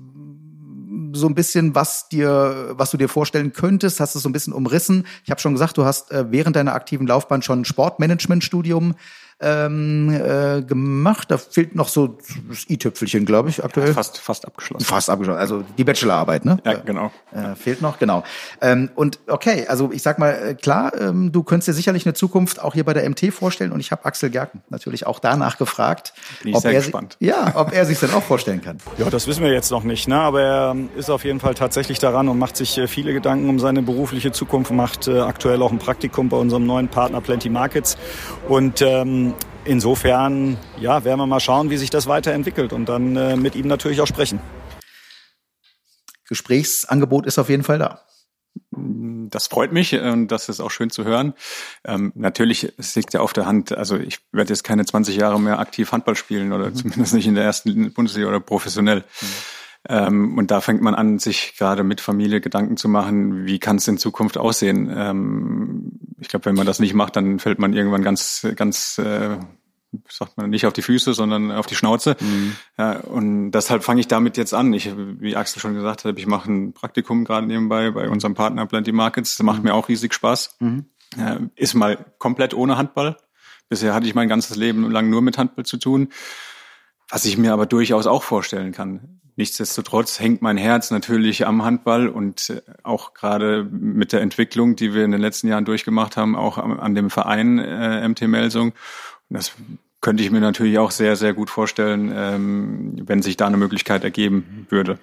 so 1.14 1.28
ein 1.28 1.36
bisschen, 1.36 1.76
was 1.76 2.08
dir, 2.10 2.72
was 2.72 2.92
du 2.92 2.98
dir 2.98 3.10
vorstellen 3.10 3.54
könntest, 3.54 4.00
hast 4.00 4.16
es 4.16 4.24
so 4.24 4.30
ein 4.30 4.34
bisschen 4.34 4.54
umrissen. 4.54 5.06
Ich 5.24 5.30
habe 5.30 5.42
schon 5.42 5.54
gesagt, 5.54 5.78
du 5.78 5.86
hast 5.86 6.12
äh, 6.12 6.32
während 6.32 6.56
deiner 6.56 6.74
aktiven 6.74 7.06
Laufbahn 7.06 7.42
schon 7.42 7.62
ein 7.62 7.66
Sportmanagement-Studium 7.66 8.96
ähm, 9.44 10.10
äh, 10.10 10.62
gemacht. 10.62 11.30
Da 11.32 11.38
fehlt 11.38 11.76
noch 11.76 11.88
so 11.88 12.18
das 12.50 12.70
i-Tüpfelchen, 12.70 13.26
glaube 13.26 13.50
ich, 13.50 13.64
aktuell. 13.64 13.94
Fast, 13.94 14.18
fast 14.18 14.46
abgeschlossen. 14.46 14.86
Fast 14.86 15.10
abgeschlossen. 15.10 15.40
Also 15.40 15.64
die 15.78 15.84
Bachelorarbeit, 15.84 16.46
ne? 16.46 16.58
Ja, 16.66 16.74
genau. 16.76 17.12
Äh, 17.32 17.56
fehlt 17.56 17.82
noch, 17.82 18.00
genau. 18.00 18.24
Ähm, 18.62 18.90
und 18.96 19.20
okay, 19.28 19.66
also 19.68 19.92
ich 19.92 20.02
sag 20.02 20.20
mal, 20.20 20.32
äh, 20.32 20.54
klar, 20.56 20.92
ähm, 21.00 21.32
du 21.32 21.44
könntest 21.44 21.68
dir 21.68 21.74
sicherlich 21.74 22.06
eine 22.06 22.14
Zukunft 22.14 22.62
auch 22.62 22.74
hier 22.74 22.84
bei 22.86 22.94
der 22.94 23.08
MT 23.10 23.34
vorstellen. 23.34 23.72
Und 23.72 23.80
ich 23.80 23.92
habe 23.92 24.06
Axel 24.06 24.30
Gerken 24.30 24.62
natürlich 24.70 25.06
auch 25.06 25.20
danach 25.20 25.58
gefragt, 25.58 26.14
Bin 26.42 26.52
ich 26.52 26.56
ob 26.56 26.62
sehr 26.62 26.72
er 26.72 26.82
gespannt. 26.82 27.18
ja, 27.20 27.52
ob 27.56 27.74
er 27.74 27.86
sich 27.86 28.00
dann 28.00 28.14
auch 28.14 28.24
vorstellen 28.24 28.62
kann. 28.62 28.78
Ja, 28.98 29.10
das 29.10 29.26
wissen 29.28 29.44
wir 29.44 29.52
jetzt 29.52 29.72
noch 29.72 29.84
nicht, 29.84 30.08
ne? 30.08 30.18
Aber 30.18 30.42
er 30.42 30.76
ist 30.96 31.10
auf 31.10 31.26
jeden 31.26 31.40
Fall 31.40 31.56
tatsächlich 31.56 31.98
daran 31.98 32.30
und 32.30 32.38
macht 32.38 32.56
sich 32.56 32.78
äh, 32.78 32.88
viele 32.88 33.12
Gedanken 33.14 33.50
um 33.50 33.60
seine 33.60 33.82
berufliche 33.82 34.32
Zukunft, 34.32 34.72
macht 34.72 35.08
äh, 35.08 35.20
aktuell 35.20 35.62
auch 35.64 35.72
ein 35.72 35.80
Praktikum 35.80 36.30
bei 36.30 36.38
unserem 36.38 36.66
neuen 36.68 36.88
Partner 36.90 37.20
Plenty 37.22 37.50
Markets 37.50 37.98
und 38.48 38.82
ähm, 38.84 39.33
insofern, 39.66 40.58
ja, 40.80 41.04
werden 41.04 41.20
wir 41.20 41.28
mal 41.28 41.40
schauen, 41.40 41.70
wie 41.70 41.78
sich 41.78 41.90
das 41.90 42.08
weiterentwickelt 42.08 42.74
und 42.74 42.88
dann 42.88 43.16
äh, 43.16 43.36
mit 43.36 43.56
ihm 43.56 43.68
natürlich 43.68 44.02
auch 44.02 44.08
sprechen. 44.08 44.40
Gesprächsangebot 46.28 47.26
ist 47.26 47.38
auf 47.38 47.50
jeden 47.50 47.64
Fall 47.64 47.80
da. 47.80 48.02
Das 48.72 49.48
freut 49.48 49.72
mich 49.72 49.94
und 50.00 50.28
das 50.28 50.48
ist 50.48 50.60
auch 50.60 50.70
schön 50.70 50.90
zu 50.90 51.06
hören. 51.06 51.34
Ähm, 51.84 52.12
natürlich 52.16 52.72
es 52.78 52.96
liegt 52.96 53.14
ja 53.14 53.22
auf 53.22 53.34
der 53.34 53.46
Hand, 53.46 53.76
also 53.76 53.98
ich 53.98 54.20
werde 54.32 54.50
jetzt 54.50 54.64
keine 54.64 54.86
20 54.86 55.16
Jahre 55.16 55.40
mehr 55.40 55.60
aktiv 55.60 55.92
Handball 55.92 56.16
spielen 56.16 56.54
oder 56.54 56.70
mhm. 56.70 56.76
zumindest 56.76 57.14
nicht 57.14 57.28
in 57.28 57.36
der 57.36 57.44
ersten 57.44 57.94
Bundesliga 57.94 58.28
oder 58.28 58.40
professionell. 58.40 59.00
Mhm. 59.00 59.28
Ähm, 59.90 60.38
und 60.38 60.50
da 60.52 60.62
fängt 60.62 60.82
man 60.82 60.96
an, 60.96 61.20
sich 61.20 61.56
gerade 61.58 61.84
mit 61.84 62.00
Familie 62.00 62.42
Gedanken 62.42 62.78
zu 62.78 62.88
machen, 62.88 63.46
wie 63.46 63.60
kann 63.60 63.78
es 63.78 63.88
in 63.88 63.98
Zukunft 63.98 64.38
aussehen. 64.38 64.90
Ähm, 64.96 66.00
ich 66.24 66.30
glaube, 66.30 66.46
wenn 66.46 66.56
man 66.56 66.66
das 66.66 66.80
nicht 66.80 66.94
macht, 66.94 67.16
dann 67.18 67.38
fällt 67.40 67.60
man 67.60 67.74
irgendwann 67.74 68.02
ganz, 68.02 68.48
ganz, 68.56 68.98
äh, 68.98 69.38
sagt 70.10 70.38
man 70.38 70.50
nicht 70.50 70.66
auf 70.66 70.74
die 70.74 70.82
Füße, 70.82 71.14
sondern 71.14 71.52
auf 71.52 71.68
die 71.68 71.76
Schnauze. 71.76 72.16
Mhm. 72.20 72.56
Ja, 72.78 73.00
und 73.02 73.52
deshalb 73.52 73.84
fange 73.84 74.00
ich 74.00 74.08
damit 74.08 74.38
jetzt 74.38 74.54
an. 74.54 74.74
Ich, 74.74 74.90
wie 74.96 75.36
Axel 75.36 75.62
schon 75.62 75.76
gesagt 75.76 76.06
hat, 76.06 76.18
ich 76.18 76.26
mache 76.26 76.50
ein 76.50 76.74
Praktikum 76.74 77.26
gerade 77.26 77.46
nebenbei 77.46 77.92
bei 77.92 78.10
unserem 78.10 78.36
Partner 78.36 78.66
Plenty 78.66 78.94
Markets. 78.94 79.38
Das 79.38 79.44
macht 79.44 79.60
mhm. 79.60 79.66
mir 79.66 79.76
auch 79.76 79.90
riesig 79.90 80.14
Spaß. 80.14 80.56
Mhm. 80.60 80.86
Ja, 81.18 81.40
ist 81.56 81.74
mal 81.74 82.06
komplett 82.18 82.54
ohne 82.54 82.78
Handball. 82.78 83.18
Bisher 83.68 83.94
hatte 83.94 84.08
ich 84.08 84.16
mein 84.16 84.30
ganzes 84.30 84.56
Leben 84.56 84.90
lang 84.90 85.10
nur 85.10 85.22
mit 85.22 85.38
Handball 85.38 85.66
zu 85.66 85.78
tun. 85.78 86.10
Was 87.10 87.26
ich 87.26 87.38
mir 87.38 87.54
aber 87.54 87.66
durchaus 87.66 88.08
auch 88.08 88.24
vorstellen 88.24 88.72
kann. 88.72 89.20
Nichtsdestotrotz 89.36 90.20
hängt 90.20 90.42
mein 90.42 90.58
Herz 90.58 90.92
natürlich 90.92 91.48
am 91.48 91.64
Handball 91.64 92.08
und 92.08 92.50
äh, 92.50 92.62
auch 92.84 93.14
gerade 93.14 93.68
mit 93.72 94.14
der 94.14 94.22
Entwicklung, 94.22 94.76
die 94.76 94.94
wir 94.94 95.04
in 95.04 95.12
den 95.12 95.22
letzten 95.22 95.48
Jahren 95.48 95.66
durchgemacht 95.66 96.18
haben, 96.18 96.36
auch 96.36 96.58
an 96.58 96.96
dem 96.96 97.10
Verein 97.10 97.60
äh, 97.60 98.08
MT 98.08 98.22
Melsung. 98.28 98.74
das 99.30 99.54
könnte 100.02 100.22
ich 100.22 100.32
mir 100.32 100.42
natürlich 100.42 100.80
auch 100.80 100.92
sehr, 100.92 101.16
sehr 101.16 101.34
gut 101.34 101.50
vorstellen, 101.50 102.12
ähm, 102.14 103.02
wenn 103.06 103.22
sich 103.22 103.38
da 103.38 103.48
eine 103.48 103.56
Möglichkeit 103.58 104.04
ergeben 104.04 104.68
würde 104.70 105.00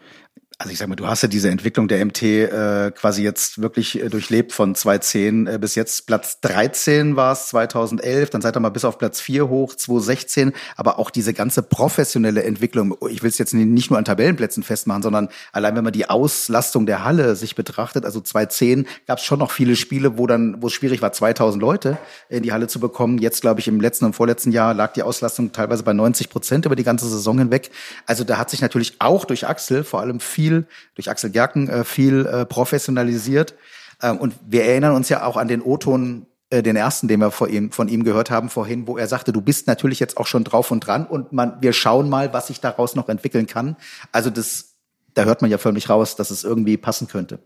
also 0.61 0.73
ich 0.75 0.79
sag 0.79 0.89
mal, 0.89 0.95
du 0.95 1.07
hast 1.07 1.23
ja 1.23 1.29
diese 1.29 1.49
Entwicklung 1.49 1.89
der 1.89 2.05
MT 2.05 2.23
äh, 2.23 2.93
quasi 2.95 3.23
jetzt 3.23 3.63
wirklich 3.63 3.99
äh, 3.99 4.11
durchlebt 4.11 4.53
von 4.53 4.75
2010 4.75 5.47
äh, 5.47 5.59
bis 5.59 5.75
jetzt 5.75 6.07
Platz 6.07 6.39
13 6.43 7.17
war 7.17 7.33
es 7.33 7.47
2011, 7.47 8.29
dann 8.29 8.43
seid 8.43 8.59
ihr 8.59 8.61
mal 8.61 8.69
bis 8.69 8.85
auf 8.85 8.99
Platz 8.99 9.23
4 9.23 9.49
hoch 9.49 9.75
2016, 9.75 10.53
aber 10.77 10.99
auch 10.99 11.09
diese 11.09 11.33
ganze 11.33 11.63
professionelle 11.63 12.43
Entwicklung, 12.43 12.95
ich 13.09 13.23
will 13.23 13.31
es 13.31 13.39
jetzt 13.39 13.55
nicht 13.55 13.89
nur 13.89 13.99
an 13.99 14.05
Tabellenplätzen 14.05 14.63
festmachen, 14.63 15.03
sondern 15.03 15.31
allein 15.53 15.77
wenn 15.77 15.85
man 15.85 15.95
die 15.95 16.11
Auslastung 16.11 16.85
der 16.85 17.05
Halle 17.05 17.37
sich 17.37 17.55
betrachtet, 17.55 18.05
also 18.05 18.21
2010 18.21 18.87
gab 19.07 19.17
es 19.17 19.25
schon 19.25 19.39
noch 19.39 19.53
viele 19.53 19.77
Spiele, 19.77 20.19
wo 20.19 20.27
dann 20.27 20.61
wo 20.61 20.67
es 20.67 20.75
schwierig 20.75 21.01
war 21.01 21.11
2000 21.11 21.63
Leute 21.63 21.97
in 22.29 22.43
die 22.43 22.53
Halle 22.53 22.67
zu 22.67 22.81
bekommen. 22.81 23.17
Jetzt 23.17 23.41
glaube 23.41 23.61
ich 23.61 23.69
im 23.69 23.81
letzten 23.81 24.05
und 24.05 24.13
vorletzten 24.13 24.53
Jahr 24.53 24.75
lag 24.75 24.93
die 24.93 25.05
Auslastung 25.05 25.53
teilweise 25.53 25.85
bei 25.85 25.95
90 25.95 26.29
Prozent 26.29 26.67
über 26.67 26.77
die 26.77 26.85
ganze 26.85 27.09
Saison 27.09 27.39
hinweg. 27.39 27.71
Also 28.05 28.25
da 28.25 28.37
hat 28.37 28.51
sich 28.51 28.61
natürlich 28.61 28.97
auch 28.99 29.25
durch 29.25 29.49
Axel 29.49 29.85
vor 29.85 30.01
allem 30.01 30.21
viel 30.21 30.50
viel, 30.51 30.67
durch 30.95 31.11
Axel 31.11 31.31
Gerken 31.31 31.69
äh, 31.69 31.85
viel 31.85 32.27
äh, 32.27 32.45
professionalisiert. 32.45 33.55
Ähm, 34.03 34.19
und 34.19 34.35
wir 34.47 34.65
erinnern 34.65 34.95
uns 34.95 35.09
ja 35.09 35.25
auch 35.25 35.37
an 35.37 35.49
den 35.49 35.63
O-Ton 35.63 36.27
äh, 36.51 36.63
den 36.63 36.77
ersten, 36.77 37.09
den 37.09 37.21
wir 37.21 37.31
von 37.31 37.89
ihm 37.89 38.05
gehört 38.05 38.31
haben 38.31 38.49
vorhin, 38.49 38.87
wo 38.87 38.99
er 38.99 39.07
sagte, 39.07 39.33
du 39.33 39.41
bist 39.41 39.67
natürlich 39.67 40.01
jetzt 40.01 40.17
auch 40.17 40.27
schon 40.27 40.45
drauf 40.45 40.71
und 40.71 40.81
dran 40.81 41.07
und 41.07 41.33
man, 41.33 41.61
wir 41.61 41.73
schauen 41.73 42.09
mal, 42.09 42.33
was 42.33 42.49
sich 42.49 42.61
daraus 42.61 42.95
noch 42.95 43.09
entwickeln 43.09 43.47
kann. 43.47 43.77
Also 44.13 44.31
das, 44.31 44.75
da 45.15 45.25
hört 45.25 45.43
man 45.43 45.51
ja 45.51 45.59
förmlich 45.59 45.89
raus, 45.89 46.17
dass 46.17 46.31
es 46.31 46.45
irgendwie 46.45 46.77
passen 46.77 47.07
könnte. 47.09 47.39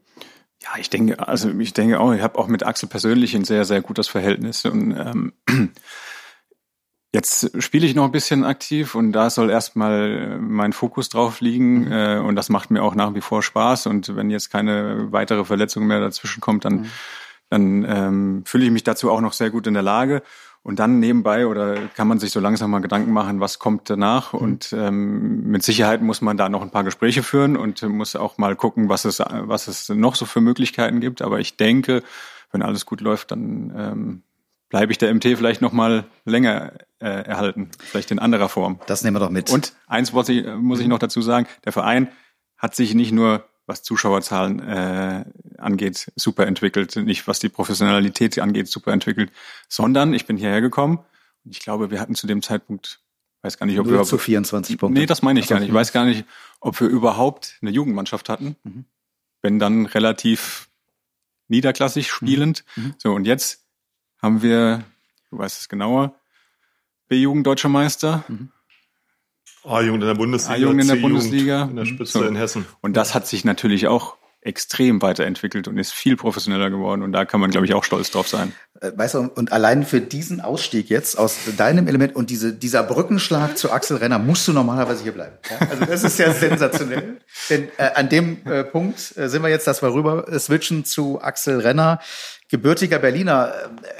Ja, 0.62 0.70
ich 0.78 0.88
denke, 0.88 1.26
also 1.26 1.50
ich 1.50 1.74
denke 1.74 2.00
auch, 2.00 2.14
ich 2.14 2.22
habe 2.22 2.38
auch 2.38 2.46
mit 2.46 2.64
Axel 2.64 2.88
persönlich 2.88 3.34
ein 3.34 3.44
sehr, 3.44 3.66
sehr 3.66 3.82
gutes 3.82 4.08
Verhältnis 4.08 4.64
und 4.64 4.92
ähm, 4.92 5.32
Jetzt 7.14 7.62
spiele 7.62 7.86
ich 7.86 7.94
noch 7.94 8.06
ein 8.06 8.10
bisschen 8.10 8.42
aktiv 8.42 8.96
und 8.96 9.12
da 9.12 9.30
soll 9.30 9.48
erstmal 9.48 10.36
mein 10.40 10.72
Fokus 10.72 11.10
drauf 11.10 11.40
liegen 11.40 11.84
mhm. 11.84 11.92
äh, 11.92 12.18
und 12.18 12.34
das 12.34 12.48
macht 12.48 12.72
mir 12.72 12.82
auch 12.82 12.96
nach 12.96 13.14
wie 13.14 13.20
vor 13.20 13.40
Spaß 13.40 13.86
und 13.86 14.16
wenn 14.16 14.30
jetzt 14.30 14.50
keine 14.50 15.12
weitere 15.12 15.44
Verletzung 15.44 15.86
mehr 15.86 16.00
dazwischen 16.00 16.40
kommt, 16.40 16.64
dann, 16.64 16.74
mhm. 16.74 16.86
dann 17.50 17.84
ähm, 17.88 18.42
fühle 18.44 18.64
ich 18.64 18.72
mich 18.72 18.82
dazu 18.82 19.12
auch 19.12 19.20
noch 19.20 19.32
sehr 19.32 19.50
gut 19.50 19.68
in 19.68 19.74
der 19.74 19.84
Lage 19.84 20.24
und 20.64 20.80
dann 20.80 20.98
nebenbei 20.98 21.46
oder 21.46 21.76
kann 21.94 22.08
man 22.08 22.18
sich 22.18 22.32
so 22.32 22.40
langsam 22.40 22.72
mal 22.72 22.80
Gedanken 22.80 23.12
machen, 23.12 23.38
was 23.38 23.60
kommt 23.60 23.88
danach 23.88 24.32
mhm. 24.32 24.38
und 24.40 24.72
ähm, 24.72 25.44
mit 25.44 25.62
Sicherheit 25.62 26.02
muss 26.02 26.20
man 26.20 26.36
da 26.36 26.48
noch 26.48 26.62
ein 26.62 26.72
paar 26.72 26.82
Gespräche 26.82 27.22
führen 27.22 27.56
und 27.56 27.80
muss 27.84 28.16
auch 28.16 28.38
mal 28.38 28.56
gucken, 28.56 28.88
was 28.88 29.04
es, 29.04 29.20
was 29.20 29.68
es 29.68 29.88
noch 29.88 30.16
so 30.16 30.26
für 30.26 30.40
Möglichkeiten 30.40 30.98
gibt, 30.98 31.22
aber 31.22 31.38
ich 31.38 31.56
denke, 31.56 32.02
wenn 32.50 32.62
alles 32.62 32.86
gut 32.86 33.00
läuft, 33.00 33.30
dann 33.30 33.72
ähm, 33.76 34.22
bleibe 34.74 34.90
ich 34.90 34.98
der 34.98 35.14
MT 35.14 35.22
vielleicht 35.22 35.62
noch 35.62 35.70
mal 35.70 36.04
länger 36.24 36.72
äh, 36.98 37.06
erhalten, 37.06 37.70
vielleicht 37.78 38.10
in 38.10 38.18
anderer 38.18 38.48
Form. 38.48 38.80
Das 38.88 39.04
nehmen 39.04 39.14
wir 39.14 39.20
doch 39.20 39.30
mit. 39.30 39.48
Und 39.50 39.72
eins 39.86 40.12
muss 40.12 40.28
ich, 40.28 40.44
muss 40.46 40.80
ich 40.80 40.88
noch 40.88 40.98
dazu 40.98 41.22
sagen, 41.22 41.46
der 41.64 41.70
Verein 41.70 42.08
hat 42.56 42.74
sich 42.74 42.92
nicht 42.96 43.12
nur 43.12 43.48
was 43.66 43.84
Zuschauerzahlen 43.84 44.58
äh, 44.58 45.26
angeht, 45.58 46.10
super 46.16 46.48
entwickelt, 46.48 46.96
nicht 46.96 47.28
was 47.28 47.38
die 47.38 47.50
Professionalität 47.50 48.36
angeht, 48.40 48.66
super 48.66 48.92
entwickelt, 48.92 49.30
sondern 49.68 50.12
ich 50.12 50.26
bin 50.26 50.36
hierher 50.36 50.60
gekommen 50.60 50.98
und 51.44 51.52
ich 51.52 51.60
glaube, 51.60 51.92
wir 51.92 52.00
hatten 52.00 52.16
zu 52.16 52.26
dem 52.26 52.42
Zeitpunkt, 52.42 53.00
weiß 53.42 53.58
gar 53.58 53.66
nicht, 53.66 53.78
ob 53.78 53.86
0 53.86 53.98
wir 53.98 54.02
zu 54.02 54.18
24 54.18 54.76
Punkte. 54.76 55.00
Nee, 55.00 55.06
das 55.06 55.22
meine 55.22 55.38
ich 55.38 55.46
gar 55.46 55.60
nicht. 55.60 55.68
Ich 55.68 55.74
weiß 55.74 55.92
gar 55.92 56.04
nicht, 56.04 56.24
ob 56.58 56.80
wir 56.80 56.88
überhaupt 56.88 57.58
eine 57.62 57.70
Jugendmannschaft 57.70 58.28
hatten. 58.28 58.56
Mhm. 58.64 58.86
Wenn 59.40 59.60
dann 59.60 59.86
relativ 59.86 60.68
niederklassig 61.46 62.10
spielend. 62.10 62.64
Mhm. 62.74 62.82
mhm. 62.82 62.94
So 62.98 63.12
und 63.12 63.24
jetzt 63.24 63.63
haben 64.24 64.42
wir, 64.42 64.82
du 65.30 65.38
weißt 65.38 65.60
es 65.60 65.68
genauer, 65.68 66.14
B-Jugend 67.08 67.46
Deutscher 67.46 67.68
Meister. 67.68 68.24
Mhm. 68.26 68.48
A-Jugend 69.64 70.02
in 70.02 70.08
der 70.08 70.14
Bundesliga. 70.14 70.54
A-Jugend 70.54 70.80
in 70.80 70.88
der 70.88 70.96
Bundesliga. 70.96 71.62
In 71.64 71.76
der 71.76 71.84
Spitze 71.84 72.18
so. 72.18 72.24
in 72.24 72.34
Hessen. 72.34 72.66
Und 72.80 72.96
das 72.96 73.14
hat 73.14 73.26
sich 73.26 73.44
natürlich 73.44 73.86
auch 73.86 74.16
extrem 74.44 75.00
weiterentwickelt 75.00 75.68
und 75.68 75.78
ist 75.78 75.92
viel 75.92 76.16
professioneller 76.16 76.68
geworden. 76.68 77.02
Und 77.02 77.12
da 77.12 77.24
kann 77.24 77.40
man, 77.40 77.50
glaube 77.50 77.64
ich, 77.64 77.72
auch 77.72 77.82
stolz 77.82 78.10
drauf 78.10 78.28
sein. 78.28 78.52
Äh, 78.80 78.92
weißt 78.94 79.14
du, 79.14 79.18
und 79.20 79.52
allein 79.52 79.84
für 79.84 80.02
diesen 80.02 80.42
Ausstieg 80.42 80.90
jetzt 80.90 81.18
aus 81.18 81.38
deinem 81.56 81.88
Element 81.88 82.14
und 82.14 82.28
diese, 82.28 82.52
dieser 82.52 82.82
Brückenschlag 82.82 83.56
zu 83.56 83.72
Axel 83.72 83.96
Renner 83.96 84.18
musst 84.18 84.46
du 84.46 84.52
normalerweise 84.52 85.02
hier 85.02 85.12
bleiben. 85.12 85.36
Ja? 85.50 85.66
Also 85.66 85.84
das 85.86 86.04
ist 86.04 86.18
ja 86.18 86.32
sensationell. 86.34 87.20
Denn 87.48 87.68
äh, 87.78 87.90
an 87.94 88.10
dem 88.10 88.38
äh, 88.44 88.64
Punkt 88.64 89.16
äh, 89.16 89.30
sind 89.30 89.42
wir 89.42 89.48
jetzt, 89.48 89.66
dass 89.66 89.80
wir 89.80 89.94
rüber 89.94 90.26
switchen 90.38 90.84
zu 90.84 91.22
Axel 91.22 91.60
Renner 91.60 92.00
gebürtiger 92.48 92.98
Berliner. 92.98 93.52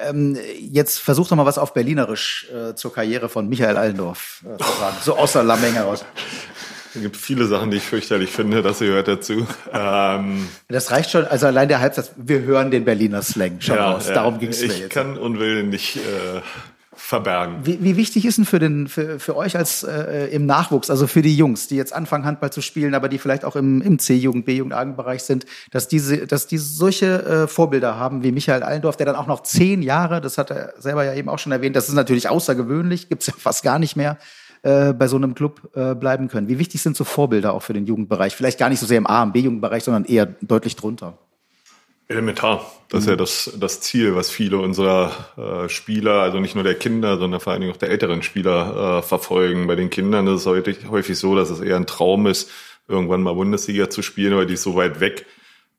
Ähm, 0.06 0.36
jetzt 0.58 0.98
versuch 0.98 1.28
doch 1.28 1.36
mal 1.36 1.46
was 1.46 1.58
auf 1.58 1.74
Berlinerisch 1.74 2.48
äh, 2.52 2.74
zur 2.74 2.92
Karriere 2.92 3.28
von 3.28 3.48
Michael 3.48 3.76
Allendorf 3.76 4.44
äh, 4.44 4.62
zu 4.62 4.72
sagen. 4.78 4.96
So 5.02 5.16
aus 5.16 5.32
der 5.32 5.42
Lammeng 5.42 5.74
heraus. 5.74 6.04
Es 6.94 7.00
gibt 7.00 7.16
viele 7.16 7.46
Sachen, 7.46 7.72
die 7.72 7.78
ich 7.78 7.82
fürchterlich 7.82 8.30
finde, 8.30 8.62
das 8.62 8.78
gehört 8.78 9.08
dazu. 9.08 9.46
Ähm, 9.72 10.48
das 10.68 10.92
reicht 10.92 11.10
schon, 11.10 11.24
also 11.24 11.46
allein 11.46 11.66
der 11.66 11.80
Halbsatz, 11.80 12.12
wir 12.16 12.42
hören 12.42 12.70
den 12.70 12.84
Berliner 12.84 13.22
Slang 13.22 13.60
schon 13.60 13.76
ja, 13.76 13.90
raus. 13.90 14.06
Darum 14.06 14.38
ging 14.38 14.50
es 14.50 14.60
mir 14.60 14.68
jetzt. 14.68 14.80
Ich 14.80 14.88
kann 14.90 15.18
und 15.18 15.40
will 15.40 15.64
nicht 15.64 15.96
äh, 15.96 16.40
verbergen. 16.96 17.60
Wie, 17.64 17.82
wie 17.82 17.96
wichtig 17.96 18.24
ist 18.24 18.38
denn 18.38 18.44
für, 18.44 18.58
den, 18.58 18.88
für, 18.88 19.18
für 19.18 19.36
euch 19.36 19.56
als 19.56 19.82
äh, 19.82 20.26
im 20.32 20.46
Nachwuchs, 20.46 20.90
also 20.90 21.06
für 21.06 21.22
die 21.22 21.36
Jungs, 21.36 21.68
die 21.68 21.76
jetzt 21.76 21.92
anfangen, 21.92 22.24
Handball 22.24 22.50
zu 22.50 22.60
spielen, 22.60 22.94
aber 22.94 23.08
die 23.08 23.18
vielleicht 23.18 23.44
auch 23.44 23.56
im, 23.56 23.80
im 23.80 23.98
C-Jugend, 23.98 24.44
B-Jugend, 24.44 24.72
A-Bereich 24.72 25.22
sind, 25.22 25.46
dass 25.70 25.88
diese, 25.88 26.26
dass 26.26 26.46
die 26.46 26.58
solche 26.58 27.22
äh, 27.24 27.46
Vorbilder 27.46 27.98
haben 27.98 28.22
wie 28.22 28.32
Michael 28.32 28.62
Allendorf, 28.62 28.96
der 28.96 29.06
dann 29.06 29.16
auch 29.16 29.26
noch 29.26 29.42
zehn 29.42 29.82
Jahre, 29.82 30.20
das 30.20 30.38
hat 30.38 30.50
er 30.50 30.74
selber 30.78 31.04
ja 31.04 31.14
eben 31.14 31.28
auch 31.28 31.38
schon 31.38 31.52
erwähnt, 31.52 31.76
das 31.76 31.88
ist 31.88 31.94
natürlich 31.94 32.28
außergewöhnlich, 32.28 33.08
gibt's 33.08 33.26
ja 33.26 33.34
fast 33.36 33.62
gar 33.62 33.78
nicht 33.78 33.96
mehr, 33.96 34.18
äh, 34.62 34.92
bei 34.92 35.08
so 35.08 35.16
einem 35.16 35.34
Club 35.34 35.70
äh, 35.74 35.94
bleiben 35.94 36.28
können. 36.28 36.48
Wie 36.48 36.58
wichtig 36.58 36.80
sind 36.82 36.96
so 36.96 37.04
Vorbilder 37.04 37.52
auch 37.52 37.62
für 37.62 37.74
den 37.74 37.86
Jugendbereich? 37.86 38.34
Vielleicht 38.34 38.58
gar 38.58 38.70
nicht 38.70 38.80
so 38.80 38.86
sehr 38.86 38.98
im 38.98 39.06
A- 39.06 39.22
und 39.22 39.32
B-Jugendbereich, 39.32 39.84
sondern 39.84 40.04
eher 40.04 40.26
deutlich 40.40 40.74
drunter. 40.76 41.18
Elementar. 42.08 42.70
Das 42.88 43.04
ist 43.04 43.08
ja 43.08 43.16
das, 43.16 43.52
das 43.58 43.80
Ziel, 43.80 44.14
was 44.14 44.30
viele 44.30 44.58
unserer 44.58 45.10
äh, 45.36 45.68
Spieler, 45.68 46.20
also 46.20 46.38
nicht 46.38 46.54
nur 46.54 46.64
der 46.64 46.74
Kinder, 46.74 47.18
sondern 47.18 47.40
vor 47.40 47.52
allen 47.52 47.62
Dingen 47.62 47.72
auch 47.72 47.78
der 47.78 47.90
älteren 47.90 48.22
Spieler 48.22 48.98
äh, 48.98 49.02
verfolgen. 49.02 49.66
Bei 49.66 49.74
den 49.74 49.90
Kindern 49.90 50.26
ist 50.26 50.40
es 50.40 50.46
häufig, 50.46 50.88
häufig 50.90 51.18
so, 51.18 51.34
dass 51.34 51.50
es 51.50 51.60
eher 51.60 51.76
ein 51.76 51.86
Traum 51.86 52.26
ist, 52.26 52.50
irgendwann 52.88 53.22
mal 53.22 53.34
Bundesliga 53.34 53.88
zu 53.88 54.02
spielen, 54.02 54.34
aber 54.34 54.44
die 54.44 54.54
ist 54.54 54.62
so 54.62 54.76
weit 54.76 55.00
weg, 55.00 55.24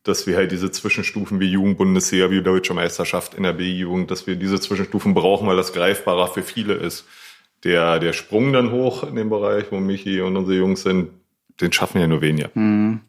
dass 0.04 0.26
wir 0.26 0.36
halt 0.36 0.52
diese 0.52 0.72
Zwischenstufen 0.72 1.40
wie 1.40 1.50
Jugendbundesliga, 1.52 2.32
wie 2.32 2.42
Deutsche 2.42 2.74
Meisterschaft 2.74 3.36
in 3.36 3.44
der 3.44 3.54
B-Jugend, 3.54 4.10
dass 4.10 4.28
wir 4.28 4.36
diese 4.36 4.60
Zwischenstufen 4.60 5.14
brauchen, 5.14 5.48
weil 5.48 5.58
das 5.58 5.74
greifbarer 5.74 6.28
für 6.28 6.44
viele 6.44 6.74
ist. 6.74 7.06
Der, 7.64 8.00
der 8.00 8.14
Sprung 8.14 8.52
dann 8.52 8.72
hoch 8.72 9.04
in 9.04 9.16
dem 9.16 9.30
Bereich, 9.30 9.66
wo 9.72 9.80
Michi 9.80 10.22
und 10.22 10.36
unsere 10.38 10.58
Jungs 10.58 10.84
sind, 10.84 11.10
den 11.62 11.72
schaffen 11.72 12.00
ja 12.02 12.08
nur 12.08 12.22
weniger. 12.22 12.50
Mhm 12.54 13.02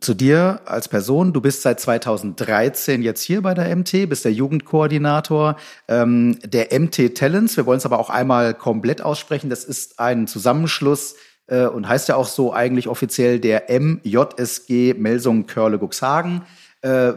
zu 0.00 0.14
dir 0.14 0.60
als 0.64 0.88
Person. 0.88 1.32
Du 1.32 1.40
bist 1.40 1.62
seit 1.62 1.80
2013 1.80 3.02
jetzt 3.02 3.22
hier 3.22 3.42
bei 3.42 3.54
der 3.54 3.74
MT, 3.74 4.08
bist 4.08 4.24
der 4.24 4.32
Jugendkoordinator 4.32 5.56
ähm, 5.88 6.38
der 6.44 6.78
MT 6.78 7.14
Talents. 7.14 7.56
Wir 7.56 7.66
wollen 7.66 7.78
es 7.78 7.86
aber 7.86 7.98
auch 7.98 8.10
einmal 8.10 8.54
komplett 8.54 9.02
aussprechen. 9.02 9.50
Das 9.50 9.64
ist 9.64 9.98
ein 9.98 10.26
Zusammenschluss 10.26 11.16
äh, 11.48 11.66
und 11.66 11.86
heißt 11.86 12.08
ja 12.08 12.16
auch 12.16 12.28
so 12.28 12.52
eigentlich 12.52 12.88
offiziell 12.88 13.40
der 13.40 13.64
MJSG 13.68 14.94
Melsung 14.94 15.46
Körle 15.46 15.78
Guxhagen. 15.78 16.42
Äh, 16.80 17.12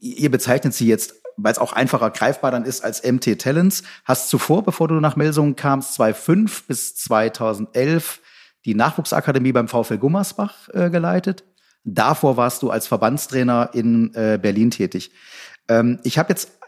ihr 0.00 0.30
bezeichnet 0.30 0.74
sie 0.74 0.86
jetzt 0.86 1.16
weil 1.38 1.52
es 1.52 1.58
auch 1.58 1.72
einfacher 1.72 2.10
greifbar 2.10 2.50
dann 2.50 2.64
ist 2.64 2.84
als 2.84 3.02
MT 3.02 3.40
Talents. 3.40 3.82
Hast 4.04 4.28
zuvor, 4.28 4.64
bevor 4.64 4.88
du 4.88 4.94
nach 5.00 5.16
Melsungen 5.16 5.56
kamst, 5.56 5.94
2005 5.94 6.66
bis 6.66 6.94
2011 6.96 8.20
die 8.66 8.74
Nachwuchsakademie 8.74 9.52
beim 9.52 9.66
VfL 9.66 9.96
Gummersbach 9.96 10.68
äh, 10.74 10.90
geleitet. 10.90 11.44
Davor 11.84 12.36
warst 12.36 12.62
du 12.62 12.70
als 12.70 12.86
Verbandstrainer 12.86 13.70
in 13.72 14.14
äh, 14.14 14.38
Berlin 14.40 14.70
tätig. 14.70 15.12
Ähm, 15.68 15.98
ich 16.04 16.18
habe 16.18 16.30
jetzt 16.30 16.58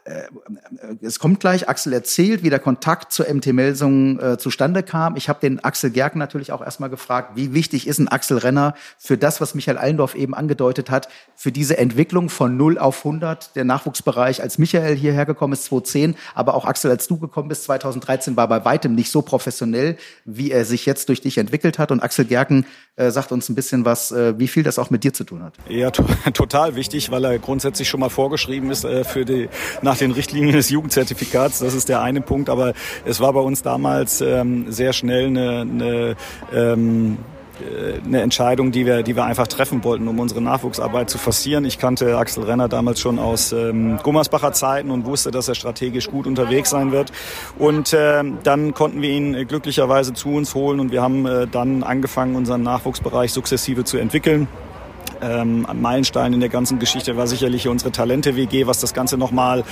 es 1.00 1.18
kommt 1.18 1.40
gleich, 1.40 1.68
Axel 1.68 1.92
erzählt, 1.94 2.42
wie 2.42 2.50
der 2.50 2.58
Kontakt 2.58 3.10
zur 3.12 3.32
MT 3.32 3.46
Melsung 3.54 4.20
äh, 4.20 4.36
zustande 4.36 4.82
kam. 4.82 5.16
Ich 5.16 5.30
habe 5.30 5.40
den 5.40 5.64
Axel 5.64 5.90
Gerken 5.90 6.18
natürlich 6.18 6.52
auch 6.52 6.60
erstmal 6.60 6.90
gefragt, 6.90 7.32
wie 7.36 7.54
wichtig 7.54 7.86
ist 7.86 7.98
ein 7.98 8.08
Axel 8.08 8.36
Renner 8.36 8.74
für 8.98 9.16
das, 9.16 9.40
was 9.40 9.54
Michael 9.54 9.78
Allendorf 9.78 10.14
eben 10.14 10.34
angedeutet 10.34 10.90
hat, 10.90 11.08
für 11.34 11.52
diese 11.52 11.78
Entwicklung 11.78 12.28
von 12.28 12.56
0 12.56 12.78
auf 12.78 12.98
100, 12.98 13.56
der 13.56 13.64
Nachwuchsbereich, 13.64 14.42
als 14.42 14.58
Michael 14.58 14.94
hierher 14.94 15.24
gekommen 15.24 15.54
ist, 15.54 15.64
2010, 15.64 16.16
aber 16.34 16.54
auch 16.54 16.66
Axel, 16.66 16.90
als 16.90 17.08
du 17.08 17.18
gekommen 17.18 17.48
bist, 17.48 17.64
2013, 17.64 18.36
war 18.36 18.48
bei 18.48 18.64
weitem 18.64 18.94
nicht 18.94 19.10
so 19.10 19.22
professionell, 19.22 19.96
wie 20.26 20.50
er 20.50 20.66
sich 20.66 20.84
jetzt 20.84 21.08
durch 21.08 21.22
dich 21.22 21.38
entwickelt 21.38 21.78
hat. 21.78 21.90
Und 21.90 22.00
Axel 22.00 22.26
Gerken 22.26 22.66
äh, 22.96 23.10
sagt 23.10 23.32
uns 23.32 23.48
ein 23.48 23.54
bisschen 23.54 23.84
was, 23.84 24.12
äh, 24.12 24.38
wie 24.38 24.48
viel 24.48 24.62
das 24.62 24.78
auch 24.78 24.90
mit 24.90 25.02
dir 25.02 25.12
zu 25.12 25.24
tun 25.24 25.42
hat. 25.42 25.54
Ja, 25.68 25.90
total 26.34 26.76
wichtig, 26.76 27.10
weil 27.10 27.24
er 27.24 27.38
grundsätzlich 27.38 27.88
schon 27.88 28.00
mal 28.00 28.10
vorgeschrieben 28.10 28.70
ist 28.70 28.84
äh, 28.84 29.04
für 29.04 29.24
die, 29.24 29.48
nach 29.82 29.93
den 29.98 30.12
Richtlinien 30.12 30.52
des 30.52 30.70
Jugendzertifikats. 30.70 31.58
Das 31.58 31.74
ist 31.74 31.88
der 31.88 32.02
eine 32.02 32.20
Punkt. 32.20 32.48
Aber 32.48 32.74
es 33.04 33.20
war 33.20 33.32
bei 33.32 33.40
uns 33.40 33.62
damals 33.62 34.20
ähm, 34.20 34.70
sehr 34.70 34.92
schnell 34.92 35.26
eine, 35.26 35.60
eine 35.60 36.16
ähm, 36.54 37.18
eine 38.04 38.20
Entscheidung, 38.22 38.72
die 38.72 38.86
wir, 38.86 39.02
die 39.02 39.16
wir 39.16 39.24
einfach 39.24 39.46
treffen 39.46 39.84
wollten, 39.84 40.08
um 40.08 40.18
unsere 40.18 40.40
Nachwuchsarbeit 40.40 41.08
zu 41.08 41.18
forcieren. 41.18 41.64
Ich 41.64 41.78
kannte 41.78 42.16
Axel 42.16 42.44
Renner 42.44 42.68
damals 42.68 43.00
schon 43.00 43.18
aus 43.18 43.52
ähm, 43.52 43.98
Gummersbacher 44.02 44.52
Zeiten 44.52 44.90
und 44.90 45.04
wusste, 45.04 45.30
dass 45.30 45.48
er 45.48 45.54
strategisch 45.54 46.10
gut 46.10 46.26
unterwegs 46.26 46.70
sein 46.70 46.92
wird. 46.92 47.12
Und 47.58 47.92
äh, 47.92 48.24
dann 48.42 48.74
konnten 48.74 49.02
wir 49.02 49.10
ihn 49.10 49.46
glücklicherweise 49.46 50.14
zu 50.14 50.30
uns 50.30 50.54
holen 50.54 50.80
und 50.80 50.90
wir 50.90 51.02
haben 51.02 51.26
äh, 51.26 51.46
dann 51.46 51.82
angefangen, 51.82 52.34
unseren 52.34 52.62
Nachwuchsbereich 52.62 53.32
sukzessive 53.32 53.84
zu 53.84 53.98
entwickeln. 53.98 54.48
Ähm, 55.24 55.64
ein 55.66 55.80
Meilenstein 55.80 56.34
in 56.34 56.40
der 56.40 56.50
ganzen 56.50 56.78
Geschichte 56.78 57.16
war 57.16 57.26
sicherlich 57.26 57.66
unsere 57.66 57.90
Talente-WG, 57.90 58.66
was 58.66 58.80
das 58.80 58.92
Ganze 58.92 59.16
nochmal 59.16 59.64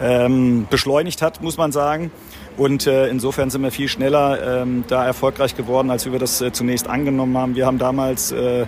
ähm, 0.00 0.68
beschleunigt 0.70 1.20
hat, 1.20 1.42
muss 1.42 1.56
man 1.56 1.72
sagen. 1.72 2.12
Und 2.56 2.86
äh, 2.86 3.08
insofern 3.08 3.50
sind 3.50 3.62
wir 3.62 3.70
viel 3.70 3.88
schneller 3.88 4.62
ähm, 4.62 4.84
da 4.88 5.06
erfolgreich 5.06 5.56
geworden, 5.56 5.90
als 5.90 6.10
wir 6.10 6.18
das 6.18 6.40
äh, 6.40 6.52
zunächst 6.52 6.88
angenommen 6.88 7.36
haben. 7.38 7.56
Wir 7.56 7.66
haben 7.66 7.78
damals, 7.78 8.32
äh, 8.32 8.66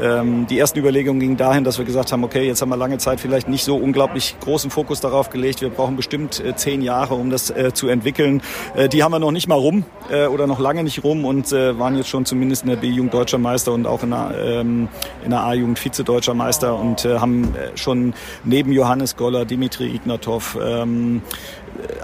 ähm, 0.00 0.46
die 0.48 0.58
ersten 0.58 0.78
Überlegungen 0.78 1.20
gingen 1.20 1.36
dahin, 1.36 1.64
dass 1.64 1.78
wir 1.78 1.84
gesagt 1.84 2.12
haben, 2.12 2.24
okay, 2.24 2.46
jetzt 2.46 2.62
haben 2.62 2.68
wir 2.68 2.76
lange 2.76 2.98
Zeit 2.98 3.20
vielleicht 3.20 3.48
nicht 3.48 3.64
so 3.64 3.76
unglaublich 3.76 4.36
großen 4.40 4.70
Fokus 4.70 5.00
darauf 5.00 5.30
gelegt. 5.30 5.60
Wir 5.60 5.70
brauchen 5.70 5.96
bestimmt 5.96 6.44
äh, 6.44 6.54
zehn 6.54 6.82
Jahre, 6.82 7.14
um 7.14 7.30
das 7.30 7.50
äh, 7.50 7.72
zu 7.72 7.88
entwickeln. 7.88 8.42
Äh, 8.76 8.88
die 8.88 9.02
haben 9.02 9.12
wir 9.12 9.18
noch 9.18 9.32
nicht 9.32 9.48
mal 9.48 9.56
rum 9.56 9.84
äh, 10.10 10.26
oder 10.26 10.46
noch 10.46 10.60
lange 10.60 10.84
nicht 10.84 11.02
rum 11.02 11.24
und 11.24 11.52
äh, 11.52 11.78
waren 11.78 11.96
jetzt 11.96 12.08
schon 12.08 12.24
zumindest 12.24 12.62
in 12.62 12.70
der 12.70 12.76
B-Jugend 12.76 13.12
Deutscher 13.12 13.38
Meister 13.38 13.72
und 13.72 13.86
auch 13.86 14.02
in 14.02 14.10
der, 14.10 14.34
ähm, 14.38 14.88
in 15.24 15.30
der 15.30 15.40
A-Jugend 15.40 15.78
Vize-Deutscher 15.78 16.34
Meister 16.34 16.78
und 16.78 17.04
äh, 17.04 17.18
haben 17.18 17.54
äh, 17.54 17.76
schon 17.76 18.14
neben 18.44 18.72
Johannes 18.72 19.16
Goller, 19.16 19.44
Dimitri 19.44 19.94
Ignatov, 19.94 20.58
ähm, 20.62 21.22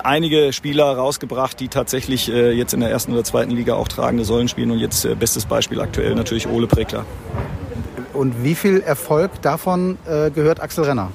einige 0.02 0.52
Spieler 0.52 0.96
rausgebracht, 0.96 1.58
die 1.60 1.68
tatsächlich 1.68 2.30
äh, 2.30 2.52
jetzt 2.52 2.74
in 2.74 2.80
der 2.80 2.90
ersten 2.90 3.12
oder 3.12 3.24
zweiten 3.24 3.50
Liga 3.50 3.74
auch 3.74 3.88
tragende 3.88 4.24
Säulen 4.24 4.48
spielen. 4.48 4.70
Und 4.70 4.78
jetzt 4.78 5.04
äh, 5.04 5.14
bestes 5.14 5.44
Beispiel 5.44 5.80
aktuell 5.80 6.14
natürlich 6.14 6.48
Ole 6.48 6.66
Prekler. 6.66 7.04
Und 8.12 8.42
wie 8.42 8.54
viel 8.54 8.80
Erfolg 8.80 9.42
davon 9.42 9.98
äh, 10.06 10.30
gehört 10.30 10.60
Axel 10.60 10.84
Renner? 10.84 11.12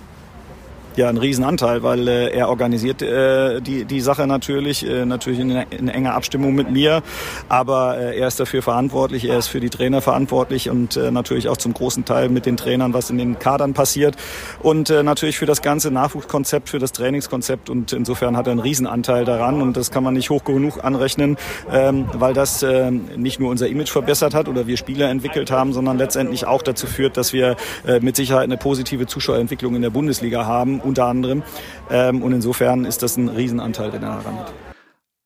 Ja 0.97 1.09
ein 1.09 1.17
Riesenanteil, 1.17 1.83
weil 1.83 2.07
äh, 2.07 2.29
er 2.29 2.49
organisiert 2.49 3.01
äh, 3.01 3.61
die, 3.61 3.85
die 3.85 4.01
Sache 4.01 4.27
natürlich, 4.27 4.87
äh, 4.87 5.05
natürlich 5.05 5.39
in, 5.39 5.51
in 5.51 5.87
enger 5.87 6.13
Abstimmung 6.15 6.53
mit 6.55 6.71
mir, 6.71 7.01
aber 7.49 7.97
äh, 7.97 8.19
er 8.19 8.27
ist 8.27 8.39
dafür 8.39 8.61
verantwortlich, 8.61 9.25
er 9.25 9.37
ist 9.37 9.47
für 9.47 9.59
die 9.59 9.69
Trainer 9.69 10.01
verantwortlich 10.01 10.69
und 10.69 10.97
äh, 10.97 11.11
natürlich 11.11 11.49
auch 11.49 11.57
zum 11.57 11.73
großen 11.73 12.05
Teil 12.05 12.29
mit 12.29 12.45
den 12.45 12.57
Trainern, 12.57 12.93
was 12.93 13.09
in 13.09 13.17
den 13.17 13.39
Kadern 13.39 13.73
passiert. 13.73 14.15
Und 14.61 14.89
äh, 14.89 15.03
natürlich 15.03 15.37
für 15.37 15.45
das 15.45 15.61
ganze 15.61 15.91
Nachwuchskonzept, 15.91 16.69
für 16.69 16.79
das 16.79 16.91
Trainingskonzept. 16.91 17.69
Und 17.69 17.93
insofern 17.93 18.37
hat 18.37 18.47
er 18.47 18.51
einen 18.51 18.59
Riesenanteil 18.59 19.25
daran. 19.25 19.61
Und 19.61 19.77
das 19.77 19.91
kann 19.91 20.03
man 20.03 20.13
nicht 20.13 20.29
hoch 20.29 20.43
genug 20.43 20.83
anrechnen, 20.83 21.37
ähm, 21.71 22.05
weil 22.13 22.33
das 22.33 22.63
äh, 22.63 22.91
nicht 22.91 23.39
nur 23.39 23.49
unser 23.49 23.67
Image 23.67 23.89
verbessert 23.89 24.33
hat 24.33 24.47
oder 24.47 24.67
wir 24.67 24.77
Spieler 24.77 25.09
entwickelt 25.09 25.51
haben, 25.51 25.73
sondern 25.73 25.97
letztendlich 25.97 26.45
auch 26.45 26.61
dazu 26.61 26.87
führt, 26.87 27.17
dass 27.17 27.33
wir 27.33 27.55
äh, 27.85 27.99
mit 27.99 28.15
Sicherheit 28.15 28.43
eine 28.43 28.57
positive 28.57 29.07
Zuschauerentwicklung 29.07 29.75
in 29.75 29.81
der 29.81 29.89
Bundesliga 29.89 30.45
haben 30.45 30.79
unter 30.83 31.05
anderem. 31.05 31.43
Ähm, 31.89 32.21
und 32.21 32.33
insofern 32.33 32.85
ist 32.85 33.03
das 33.03 33.17
ein 33.17 33.29
Riesenanteil, 33.29 33.91
den 33.91 34.03
er 34.03 34.17
daran 34.17 34.39
hat. 34.39 34.53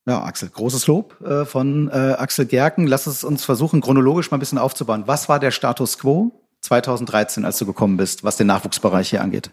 Ja, 0.06 0.22
Axel, 0.22 0.48
großes 0.48 0.86
Lob 0.86 1.20
äh, 1.20 1.44
von 1.44 1.90
äh, 1.90 2.14
Axel 2.16 2.46
Gerken. 2.46 2.86
Lass 2.86 3.06
es 3.06 3.24
uns 3.24 3.44
versuchen, 3.44 3.82
chronologisch 3.82 4.30
mal 4.30 4.38
ein 4.38 4.40
bisschen 4.40 4.56
aufzubauen. 4.56 5.02
Was 5.06 5.28
war 5.28 5.38
der 5.38 5.50
Status 5.50 5.98
quo 5.98 6.32
2013, 6.62 7.44
als 7.44 7.58
du 7.58 7.66
gekommen 7.66 7.98
bist, 7.98 8.24
was 8.24 8.36
den 8.36 8.46
Nachwuchsbereich 8.46 9.10
hier 9.10 9.20
angeht? 9.20 9.50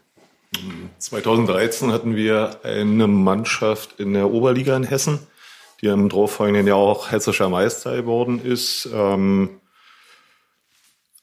2013 1.00 1.92
hatten 1.92 2.16
wir 2.16 2.60
eine 2.64 3.08
Mannschaft 3.08 4.00
in 4.00 4.14
der 4.14 4.32
Oberliga 4.32 4.78
in 4.78 4.84
Hessen, 4.84 5.20
die 5.82 5.88
im 5.88 6.08
darauffolgenden 6.08 6.68
Jahr 6.68 6.78
auch 6.78 7.12
hessischer 7.12 7.50
Meister 7.50 7.96
geworden 7.96 8.40
ist. 8.42 8.88
Ähm, 8.94 9.60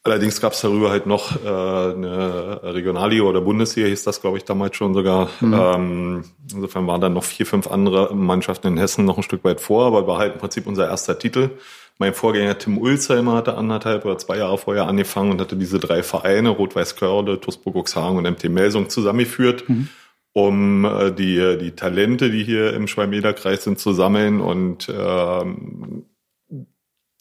Allerdings 0.05 0.41
gab 0.41 0.53
es 0.53 0.61
darüber 0.61 0.91
halt 0.91 1.07
noch 1.07 1.37
äh, 1.45 1.49
eine 1.49 2.61
Regionalliga 2.63 3.23
oder 3.23 3.41
Bundesliga, 3.41 3.87
hieß 3.87 4.03
das, 4.03 4.21
glaube 4.21 4.37
ich, 4.37 4.45
damals 4.45 4.75
schon 4.75 4.95
sogar. 4.95 5.31
Mhm. 5.41 5.55
Ähm, 5.55 6.25
insofern 6.53 6.89
waren 6.89 7.01
dann 7.01 7.13
noch 7.13 7.23
vier, 7.23 7.47
fünf 7.47 7.69
andere 7.69 8.13
Mannschaften 8.13 8.67
in 8.67 8.79
Hessen 8.79 9.05
noch 9.05 9.17
ein 9.17 9.23
Stück 9.23 9.45
weit 9.45 9.61
vor, 9.61 9.87
aber 9.87 10.09
war 10.09 10.19
halt 10.19 10.35
im 10.35 10.41
Prinzip 10.41 10.67
unser 10.67 10.89
erster 10.89 11.21
Titel. 11.21 11.51
Mein 11.99 12.15
Vorgänger 12.15 12.59
Tim 12.59 12.79
Ulzheimer 12.79 13.35
hatte 13.35 13.57
anderthalb 13.57 14.05
oder 14.05 14.19
zwei 14.19 14.39
Jahre 14.39 14.59
vorher 14.59 14.89
angefangen 14.89 15.31
und 15.31 15.41
hatte 15.41 15.55
diese 15.55 15.79
drei 15.79 16.03
Vereine, 16.03 16.49
Rot-Weiß 16.49 16.97
Körde, 16.97 17.41
TuSburg 17.41 17.77
Uxhagen 17.77 18.19
und 18.19 18.25
MT 18.29 18.49
Melsung 18.49 18.89
zusammengeführt. 18.89 19.69
Mhm 19.69 19.89
um 20.35 20.87
äh, 20.87 21.13
die, 21.13 21.59
die 21.59 21.73
Talente, 21.73 22.31
die 22.31 22.43
hier 22.43 22.73
im 22.73 22.87
Schwalm-Eder-Kreis 22.87 23.65
sind, 23.65 23.79
zu 23.79 23.93
sammeln 23.93 24.41
und 24.41 24.89
ähm, 24.89 26.07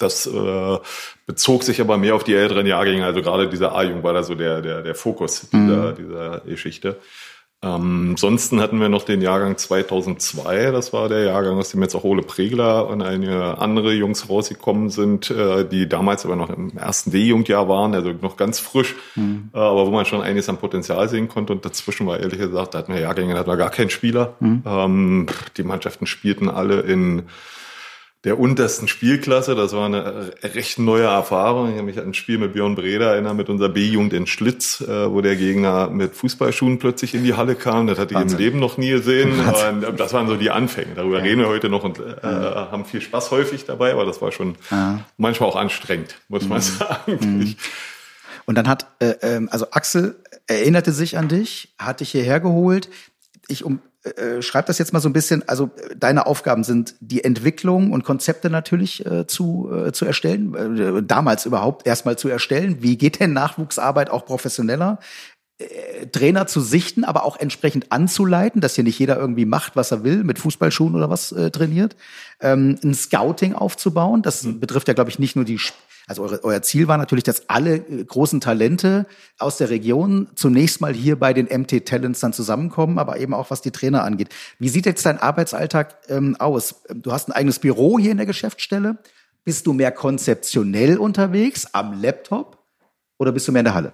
das 0.01 0.25
äh, 0.25 0.77
bezog 1.25 1.63
sich 1.63 1.81
aber 1.81 1.97
mehr 1.97 2.15
auf 2.15 2.23
die 2.23 2.35
älteren 2.35 2.65
Jahrgänge, 2.65 3.05
also 3.05 3.21
gerade 3.21 3.49
dieser 3.49 3.75
A-Jung 3.75 4.03
war 4.03 4.13
da 4.13 4.23
so 4.23 4.35
der, 4.35 4.61
der, 4.61 4.81
der 4.81 4.95
Fokus 4.95 5.49
dieser, 5.49 5.91
mhm. 5.91 5.95
dieser 5.95 6.39
Geschichte. 6.41 6.97
Ähm, 7.63 8.11
ansonsten 8.11 8.59
hatten 8.59 8.79
wir 8.79 8.89
noch 8.89 9.03
den 9.03 9.21
Jahrgang 9.21 9.55
2002, 9.55 10.71
das 10.71 10.93
war 10.93 11.09
der 11.09 11.25
Jahrgang, 11.25 11.59
aus 11.59 11.69
dem 11.69 11.81
jetzt 11.83 11.93
auch 11.93 12.03
Ole 12.03 12.23
Pregler 12.23 12.87
und 12.87 13.03
einige 13.03 13.59
andere 13.59 13.93
Jungs 13.93 14.29
rausgekommen 14.29 14.89
sind, 14.89 15.29
äh, 15.29 15.63
die 15.63 15.87
damals 15.87 16.25
aber 16.25 16.35
noch 16.35 16.49
im 16.49 16.75
ersten 16.75 17.11
D-Jugendjahr 17.11 17.69
waren, 17.69 17.93
also 17.93 18.13
noch 18.19 18.35
ganz 18.35 18.59
frisch, 18.59 18.95
mhm. 19.15 19.51
äh, 19.53 19.59
aber 19.59 19.85
wo 19.85 19.91
man 19.91 20.05
schon 20.05 20.21
einiges 20.21 20.49
an 20.49 20.57
Potenzial 20.57 21.07
sehen 21.07 21.27
konnte. 21.27 21.53
Und 21.53 21.63
dazwischen 21.63 22.07
war 22.07 22.19
ehrlich 22.19 22.39
gesagt, 22.39 22.73
da 22.73 22.79
hatten 22.79 22.95
wir 22.95 23.01
Jahrgänge, 23.01 23.33
da 23.33 23.39
hatten 23.41 23.51
wir 23.51 23.57
gar 23.57 23.69
keinen 23.69 23.91
Spieler. 23.91 24.33
Mhm. 24.39 24.63
Ähm, 24.65 25.27
die 25.55 25.63
Mannschaften 25.63 26.07
spielten 26.07 26.49
alle 26.49 26.81
in 26.81 27.27
der 28.23 28.39
untersten 28.39 28.87
Spielklasse. 28.87 29.55
Das 29.55 29.73
war 29.73 29.87
eine 29.87 30.31
recht 30.43 30.77
neue 30.77 31.05
Erfahrung. 31.05 31.69
Ich 31.69 31.75
habe 31.75 31.85
mich 31.85 31.97
an 31.97 32.09
ein 32.09 32.13
Spiel 32.13 32.37
mit 32.37 32.53
Björn 32.53 32.75
Breda 32.75 33.13
erinnert, 33.13 33.35
mit 33.35 33.49
unserer 33.49 33.69
B-Jugend 33.69 34.13
in 34.13 34.27
Schlitz, 34.27 34.81
äh, 34.81 35.11
wo 35.11 35.21
der 35.21 35.35
Gegner 35.35 35.89
mit 35.89 36.15
Fußballschuhen 36.15 36.77
plötzlich 36.77 37.15
in 37.15 37.23
die 37.23 37.33
Halle 37.33 37.55
kam. 37.55 37.87
Das 37.87 37.97
hatte 37.97 38.13
ich 38.13 38.19
im 38.19 38.37
Leben 38.37 38.59
noch 38.59 38.77
nie 38.77 38.91
gesehen. 38.91 39.33
Und 39.87 39.99
das 39.99 40.13
waren 40.13 40.27
so 40.27 40.35
die 40.35 40.51
Anfänge. 40.51 40.93
Darüber 40.95 41.17
ja. 41.17 41.23
reden 41.23 41.41
wir 41.41 41.47
heute 41.47 41.69
noch 41.69 41.83
und 41.83 41.99
äh, 41.99 42.21
haben 42.21 42.85
viel 42.85 43.01
Spaß 43.01 43.31
häufig 43.31 43.65
dabei, 43.65 43.93
aber 43.93 44.05
das 44.05 44.21
war 44.21 44.31
schon 44.31 44.55
ja. 44.69 44.99
manchmal 45.17 45.49
auch 45.49 45.55
anstrengend, 45.55 46.15
muss 46.27 46.47
man 46.47 46.59
mhm. 46.59 46.61
sagen. 46.61 47.17
Mhm. 47.21 47.55
Und 48.45 48.55
dann 48.55 48.67
hat, 48.67 48.85
äh, 48.99 49.15
ähm, 49.21 49.49
also 49.51 49.71
Axel 49.71 50.15
erinnerte 50.45 50.91
sich 50.91 51.17
an 51.17 51.27
dich, 51.27 51.73
hat 51.79 52.01
dich 52.01 52.11
hierher 52.11 52.39
geholt. 52.39 52.89
Ich 53.47 53.63
um, 53.63 53.79
äh, 54.03 54.41
schreib 54.41 54.65
das 54.65 54.77
jetzt 54.77 54.93
mal 54.93 54.99
so 54.99 55.09
ein 55.09 55.13
bisschen. 55.13 55.47
Also 55.47 55.69
deine 55.95 56.25
Aufgaben 56.25 56.63
sind 56.63 56.95
die 56.99 57.23
Entwicklung 57.23 57.91
und 57.91 58.03
Konzepte 58.03 58.49
natürlich 58.49 59.05
äh, 59.05 59.27
zu, 59.27 59.71
äh, 59.71 59.91
zu 59.91 60.05
erstellen, 60.05 60.55
äh, 60.55 61.03
damals 61.03 61.45
überhaupt 61.45 61.85
erstmal 61.85 62.17
zu 62.17 62.27
erstellen. 62.27 62.77
Wie 62.81 62.97
geht 62.97 63.19
denn 63.19 63.33
Nachwuchsarbeit 63.33 64.09
auch 64.09 64.25
professioneller? 64.25 64.99
Äh, 65.61 66.07
Trainer 66.07 66.47
zu 66.47 66.61
sichten, 66.61 67.03
aber 67.03 67.23
auch 67.23 67.37
entsprechend 67.37 67.91
anzuleiten, 67.91 68.61
dass 68.61 68.75
hier 68.75 68.83
nicht 68.83 68.99
jeder 68.99 69.17
irgendwie 69.17 69.45
macht, 69.45 69.75
was 69.75 69.91
er 69.91 70.03
will, 70.03 70.23
mit 70.23 70.39
Fußballschuhen 70.39 70.95
oder 70.95 71.09
was 71.09 71.31
äh, 71.31 71.51
trainiert. 71.51 71.95
Ähm, 72.39 72.79
ein 72.83 72.93
Scouting 72.93 73.53
aufzubauen, 73.53 74.21
das 74.21 74.43
mhm. 74.43 74.59
betrifft 74.59 74.87
ja, 74.87 74.93
glaube 74.93 75.09
ich, 75.09 75.19
nicht 75.19 75.35
nur 75.35 75.45
die 75.45 75.59
also 76.07 76.23
eure, 76.23 76.43
euer 76.43 76.61
Ziel 76.61 76.87
war 76.87 76.97
natürlich, 76.97 77.23
dass 77.23 77.49
alle 77.49 77.75
äh, 77.75 78.03
großen 78.03 78.41
Talente 78.41 79.05
aus 79.37 79.57
der 79.57 79.69
Region 79.69 80.29
zunächst 80.35 80.81
mal 80.81 80.93
hier 80.93 81.17
bei 81.19 81.33
den 81.33 81.45
MT 81.45 81.85
Talents 81.85 82.19
dann 82.19 82.33
zusammenkommen, 82.33 82.99
aber 82.99 83.17
eben 83.17 83.33
auch 83.33 83.51
was 83.51 83.61
die 83.61 83.71
Trainer 83.71 84.03
angeht. 84.03 84.29
Wie 84.59 84.69
sieht 84.69 84.85
jetzt 84.85 85.05
dein 85.05 85.19
Arbeitsalltag 85.19 85.97
ähm, 86.09 86.35
aus? 86.39 86.83
Du 86.93 87.11
hast 87.11 87.29
ein 87.29 87.33
eigenes 87.33 87.59
Büro 87.59 87.99
hier 87.99 88.11
in 88.11 88.17
der 88.17 88.25
Geschäftsstelle. 88.25 88.97
Bist 89.43 89.65
du 89.65 89.73
mehr 89.73 89.91
konzeptionell 89.91 90.97
unterwegs 90.97 91.67
am 91.73 91.99
Laptop 91.99 92.59
oder 93.17 93.31
bist 93.31 93.47
du 93.47 93.51
mehr 93.51 93.61
in 93.61 93.65
der 93.65 93.73
Halle? 93.73 93.93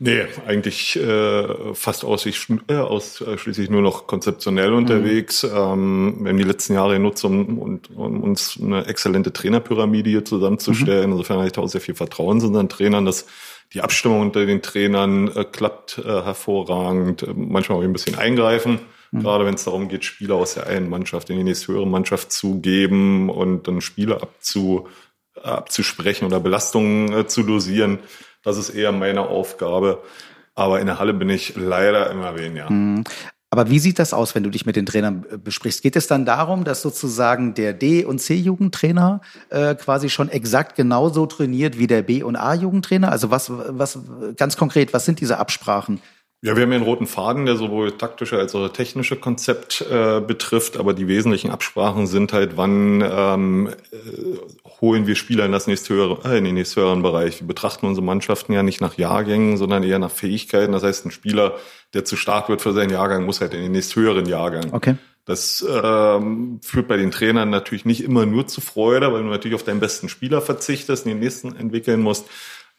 Nee, 0.00 0.22
eigentlich 0.46 0.96
äh, 0.96 1.74
fast 1.74 2.04
ausschließlich, 2.04 2.58
äh, 2.68 2.74
ausschließlich 2.74 3.70
nur 3.70 3.80
noch 3.80 4.06
konzeptionell 4.06 4.70
mhm. 4.70 4.78
unterwegs. 4.78 5.44
Ähm, 5.44 6.16
wir 6.20 6.30
haben 6.30 6.38
die 6.38 6.44
letzten 6.44 6.74
Jahre 6.74 6.94
genutzt, 6.94 7.24
um, 7.24 7.58
um, 7.58 7.80
um 7.94 8.22
uns 8.22 8.58
eine 8.60 8.86
exzellente 8.86 9.32
Trainerpyramide 9.32 10.10
hier 10.10 10.24
zusammenzustellen. 10.24 11.10
Mhm. 11.10 11.12
Insofern 11.12 11.36
habe 11.38 11.46
ich 11.46 11.52
da 11.52 11.60
auch 11.60 11.68
sehr 11.68 11.80
viel 11.80 11.94
Vertrauen 11.94 12.40
zu 12.40 12.48
unseren 12.48 12.68
Trainern, 12.68 13.04
dass 13.04 13.26
die 13.72 13.80
Abstimmung 13.80 14.20
unter 14.20 14.44
den 14.46 14.62
Trainern 14.62 15.28
äh, 15.28 15.44
klappt 15.44 15.98
äh, 15.98 16.02
hervorragend. 16.02 17.22
Äh, 17.22 17.32
manchmal 17.34 17.78
auch 17.78 17.82
ein 17.82 17.92
bisschen 17.92 18.16
eingreifen, 18.16 18.80
mhm. 19.12 19.20
gerade 19.20 19.46
wenn 19.46 19.54
es 19.54 19.64
darum 19.64 19.88
geht, 19.88 20.04
Spieler 20.04 20.34
aus 20.34 20.54
der 20.54 20.66
einen 20.66 20.88
Mannschaft 20.88 21.30
in 21.30 21.36
die 21.36 21.44
nächste 21.44 21.72
höhere 21.72 21.86
Mannschaft 21.86 22.32
zu 22.32 22.60
geben 22.60 23.30
und 23.30 23.68
dann 23.68 23.80
Spieler 23.80 24.22
abzu, 24.22 24.88
abzusprechen 25.40 26.24
oder 26.24 26.40
Belastungen 26.40 27.12
äh, 27.12 27.26
zu 27.26 27.44
dosieren. 27.44 28.00
Das 28.44 28.58
ist 28.58 28.70
eher 28.70 28.92
meine 28.92 29.22
Aufgabe. 29.22 30.02
Aber 30.54 30.80
in 30.80 30.86
der 30.86 30.98
Halle 30.98 31.14
bin 31.14 31.30
ich 31.30 31.56
leider 31.56 32.10
immer 32.10 32.38
weniger. 32.38 32.70
Mhm. 32.70 33.04
Aber 33.50 33.70
wie 33.70 33.78
sieht 33.78 34.00
das 34.00 34.12
aus, 34.12 34.34
wenn 34.34 34.42
du 34.42 34.50
dich 34.50 34.66
mit 34.66 34.74
den 34.74 34.84
Trainern 34.84 35.24
besprichst? 35.44 35.80
Geht 35.80 35.94
es 35.94 36.08
dann 36.08 36.24
darum, 36.24 36.64
dass 36.64 36.82
sozusagen 36.82 37.54
der 37.54 37.72
D- 37.72 38.04
und 38.04 38.18
C-Jugendtrainer 38.18 39.20
äh, 39.50 39.76
quasi 39.76 40.10
schon 40.10 40.28
exakt 40.28 40.74
genauso 40.74 41.26
trainiert 41.26 41.78
wie 41.78 41.86
der 41.86 42.02
B- 42.02 42.24
und 42.24 42.34
A-Jugendtrainer? 42.34 43.12
Also 43.12 43.30
was, 43.30 43.52
was 43.52 44.00
ganz 44.36 44.56
konkret, 44.56 44.92
was 44.92 45.04
sind 45.04 45.20
diese 45.20 45.38
Absprachen? 45.38 46.00
Ja, 46.44 46.54
wir 46.56 46.64
haben 46.64 46.72
ja 46.72 46.76
einen 46.76 46.84
roten 46.84 47.06
Faden, 47.06 47.46
der 47.46 47.56
sowohl 47.56 47.92
taktische 47.92 48.36
als 48.36 48.54
auch 48.54 48.68
technische 48.68 49.16
Konzept 49.16 49.80
äh, 49.90 50.20
betrifft, 50.20 50.76
aber 50.76 50.92
die 50.92 51.08
wesentlichen 51.08 51.50
Absprachen 51.50 52.06
sind 52.06 52.34
halt, 52.34 52.58
wann 52.58 53.00
ähm, 53.00 53.70
äh, 53.90 54.68
holen 54.82 55.06
wir 55.06 55.14
Spieler 55.14 55.46
in, 55.46 55.52
das 55.52 55.66
nächsthöhere, 55.66 56.18
äh, 56.30 56.36
in 56.36 56.44
den 56.44 56.56
nächsthöheren 56.56 57.00
Bereich. 57.00 57.40
Wir 57.40 57.46
betrachten 57.46 57.86
unsere 57.86 58.04
Mannschaften 58.04 58.52
ja 58.52 58.62
nicht 58.62 58.82
nach 58.82 58.98
Jahrgängen, 58.98 59.56
sondern 59.56 59.84
eher 59.84 59.98
nach 59.98 60.10
Fähigkeiten. 60.10 60.72
Das 60.72 60.82
heißt, 60.82 61.06
ein 61.06 61.12
Spieler, 61.12 61.54
der 61.94 62.04
zu 62.04 62.14
stark 62.14 62.50
wird 62.50 62.60
für 62.60 62.74
seinen 62.74 62.90
Jahrgang, 62.90 63.24
muss 63.24 63.40
halt 63.40 63.54
in 63.54 63.62
den 63.62 63.72
nächsthöheren 63.72 64.26
Jahrgang. 64.26 64.74
Okay. 64.74 64.96
Das 65.24 65.66
ähm, 65.66 66.60
führt 66.62 66.88
bei 66.88 66.98
den 66.98 67.10
Trainern 67.10 67.48
natürlich 67.48 67.86
nicht 67.86 68.04
immer 68.04 68.26
nur 68.26 68.46
zu 68.46 68.60
Freude, 68.60 69.10
weil 69.10 69.22
du 69.22 69.28
natürlich 69.30 69.54
auf 69.54 69.62
deinen 69.62 69.80
besten 69.80 70.10
Spieler 70.10 70.42
verzichtest, 70.42 71.06
den 71.06 71.20
nächsten 71.20 71.56
entwickeln 71.56 72.02
musst. 72.02 72.26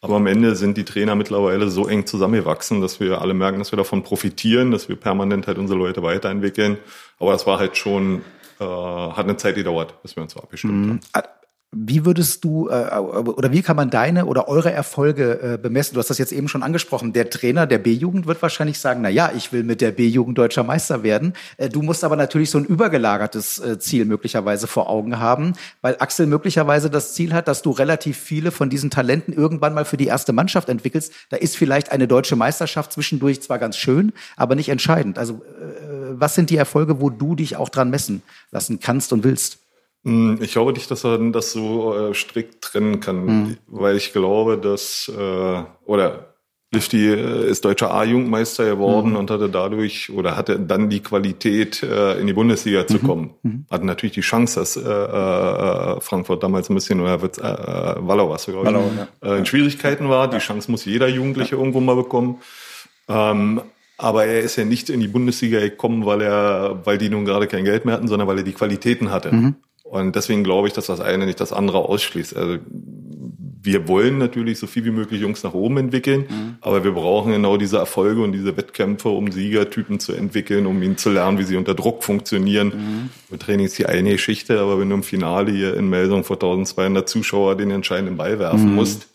Aber 0.02 0.16
am 0.18 0.28
Ende 0.28 0.56
sind 0.56 0.78
die 0.78 0.86
Trainer 0.86 1.16
mittlerweile 1.16 1.70
so 1.70 1.88
eng 1.88 2.06
zusammengewachsen, 2.06 2.80
dass 2.82 3.00
wir 3.00 3.22
alle 3.22 3.34
merken, 3.34 3.60
dass 3.60 3.72
wir 3.72 3.78
davon 3.78 4.04
profitieren, 4.04 4.72
dass 4.72 4.88
wir 4.88 4.96
permanent 4.96 5.48
halt 5.48 5.58
unsere 5.58 5.80
Leute 5.80 6.04
weiterentwickeln. 6.04 6.78
Aber 7.20 7.32
das 7.32 7.48
war 7.48 7.58
halt 7.58 7.76
schon, 7.76 8.22
äh, 8.60 8.64
hat 8.66 9.26
eine 9.26 9.38
Zeit 9.38 9.56
gedauert, 9.56 10.02
bis 10.04 10.16
wir 10.16 10.24
uns 10.24 10.34
so 10.34 10.40
abgestimmt 10.40 10.74
mhm. 10.74 11.00
haben. 11.14 11.26
Wie 11.78 12.06
würdest 12.06 12.46
du 12.46 12.70
äh, 12.70 12.98
oder 12.98 13.52
wie 13.52 13.62
kann 13.62 13.76
man 13.76 13.90
deine 13.90 14.28
oder 14.28 14.48
eure 14.48 14.72
Erfolge 14.72 15.42
äh, 15.42 15.58
bemessen? 15.58 15.96
Du 15.96 16.00
hast 16.00 16.10
das 16.10 16.18
jetzt 16.18 16.32
eben 16.32 16.48
schon 16.48 16.64
angesprochen. 16.64 17.12
Der 17.12 17.30
Trainer 17.30 17.68
der 17.68 17.80
B-Jugend 17.80 18.28
wird 18.28 18.42
wahrscheinlich 18.42 18.80
sagen, 18.80 19.02
na 19.02 19.10
ja, 19.10 19.34
ich 19.36 19.52
will 19.52 19.64
mit 19.64 19.82
der 19.82 19.92
B-Jugend 19.92 20.38
deutscher 20.38 20.64
Meister 20.64 21.04
werden. 21.04 21.34
Äh, 21.58 21.68
du 21.68 21.82
musst 21.82 22.06
aber 22.06 22.16
natürlich 22.16 22.50
so 22.50 22.60
ein 22.60 22.64
übergelagertes 22.64 23.60
äh, 23.60 23.78
Ziel 23.78 24.06
möglicherweise 24.06 24.68
vor 24.68 24.90
Augen 24.90 25.20
haben, 25.20 25.52
weil 25.82 25.98
Axel 26.00 26.28
möglicherweise 26.28 26.90
das 26.90 27.14
Ziel 27.14 27.34
hat, 27.34 27.50
dass 27.50 27.62
du 27.62 27.72
relativ 27.72 28.18
viele 28.18 28.52
von 28.52 28.70
diesen 28.70 28.90
Talenten 28.90 29.34
irgendwann 29.34 29.74
mal 29.74 29.84
für 29.84 29.98
die 29.98 30.08
erste 30.08 30.32
Mannschaft 30.32 30.70
entwickelst. 30.70 31.12
Da 31.30 31.36
ist 31.36 31.58
vielleicht 31.58 31.92
eine 31.92 32.08
deutsche 32.08 32.38
Meisterschaft 32.38 32.94
zwischendurch 32.94 33.42
zwar 33.42 33.60
ganz 33.60 33.76
schön, 33.76 34.14
aber 34.38 34.56
nicht 34.56 34.70
entscheidend. 34.70 35.20
Also 35.20 35.34
äh, 35.34 36.14
was 36.14 36.36
sind 36.36 36.52
die 36.52 36.58
Erfolge, 36.58 37.02
wo 37.02 37.10
du 37.10 37.36
dich 37.36 37.58
auch 37.58 37.68
dran 37.68 37.90
messen 37.90 38.22
lassen 38.52 38.80
kannst 38.80 39.12
und 39.12 39.26
willst? 39.26 39.65
Hm, 40.06 40.38
ich 40.40 40.52
glaube 40.52 40.72
nicht, 40.74 40.90
dass 40.92 41.04
man 41.04 41.34
das 41.34 41.52
so 41.52 41.96
äh, 41.96 42.14
strikt 42.14 42.62
trennen 42.62 43.00
kann, 43.00 43.26
mhm. 43.26 43.58
weil 43.68 43.98
ich 43.98 44.14
glaube, 44.14 44.58
dass 44.58 45.12
äh, 45.14 45.64
oder 45.86 46.36
Lifty 46.72 47.08
äh, 47.08 47.50
ist 47.50 47.66
deutscher 47.66 47.92
A-Jugendmeister 47.92 48.66
geworden 48.66 49.12
mhm. 49.12 49.16
und 49.16 49.32
hatte 49.32 49.50
dadurch 49.50 50.12
oder 50.12 50.38
hatte 50.38 50.60
dann 50.60 50.90
die 50.90 51.00
Qualität, 51.00 51.82
äh, 51.82 52.20
in 52.20 52.28
die 52.28 52.34
Bundesliga 52.34 52.86
zu 52.86 52.98
mhm. 52.98 53.08
kommen. 53.08 53.34
Mhm. 53.42 53.66
Hatte 53.72 53.86
natürlich 53.88 54.14
die 54.14 54.22
Chance, 54.22 54.60
dass 54.60 54.78
äh, 54.78 54.82
äh, 54.82 56.02
Frankfurt 56.02 56.44
damals 56.44 56.70
ein 56.70 56.76
bisschen 56.76 57.00
oder 57.02 57.22
wird, 57.24 57.40
äh, 57.40 57.42
Wallau 57.42 58.30
was 58.30 58.46
glaube 58.46 58.60
ich, 58.60 58.66
Wallau, 58.66 58.92
ja. 58.96 59.34
äh, 59.34 59.40
in 59.40 59.46
Schwierigkeiten 59.46 60.08
war. 60.08 60.30
Die 60.30 60.38
Chance 60.38 60.70
muss 60.70 60.86
jeder 60.86 61.08
Jugendliche 61.08 61.56
ja. 61.56 61.58
irgendwo 61.58 61.80
mal 61.80 61.96
bekommen. 61.96 62.42
Ähm, 63.08 63.62
aber 63.98 64.26
er 64.26 64.42
ist 64.42 64.58
ja 64.58 64.66
nicht 64.66 64.90
in 64.90 65.00
die 65.00 65.08
Bundesliga 65.08 65.60
gekommen, 65.62 66.06
weil 66.06 66.22
er, 66.22 66.82
weil 66.84 66.98
die 66.98 67.10
nun 67.10 67.26
gerade 67.26 67.48
kein 67.48 67.64
Geld 67.64 67.86
mehr 67.86 67.96
hatten, 67.96 68.08
sondern 68.08 68.28
weil 68.28 68.40
er 68.40 68.44
die 68.44 68.54
Qualitäten 68.54 69.10
hatte. 69.10 69.34
Mhm. 69.34 69.56
Und 69.86 70.16
deswegen 70.16 70.44
glaube 70.44 70.68
ich, 70.68 70.74
dass 70.74 70.88
das 70.88 71.00
eine 71.00 71.28
nicht 71.28 71.40
das 71.40 71.54
andere 71.54 71.78
ausschließt. 71.78 72.36
Also 72.36 72.58
wir 73.62 73.88
wollen 73.88 74.18
natürlich 74.18 74.58
so 74.58 74.66
viel 74.66 74.84
wie 74.84 74.92
möglich 74.92 75.22
Jungs 75.22 75.44
nach 75.44 75.54
oben 75.54 75.78
entwickeln, 75.78 76.26
mhm. 76.28 76.56
aber 76.62 76.84
wir 76.84 76.92
brauchen 76.92 77.32
genau 77.32 77.56
diese 77.58 77.78
Erfolge 77.78 78.22
und 78.22 78.32
diese 78.32 78.58
Wettkämpfe, 78.58 79.10
um 79.10 79.32
Siegertypen 79.32 80.00
zu 80.00 80.14
entwickeln, 80.14 80.66
um 80.66 80.82
ihnen 80.82 80.98
zu 80.98 81.12
lernen, 81.12 81.38
wie 81.38 81.44
sie 81.44 81.56
unter 81.56 81.76
Druck 81.76 82.04
funktionieren. 82.04 82.68
Mhm. 82.68 83.10
Wir 83.30 83.40
Training 83.40 83.68
ist 83.68 83.78
die 83.78 83.86
eine 83.86 84.12
Geschichte, 84.12 84.60
aber 84.60 84.80
wenn 84.80 84.90
du 84.90 84.96
im 84.96 85.04
Finale 85.04 85.52
hier 85.52 85.78
in 85.78 85.88
Melsung 85.88 86.24
vor 86.24 86.38
1200 86.38 87.08
Zuschauer 87.08 87.56
den 87.56 87.70
entscheidenden 87.70 88.18
Ball 88.18 88.40
werfen 88.40 88.70
mhm. 88.70 88.76
musst, 88.76 89.08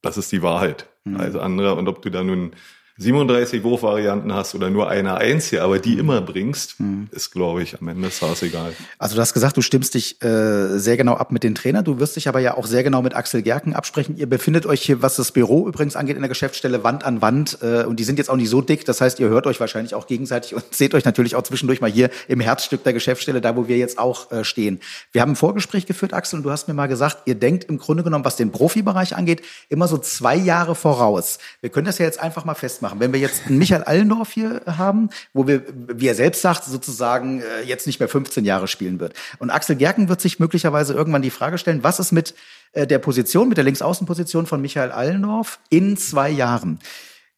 das 0.00 0.16
ist 0.16 0.32
die 0.32 0.42
Wahrheit. 0.42 0.86
Mhm. 1.04 1.18
Also 1.18 1.40
andere, 1.40 1.74
und 1.74 1.88
ob 1.88 2.00
du 2.00 2.10
da 2.10 2.24
nun 2.24 2.52
37 2.98 3.62
Wurfvarianten 3.62 4.32
hast 4.32 4.54
oder 4.54 4.70
nur 4.70 4.88
eine 4.88 5.18
einzige, 5.18 5.62
aber 5.62 5.78
die 5.78 5.98
immer 5.98 6.22
bringst, 6.22 6.80
mhm. 6.80 7.08
ist, 7.10 7.30
glaube 7.30 7.62
ich, 7.62 7.78
am 7.78 7.88
Ende 7.88 8.10
Stars 8.10 8.42
egal. 8.42 8.72
Also 8.98 9.16
du 9.16 9.20
hast 9.20 9.34
gesagt, 9.34 9.56
du 9.58 9.60
stimmst 9.60 9.92
dich 9.92 10.22
äh, 10.22 10.78
sehr 10.78 10.96
genau 10.96 11.14
ab 11.14 11.30
mit 11.30 11.42
den 11.42 11.54
Trainern. 11.54 11.84
Du 11.84 11.98
wirst 12.00 12.16
dich 12.16 12.26
aber 12.26 12.40
ja 12.40 12.56
auch 12.56 12.66
sehr 12.66 12.82
genau 12.82 13.02
mit 13.02 13.14
Axel 13.14 13.42
Gerken 13.42 13.74
absprechen. 13.74 14.16
Ihr 14.16 14.26
befindet 14.26 14.64
euch 14.64 14.80
hier, 14.80 15.02
was 15.02 15.16
das 15.16 15.32
Büro 15.32 15.68
übrigens 15.68 15.94
angeht, 15.94 16.16
in 16.16 16.22
der 16.22 16.30
Geschäftsstelle 16.30 16.84
Wand 16.84 17.04
an 17.04 17.20
Wand. 17.20 17.58
Äh, 17.60 17.84
und 17.84 18.00
die 18.00 18.04
sind 18.04 18.18
jetzt 18.18 18.30
auch 18.30 18.36
nicht 18.36 18.48
so 18.48 18.62
dick. 18.62 18.86
Das 18.86 19.02
heißt, 19.02 19.20
ihr 19.20 19.28
hört 19.28 19.46
euch 19.46 19.60
wahrscheinlich 19.60 19.94
auch 19.94 20.06
gegenseitig 20.06 20.54
und 20.54 20.64
seht 20.70 20.94
euch 20.94 21.04
natürlich 21.04 21.36
auch 21.36 21.42
zwischendurch 21.42 21.82
mal 21.82 21.90
hier 21.90 22.08
im 22.28 22.40
Herzstück 22.40 22.82
der 22.82 22.94
Geschäftsstelle, 22.94 23.42
da 23.42 23.56
wo 23.56 23.68
wir 23.68 23.76
jetzt 23.76 23.98
auch 23.98 24.30
äh, 24.32 24.42
stehen. 24.42 24.80
Wir 25.12 25.20
haben 25.20 25.32
ein 25.32 25.36
Vorgespräch 25.36 25.84
geführt, 25.84 26.14
Axel, 26.14 26.38
und 26.38 26.44
du 26.44 26.50
hast 26.50 26.66
mir 26.66 26.74
mal 26.74 26.86
gesagt, 26.86 27.18
ihr 27.26 27.34
denkt 27.34 27.64
im 27.64 27.76
Grunde 27.76 28.04
genommen, 28.04 28.24
was 28.24 28.36
den 28.36 28.52
Profibereich 28.52 29.14
angeht, 29.14 29.42
immer 29.68 29.86
so 29.86 29.98
zwei 29.98 30.34
Jahre 30.34 30.74
voraus. 30.74 31.38
Wir 31.60 31.68
können 31.68 31.86
das 31.86 31.98
ja 31.98 32.06
jetzt 32.06 32.20
einfach 32.20 32.46
mal 32.46 32.54
festmachen. 32.54 32.85
Wenn 32.96 33.12
wir 33.12 33.20
jetzt 33.20 33.46
einen 33.46 33.58
Michael 33.58 33.84
Allendorf 33.84 34.32
hier 34.32 34.62
haben, 34.66 35.10
wo 35.32 35.46
wir, 35.46 35.62
wie 35.88 36.08
er 36.08 36.14
selbst 36.14 36.42
sagt, 36.42 36.64
sozusagen 36.64 37.40
äh, 37.40 37.62
jetzt 37.64 37.86
nicht 37.86 38.00
mehr 38.00 38.08
15 38.08 38.44
Jahre 38.44 38.68
spielen 38.68 39.00
wird. 39.00 39.14
Und 39.38 39.50
Axel 39.50 39.76
Gerken 39.76 40.08
wird 40.08 40.20
sich 40.20 40.38
möglicherweise 40.38 40.94
irgendwann 40.94 41.22
die 41.22 41.30
Frage 41.30 41.58
stellen, 41.58 41.82
was 41.82 41.98
ist 41.98 42.12
mit 42.12 42.34
äh, 42.72 42.86
der 42.86 42.98
Position, 42.98 43.48
mit 43.48 43.56
der 43.56 43.64
Linksaußenposition 43.64 44.46
von 44.46 44.60
Michael 44.60 44.92
Allendorf 44.92 45.58
in 45.70 45.96
zwei 45.96 46.30
Jahren? 46.30 46.78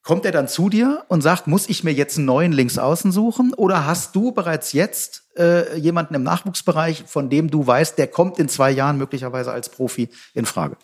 kommt 0.08 0.24
er 0.24 0.32
dann 0.32 0.48
zu 0.48 0.70
dir 0.70 1.04
und 1.08 1.20
sagt, 1.20 1.48
muss 1.48 1.68
ich 1.68 1.84
mir 1.84 1.92
jetzt 1.92 2.16
einen 2.16 2.24
neuen 2.24 2.52
Linksaußen 2.52 3.12
suchen? 3.12 3.52
Oder 3.52 3.84
hast 3.84 4.16
du 4.16 4.32
bereits 4.32 4.72
jetzt 4.72 5.24
äh, 5.36 5.76
jemanden 5.76 6.14
im 6.14 6.22
Nachwuchsbereich, 6.22 7.04
von 7.06 7.28
dem 7.28 7.50
du 7.50 7.66
weißt, 7.66 7.98
der 7.98 8.06
kommt 8.06 8.38
in 8.38 8.48
zwei 8.48 8.70
Jahren 8.70 8.96
möglicherweise 8.96 9.52
als 9.52 9.68
Profi 9.68 10.08
in 10.32 10.46
Frage? 10.46 10.78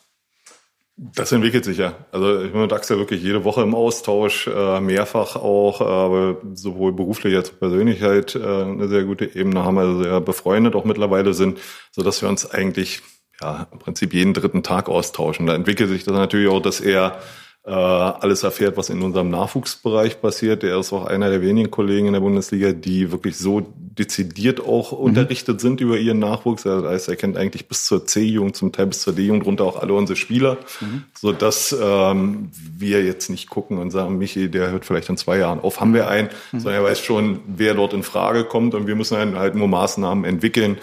Das 0.96 1.32
entwickelt 1.32 1.64
sich 1.64 1.78
ja. 1.78 2.06
Also 2.12 2.40
ich 2.42 2.52
bin 2.52 2.60
mit 2.60 2.72
Axel 2.72 2.98
wirklich 2.98 3.20
jede 3.20 3.42
Woche 3.42 3.62
im 3.62 3.74
Austausch, 3.74 4.46
äh, 4.46 4.80
mehrfach 4.80 5.34
auch, 5.34 5.80
aber 5.80 6.36
sowohl 6.54 6.92
beruflich 6.92 7.34
als 7.34 7.50
auch 7.50 7.58
persönlich 7.58 8.00
halt 8.02 8.36
äh, 8.36 8.38
eine 8.38 8.86
sehr 8.86 9.02
gute 9.02 9.24
Ebene 9.34 9.64
haben, 9.64 9.76
also 9.78 10.00
sehr 10.02 10.20
befreundet 10.20 10.76
auch 10.76 10.84
mittlerweile 10.84 11.34
sind, 11.34 11.58
so 11.90 12.02
dass 12.02 12.22
wir 12.22 12.28
uns 12.28 12.48
eigentlich 12.48 13.02
ja 13.42 13.66
im 13.72 13.80
Prinzip 13.80 14.14
jeden 14.14 14.34
dritten 14.34 14.62
Tag 14.62 14.88
austauschen. 14.88 15.46
Da 15.46 15.56
entwickelt 15.56 15.88
sich 15.88 16.04
das 16.04 16.14
natürlich 16.14 16.48
auch, 16.48 16.62
dass 16.62 16.80
er 16.80 17.20
äh, 17.66 17.70
alles 17.70 18.42
erfährt, 18.42 18.76
was 18.76 18.90
in 18.90 19.00
unserem 19.00 19.30
Nachwuchsbereich 19.30 20.20
passiert. 20.20 20.62
Er 20.64 20.78
ist 20.78 20.92
auch 20.92 21.06
einer 21.06 21.30
der 21.30 21.40
wenigen 21.40 21.70
Kollegen 21.70 22.08
in 22.08 22.12
der 22.12 22.20
Bundesliga, 22.20 22.72
die 22.72 23.10
wirklich 23.10 23.38
so 23.38 23.66
dezidiert 23.76 24.60
auch 24.60 24.92
mhm. 24.92 24.98
unterrichtet 24.98 25.62
sind 25.62 25.80
über 25.80 25.96
ihren 25.96 26.18
Nachwuchs. 26.18 26.64
Das 26.64 26.84
heißt, 26.84 27.08
er 27.08 27.16
kennt 27.16 27.38
eigentlich 27.38 27.66
bis 27.66 27.86
zur 27.86 28.04
C-Jugend, 28.04 28.54
zum 28.54 28.72
Teil 28.72 28.88
bis 28.88 29.00
zur 29.00 29.14
D-Jugend 29.14 29.46
runter 29.46 29.64
auch 29.64 29.80
alle 29.80 29.94
unsere 29.94 30.16
Spieler, 30.16 30.58
mhm. 30.80 31.04
so 31.14 31.32
dass 31.32 31.74
ähm, 31.80 32.50
wir 32.52 33.02
jetzt 33.02 33.30
nicht 33.30 33.48
gucken 33.48 33.78
und 33.78 33.90
sagen, 33.90 34.18
Michi, 34.18 34.50
der 34.50 34.70
hört 34.70 34.84
vielleicht 34.84 35.08
in 35.08 35.16
zwei 35.16 35.38
Jahren 35.38 35.60
auf, 35.60 35.80
haben 35.80 35.94
wir 35.94 36.08
einen, 36.08 36.28
mhm. 36.52 36.60
sondern 36.60 36.82
er 36.82 36.84
weiß 36.84 37.00
schon, 37.00 37.40
wer 37.46 37.72
dort 37.72 37.94
in 37.94 38.02
Frage 38.02 38.44
kommt 38.44 38.74
und 38.74 38.86
wir 38.86 38.94
müssen 38.94 39.16
halt 39.16 39.54
nur 39.54 39.68
Maßnahmen 39.68 40.24
entwickeln, 40.24 40.76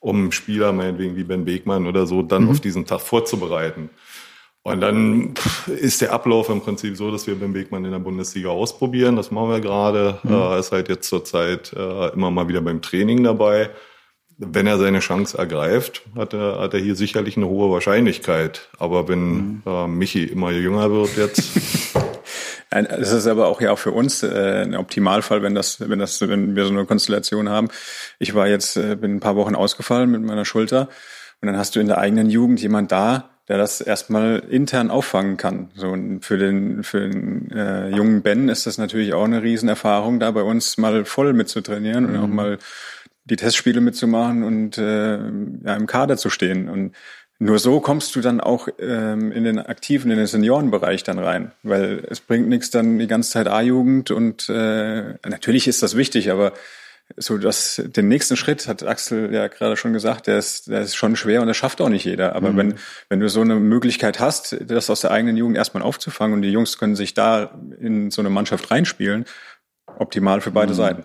um 0.00 0.32
Spieler, 0.32 0.72
meinetwegen 0.72 1.16
wie 1.16 1.24
Ben 1.24 1.46
Beekmann 1.46 1.86
oder 1.86 2.06
so, 2.06 2.20
dann 2.20 2.44
mhm. 2.44 2.50
auf 2.50 2.60
diesen 2.60 2.84
Tag 2.84 3.00
vorzubereiten. 3.00 3.88
Und 4.66 4.80
dann 4.80 5.34
ist 5.68 6.00
der 6.00 6.12
Ablauf 6.12 6.48
im 6.48 6.60
Prinzip 6.60 6.96
so, 6.96 7.12
dass 7.12 7.28
wir 7.28 7.38
beim 7.38 7.54
Wegmann 7.54 7.84
in 7.84 7.92
der 7.92 8.00
Bundesliga 8.00 8.48
ausprobieren. 8.48 9.14
Das 9.14 9.30
machen 9.30 9.50
wir 9.50 9.60
gerade. 9.60 10.18
Mhm. 10.24 10.32
Er 10.32 10.58
ist 10.58 10.72
halt 10.72 10.88
jetzt 10.88 11.08
zurzeit 11.08 11.72
äh, 11.72 12.08
immer 12.08 12.32
mal 12.32 12.48
wieder 12.48 12.60
beim 12.62 12.82
Training 12.82 13.22
dabei. 13.22 13.70
Wenn 14.38 14.66
er 14.66 14.76
seine 14.78 14.98
Chance 14.98 15.38
ergreift, 15.38 16.02
hat 16.16 16.34
er, 16.34 16.58
hat 16.58 16.74
er 16.74 16.80
hier 16.80 16.96
sicherlich 16.96 17.36
eine 17.36 17.46
hohe 17.46 17.70
Wahrscheinlichkeit. 17.70 18.68
Aber 18.76 19.06
wenn 19.06 19.36
mhm. 19.36 19.62
äh, 19.66 19.86
Michi 19.86 20.24
immer 20.24 20.50
jünger 20.50 20.90
wird 20.90 21.16
jetzt. 21.16 21.44
Es 22.68 23.12
ist 23.12 23.28
aber 23.28 23.46
auch 23.46 23.60
ja 23.60 23.70
auch 23.70 23.78
für 23.78 23.92
uns 23.92 24.24
äh, 24.24 24.64
ein 24.64 24.74
Optimalfall, 24.74 25.40
wenn 25.40 25.54
das, 25.54 25.88
wenn 25.88 26.00
das, 26.00 26.20
wenn 26.20 26.56
wir 26.56 26.64
so 26.64 26.72
eine 26.72 26.84
Konstellation 26.84 27.48
haben. 27.48 27.68
Ich 28.18 28.34
war 28.34 28.48
jetzt, 28.48 28.76
äh, 28.76 28.96
bin 28.96 29.14
ein 29.14 29.20
paar 29.20 29.36
Wochen 29.36 29.54
ausgefallen 29.54 30.10
mit 30.10 30.20
meiner 30.22 30.44
Schulter 30.44 30.88
und 31.40 31.46
dann 31.46 31.56
hast 31.56 31.76
du 31.76 31.80
in 31.80 31.86
der 31.86 31.98
eigenen 31.98 32.28
Jugend 32.28 32.60
jemand 32.60 32.90
da, 32.90 33.35
der 33.48 33.58
das 33.58 33.80
erstmal 33.80 34.40
intern 34.50 34.90
auffangen 34.90 35.36
kann. 35.36 35.70
So 35.74 35.96
für 36.20 36.36
den 36.36 36.82
für 36.82 37.00
den 37.00 37.50
äh, 37.52 37.90
jungen 37.90 38.22
Ben 38.22 38.48
ist 38.48 38.66
das 38.66 38.78
natürlich 38.78 39.14
auch 39.14 39.24
eine 39.24 39.42
Riesenerfahrung, 39.42 40.18
da 40.18 40.30
bei 40.30 40.42
uns 40.42 40.78
mal 40.78 41.04
voll 41.04 41.32
mitzutrainieren 41.32 42.06
mhm. 42.06 42.10
und 42.10 42.20
auch 42.20 42.28
mal 42.28 42.58
die 43.24 43.36
Testspiele 43.36 43.80
mitzumachen 43.80 44.42
und 44.42 44.78
äh, 44.78 45.18
ja, 45.18 45.74
im 45.76 45.86
Kader 45.86 46.16
zu 46.16 46.30
stehen. 46.30 46.68
Und 46.68 46.94
nur 47.38 47.58
so 47.58 47.80
kommst 47.80 48.16
du 48.16 48.20
dann 48.20 48.40
auch 48.40 48.68
ähm, 48.78 49.30
in 49.30 49.44
den 49.44 49.58
aktiven, 49.58 50.10
in 50.10 50.16
den 50.16 50.26
Seniorenbereich 50.26 51.04
dann 51.04 51.18
rein, 51.18 51.52
weil 51.62 52.04
es 52.08 52.20
bringt 52.20 52.48
nichts 52.48 52.70
dann 52.70 52.98
die 52.98 53.06
ganze 53.06 53.30
Zeit 53.30 53.46
A-Jugend 53.46 54.10
und 54.10 54.48
äh, 54.48 55.14
natürlich 55.28 55.68
ist 55.68 55.82
das 55.82 55.96
wichtig, 55.96 56.30
aber 56.30 56.52
so 57.16 57.38
das, 57.38 57.80
den 57.84 58.08
nächsten 58.08 58.36
Schritt 58.36 58.66
hat 58.66 58.82
Axel 58.82 59.32
ja 59.32 59.46
gerade 59.48 59.76
schon 59.76 59.92
gesagt, 59.92 60.26
der 60.26 60.38
ist, 60.38 60.68
der 60.68 60.80
ist 60.80 60.96
schon 60.96 61.16
schwer 61.16 61.40
und 61.40 61.46
das 61.46 61.56
schafft 61.56 61.80
auch 61.80 61.88
nicht 61.88 62.04
jeder. 62.04 62.34
Aber 62.34 62.50
mhm. 62.50 62.56
wenn, 62.56 62.74
wenn 63.08 63.20
du 63.20 63.28
so 63.28 63.40
eine 63.40 63.56
Möglichkeit 63.56 64.18
hast, 64.18 64.56
das 64.60 64.90
aus 64.90 65.02
der 65.02 65.12
eigenen 65.12 65.36
Jugend 65.36 65.56
erstmal 65.56 65.82
aufzufangen 65.82 66.34
und 66.34 66.42
die 66.42 66.50
Jungs 66.50 66.78
können 66.78 66.96
sich 66.96 67.14
da 67.14 67.58
in 67.80 68.10
so 68.10 68.22
eine 68.22 68.30
Mannschaft 68.30 68.70
reinspielen, 68.70 69.24
optimal 69.98 70.40
für 70.40 70.50
beide 70.50 70.72
mhm. 70.72 70.76
Seiten. 70.76 71.04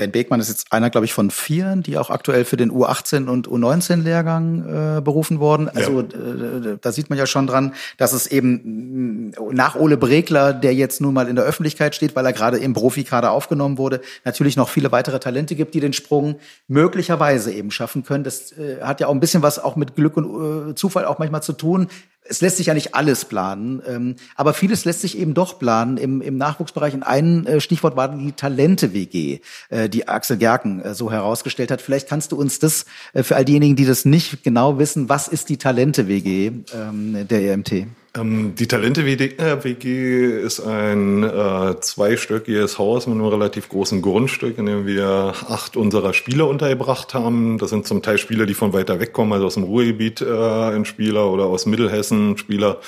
Ben 0.00 0.12
Beekmann 0.12 0.40
ist 0.40 0.48
jetzt 0.48 0.72
einer, 0.72 0.88
glaube 0.88 1.04
ich, 1.04 1.12
von 1.12 1.30
vieren, 1.30 1.82
die 1.82 1.98
auch 1.98 2.08
aktuell 2.08 2.46
für 2.46 2.56
den 2.56 2.72
U18 2.72 3.28
und 3.28 3.46
U19-Lehrgang 3.48 4.96
äh, 4.96 5.00
berufen 5.02 5.40
wurden. 5.40 5.68
Also 5.68 6.00
ja. 6.00 6.06
äh, 6.06 6.78
da 6.80 6.90
sieht 6.90 7.10
man 7.10 7.18
ja 7.18 7.26
schon 7.26 7.46
dran, 7.46 7.74
dass 7.98 8.14
es 8.14 8.26
eben 8.26 9.28
mm, 9.28 9.34
nach 9.52 9.76
Ole 9.76 9.98
Bregler, 9.98 10.54
der 10.54 10.72
jetzt 10.72 11.02
nun 11.02 11.12
mal 11.12 11.28
in 11.28 11.36
der 11.36 11.44
Öffentlichkeit 11.44 11.94
steht, 11.94 12.16
weil 12.16 12.24
er 12.24 12.32
gerade 12.32 12.56
im 12.56 12.72
Profikader 12.72 13.32
aufgenommen 13.32 13.76
wurde, 13.76 14.00
natürlich 14.24 14.56
noch 14.56 14.70
viele 14.70 14.90
weitere 14.90 15.20
Talente 15.20 15.54
gibt, 15.54 15.74
die 15.74 15.80
den 15.80 15.92
Sprung 15.92 16.36
möglicherweise 16.66 17.52
eben 17.52 17.70
schaffen 17.70 18.02
können. 18.02 18.24
Das 18.24 18.52
äh, 18.52 18.80
hat 18.80 19.00
ja 19.00 19.06
auch 19.06 19.12
ein 19.12 19.20
bisschen 19.20 19.42
was 19.42 19.58
auch 19.58 19.76
mit 19.76 19.96
Glück 19.96 20.16
und 20.16 20.70
äh, 20.70 20.74
Zufall 20.76 21.04
auch 21.04 21.18
manchmal 21.18 21.42
zu 21.42 21.52
tun 21.52 21.88
es 22.30 22.40
lässt 22.40 22.58
sich 22.58 22.66
ja 22.66 22.74
nicht 22.74 22.94
alles 22.94 23.24
planen, 23.24 23.82
ähm, 23.86 24.16
aber 24.36 24.54
vieles 24.54 24.84
lässt 24.84 25.00
sich 25.00 25.18
eben 25.18 25.34
doch 25.34 25.58
planen 25.58 25.96
im, 25.96 26.22
im 26.22 26.38
Nachwuchsbereich. 26.38 26.94
Und 26.94 27.02
ein 27.02 27.44
äh, 27.44 27.60
Stichwort 27.60 27.96
war 27.96 28.08
die 28.16 28.32
Talente-WG, 28.32 29.40
äh, 29.68 29.88
die 29.88 30.06
Axel 30.06 30.36
Gerken 30.36 30.80
äh, 30.80 30.94
so 30.94 31.10
herausgestellt 31.10 31.72
hat. 31.72 31.82
Vielleicht 31.82 32.08
kannst 32.08 32.30
du 32.30 32.36
uns 32.36 32.60
das 32.60 32.86
äh, 33.12 33.24
für 33.24 33.34
all 33.34 33.44
diejenigen, 33.44 33.74
die 33.74 33.84
das 33.84 34.04
nicht 34.04 34.44
genau 34.44 34.78
wissen, 34.78 35.08
was 35.08 35.26
ist 35.26 35.48
die 35.48 35.56
Talente-WG 35.56 36.52
ähm, 36.72 37.26
der 37.28 37.52
EMT? 37.52 37.86
Ähm, 38.16 38.54
die 38.56 38.66
Talente-WG 38.66 40.40
ist 40.40 40.60
ein 40.60 41.22
äh, 41.22 41.80
zweistöckiges 41.80 42.78
Haus 42.78 43.06
mit 43.06 43.14
einem 43.14 43.26
relativ 43.26 43.68
großen 43.68 44.02
Grundstück, 44.02 44.58
in 44.58 44.66
dem 44.66 44.84
wir 44.86 45.32
acht 45.48 45.76
unserer 45.76 46.12
Spieler 46.12 46.48
untergebracht 46.48 47.14
haben. 47.14 47.58
Das 47.58 47.70
sind 47.70 47.86
zum 47.86 48.02
Teil 48.02 48.18
Spieler, 48.18 48.46
die 48.46 48.54
von 48.54 48.72
weiter 48.72 48.98
weg 48.98 49.12
kommen, 49.12 49.32
also 49.32 49.46
aus 49.46 49.54
dem 49.54 49.62
Ruhrgebiet 49.62 50.22
äh, 50.22 50.26
ein 50.26 50.84
Spieler 50.84 51.30
oder 51.30 51.44
aus 51.44 51.66
Mittelhessen 51.66 52.36
Spieler, 52.36 52.80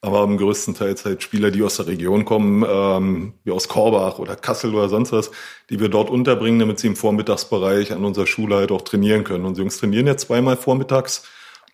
aber 0.00 0.24
im 0.24 0.38
größten 0.38 0.74
Teil 0.74 0.94
halt 1.04 1.22
Spieler, 1.22 1.50
die 1.50 1.62
aus 1.62 1.76
der 1.76 1.86
Region 1.86 2.24
kommen, 2.24 2.64
ähm, 2.66 3.34
wie 3.44 3.50
aus 3.50 3.68
Korbach 3.68 4.18
oder 4.18 4.34
Kassel 4.34 4.74
oder 4.74 4.88
sonst 4.88 5.12
was, 5.12 5.30
die 5.68 5.78
wir 5.78 5.90
dort 5.90 6.08
unterbringen, 6.08 6.58
damit 6.58 6.78
sie 6.78 6.86
im 6.86 6.96
Vormittagsbereich 6.96 7.92
an 7.92 8.06
unserer 8.06 8.26
Schule 8.26 8.56
halt 8.56 8.72
auch 8.72 8.80
trainieren 8.82 9.24
können. 9.24 9.44
Und 9.44 9.58
die 9.58 9.60
Jungs 9.60 9.76
trainieren 9.76 10.06
jetzt 10.06 10.28
zweimal 10.28 10.56
vormittags 10.56 11.24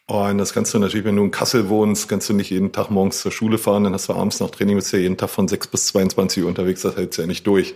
und 0.06 0.38
das 0.38 0.52
kannst 0.52 0.72
du 0.72 0.78
natürlich, 0.78 1.04
wenn 1.04 1.16
du 1.16 1.24
in 1.24 1.30
Kassel 1.32 1.68
wohnst, 1.68 2.08
kannst 2.08 2.28
du 2.28 2.32
nicht 2.32 2.50
jeden 2.50 2.70
Tag 2.70 2.90
morgens 2.90 3.20
zur 3.20 3.32
Schule 3.32 3.58
fahren, 3.58 3.84
dann 3.84 3.92
hast 3.92 4.08
du 4.08 4.12
abends 4.12 4.38
noch 4.38 4.50
Training, 4.50 4.76
bist 4.76 4.92
ja 4.92 5.00
jeden 5.00 5.16
Tag 5.16 5.30
von 5.30 5.48
6 5.48 5.66
bis 5.66 5.86
22 5.88 6.42
Uhr 6.44 6.48
unterwegs, 6.48 6.82
das 6.82 6.96
hältst 6.96 7.18
du 7.18 7.22
ja 7.22 7.26
nicht 7.26 7.46
durch. 7.46 7.74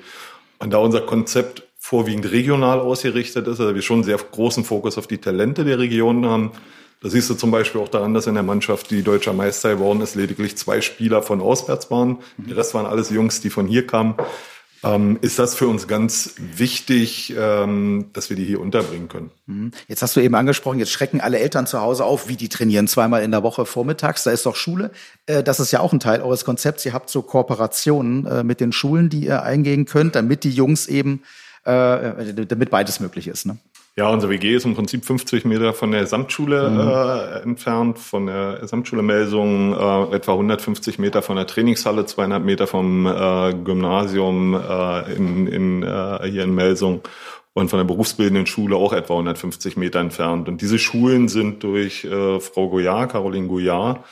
Und 0.58 0.72
da 0.72 0.78
unser 0.78 1.00
Konzept 1.00 1.64
vorwiegend 1.78 2.30
regional 2.30 2.78
ausgerichtet 2.78 3.48
ist, 3.48 3.60
also 3.60 3.74
wir 3.74 3.82
schon 3.82 4.04
sehr 4.04 4.18
großen 4.18 4.64
Fokus 4.64 4.96
auf 4.96 5.08
die 5.08 5.18
Talente 5.18 5.64
der 5.64 5.78
Regionen 5.78 6.26
haben, 6.26 6.52
da 7.02 7.08
siehst 7.08 7.30
du 7.30 7.34
zum 7.34 7.50
Beispiel 7.50 7.80
auch 7.80 7.88
daran, 7.88 8.12
dass 8.12 8.26
in 8.26 8.34
der 8.34 8.42
Mannschaft, 8.42 8.90
die 8.90 9.02
deutscher 9.02 9.32
Meister 9.32 9.74
geworden 9.74 10.02
ist, 10.02 10.14
lediglich 10.14 10.56
zwei 10.58 10.82
Spieler 10.82 11.22
von 11.22 11.40
auswärts 11.40 11.90
waren. 11.90 12.18
Der 12.36 12.58
Rest 12.58 12.74
waren 12.74 12.84
alles 12.84 13.08
Jungs, 13.08 13.40
die 13.40 13.48
von 13.48 13.66
hier 13.66 13.86
kamen 13.86 14.16
ähm, 14.82 15.18
ist 15.20 15.38
das 15.38 15.54
für 15.54 15.68
uns 15.68 15.88
ganz 15.88 16.34
wichtig, 16.38 17.34
ähm, 17.36 18.06
dass 18.12 18.30
wir 18.30 18.36
die 18.36 18.44
hier 18.44 18.60
unterbringen 18.60 19.08
können. 19.08 19.30
Mhm. 19.46 19.72
Jetzt 19.88 20.02
hast 20.02 20.16
du 20.16 20.20
eben 20.20 20.34
angesprochen, 20.34 20.78
jetzt 20.78 20.90
schrecken 20.90 21.20
alle 21.20 21.38
Eltern 21.38 21.66
zu 21.66 21.80
Hause 21.80 22.04
auf, 22.04 22.28
wie 22.28 22.36
die 22.36 22.48
trainieren 22.48 22.88
zweimal 22.88 23.22
in 23.22 23.30
der 23.30 23.42
Woche 23.42 23.66
vormittags. 23.66 24.24
Da 24.24 24.30
ist 24.30 24.46
doch 24.46 24.56
Schule. 24.56 24.90
Äh, 25.26 25.42
das 25.42 25.60
ist 25.60 25.70
ja 25.70 25.80
auch 25.80 25.92
ein 25.92 26.00
Teil 26.00 26.22
eures 26.22 26.44
Konzepts. 26.44 26.84
Ihr 26.86 26.92
habt 26.92 27.10
so 27.10 27.22
Kooperationen 27.22 28.26
äh, 28.26 28.44
mit 28.44 28.60
den 28.60 28.72
Schulen, 28.72 29.10
die 29.10 29.26
ihr 29.26 29.42
eingehen 29.42 29.84
könnt, 29.84 30.14
damit 30.14 30.44
die 30.44 30.50
Jungs 30.50 30.86
eben, 30.86 31.22
äh, 31.64 32.32
damit 32.46 32.70
beides 32.70 33.00
möglich 33.00 33.28
ist. 33.28 33.46
Ne? 33.46 33.58
Ja, 34.00 34.08
unser 34.08 34.30
WG 34.30 34.54
ist 34.54 34.64
im 34.64 34.74
Prinzip 34.74 35.04
50 35.04 35.44
Meter 35.44 35.74
von 35.74 35.90
der 35.90 36.06
Samtschule 36.06 36.70
mhm. 36.70 36.80
äh, 36.80 37.42
entfernt, 37.42 37.98
von 37.98 38.28
der 38.28 38.66
Samtschule 38.66 39.02
Melsung, 39.02 39.74
äh, 39.74 40.16
etwa 40.16 40.32
150 40.32 40.98
Meter 40.98 41.20
von 41.20 41.36
der 41.36 41.46
Trainingshalle, 41.46 42.06
200 42.06 42.42
Meter 42.42 42.66
vom 42.66 43.04
äh, 43.04 43.52
Gymnasium 43.62 44.54
äh, 44.54 45.12
in, 45.12 45.46
in, 45.46 45.82
äh, 45.82 46.26
hier 46.30 46.44
in 46.44 46.54
Melsung 46.54 47.02
und 47.52 47.68
von 47.68 47.78
der 47.78 47.84
berufsbildenden 47.84 48.46
Schule 48.46 48.74
auch 48.74 48.94
etwa 48.94 49.12
150 49.12 49.76
Meter 49.76 50.00
entfernt. 50.00 50.48
Und 50.48 50.62
diese 50.62 50.78
Schulen 50.78 51.28
sind 51.28 51.62
durch 51.62 52.06
äh, 52.06 52.40
Frau 52.40 52.70
Goyard, 52.70 53.12
Caroline 53.12 53.48
Goyard, 53.48 54.02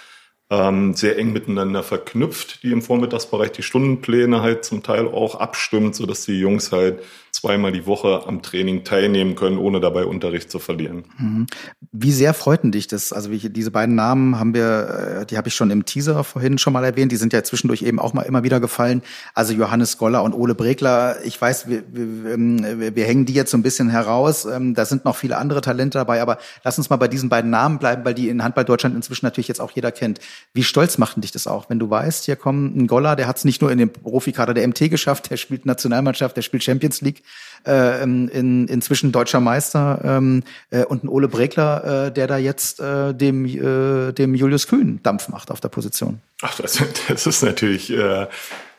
ähm, 0.50 0.94
sehr 0.94 1.18
eng 1.18 1.32
miteinander 1.32 1.82
verknüpft, 1.82 2.62
die 2.62 2.72
im 2.72 2.80
Vormittagsbereich 2.80 3.52
die 3.52 3.62
Stundenpläne 3.62 4.40
halt 4.40 4.64
zum 4.64 4.82
Teil 4.82 5.06
auch 5.06 5.34
abstimmt, 5.34 5.94
so 5.94 6.06
dass 6.06 6.24
die 6.24 6.38
Jungs 6.38 6.72
halt 6.72 7.02
zweimal 7.32 7.70
die 7.72 7.86
Woche 7.86 8.22
am 8.26 8.42
Training 8.42 8.84
teilnehmen 8.84 9.34
können, 9.34 9.58
ohne 9.58 9.80
dabei 9.80 10.04
Unterricht 10.06 10.50
zu 10.50 10.58
verlieren. 10.58 11.04
Mhm. 11.18 11.46
Wie 11.92 12.12
sehr 12.12 12.34
freuten 12.34 12.72
dich 12.72 12.86
das? 12.86 13.12
Also 13.12 13.30
wie, 13.30 13.38
diese 13.50 13.70
beiden 13.70 13.94
Namen 13.94 14.38
haben 14.38 14.54
wir, 14.54 15.20
äh, 15.20 15.26
die 15.26 15.36
habe 15.36 15.48
ich 15.48 15.54
schon 15.54 15.70
im 15.70 15.84
Teaser 15.84 16.24
vorhin 16.24 16.58
schon 16.58 16.72
mal 16.72 16.84
erwähnt. 16.84 17.12
Die 17.12 17.16
sind 17.16 17.32
ja 17.32 17.42
zwischendurch 17.44 17.82
eben 17.82 17.98
auch 17.98 18.14
mal 18.14 18.22
immer 18.22 18.42
wieder 18.42 18.60
gefallen. 18.60 19.02
Also 19.34 19.52
Johannes 19.52 19.98
Goller 19.98 20.22
und 20.22 20.32
Ole 20.32 20.54
Bregler. 20.54 21.16
Ich 21.24 21.40
weiß, 21.40 21.68
wir, 21.68 21.84
wir, 21.92 22.32
ähm, 22.32 22.94
wir 22.94 23.04
hängen 23.04 23.26
die 23.26 23.34
jetzt 23.34 23.50
so 23.50 23.58
ein 23.58 23.62
bisschen 23.62 23.90
heraus. 23.90 24.46
Ähm, 24.46 24.74
da 24.74 24.84
sind 24.84 25.04
noch 25.04 25.16
viele 25.16 25.36
andere 25.36 25.60
Talente 25.60 25.98
dabei, 25.98 26.22
aber 26.22 26.38
lass 26.64 26.78
uns 26.78 26.90
mal 26.90 26.96
bei 26.96 27.08
diesen 27.08 27.28
beiden 27.28 27.50
Namen 27.50 27.78
bleiben, 27.78 28.04
weil 28.04 28.14
die 28.14 28.28
in 28.30 28.42
Handball 28.42 28.64
Deutschland 28.64 28.96
inzwischen 28.96 29.26
natürlich 29.26 29.48
jetzt 29.48 29.60
auch 29.60 29.70
jeder 29.70 29.92
kennt. 29.92 30.20
Wie 30.55 30.65
stolz 30.65 30.98
machten 30.98 31.20
dich 31.20 31.31
das 31.31 31.47
auch, 31.47 31.70
wenn 31.70 31.78
du 31.78 31.89
weißt, 31.89 32.24
hier 32.24 32.36
kommt 32.36 32.77
ein 32.77 32.86
Goller, 32.86 33.16
der 33.16 33.27
hat 33.27 33.36
es 33.36 33.44
nicht 33.44 33.60
nur 33.60 33.70
in 33.70 33.78
den 33.78 33.93
Profikader 33.93 34.55
der 34.55 34.66
MT 34.66 34.90
geschafft, 34.90 35.31
der 35.31 35.36
spielt 35.36 35.66
Nationalmannschaft, 35.66 36.36
der 36.36 36.43
spielt 36.43 36.65
Champions 36.65 37.01
League, 37.01 37.23
äh, 37.66 38.02
in, 38.02 38.66
inzwischen 38.69 39.12
deutscher 39.12 39.40
Meister 39.40 40.01
ähm, 40.05 40.43
äh, 40.70 40.85
und 40.85 41.05
ein 41.05 41.09
Ole 41.09 41.28
Bregler, 41.28 42.06
äh, 42.06 42.12
der 42.12 42.27
da 42.27 42.39
jetzt 42.39 42.81
äh, 42.81 43.15
dem, 43.15 43.44
äh, 43.44 44.12
dem 44.12 44.35
Julius 44.35 44.66
Kühn 44.66 45.01
Dampf 45.02 45.28
macht 45.28 45.51
auf 45.51 45.60
der 45.60 45.69
Position. 45.69 46.20
Ach, 46.43 46.56
das, 46.56 46.82
das 47.09 47.27
ist 47.27 47.43
natürlich 47.43 47.90
äh, 47.90 48.27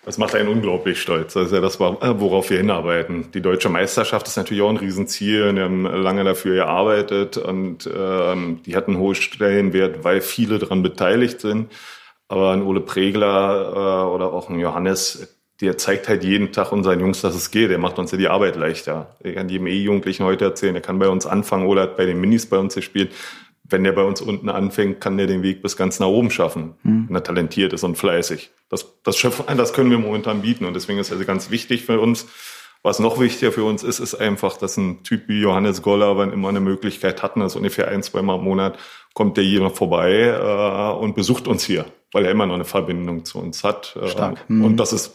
Das 0.06 0.18
macht 0.18 0.34
einen 0.34 0.48
unglaublich 0.48 1.02
stolz. 1.02 1.34
Das 1.34 1.48
ist 1.48 1.52
ja 1.52 1.60
das, 1.60 1.80
worauf 1.80 2.50
wir 2.50 2.58
hinarbeiten. 2.58 3.32
Die 3.32 3.42
deutsche 3.42 3.70
Meisterschaft 3.70 4.28
ist 4.28 4.38
natürlich 4.38 4.64
auch 4.64 4.70
ein 4.70 4.78
Riesenziel. 4.78 5.54
Wir 5.54 5.64
haben 5.64 5.84
lange 5.84 6.24
dafür 6.24 6.56
gearbeitet 6.56 7.38
und 7.38 7.90
ähm, 7.94 8.62
die 8.66 8.76
hatten 8.76 8.92
einen 8.92 9.00
hohen 9.00 9.16
Stellenwert, 9.16 10.04
weil 10.04 10.22
viele 10.22 10.58
daran 10.58 10.84
beteiligt 10.84 11.42
sind. 11.42 11.72
Aber 12.30 12.52
ein 12.52 12.64
Ole 12.64 12.82
Pregler 12.82 13.74
äh, 13.74 14.14
oder 14.14 14.32
auch 14.32 14.50
ein 14.50 14.60
Johannes, 14.60 15.36
der 15.60 15.78
zeigt 15.78 16.08
halt 16.08 16.24
jeden 16.24 16.54
Tag 16.54 16.72
unseren 16.72 17.02
Jungs, 17.02 17.22
dass 17.22 17.36
es 17.36 17.52
geht. 17.52 17.70
Der 17.70 17.78
macht 17.78 18.00
uns 18.00 18.12
ja 18.12 18.18
die 18.18 18.30
Arbeit 18.30 18.56
leichter. 18.56 19.16
Ich 19.22 19.36
kann 19.36 19.50
jedem 19.50 19.68
E-Jugendlichen 19.68 20.24
heute 20.24 20.46
erzählen, 20.46 20.74
der 20.74 20.82
kann 20.82 21.00
bei 21.00 21.10
uns 21.10 21.26
anfangen 21.26 21.68
oder 21.68 21.82
hat 21.82 21.98
bei 21.98 22.06
den 22.06 22.22
Minis 22.22 22.46
bei 22.46 22.58
uns 22.58 22.76
gespielt 22.76 23.12
wenn 23.70 23.84
der 23.84 23.92
bei 23.92 24.04
uns 24.04 24.22
unten 24.22 24.50
anfängt, 24.50 25.02
kann 25.02 25.18
der 25.18 25.28
den 25.28 25.44
Weg 25.44 25.62
bis 25.62 25.78
ganz 25.78 26.00
nach 26.00 26.08
oben 26.08 26.32
schaffen, 26.32 26.76
mhm. 26.84 27.06
wenn 27.08 27.16
er 27.16 27.24
talentiert 27.24 27.74
ist 27.74 27.84
und 27.84 27.98
fleißig. 27.98 28.52
Das, 28.70 28.94
das, 29.04 29.18
das 29.58 29.74
können 29.74 29.92
wir 29.92 30.00
momentan 30.00 30.42
bieten 30.42 30.66
und 30.66 30.74
deswegen 30.74 31.00
ist 31.00 31.12
also 31.12 31.26
ganz 31.26 31.50
wichtig 31.52 31.86
für 31.86 32.00
uns. 32.00 32.28
Was 32.82 33.00
noch 33.00 33.20
wichtiger 33.20 33.52
für 33.52 33.66
uns 33.66 33.84
ist, 33.84 34.00
ist 34.00 34.16
einfach, 34.16 34.56
dass 34.56 34.78
ein 34.78 35.04
Typ 35.04 35.28
wie 35.28 35.42
Johannes 35.42 35.82
Goller, 35.82 36.18
wenn 36.18 36.32
immer 36.32 36.48
eine 36.48 36.62
Möglichkeit 36.62 37.22
hatten, 37.22 37.42
das 37.42 37.58
ungefähr 37.58 37.90
ein, 37.90 38.04
zwei 38.04 38.22
Mal 38.22 38.36
im 38.38 38.46
Monat, 38.46 38.80
kommt 39.14 39.36
der 39.36 39.44
hier 39.44 39.70
vorbei 39.70 40.28
äh, 40.28 40.98
und 40.98 41.14
besucht 41.14 41.50
uns 41.50 41.66
hier, 41.66 41.86
weil 42.14 42.24
er 42.24 42.32
immer 42.32 42.46
noch 42.46 42.56
eine 42.56 42.64
Verbindung 42.64 43.26
zu 43.26 43.40
uns 43.40 43.66
hat. 43.66 43.98
Äh, 44.02 44.08
Stark. 44.08 44.50
Mhm. 44.50 44.64
Und 44.64 44.78
das 44.78 44.94
ist 44.94 45.14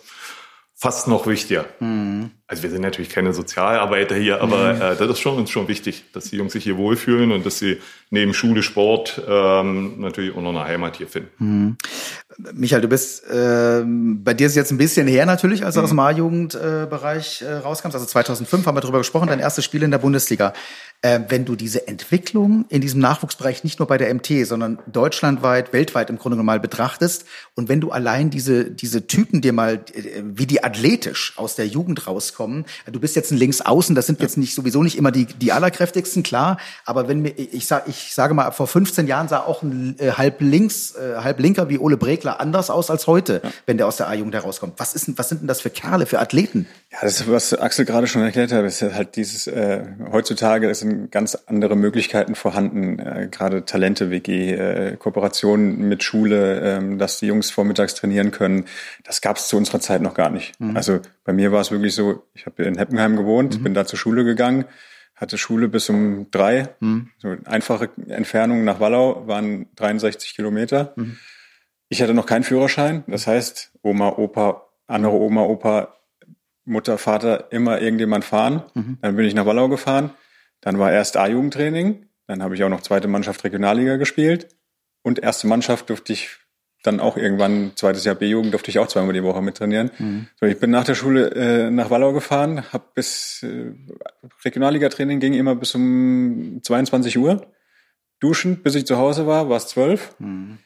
fast 0.75 1.09
noch 1.09 1.27
wichtiger. 1.27 1.67
Mhm. 1.81 2.31
Also 2.47 2.63
wir 2.63 2.71
sind 2.71 2.83
natürlich 2.83 3.11
keine 3.11 3.33
Sozialarbeiter 3.33 4.17
hier, 4.17 4.43
aber 4.43 4.75
mhm. 4.75 4.83
äh, 4.83 4.97
das 4.97 5.09
ist 5.09 5.21
schon 5.21 5.39
uns 5.39 5.51
schon 5.51 5.69
wichtig, 5.69 6.05
dass 6.13 6.31
die 6.31 6.37
Jungs 6.37 6.53
sich 6.53 6.65
hier 6.65 6.77
wohlfühlen 6.77 7.33
und 7.33 7.47
dass 7.47 7.59
sie 7.59 7.81
neben 8.11 8.35
Schule, 8.35 8.63
Sport 8.63 9.23
ähm, 9.27 10.01
natürlich 10.01 10.35
auch 10.37 10.43
noch 10.43 10.51
eine 10.51 10.65
Heimat 10.65 10.97
hier 10.97 11.07
finden. 11.07 11.31
Mhm. 11.39 11.77
Michael, 12.39 12.83
du 12.83 12.89
bist 12.89 13.25
äh, 13.31 13.83
bei 13.85 14.35
dir 14.35 14.47
ist 14.47 14.57
jetzt 14.57 14.73
ein 14.73 14.79
bisschen 14.79 15.07
her 15.07 15.27
natürlich, 15.27 15.65
als 15.65 15.75
du 15.75 15.81
mhm. 15.81 15.85
aus 15.85 15.91
dem 15.91 15.99
A-Jugendbereich 16.01 17.43
äh, 17.43 17.55
rauskamst. 17.55 17.95
Also 17.95 18.07
2005 18.07 18.67
haben 18.67 18.77
wir 18.77 18.81
darüber 18.81 18.99
gesprochen, 18.99 19.29
dein 19.29 19.41
erstes 19.41 19.65
Spiel 19.65 19.83
in 19.83 19.91
der 19.91 19.99
Bundesliga. 19.99 20.53
Äh, 21.03 21.21
wenn 21.29 21.45
du 21.45 21.55
diese 21.55 21.87
Entwicklung 21.87 22.65
in 22.71 22.81
diesem 22.81 23.01
Nachwuchsbereich 23.01 23.63
nicht 23.63 23.79
nur 23.79 23.87
bei 23.87 23.99
der 23.99 24.13
MT, 24.13 24.47
sondern 24.47 24.79
deutschlandweit, 24.87 25.73
weltweit 25.73 26.11
im 26.11 26.19
Grunde 26.19 26.43
mal 26.43 26.59
betrachtest 26.59 27.27
und 27.55 27.69
wenn 27.69 27.81
du 27.81 27.91
allein 27.91 28.31
diese 28.31 28.71
diese 28.71 29.07
Typen 29.07 29.41
dir 29.41 29.53
mal, 29.53 29.75
äh, 29.95 30.23
wie 30.25 30.47
die 30.47 30.65
athletisch 30.65 31.35
aus 31.37 31.57
der 31.57 31.67
Jugend 31.67 32.07
rauskommen, 32.07 32.65
du 32.91 32.99
bist 33.01 33.17
jetzt 33.17 33.31
ein 33.31 33.37
Linksaußen, 33.37 33.95
das 33.95 34.07
sind 34.07 34.21
jetzt 34.21 34.39
nicht 34.39 34.55
sowieso 34.55 34.83
nicht 34.83 34.97
immer 34.97 35.13
die 35.13 35.27
die 35.27 35.53
allerkräftigsten, 35.53 36.23
klar, 36.23 36.59
aber 36.85 37.07
wenn 37.07 37.21
mir 37.21 37.35
ich 37.37 37.67
sag 37.67 37.87
ich 37.87 38.15
sage 38.15 38.35
mal 38.35 38.51
vor 38.51 38.67
15 38.67 39.07
Jahren 39.07 39.29
sah 39.29 39.41
auch 39.41 39.63
ein 39.63 39.97
äh, 39.99 40.13
halb 40.13 40.41
links 40.41 40.95
äh, 40.95 41.17
halb 41.23 41.39
linker 41.39 41.69
wie 41.69 41.79
Ole 41.79 41.97
Break 41.99 42.24
Entwickler 42.25 42.41
anders 42.41 42.71
aus 42.71 42.91
als 42.91 43.07
heute, 43.07 43.41
ja. 43.45 43.51
wenn 43.67 43.77
der 43.77 43.87
aus 43.87 43.97
der 43.97 44.09
A-Jugend 44.09 44.35
herauskommt. 44.35 44.75
Was, 44.79 44.95
ist, 44.95 45.19
was 45.19 45.29
sind 45.29 45.43
denn 45.43 45.49
das 45.49 45.61
für 45.61 45.71
Kerle, 45.71 46.07
für 46.07 46.19
Athleten? 46.19 46.67
Ja, 46.91 46.99
das 47.03 47.21
ist, 47.21 47.31
was 47.31 47.55
Axel 47.55 47.85
gerade 47.85 48.07
schon 48.07 48.23
erklärt 48.23 48.53
hat, 48.53 48.65
ist 48.65 48.83
halt 48.83 49.17
dieses, 49.17 49.47
äh, 49.47 49.85
heutzutage 50.11 50.75
sind 50.75 51.11
ganz 51.11 51.37
andere 51.47 51.77
Möglichkeiten 51.77 52.35
vorhanden, 52.35 52.99
äh, 52.99 53.29
gerade 53.31 53.65
Talente-WG, 53.65 54.53
äh, 54.53 54.97
Kooperationen 54.97 55.89
mit 55.89 56.03
Schule, 56.03 56.79
äh, 56.79 56.97
dass 56.97 57.19
die 57.19 57.27
Jungs 57.27 57.51
vormittags 57.51 57.95
trainieren 57.95 58.31
können. 58.31 58.65
Das 59.05 59.21
gab 59.21 59.37
es 59.37 59.49
zu 59.49 59.57
unserer 59.57 59.81
Zeit 59.81 60.03
noch 60.03 60.15
gar 60.15 60.31
nicht. 60.31 60.59
Mhm. 60.61 60.77
Also 60.77 61.01
bei 61.25 61.33
mir 61.33 61.53
war 61.53 61.61
es 61.61 61.71
wirklich 61.71 61.95
so, 61.95 62.25
ich 62.35 62.47
habe 62.47 62.63
in 62.65 62.79
Heppenheim 62.79 63.17
gewohnt, 63.17 63.59
mhm. 63.59 63.65
bin 63.65 63.75
da 63.75 63.85
zur 63.87 63.99
Schule 63.99 64.25
gegangen, 64.25 64.65
hatte 65.15 65.39
Schule 65.39 65.69
bis 65.69 65.89
um 65.91 66.31
drei. 66.31 66.69
Mhm. 66.81 67.11
So 67.19 67.37
einfache 67.45 67.91
Entfernung 68.09 68.65
nach 68.65 68.81
Wallau 68.81 69.27
waren 69.27 69.67
63 69.77 70.35
Kilometer. 70.35 70.93
Mhm. 70.97 71.17
Ich 71.89 72.03
hatte 72.03 72.15
noch 72.15 72.27
keinen 72.27 72.45
Führerschein. 72.45 73.05
Das 73.07 73.27
heißt, 73.27 73.73
Oma, 73.83 74.11
Opa, 74.11 74.67
andere 74.87 75.15
Oma, 75.15 75.43
Opa, 75.43 75.95
Mutter, 76.65 76.99
Vater, 76.99 77.53
immer 77.53 77.81
irgendjemand 77.81 78.25
fahren. 78.25 78.63
Mhm. 78.75 78.99
Dann 79.03 79.17
bin 79.17 79.27
ich 79.27 79.35
nach 79.35 79.47
Wallau 79.47 79.69
gefahren. 79.69 80.11
Dann 80.61 80.79
war 80.79 80.93
erst 80.93 81.17
A-Jugendtraining. 81.17 82.07
Dann 82.27 82.43
habe 82.43 82.55
ich 82.55 82.65
auch 82.65 82.71
noch 82.71 82.81
zweite 82.81 83.09
Mannschaft 83.09 83.45
Regionalliga 83.45 83.97
gespielt. 83.97 84.49
Und 85.03 85.19
erste 85.19 85.47
Mannschaft 85.47 85.91
durfte 85.91 86.15
ich 86.15 86.31
dann 86.83 87.01
auch 87.01 87.17
irgendwann, 87.17 87.73
zweites 87.77 88.05
Jahr 88.05 88.15
B-Jugend, 88.15 88.53
durfte 88.53 88.71
ich 88.71 88.79
auch 88.79 88.89
zweimal 88.89 89.15
die 89.15 89.23
Woche 89.23 89.43
mittrainieren. 89.43 89.91
Mhm. 89.99 90.27
So, 90.39 90.47
ich 90.47 90.59
bin 90.59 90.71
nach 90.71 90.85
der 90.85 90.95
Schule 90.95 91.31
äh, 91.31 91.71
nach 91.71 91.91
Wallau 91.91 92.13
gefahren, 92.13 92.73
habe 92.73 92.85
bis 92.95 93.43
äh, 93.43 93.73
Regionalliga-Training 94.45 95.21
ging 95.21 95.35
immer 95.35 95.55
bis 95.55 95.75
um 95.75 96.61
22 96.63 97.19
Uhr. 97.19 97.47
Duschen, 98.21 98.63
bis 98.63 98.75
ich 98.75 98.87
zu 98.87 98.97
Hause 98.97 99.27
war, 99.27 99.49
war 99.49 99.57
es 99.57 99.69
zwölf. 99.69 100.15
Mhm 100.19 100.59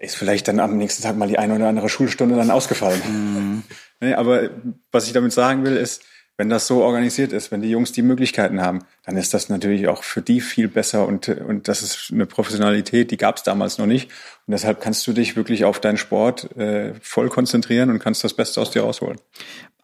ist 0.00 0.16
vielleicht 0.16 0.48
dann 0.48 0.60
am 0.60 0.76
nächsten 0.76 1.02
Tag 1.02 1.16
mal 1.16 1.28
die 1.28 1.38
eine 1.38 1.54
oder 1.54 1.68
andere 1.68 1.88
Schulstunde 1.88 2.34
dann 2.34 2.50
ausgefallen. 2.50 3.00
Mhm. 3.06 3.62
nee, 4.00 4.14
aber 4.14 4.50
was 4.90 5.06
ich 5.06 5.12
damit 5.12 5.32
sagen 5.32 5.64
will, 5.64 5.76
ist, 5.76 6.02
wenn 6.38 6.48
das 6.48 6.66
so 6.66 6.82
organisiert 6.82 7.34
ist, 7.34 7.52
wenn 7.52 7.60
die 7.60 7.68
Jungs 7.68 7.92
die 7.92 8.00
Möglichkeiten 8.00 8.62
haben, 8.62 8.78
dann 9.04 9.18
ist 9.18 9.34
das 9.34 9.50
natürlich 9.50 9.88
auch 9.88 10.02
für 10.02 10.22
die 10.22 10.40
viel 10.40 10.68
besser 10.68 11.06
und, 11.06 11.28
und 11.28 11.68
das 11.68 11.82
ist 11.82 12.10
eine 12.10 12.24
Professionalität, 12.24 13.10
die 13.10 13.18
gab 13.18 13.36
es 13.36 13.42
damals 13.42 13.76
noch 13.76 13.84
nicht. 13.84 14.10
Und 14.46 14.52
deshalb 14.52 14.80
kannst 14.80 15.06
du 15.06 15.12
dich 15.12 15.36
wirklich 15.36 15.66
auf 15.66 15.80
deinen 15.80 15.98
Sport 15.98 16.56
äh, 16.56 16.94
voll 17.02 17.28
konzentrieren 17.28 17.90
und 17.90 17.98
kannst 17.98 18.24
das 18.24 18.32
Beste 18.32 18.58
aus 18.58 18.70
dir 18.70 18.80
rausholen 18.80 19.18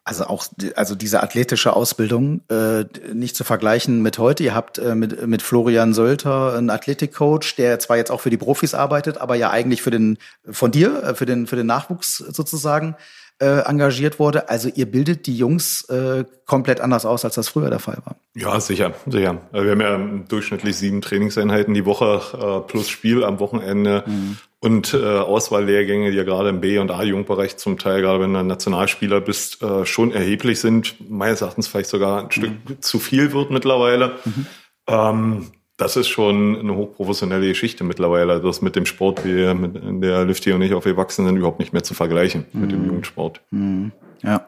also 0.07 0.25
auch 0.25 0.47
also 0.75 0.95
diese 0.95 1.21
athletische 1.21 1.75
Ausbildung 1.75 2.41
äh, 2.49 2.85
nicht 3.13 3.35
zu 3.35 3.43
vergleichen 3.43 4.01
mit 4.01 4.17
heute. 4.17 4.43
Ihr 4.43 4.55
habt 4.55 4.77
äh, 4.77 4.95
mit 4.95 5.27
mit 5.27 5.41
Florian 5.41 5.93
Sölter 5.93 6.55
einen 6.55 6.69
Athletikcoach, 6.69 7.55
der 7.57 7.79
zwar 7.79 7.97
jetzt 7.97 8.09
auch 8.09 8.21
für 8.21 8.29
die 8.29 8.37
Profis 8.37 8.73
arbeitet, 8.73 9.17
aber 9.17 9.35
ja 9.35 9.49
eigentlich 9.49 9.81
für 9.81 9.91
den 9.91 10.17
von 10.49 10.71
dir 10.71 11.03
äh, 11.03 11.15
für 11.15 11.25
den 11.25 11.45
für 11.45 11.57
den 11.57 11.67
Nachwuchs 11.67 12.17
sozusagen 12.17 12.95
äh, 13.39 13.59
engagiert 13.65 14.19
wurde. 14.19 14.49
Also 14.49 14.69
ihr 14.73 14.85
bildet 14.85 15.27
die 15.27 15.37
Jungs 15.37 15.87
äh, 15.89 16.25
komplett 16.45 16.81
anders 16.81 17.05
aus, 17.05 17.23
als 17.23 17.35
das 17.35 17.49
früher 17.49 17.69
der 17.69 17.79
Fall 17.79 17.97
war. 18.03 18.15
Ja, 18.35 18.59
sicher, 18.59 18.93
sicher. 19.05 19.41
Also 19.51 19.65
wir 19.65 19.71
haben 19.71 19.81
ja 19.81 20.23
durchschnittlich 20.27 20.75
sieben 20.75 21.01
Trainingseinheiten 21.01 21.73
die 21.73 21.85
Woche 21.85 22.21
äh, 22.33 22.67
plus 22.67 22.89
Spiel 22.89 23.23
am 23.23 23.39
Wochenende 23.39 24.03
mhm. 24.07 24.37
und 24.59 24.93
äh, 24.93 24.97
Auswahllehrgänge, 24.97 26.11
die 26.11 26.17
ja 26.17 26.23
gerade 26.23 26.49
im 26.49 26.61
B- 26.61 26.79
und 26.79 26.91
A-Jugendbereich 26.91 27.57
zum 27.57 27.77
Teil, 27.77 28.01
gerade 28.01 28.21
wenn 28.21 28.33
du 28.33 28.43
Nationalspieler 28.43 29.21
bist, 29.21 29.61
äh, 29.61 29.85
schon 29.85 30.11
erheblich 30.11 30.59
sind. 30.59 30.95
Meines 31.09 31.41
Erachtens 31.41 31.67
vielleicht 31.67 31.89
sogar 31.89 32.19
ein 32.19 32.25
mhm. 32.25 32.31
Stück 32.31 32.53
zu 32.79 32.99
viel 32.99 33.33
wird 33.33 33.51
mittlerweile. 33.51 34.15
Mhm. 34.25 34.45
Ähm, 34.87 35.51
das 35.77 35.95
ist 35.95 36.07
schon 36.07 36.59
eine 36.59 36.75
hochprofessionelle 36.75 37.47
Geschichte 37.47 37.83
mittlerweile. 37.83 38.41
Das 38.41 38.61
mit 38.61 38.75
dem 38.75 38.87
Sport, 38.87 39.23
wie 39.23 39.53
mit 39.53 39.75
in 39.75 40.01
der 40.01 40.25
Lüfti 40.25 40.51
und 40.51 40.61
ich 40.63 40.73
aufgewachsen 40.73 41.25
sind, 41.25 41.37
überhaupt 41.37 41.59
nicht 41.59 41.71
mehr 41.71 41.83
zu 41.83 41.93
vergleichen 41.93 42.45
mhm. 42.51 42.61
mit 42.61 42.71
dem 42.71 42.81
mhm. 42.81 42.87
Jugendsport. 42.87 43.41
Mhm. 43.51 43.91
Ja. 44.23 44.47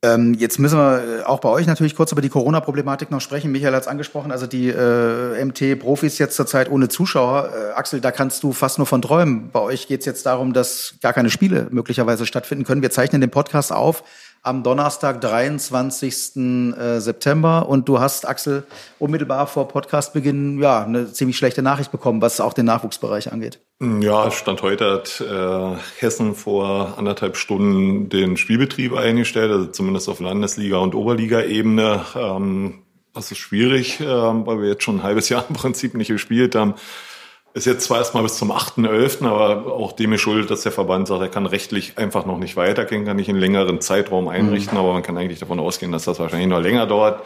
Ähm, 0.00 0.34
jetzt 0.34 0.60
müssen 0.60 0.78
wir 0.78 1.28
auch 1.28 1.40
bei 1.40 1.48
euch 1.48 1.66
natürlich 1.66 1.96
kurz 1.96 2.12
über 2.12 2.20
die 2.20 2.28
Corona-Problematik 2.28 3.10
noch 3.10 3.20
sprechen. 3.20 3.50
Michael 3.50 3.74
hat 3.74 3.82
es 3.82 3.88
angesprochen, 3.88 4.30
also 4.30 4.46
die 4.46 4.68
äh, 4.68 5.44
MT-Profis 5.44 6.18
jetzt 6.18 6.36
zurzeit 6.36 6.70
ohne 6.70 6.88
Zuschauer. 6.88 7.50
Äh, 7.52 7.72
Axel, 7.72 8.00
da 8.00 8.12
kannst 8.12 8.44
du 8.44 8.52
fast 8.52 8.78
nur 8.78 8.86
von 8.86 9.02
träumen. 9.02 9.50
Bei 9.50 9.58
euch 9.58 9.88
geht 9.88 10.00
es 10.00 10.06
jetzt 10.06 10.24
darum, 10.24 10.52
dass 10.52 10.94
gar 11.02 11.12
keine 11.12 11.30
Spiele 11.30 11.66
möglicherweise 11.72 12.26
stattfinden 12.26 12.62
können. 12.62 12.80
Wir 12.80 12.92
zeichnen 12.92 13.20
den 13.20 13.30
Podcast 13.30 13.72
auf 13.72 14.04
am 14.42 14.62
Donnerstag, 14.62 15.20
23. 15.20 16.36
Äh, 16.36 17.00
September. 17.00 17.68
Und 17.68 17.88
du 17.88 18.00
hast, 18.00 18.26
Axel, 18.26 18.64
unmittelbar 18.98 19.46
vor 19.46 19.68
Podcastbeginn 19.68 20.60
ja 20.60 20.84
eine 20.84 21.12
ziemlich 21.12 21.36
schlechte 21.36 21.62
Nachricht 21.62 21.92
bekommen, 21.92 22.22
was 22.22 22.40
auch 22.40 22.52
den 22.52 22.66
Nachwuchsbereich 22.66 23.32
angeht. 23.32 23.60
Ja, 23.80 24.30
Stand 24.30 24.62
heute 24.62 24.92
hat 24.92 25.20
äh, 25.20 25.76
Hessen 26.00 26.34
vor 26.34 26.94
anderthalb 26.96 27.36
Stunden 27.36 28.08
den 28.08 28.36
Spielbetrieb 28.36 28.94
eingestellt, 28.94 29.52
also 29.52 29.66
zumindest 29.66 30.08
auf 30.08 30.20
Landesliga- 30.20 30.78
und 30.78 30.94
Oberliga-Ebene. 30.94 32.04
Ähm, 32.16 32.82
das 33.14 33.30
ist 33.32 33.38
schwierig, 33.38 34.00
äh, 34.00 34.06
weil 34.06 34.60
wir 34.60 34.68
jetzt 34.68 34.82
schon 34.82 34.98
ein 34.98 35.02
halbes 35.02 35.28
Jahr 35.28 35.44
im 35.48 35.54
Prinzip 35.54 35.94
nicht 35.94 36.08
gespielt 36.08 36.54
haben. 36.54 36.74
Ist 37.54 37.66
jetzt 37.66 37.84
zwar 37.84 37.98
erstmal 37.98 38.22
bis 38.22 38.36
zum 38.36 38.52
8.11., 38.52 39.26
aber 39.26 39.72
auch 39.72 39.92
dem 39.92 40.12
ist 40.12 40.20
schuld, 40.20 40.50
dass 40.50 40.62
der 40.62 40.72
Verband 40.72 41.08
sagt, 41.08 41.22
er 41.22 41.28
kann 41.28 41.46
rechtlich 41.46 41.98
einfach 41.98 42.26
noch 42.26 42.38
nicht 42.38 42.56
weitergehen, 42.56 43.04
kann 43.04 43.16
nicht 43.16 43.28
einen 43.28 43.40
längeren 43.40 43.80
Zeitraum 43.80 44.28
einrichten, 44.28 44.74
mhm. 44.74 44.84
aber 44.84 44.92
man 44.92 45.02
kann 45.02 45.16
eigentlich 45.16 45.40
davon 45.40 45.58
ausgehen, 45.58 45.90
dass 45.90 46.04
das 46.04 46.20
wahrscheinlich 46.20 46.48
noch 46.48 46.60
länger 46.60 46.86
dauert. 46.86 47.22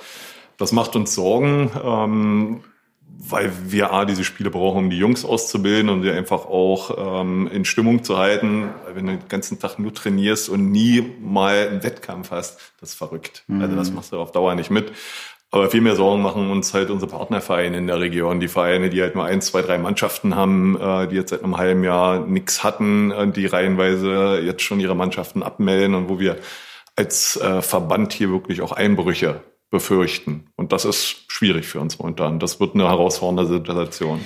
Das 0.59 0.73
macht 0.73 0.95
uns 0.95 1.15
Sorgen, 1.15 1.73
ähm, 1.85 2.65
weil 3.25 3.53
wir 3.67 3.93
A, 3.93 4.05
diese 4.05 4.25
Spiele 4.25 4.51
brauchen, 4.51 4.79
um 4.79 4.91
die 4.91 4.99
Jungs 4.99 5.25
auszubilden 5.25 5.91
und 5.91 6.03
sie 6.03 6.11
einfach 6.11 6.47
auch 6.47 7.21
ähm, 7.21 7.49
in 7.53 7.65
Stimmung 7.65 8.03
zu 8.03 8.19
halten. 8.19 8.71
Weil 8.85 8.97
wenn 8.97 9.07
du 9.07 9.17
den 9.17 9.29
ganzen 9.29 9.59
Tag 9.59 9.79
nur 9.79 9.95
trainierst 9.95 10.49
und 10.49 10.71
nie 10.71 11.05
mal 11.21 11.69
einen 11.69 11.83
Wettkampf 11.83 12.31
hast, 12.31 12.59
das 12.81 12.91
ist 12.91 12.95
verrückt. 12.97 13.45
Mhm. 13.47 13.63
Also 13.63 13.77
das 13.77 13.93
machst 13.93 14.13
du 14.13 14.21
auf 14.21 14.33
Dauer 14.33 14.55
nicht 14.55 14.71
mit. 14.71 14.93
Aber 15.55 15.69
viel 15.69 15.83
mehr 15.83 15.97
Sorgen 15.97 16.23
machen 16.23 16.51
uns 16.51 16.73
halt 16.73 16.89
unsere 16.89 17.11
Partnervereine 17.11 17.77
in 17.77 17.87
der 17.87 18.01
Region, 18.01 18.41
die 18.41 18.49
Vereine, 18.49 18.89
die 18.89 19.03
halt 19.03 19.15
nur 19.15 19.27
ein, 19.27 19.43
zwei, 19.43 19.61
drei 19.61 19.77
Mannschaften 19.77 20.35
haben, 20.35 20.81
äh, 20.81 21.07
die 21.09 21.17
jetzt 21.17 21.29
seit 21.29 21.45
einem 21.45 21.59
halben 21.59 21.85
Jahr 21.85 22.21
nichts 22.27 22.65
hatten, 22.65 23.11
äh, 23.11 23.31
die 23.31 23.45
reihenweise 23.45 24.41
jetzt 24.43 24.63
schon 24.63 24.81
ihre 24.81 24.97
Mannschaften 24.97 25.43
abmelden 25.43 25.95
und 25.95 26.09
wo 26.09 26.19
wir 26.19 26.39
als 26.97 27.37
äh, 27.37 27.61
Verband 27.61 28.15
hier 28.15 28.31
wirklich 28.31 28.63
auch 28.63 28.73
Einbrüche 28.73 29.43
befürchten. 29.71 30.47
Und 30.57 30.73
das 30.73 30.87
ist 30.87 31.25
schwierig 31.29 31.67
für 31.67 31.81
uns 31.81 31.99
momentan. 31.99 32.39
Das 32.39 32.59
wird 32.59 32.75
eine 32.75 32.89
herausfordernde 32.89 33.47
Situation. 33.47 34.21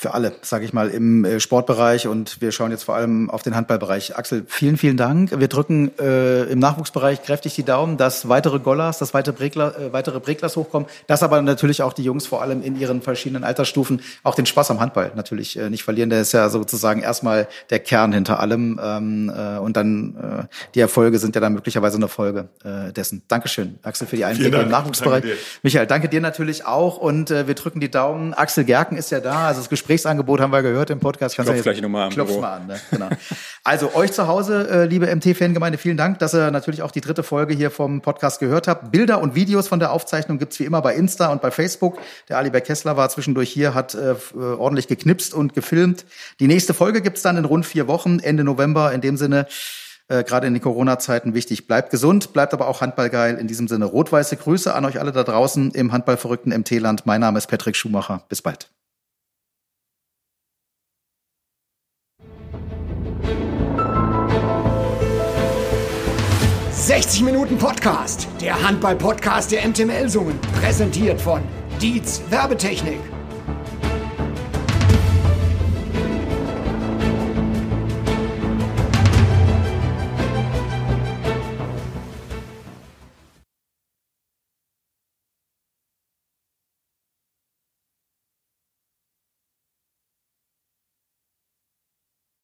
Für 0.00 0.14
alle, 0.14 0.32
sage 0.40 0.64
ich 0.64 0.72
mal, 0.72 0.88
im 0.88 1.26
äh, 1.26 1.40
Sportbereich 1.40 2.08
und 2.08 2.40
wir 2.40 2.52
schauen 2.52 2.70
jetzt 2.70 2.84
vor 2.84 2.94
allem 2.94 3.28
auf 3.28 3.42
den 3.42 3.54
Handballbereich. 3.54 4.16
Axel, 4.16 4.44
vielen, 4.46 4.78
vielen 4.78 4.96
Dank. 4.96 5.38
Wir 5.38 5.46
drücken 5.46 5.90
äh, 5.98 6.44
im 6.44 6.58
Nachwuchsbereich 6.58 7.22
kräftig 7.22 7.54
die 7.54 7.64
Daumen, 7.64 7.98
dass 7.98 8.26
weitere 8.26 8.60
Gollers, 8.60 8.96
dass 8.96 9.12
weitere 9.12 9.34
Bregler, 9.34 9.78
äh, 9.78 9.92
weitere 9.92 10.18
Breglers 10.18 10.56
hochkommen, 10.56 10.88
dass 11.06 11.22
aber 11.22 11.42
natürlich 11.42 11.82
auch 11.82 11.92
die 11.92 12.02
Jungs 12.02 12.26
vor 12.26 12.40
allem 12.40 12.62
in 12.62 12.80
ihren 12.80 13.02
verschiedenen 13.02 13.44
Altersstufen 13.44 14.00
auch 14.22 14.34
den 14.34 14.46
Spaß 14.46 14.70
am 14.70 14.80
Handball 14.80 15.12
natürlich 15.16 15.58
äh, 15.58 15.68
nicht 15.68 15.82
verlieren. 15.82 16.08
Der 16.08 16.22
ist 16.22 16.32
ja 16.32 16.48
sozusagen 16.48 17.02
erstmal 17.02 17.46
der 17.68 17.80
Kern 17.80 18.14
hinter 18.14 18.40
allem 18.40 18.80
ähm, 18.82 19.30
äh, 19.36 19.58
und 19.58 19.76
dann 19.76 20.16
äh, 20.16 20.44
die 20.74 20.80
Erfolge 20.80 21.18
sind 21.18 21.34
ja 21.34 21.42
dann 21.42 21.52
möglicherweise 21.52 21.98
eine 21.98 22.08
Folge 22.08 22.48
äh, 22.64 22.90
dessen. 22.90 23.20
Dankeschön, 23.28 23.78
Axel, 23.82 24.06
für 24.06 24.16
die 24.16 24.24
Einblicke 24.24 24.62
im 24.62 24.70
Nachwuchsbereich. 24.70 25.24
Danke 25.24 25.36
Michael, 25.62 25.86
danke 25.86 26.08
dir 26.08 26.22
natürlich 26.22 26.64
auch 26.64 26.96
und 26.96 27.30
äh, 27.30 27.46
wir 27.46 27.54
drücken 27.54 27.80
die 27.80 27.90
Daumen. 27.90 28.32
Axel 28.32 28.64
Gerken 28.64 28.96
ist 28.96 29.10
ja 29.10 29.20
da, 29.20 29.48
also 29.48 29.60
das 29.60 29.68
Gespräch 29.68 29.89
Gesprächsangebot 29.90 30.40
haben 30.40 30.52
wir 30.52 30.62
gehört 30.62 30.90
im 30.90 31.00
Podcast. 31.00 31.34
Klopf 31.34 31.48
ja 31.48 31.62
gleich 31.62 31.82
nochmal 31.82 32.04
an. 32.04 32.10
Klopf's 32.10 32.38
mal 32.38 32.58
an. 32.58 32.68
Ne? 32.68 32.80
Genau. 32.92 33.08
Also 33.64 33.94
euch 33.94 34.12
zu 34.12 34.28
Hause, 34.28 34.68
äh, 34.70 34.84
liebe 34.86 35.12
MT-Fangemeinde, 35.14 35.76
vielen 35.76 35.96
Dank, 35.96 36.18
dass 36.20 36.32
ihr 36.32 36.50
natürlich 36.52 36.82
auch 36.82 36.92
die 36.92 37.00
dritte 37.00 37.22
Folge 37.22 37.54
hier 37.54 37.70
vom 37.70 38.00
Podcast 38.00 38.38
gehört 38.38 38.68
habt. 38.68 38.92
Bilder 38.92 39.20
und 39.20 39.34
Videos 39.34 39.68
von 39.68 39.80
der 39.80 39.92
Aufzeichnung 39.92 40.38
gibt's 40.38 40.60
wie 40.60 40.64
immer 40.64 40.80
bei 40.80 40.94
Insta 40.94 41.32
und 41.32 41.42
bei 41.42 41.50
Facebook. 41.50 41.98
Der 42.28 42.38
Alibert 42.38 42.66
Kessler 42.66 42.96
war 42.96 43.08
zwischendurch 43.10 43.50
hier, 43.50 43.74
hat 43.74 43.94
äh, 43.94 44.14
ordentlich 44.34 44.86
geknipst 44.86 45.34
und 45.34 45.54
gefilmt. 45.54 46.06
Die 46.38 46.46
nächste 46.46 46.72
Folge 46.72 47.02
gibt's 47.02 47.22
dann 47.22 47.36
in 47.36 47.44
rund 47.44 47.66
vier 47.66 47.88
Wochen, 47.88 48.20
Ende 48.20 48.44
November. 48.44 48.92
In 48.92 49.00
dem 49.00 49.16
Sinne, 49.16 49.46
äh, 50.08 50.22
gerade 50.24 50.46
in 50.46 50.54
den 50.54 50.62
Corona-Zeiten 50.62 51.34
wichtig. 51.34 51.66
Bleibt 51.66 51.90
gesund, 51.90 52.32
bleibt 52.32 52.54
aber 52.54 52.68
auch 52.68 52.80
handballgeil. 52.80 53.36
In 53.36 53.48
diesem 53.48 53.68
Sinne 53.68 53.86
rot-weiße 53.86 54.36
Grüße 54.36 54.72
an 54.72 54.84
euch 54.84 55.00
alle 55.00 55.12
da 55.12 55.24
draußen 55.24 55.72
im 55.72 55.92
handballverrückten 55.92 56.56
MT-Land. 56.56 57.04
Mein 57.06 57.20
Name 57.20 57.38
ist 57.38 57.48
Patrick 57.48 57.76
Schumacher. 57.76 58.22
Bis 58.28 58.40
bald. 58.40 58.70
60 66.90 67.22
Minuten 67.22 67.56
Podcast, 67.56 68.26
der 68.40 68.60
Handball-Podcast 68.66 69.52
der 69.52 69.64
MTML-Summen, 69.64 70.36
präsentiert 70.60 71.20
von 71.20 71.40
Dietz 71.80 72.20
Werbetechnik. 72.30 72.98